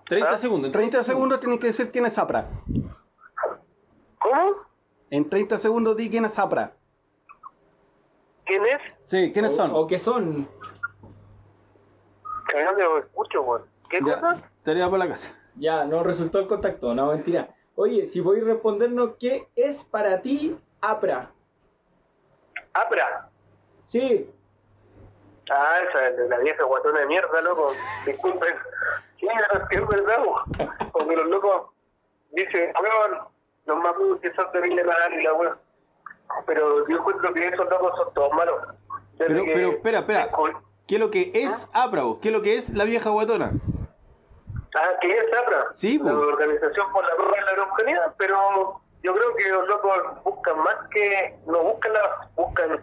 30 0.09 0.31
¿Ah? 0.31 0.39
segundos. 0.39 0.71
30 0.73 1.03
segundos 1.03 1.41
tienes 1.41 1.59
que 1.59 1.67
decir 1.69 1.91
quién 1.91 2.07
es 2.07 2.15
Zapra. 2.15 2.49
¿Cómo? 4.21 4.53
En 5.11 5.29
30 5.29 5.59
segundos 5.59 5.97
di 5.97 6.09
quién 6.11 6.25
es 6.25 6.35
Zapra. 6.35 6.75
¿Quién 8.45 8.63
es? 8.65 8.81
Sí, 9.07 9.33
¿quiénes 9.33 9.55
O- 9.55 9.57
son? 9.57 9.71
O 9.75 9.87
que 9.89 9.99
son. 9.99 10.49
Que 12.57 12.65
no 12.65 12.73
lo 12.73 12.99
escucho, 12.99 13.43
weón. 13.43 13.63
¿Qué 13.91 13.99
Ya, 14.05 14.15
cosa? 14.21 14.51
Tarea 14.63 14.87
para 14.91 15.05
la 15.05 15.11
casa. 15.11 15.35
Ya, 15.57 15.85
no 15.85 16.03
resultó 16.03 16.39
el 16.39 16.47
contacto, 16.47 16.95
no, 16.95 17.09
mentira. 17.13 17.49
Oye, 17.77 18.07
si 18.07 18.23
podéis 18.23 18.45
respondernos, 18.45 19.11
¿qué 19.19 19.49
es 19.55 19.85
para 19.85 20.21
ti 20.23 20.59
APRA? 20.81 21.31
Apra. 22.73 23.29
Sí, 23.85 24.31
Ah, 25.49 25.77
esa 25.89 26.09
es 26.09 26.17
de 26.17 26.29
la 26.29 26.39
vieja 26.39 26.65
guatona 26.65 26.99
de 27.01 27.07
mierda, 27.07 27.41
loco. 27.41 27.73
Disculpen. 28.05 28.53
Sí, 29.21 29.29
es 29.29 29.69
que 29.71 29.77
es 29.77 29.87
verdad, 29.87 30.25
po. 30.25 30.43
Porque 30.93 31.15
los 31.15 31.27
locos 31.29 31.71
dicen, 32.33 32.73
weón, 32.83 33.21
los 33.67 33.77
mapuches 33.79 34.21
que 34.33 34.35
son 34.35 34.51
de 34.53 34.61
Villa 34.63 34.83
y 35.17 35.23
la 35.23 35.33
weón. 35.35 35.57
Pero 36.47 36.89
yo 36.89 36.97
encuentro 36.97 37.33
que 37.33 37.47
esos 37.47 37.71
locos 37.71 37.93
son 37.97 38.13
todos 38.15 38.33
malos. 38.33 38.61
Desde 39.13 39.27
Pero, 39.35 39.45
que- 39.45 39.53
pero, 39.55 39.69
espera, 39.71 39.99
espera. 40.01 40.31
¿Qué 40.87 40.95
es 40.95 41.01
lo 41.01 41.11
que 41.11 41.33
es 41.35 41.69
APRAO? 41.73 42.21
¿Qué 42.21 42.29
es 42.29 42.35
lo 42.35 42.43
que 42.43 42.57
es 42.57 42.71
la 42.71 42.85
vieja 42.85 43.11
guatona? 43.11 43.51
Ah, 44.77 44.91
que 45.01 45.11
es 45.11 45.33
APRA. 45.33 45.69
Sí, 45.73 45.99
La 45.99 46.13
po. 46.13 46.19
Organización 46.19 46.93
por 46.93 47.05
la 47.05 47.17
Prueba 47.17 47.35
de 47.35 47.43
la 47.43 47.51
Araucanía, 47.51 48.15
pero 48.17 48.81
yo 49.03 49.15
creo 49.15 49.37
que 49.37 49.49
los 49.49 49.67
locos 49.67 50.23
buscan 50.23 50.59
más 50.61 50.77
que, 50.93 51.35
no 51.47 51.63
buscan 51.63 51.93
la, 51.93 52.29
buscan 52.37 52.81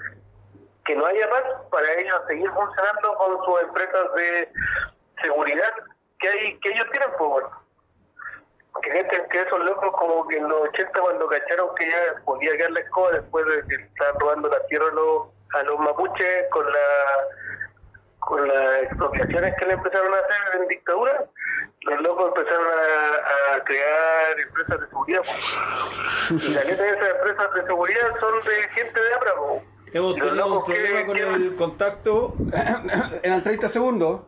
que 0.86 0.96
no 0.96 1.06
haya 1.06 1.30
paz 1.30 1.44
para 1.72 1.94
ellos 1.94 2.22
seguir 2.28 2.50
funcionando 2.52 3.16
con 3.16 3.46
sus 3.46 3.62
empresas 3.62 4.14
de 4.16 4.50
seguridad 5.22 5.74
que 6.20 6.28
hay, 6.28 6.60
que 6.60 6.70
ellos 6.72 6.88
tienen, 6.92 7.10
pues. 7.18 7.46
Que 8.82 8.90
que 9.30 9.40
esos 9.40 9.60
locos 9.60 9.92
como 9.94 10.28
que 10.28 10.38
en 10.38 10.50
los 10.50 10.62
80 10.70 11.00
cuando 11.00 11.28
cacharon 11.28 11.74
que 11.76 11.90
ya 11.90 12.22
podía 12.26 12.58
quedar 12.58 12.72
la 12.72 12.80
escoba 12.82 13.12
después 13.12 13.46
de 13.46 13.64
que 13.68 13.84
estaban 13.84 14.20
robando 14.20 14.50
la 14.50 14.66
tierra 14.66 14.88
a 14.88 14.94
los, 14.94 15.28
a 15.54 15.64
los 15.64 15.80
mapuches 15.80 16.50
con 16.50 16.66
la 16.66 16.80
con 18.26 18.48
las 18.48 18.84
expropiaciones 18.84 19.54
que 19.58 19.66
le 19.66 19.74
empezaron 19.74 20.14
a 20.14 20.18
hacer 20.18 20.62
en 20.62 20.68
dictadura, 20.68 21.26
los 21.82 22.02
locos 22.02 22.28
empezaron 22.30 22.66
a, 22.68 23.56
a 23.56 23.64
crear 23.64 24.40
empresas 24.40 24.80
de 24.82 24.88
seguridad. 24.88 25.22
po. 25.22 26.36
Y 26.36 26.48
la 26.54 26.64
neta 26.64 26.84
de 26.84 26.90
esas 26.92 27.10
empresas 27.10 27.54
de 27.54 27.62
seguridad 27.66 28.16
son 28.20 28.40
de 28.46 28.64
gente 28.70 29.00
de 29.02 29.14
APRA. 29.14 29.36
po. 29.36 29.64
Hemos 29.94 30.16
tenido 30.16 30.32
un 30.32 30.38
locos 30.38 30.66
que- 30.66 30.74
problema 30.74 31.06
con 31.06 31.16
que- 31.16 31.24
el 31.24 31.56
contacto. 31.56 32.34
En 33.24 33.34
el 33.34 33.44
30 33.44 33.70
segundos. 33.70 34.22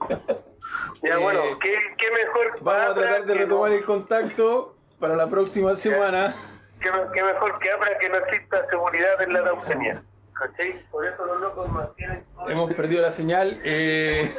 Ya 1.01 1.13
Eh, 1.15 1.17
bueno, 1.17 1.41
¿qué, 1.61 1.77
qué 1.97 2.11
mejor 2.11 2.51
Vamos 2.61 2.91
a 2.91 2.93
tratar 2.93 3.25
de 3.25 3.33
retomar 3.33 3.69
no- 3.71 3.75
el 3.77 3.85
contacto 3.85 4.75
para 4.99 5.15
la 5.15 5.27
próxima 5.27 5.75
semana. 5.75 6.33
qué, 6.81 6.89
qué 7.13 7.23
mejor 7.23 7.59
que 7.59 7.71
APRA 7.71 7.97
que 7.97 8.09
no 8.09 8.17
exista 8.17 8.67
seguridad 8.69 9.21
en 9.21 9.33
la 9.33 9.39
Araucanía? 9.39 10.03
¿Cachai? 10.35 10.85
Por 10.91 11.05
eso 11.05 11.25
los 11.25 11.39
locos 11.41 11.69
mantienen... 11.69 12.25
Hemos 12.47 12.73
perdido 12.73 13.01
la 13.01 13.11
señal. 13.11 13.57
eh, 13.65 14.31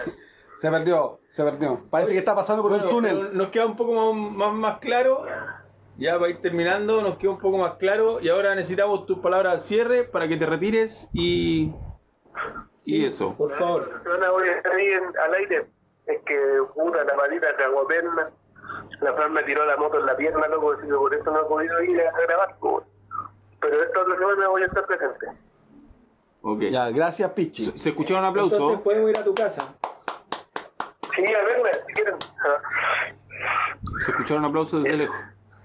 Se 0.54 0.70
perdió, 0.70 1.20
se 1.28 1.42
perdió. 1.44 1.82
Parece 1.90 2.12
que 2.12 2.18
está 2.18 2.34
pasando 2.34 2.62
por 2.62 2.70
bueno, 2.72 2.84
un 2.84 2.90
túnel. 2.90 3.36
Nos 3.36 3.48
queda 3.48 3.66
un 3.66 3.76
poco 3.76 4.12
más, 4.14 4.36
más, 4.36 4.52
más 4.52 4.78
claro. 4.78 5.24
Ya 5.98 6.18
para 6.18 6.30
ir 6.30 6.40
terminando, 6.40 7.00
nos 7.02 7.16
queda 7.16 7.30
un 7.32 7.38
poco 7.38 7.58
más 7.58 7.74
claro. 7.74 8.20
Y 8.20 8.28
ahora 8.28 8.54
necesitamos 8.54 9.06
tus 9.06 9.18
palabras 9.18 9.52
al 9.54 9.60
cierre 9.60 10.04
para 10.04 10.28
que 10.28 10.36
te 10.36 10.46
retires 10.46 11.08
y. 11.12 11.74
Y 12.84 13.04
eso. 13.04 13.34
por 13.34 13.52
favor. 13.52 14.00
Se 14.02 14.08
van 14.08 14.22
a 14.22 14.30
voy 14.30 14.48
a 14.48 14.52
estar 14.56 14.72
ahí 14.72 14.86
en- 14.86 15.18
al 15.18 15.34
aire. 15.34 15.66
Es 16.06 16.22
que, 16.24 16.38
puta, 16.74 17.02
la 17.04 17.16
maldita 17.16 17.48
cagó 17.56 17.86
perna. 17.86 18.30
La 19.00 19.12
Fran 19.14 19.32
me 19.32 19.42
tiró 19.42 19.64
la 19.64 19.76
moto 19.76 19.98
en 19.98 20.06
la 20.06 20.16
pierna, 20.16 20.46
loco, 20.48 20.72
así 20.72 20.86
que 20.86 20.94
por 20.94 21.12
eso 21.14 21.30
no 21.30 21.40
he 21.40 21.44
podido 21.44 21.82
ir 21.82 22.00
a 22.00 22.12
grabar. 22.20 22.56
Pero 23.60 23.82
esta 23.82 24.00
otra 24.00 24.18
semana 24.18 24.48
voy 24.48 24.62
a 24.62 24.66
estar 24.66 24.86
presente. 24.86 25.26
Ya, 26.70 26.90
gracias, 26.90 27.30
Pichi. 27.32 27.64
¿Se, 27.64 27.78
se 27.78 27.88
escucharon 27.90 28.24
aplausos? 28.24 28.52
Entonces 28.58 28.80
podemos 28.80 29.10
ir 29.10 29.18
a 29.18 29.24
tu 29.24 29.34
casa. 29.34 29.74
Sí, 31.14 31.24
a 31.34 31.44
verme, 31.44 31.70
si 31.86 31.92
quieren. 31.92 32.14
Se 34.04 34.10
escucharon 34.12 34.44
aplausos 34.44 34.82
desde 34.82 34.96
lejos. 34.96 35.16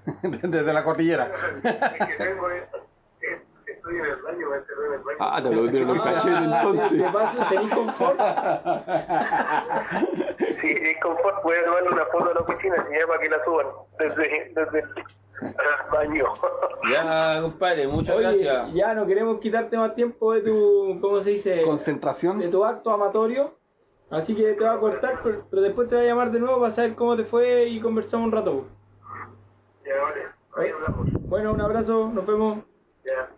Desde 0.24 0.74
la 0.74 0.84
cordillera. 0.84 1.32
Es 1.64 2.08
que 2.08 2.14
tengo, 2.16 2.50
eh, 2.50 2.68
eh, 3.22 3.71
estoy 3.82 3.98
en 3.98 4.06
el 4.06 4.22
baño, 4.22 4.50
me 4.50 4.58
encerré 4.58 4.88
en 4.88 4.94
el 4.94 5.00
baño. 5.00 5.18
Ah, 5.20 5.40
te 5.44 5.56
lo 5.56 5.62
metieron 5.64 5.90
en 5.90 5.96
el 5.96 6.02
cachete 6.04 6.38
¿Te 6.38 6.44
entonces. 6.44 7.12
pasa? 7.12 7.50
¿Tenés 7.50 7.74
confort? 7.74 8.20
Sí, 10.62 10.68
es 10.70 11.00
confort, 11.02 11.44
voy 11.44 11.56
a 11.58 11.66
tomarle 11.66 11.90
una 11.90 12.06
foto 12.06 12.30
a 12.30 12.34
la 12.34 12.40
oficina 12.42 12.76
y 12.92 13.00
ya 13.00 13.08
para 13.08 13.20
que 13.20 13.30
la 13.30 13.44
suban 13.44 13.66
desde, 14.00 14.54
desde 14.56 14.80
el 14.80 15.92
baño. 15.92 16.26
Ya, 16.92 17.40
compadre, 17.42 17.88
muchas 17.88 18.16
Oye, 18.16 18.26
gracias. 18.28 18.74
ya 18.74 18.94
no 18.94 19.06
queremos 19.06 19.40
quitarte 19.40 19.78
más 19.78 19.96
tiempo 19.96 20.34
de 20.34 20.42
tu, 20.42 21.00
¿cómo 21.02 21.22
se 21.22 21.32
dice? 21.32 21.56
De 21.56 21.64
Concentración. 21.64 22.50
tu 22.50 22.64
acto 22.66 22.92
amatorio. 22.92 23.58
Así 24.10 24.36
que 24.36 24.54
te 24.54 24.64
va 24.66 24.74
a 24.74 24.80
cortar, 24.80 25.22
pero, 25.24 25.46
pero 25.50 25.62
después 25.62 25.88
te 25.88 25.96
va 25.96 26.02
a 26.02 26.06
llamar 26.06 26.32
de 26.32 26.40
nuevo 26.40 26.60
para 26.60 26.72
saber 26.72 26.96
cómo 26.96 27.16
te 27.16 27.24
fue 27.24 27.66
y 27.70 27.80
conversamos 27.80 28.26
un 28.26 28.32
rato. 28.34 28.66
Ya, 29.86 30.02
vale, 30.02 30.26
ahí 30.58 30.70
hablamos. 30.70 31.08
Bueno, 31.30 31.54
un 31.54 31.62
abrazo, 31.62 32.12
nos 32.14 32.26
vemos. 32.26 32.58
Ya, 33.06 33.30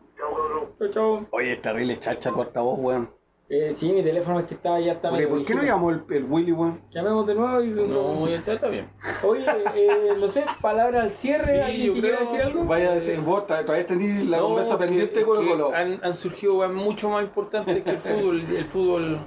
chao, 0.89 1.17
chao. 1.19 1.27
Oye, 1.31 1.53
es 1.53 1.61
terrible 1.61 1.97
chacha 1.99 2.31
tu 2.31 2.41
altavoz, 2.41 2.79
weón. 2.79 3.09
Eh, 3.49 3.71
sí, 3.75 3.91
mi 3.91 4.01
teléfono 4.01 4.39
es 4.39 4.45
que 4.47 4.55
estaba 4.55 4.79
ya 4.79 4.93
está 4.93 5.11
Oye, 5.11 5.27
¿Por 5.27 5.45
qué 5.45 5.53
no 5.53 5.61
llamó 5.63 5.91
el, 5.91 6.01
el 6.09 6.23
Willy, 6.25 6.51
weón? 6.53 6.81
Llamemos 6.91 7.27
de 7.27 7.35
nuevo 7.35 7.61
y... 7.61 7.67
No, 7.69 8.27
ya 8.27 8.37
está, 8.37 8.53
está 8.53 8.67
bien. 8.69 8.89
Oye, 9.23 9.45
eh, 9.75 9.89
no 10.19 10.27
sé, 10.27 10.43
palabra 10.61 11.03
al 11.03 11.11
cierre, 11.11 11.53
Sí, 11.55 11.59
¿alguien 11.59 11.87
yo 11.87 11.93
que 11.93 12.01
quiera 12.01 12.17
creo- 12.17 12.29
decir 12.31 12.41
algo? 12.41 12.65
Vaya 12.65 12.91
a 12.91 12.95
decir, 12.95 13.19
vos 13.19 13.43
tra- 13.45 13.61
todavía 13.63 13.85
tenés 13.85 14.25
la 14.27 14.37
No, 14.37 14.45
conversa 14.47 14.77
que- 14.77 14.85
pendiente 14.85 15.19
que 15.19 15.25
con 15.25 15.37
Colo 15.37 15.49
Colo. 15.49 15.71
Han, 15.75 15.99
han 16.03 16.13
surgido 16.13 16.57
weas 16.59 16.71
mucho 16.71 17.09
más 17.09 17.23
importantes 17.23 17.83
que 17.83 17.89
el 17.91 17.99
fútbol. 17.99 18.39
El 18.57 18.65
fútbol, 18.65 19.19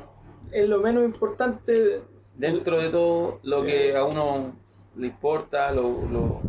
Es 0.50 0.68
lo 0.68 0.80
menos 0.80 1.04
importante. 1.04 2.00
dentro 2.34 2.78
de 2.80 2.88
todo, 2.90 3.38
lo 3.44 3.60
Sí. 3.60 3.66
que 3.66 3.96
a 3.96 4.04
uno 4.04 4.52
le 4.96 5.06
importa, 5.06 5.70
lo. 5.72 5.82
lo... 6.10 6.40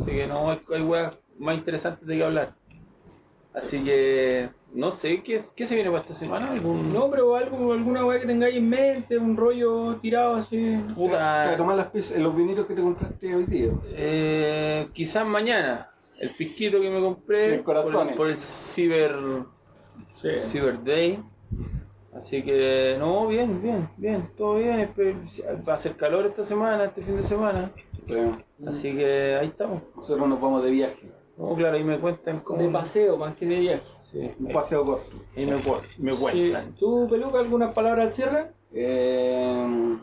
Así 0.00 0.12
que 0.12 0.26
no, 0.26 0.50
hay, 0.50 0.60
hay 0.74 0.82
weas 0.82 1.18
más 1.38 1.56
interesantes 1.56 2.06
de 2.06 2.16
que 2.18 2.24
hablar. 2.24 2.54
Así 3.54 3.82
que. 3.82 4.50
No 4.72 4.92
sé, 4.92 5.22
¿qué, 5.24 5.40
qué 5.56 5.66
se 5.66 5.74
viene 5.74 5.90
para 5.90 6.02
esta 6.02 6.14
semana? 6.14 6.52
¿Algún.? 6.52 6.92
No, 6.92 7.10
pero 7.10 7.34
algo, 7.34 7.72
alguna 7.72 8.04
weá 8.04 8.20
que 8.20 8.26
tengáis 8.26 8.54
en 8.56 8.68
mente, 8.68 9.18
un 9.18 9.36
rollo 9.36 9.96
tirado 9.96 10.36
así. 10.36 10.76
Puta. 10.94 11.16
Para 11.18 11.56
tomar 11.56 11.76
las 11.76 11.88
piezas, 11.88 12.18
los 12.18 12.36
vinilos 12.36 12.66
que 12.66 12.74
te 12.74 12.82
compraste 12.82 13.34
hoy 13.34 13.44
día. 13.46 13.70
Eh, 13.88 14.88
quizás 14.92 15.26
mañana. 15.26 15.90
El 16.20 16.30
pisquito 16.30 16.80
que 16.80 16.88
me 16.90 17.00
compré 17.00 17.54
El 17.54 17.62
corazones. 17.64 18.08
por, 18.14 18.16
por 18.16 18.26
el 18.28 18.38
Cyber, 18.38 19.16
Sí. 20.12 20.28
Cyber 20.38 20.84
Day. 20.84 21.18
Así 22.14 22.42
que, 22.42 22.96
no, 22.98 23.26
bien, 23.28 23.62
bien, 23.62 23.88
bien, 23.96 24.30
todo 24.36 24.56
bien. 24.56 24.88
Va 25.68 25.72
a 25.72 25.76
hacer 25.76 25.96
calor 25.96 26.26
esta 26.26 26.44
semana, 26.44 26.84
este 26.84 27.02
fin 27.02 27.16
de 27.16 27.22
semana. 27.22 27.72
Sí. 28.02 28.14
Así 28.68 28.94
que 28.94 29.36
ahí 29.40 29.46
estamos. 29.48 29.82
Nosotros 29.96 30.28
nos 30.28 30.40
vamos 30.40 30.62
de 30.62 30.70
viaje. 30.70 31.10
No, 31.40 31.54
claro, 31.54 31.76
ahí 31.76 31.84
me 31.84 31.98
cuentan 31.98 32.40
cómo. 32.40 32.60
De 32.62 32.68
paseo 32.68 33.16
más 33.16 33.34
que 33.34 33.46
de 33.46 33.60
viaje. 33.60 33.82
Sí, 34.10 34.30
Un 34.38 34.52
paseo 34.52 34.84
corto. 34.84 35.10
ahí 35.36 35.46
me, 35.46 35.56
me 35.98 36.12
Sí. 36.12 36.20
cuentan. 36.20 36.74
¿Tú, 36.74 37.06
Peluca, 37.08 37.38
algunas 37.38 37.72
palabras 37.72 38.06
al 38.06 38.12
cierre? 38.12 38.52
Eh, 38.72 39.96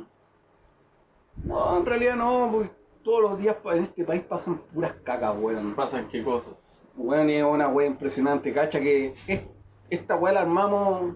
no, 1.43 1.77
en 1.77 1.85
realidad 1.85 2.15
no, 2.15 2.49
porque 2.51 2.71
todos 3.03 3.21
los 3.21 3.37
días 3.39 3.55
en 3.73 3.83
este 3.83 4.03
país 4.03 4.21
pasan 4.23 4.57
puras 4.73 4.93
cacas, 5.03 5.35
weón. 5.39 5.75
¿Pasan 5.75 6.07
qué 6.07 6.23
cosas? 6.23 6.83
Weón, 6.97 7.29
y 7.29 7.33
es 7.33 7.43
una 7.43 7.67
weá 7.67 7.85
impresionante, 7.87 8.51
cacha, 8.53 8.79
que 8.79 9.13
es- 9.27 9.43
esta 9.89 10.15
weá 10.15 10.33
la 10.33 10.41
armamos 10.41 11.15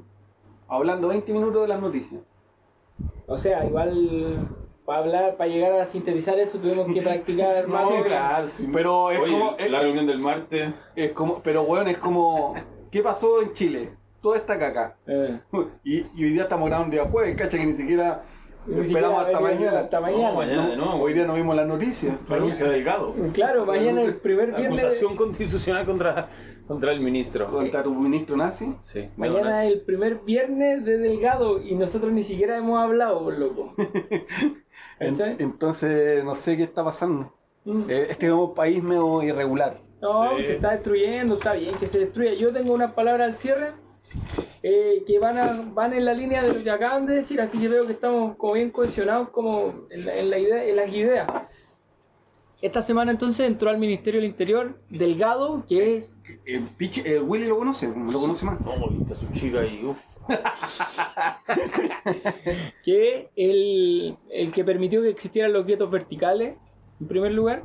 hablando 0.68 1.08
20 1.08 1.34
minutos 1.34 1.64
de 1.64 1.68
las 1.68 1.82
noticias. 1.82 2.22
O 3.26 3.38
sea, 3.38 3.66
igual 3.66 4.48
para 4.86 5.00
hablar, 5.00 5.38
para 5.38 5.50
llegar 5.50 5.74
a 5.80 5.86
sintetizar 5.86 6.38
eso 6.40 6.60
tuvimos 6.60 6.92
que 6.94 7.02
practicar 7.04 7.68
más. 7.68 8.52
sí. 8.58 8.68
Pero 8.74 9.12
es 9.12 9.20
Oye, 9.20 9.32
como- 9.32 9.56
es- 9.58 9.72
la 9.72 9.80
reunión 9.82 10.08
del 10.08 10.20
martes. 10.20 10.74
Es 10.96 11.12
como, 11.12 11.40
pero 11.42 11.64
weón, 11.64 11.88
es 11.88 11.98
como, 11.98 12.56
¿qué 12.90 13.02
pasó 13.02 13.42
en 13.42 13.54
Chile? 13.54 13.90
Toda 14.22 14.38
esta 14.38 14.58
caca. 14.60 14.96
Eh, 15.08 15.40
Y, 15.84 16.00
y 16.16 16.26
hoy 16.26 16.30
día 16.34 16.44
estamos 16.44 16.68
grabando 16.70 16.86
un 16.86 16.92
día 16.92 17.10
jueves, 17.12 17.36
cacha, 17.36 17.58
que 17.58 17.66
ni 17.66 17.74
siquiera 17.74 18.24
ni 18.68 18.82
esperamos 18.82 19.26
hasta 19.26 19.40
mañana. 19.40 19.80
Hasta 19.80 20.00
mañana. 20.00 20.30
No, 20.30 20.34
mañana. 20.36 20.70
de 20.70 20.78
nuevo. 20.78 20.94
Hoy 21.04 21.14
día 21.14 21.26
no 21.26 21.34
vimos 21.34 21.56
las 21.56 21.68
noticias. 21.68 22.16
Renuncia 22.28 22.68
Delgado. 22.70 23.14
Claro, 23.34 23.66
mañana 23.66 24.02
el 24.02 24.16
primer 24.16 24.54
viernes. 24.56 24.84
Acusación 24.84 25.16
constitucional 25.16 25.86
contra, 25.86 26.30
contra 26.68 26.92
el 26.92 27.00
ministro. 27.02 27.48
Contra 27.48 27.84
tu 27.84 27.94
ministro 27.94 28.38
nazi. 28.38 28.76
Sí, 28.82 29.10
Mañana 29.18 29.66
es 29.66 29.72
el 29.74 29.82
primer 29.82 30.20
viernes 30.20 30.86
de 30.86 30.98
Delgado 30.98 31.62
y 31.62 31.76
nosotros 31.76 32.12
ni 32.14 32.24
siquiera 32.24 32.58
hemos 32.58 32.80
hablado, 32.80 33.24
por 33.24 33.38
loco. 33.38 33.74
Entonces, 35.00 36.24
no 36.24 36.36
sé 36.36 36.58
qué 36.58 36.64
está 36.64 36.84
pasando. 36.84 37.34
Mm. 37.66 37.84
Eh, 37.90 38.08
Este 38.10 38.28
es 38.28 38.32
un 38.32 38.54
país 38.54 38.82
medio 38.84 39.22
irregular. 39.24 39.80
No, 40.02 40.38
Sí. 40.38 40.44
se 40.46 40.54
está 40.56 40.72
destruyendo, 40.72 41.36
está 41.36 41.54
bien 41.54 41.76
que 41.76 41.88
se 41.88 42.00
destruya. 42.00 42.34
Yo 42.34 42.52
tengo 42.52 42.74
unas 42.74 42.92
palabras 42.94 43.28
al 43.30 43.36
cierre 43.36 43.74
eh, 44.64 45.04
que 45.08 45.20
van, 45.20 45.38
a, 45.38 45.62
van 45.74 45.94
en 45.94 46.06
la 46.06 46.14
línea 46.14 46.44
de 46.44 46.54
lo 46.54 46.64
que 46.64 46.70
acaban 46.70 47.06
de 47.06 47.16
decir, 47.16 47.42
así 47.42 47.58
que 47.58 47.68
veo 47.68 47.86
que 47.86 47.94
estamos 47.94 48.36
como 48.38 48.54
bien 48.54 48.70
cohesionados 48.72 49.30
como 49.30 49.86
en, 49.90 50.06
la- 50.06 50.16
en 50.18 50.30
la 50.30 50.40
idea, 50.40 50.64
en 50.64 50.76
las 50.76 50.94
ideas. 50.94 51.28
Esta 52.62 52.82
semana 52.84 53.10
entonces 53.12 53.48
entró 53.48 53.72
al 53.72 53.80
Ministerio 53.80 54.22
del 54.22 54.30
Interior 54.30 54.80
Delgado, 54.88 55.66
que 55.68 55.98
es 55.98 56.14
El, 56.46 56.70
Pichi- 56.78 57.04
el 57.06 57.24
Willy 57.24 57.48
lo 57.48 57.58
conoce, 57.58 57.88
lo 57.88 58.20
conoce 58.20 58.46
más. 58.46 58.62
No, 58.62 58.88
viste 58.92 59.14
a 59.14 59.16
su 59.16 59.26
chica 59.34 59.66
y 59.66 59.84
uff. 59.84 60.00
que 62.84 63.30
el, 63.36 64.18
el 64.32 64.52
que 64.52 64.64
permitió 64.64 65.02
que 65.02 65.10
existieran 65.10 65.54
los 65.54 65.66
guetos 65.66 65.90
verticales, 65.90 66.56
en 67.00 67.08
primer 67.08 67.32
lugar. 67.32 67.64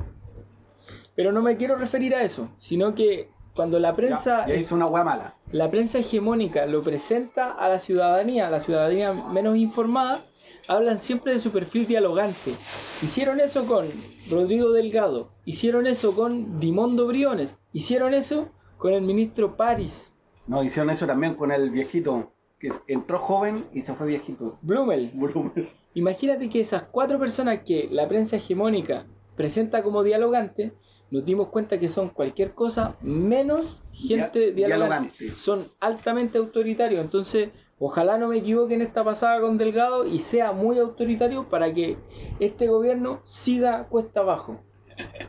Pero 1.15 1.31
no 1.31 1.41
me 1.41 1.57
quiero 1.57 1.75
referir 1.75 2.15
a 2.15 2.23
eso, 2.23 2.49
sino 2.57 2.93
que 2.95 3.29
cuando 3.57 3.77
la 3.79 3.93
prensa, 3.93 4.45
Ya, 4.47 4.53
ya 4.53 4.59
hizo 4.61 4.75
una 4.75 4.85
weá 4.85 5.03
mala. 5.03 5.35
la 5.51 5.69
prensa 5.69 5.99
hegemónica 5.99 6.65
lo 6.65 6.81
presenta 6.81 7.51
a 7.51 7.67
la 7.67 7.79
ciudadanía, 7.79 8.47
a 8.47 8.49
la 8.49 8.61
ciudadanía 8.61 9.11
menos 9.11 9.57
informada, 9.57 10.21
hablan 10.69 10.97
siempre 10.99 11.33
de 11.33 11.39
su 11.39 11.51
perfil 11.51 11.85
dialogante. 11.87 12.53
Hicieron 13.01 13.41
eso 13.41 13.65
con 13.65 13.87
Rodrigo 14.29 14.71
Delgado, 14.71 15.31
hicieron 15.43 15.87
eso 15.87 16.13
con 16.15 16.59
Dimondo 16.61 17.07
Briones, 17.07 17.59
hicieron 17.73 18.13
eso 18.13 18.49
con 18.77 18.93
el 18.93 19.01
ministro 19.01 19.57
París, 19.57 20.13
No, 20.45 20.63
hicieron 20.63 20.89
eso 20.91 21.05
también 21.05 21.33
con 21.35 21.51
el 21.51 21.69
viejito, 21.71 22.31
que 22.59 22.71
entró 22.87 23.19
joven 23.19 23.65
y 23.73 23.81
se 23.81 23.93
fue 23.95 24.07
viejito. 24.07 24.57
Blumel. 24.61 25.11
Volumen. 25.13 25.69
Imagínate 25.93 26.47
que 26.47 26.59
esas 26.61 26.83
cuatro 26.83 27.17
personas 27.19 27.59
que 27.65 27.87
la 27.91 28.07
prensa 28.07 28.35
hegemónica 28.37 29.07
presenta 29.35 29.83
como 29.83 30.03
dialogantes, 30.03 30.71
nos 31.09 31.23
dimos 31.25 31.47
cuenta 31.47 31.79
que 31.79 31.87
son 31.87 32.09
cualquier 32.09 32.53
cosa 32.53 32.95
menos 33.01 33.79
gente 33.93 34.51
Dia- 34.51 34.67
dialogante. 34.67 35.11
dialogante. 35.17 35.35
Son 35.35 35.65
altamente 35.79 36.37
autoritarios. 36.37 37.01
Entonces, 37.01 37.49
ojalá 37.79 38.17
no 38.17 38.27
me 38.27 38.37
equivoque 38.39 38.73
en 38.75 38.81
esta 38.81 39.03
pasada 39.03 39.39
con 39.41 39.57
Delgado 39.57 40.05
y 40.05 40.19
sea 40.19 40.51
muy 40.51 40.79
autoritario 40.79 41.47
para 41.49 41.73
que 41.73 41.97
este 42.39 42.67
gobierno 42.67 43.21
siga 43.23 43.87
cuesta 43.87 44.19
abajo. 44.21 44.59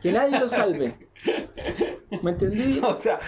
Que 0.01 0.11
nadie 0.11 0.39
lo 0.39 0.49
salve. 0.49 0.97
¿Me 2.23 2.31
entendí? 2.31 2.79
O 2.83 2.99
sea, 2.99 3.19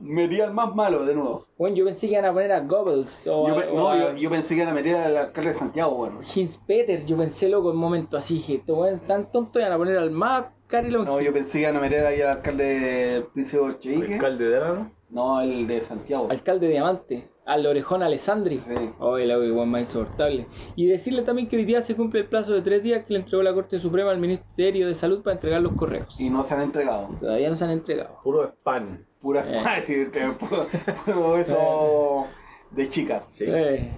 metí 0.00 0.40
al 0.40 0.52
más 0.52 0.74
malo 0.74 1.04
de 1.04 1.14
nuevo. 1.14 1.46
Bueno, 1.56 1.76
yo 1.76 1.84
pensé 1.84 2.06
que 2.08 2.14
iban 2.14 2.24
a 2.24 2.32
poner 2.32 2.50
a 2.52 2.60
Goebbels 2.60 3.26
o, 3.28 3.46
Yo, 3.48 3.54
a- 3.54 3.62
pe- 3.62 3.68
o 3.70 3.76
no, 3.76 3.88
a- 3.90 3.98
yo, 3.98 4.16
yo 4.16 4.30
pensé 4.30 4.54
que 4.54 4.62
iban 4.62 4.72
a 4.72 4.74
meter 4.74 4.96
al 4.96 5.16
alcalde 5.16 5.50
de 5.50 5.54
Santiago, 5.56 5.94
bueno. 5.96 6.20
Peter, 6.66 7.04
yo 7.06 7.16
pensé 7.16 7.48
loco 7.48 7.70
en 7.70 7.76
un 7.76 7.80
momento 7.82 8.16
así, 8.16 8.34
dije, 8.34 8.62
weones 8.66 9.00
tan 9.06 9.30
tontos 9.30 9.60
iban 9.62 9.72
a 9.72 9.76
poner 9.78 9.96
al 9.98 10.10
más 10.10 10.46
carilón. 10.70 11.04
No, 11.04 11.20
yo 11.20 11.32
pensé 11.32 11.58
que 11.58 11.62
iban 11.62 11.76
a 11.76 11.80
meter 11.80 12.06
ahí 12.06 12.20
al 12.22 12.30
alcalde 12.38 12.64
de 12.64 13.20
Príncipe 13.22 13.60
Orcheique. 13.60 14.14
Alcalde 14.14 14.48
de 14.48 14.56
Arano. 14.56 14.92
No, 15.10 15.40
el 15.40 15.66
de 15.66 15.82
Santiago. 15.82 16.28
Alcalde 16.30 16.68
Diamante, 16.68 17.28
al 17.44 17.66
orejón 17.66 18.02
Alessandri. 18.04 18.58
Sí. 18.58 18.74
Oh, 19.00 19.18
el 19.18 19.32
agua 19.32 19.66
más 19.66 19.80
insoportable. 19.80 20.46
Y 20.76 20.86
decirle 20.86 21.22
también 21.22 21.48
que 21.48 21.56
hoy 21.56 21.64
día 21.64 21.82
se 21.82 21.96
cumple 21.96 22.20
el 22.20 22.26
plazo 22.26 22.52
de 22.54 22.62
tres 22.62 22.82
días 22.82 23.04
que 23.04 23.14
le 23.14 23.18
entregó 23.18 23.42
la 23.42 23.52
Corte 23.52 23.78
Suprema 23.78 24.12
al 24.12 24.18
Ministerio 24.18 24.86
de 24.86 24.94
Salud 24.94 25.22
para 25.22 25.34
entregar 25.34 25.60
los 25.60 25.72
correos. 25.72 26.20
Y 26.20 26.30
no 26.30 26.44
se 26.44 26.54
han 26.54 26.62
entregado. 26.62 27.08
Todavía 27.18 27.48
no 27.48 27.56
se 27.56 27.64
han 27.64 27.70
entregado. 27.70 28.20
Puro 28.22 28.44
spam. 28.48 29.04
Pura 29.20 29.44
Eh. 29.46 29.80
Sí, 29.82 30.06
puro, 30.38 30.66
puro 31.04 31.36
eso 31.38 32.26
de 32.70 32.88
chicas. 32.88 33.26
Sí. 33.28 33.44
Eh, 33.48 33.90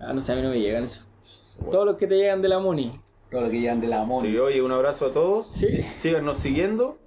ah, 0.00 0.12
no 0.12 0.18
sé, 0.18 0.32
a 0.32 0.36
mí 0.36 0.42
no 0.42 0.50
me 0.50 0.58
llegan 0.60 0.82
eso. 0.82 1.04
Todos 1.70 1.86
los 1.86 1.96
que 1.96 2.06
te 2.08 2.16
llegan 2.16 2.42
de 2.42 2.48
la 2.48 2.58
MUNI. 2.58 2.90
Todo 3.30 3.40
lo 3.42 3.50
que 3.50 3.60
llegan 3.60 3.80
de 3.80 3.88
la 3.88 4.02
amor. 4.02 4.22
Sí, 4.24 4.36
oye, 4.38 4.62
un 4.62 4.72
abrazo 4.72 5.06
a 5.06 5.10
todos. 5.10 5.48
Sí. 5.48 5.82
Síganos 5.96 6.38
siguiendo. 6.38 6.98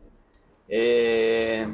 Eh, 0.68 1.68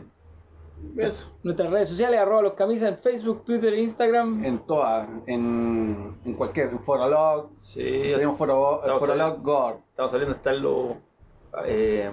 eso. 0.97 1.31
Nuestras 1.43 1.71
redes 1.71 1.89
sociales, 1.89 2.19
arroba 2.19 2.41
los 2.43 2.53
camisas 2.53 2.89
en 2.89 2.97
Facebook, 2.97 3.43
Twitter 3.43 3.73
e 3.73 3.81
Instagram. 3.81 4.43
En 4.45 4.59
todas, 4.59 5.07
en, 5.25 6.15
en 6.23 6.33
cualquier, 6.33 6.69
en 6.69 6.79
Forolog, 6.79 7.49
Sí, 7.57 7.81
tenemos 7.83 8.37
Foro, 8.37 8.81
Estamos 8.81 8.99
Forolog 8.99 9.41
Gore. 9.41 9.77
estamos 9.89 10.11
saliendo, 10.11 10.35
están 10.35 10.61
los 10.61 10.91
eh, 11.65 12.11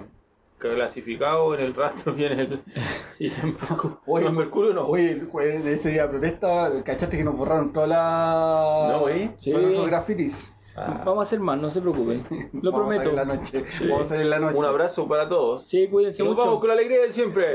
clasificados 0.57 1.57
en 1.57 1.65
el 1.65 1.75
rastro 1.75 2.15
y 2.17 2.23
en 2.25 2.39
el, 2.39 2.63
y 3.19 3.27
en 3.27 3.33
el 3.41 3.45
Mercurio. 3.53 3.99
Oye, 4.07 4.23
No, 4.23 4.29
en 4.31 4.35
Mercurio 4.37 4.73
no. 4.73 4.87
Oye, 4.87 5.11
en 5.11 5.67
ese 5.67 5.89
día 5.89 6.03
de 6.03 6.09
protesta, 6.09 6.71
¿cachaste 6.83 7.17
que 7.17 7.23
nos 7.23 7.37
borraron 7.37 7.71
toda 7.73 7.87
la... 7.87 8.87
No, 8.91 9.07
¿eh? 9.09 9.33
Sí. 9.37 9.51
todos 9.51 9.63
nuestros 9.63 9.87
grafitis? 9.87 10.53
Ah. 10.75 11.03
Vamos 11.05 11.19
a 11.19 11.21
hacer 11.21 11.39
más, 11.39 11.59
no 11.59 11.69
se 11.69 11.81
preocupen. 11.81 12.25
Lo 12.61 12.71
vamos 12.71 12.87
prometo. 12.87 13.11
A 13.11 13.13
la 13.13 13.25
noche. 13.25 13.63
Sí. 13.71 13.87
Vamos 13.87 14.07
a 14.07 14.09
salir 14.09 14.25
la 14.25 14.39
noche. 14.39 14.57
Un 14.57 14.65
abrazo 14.65 15.07
para 15.07 15.29
todos. 15.29 15.63
Sí, 15.65 15.87
cuídense 15.87 16.23
y 16.23 16.25
nos 16.25 16.35
mucho. 16.35 16.47
vamos 16.47 16.59
con 16.59 16.69
la 16.69 16.73
alegría 16.73 17.01
de 17.01 17.13
siempre. 17.13 17.53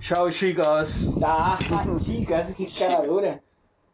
Chao, 0.00 0.30
chicas. 0.30 1.10
Ah, 1.24 1.58
chicas, 2.04 2.52
qué 2.56 2.66
cara 2.78 3.02
dura. 3.02 3.40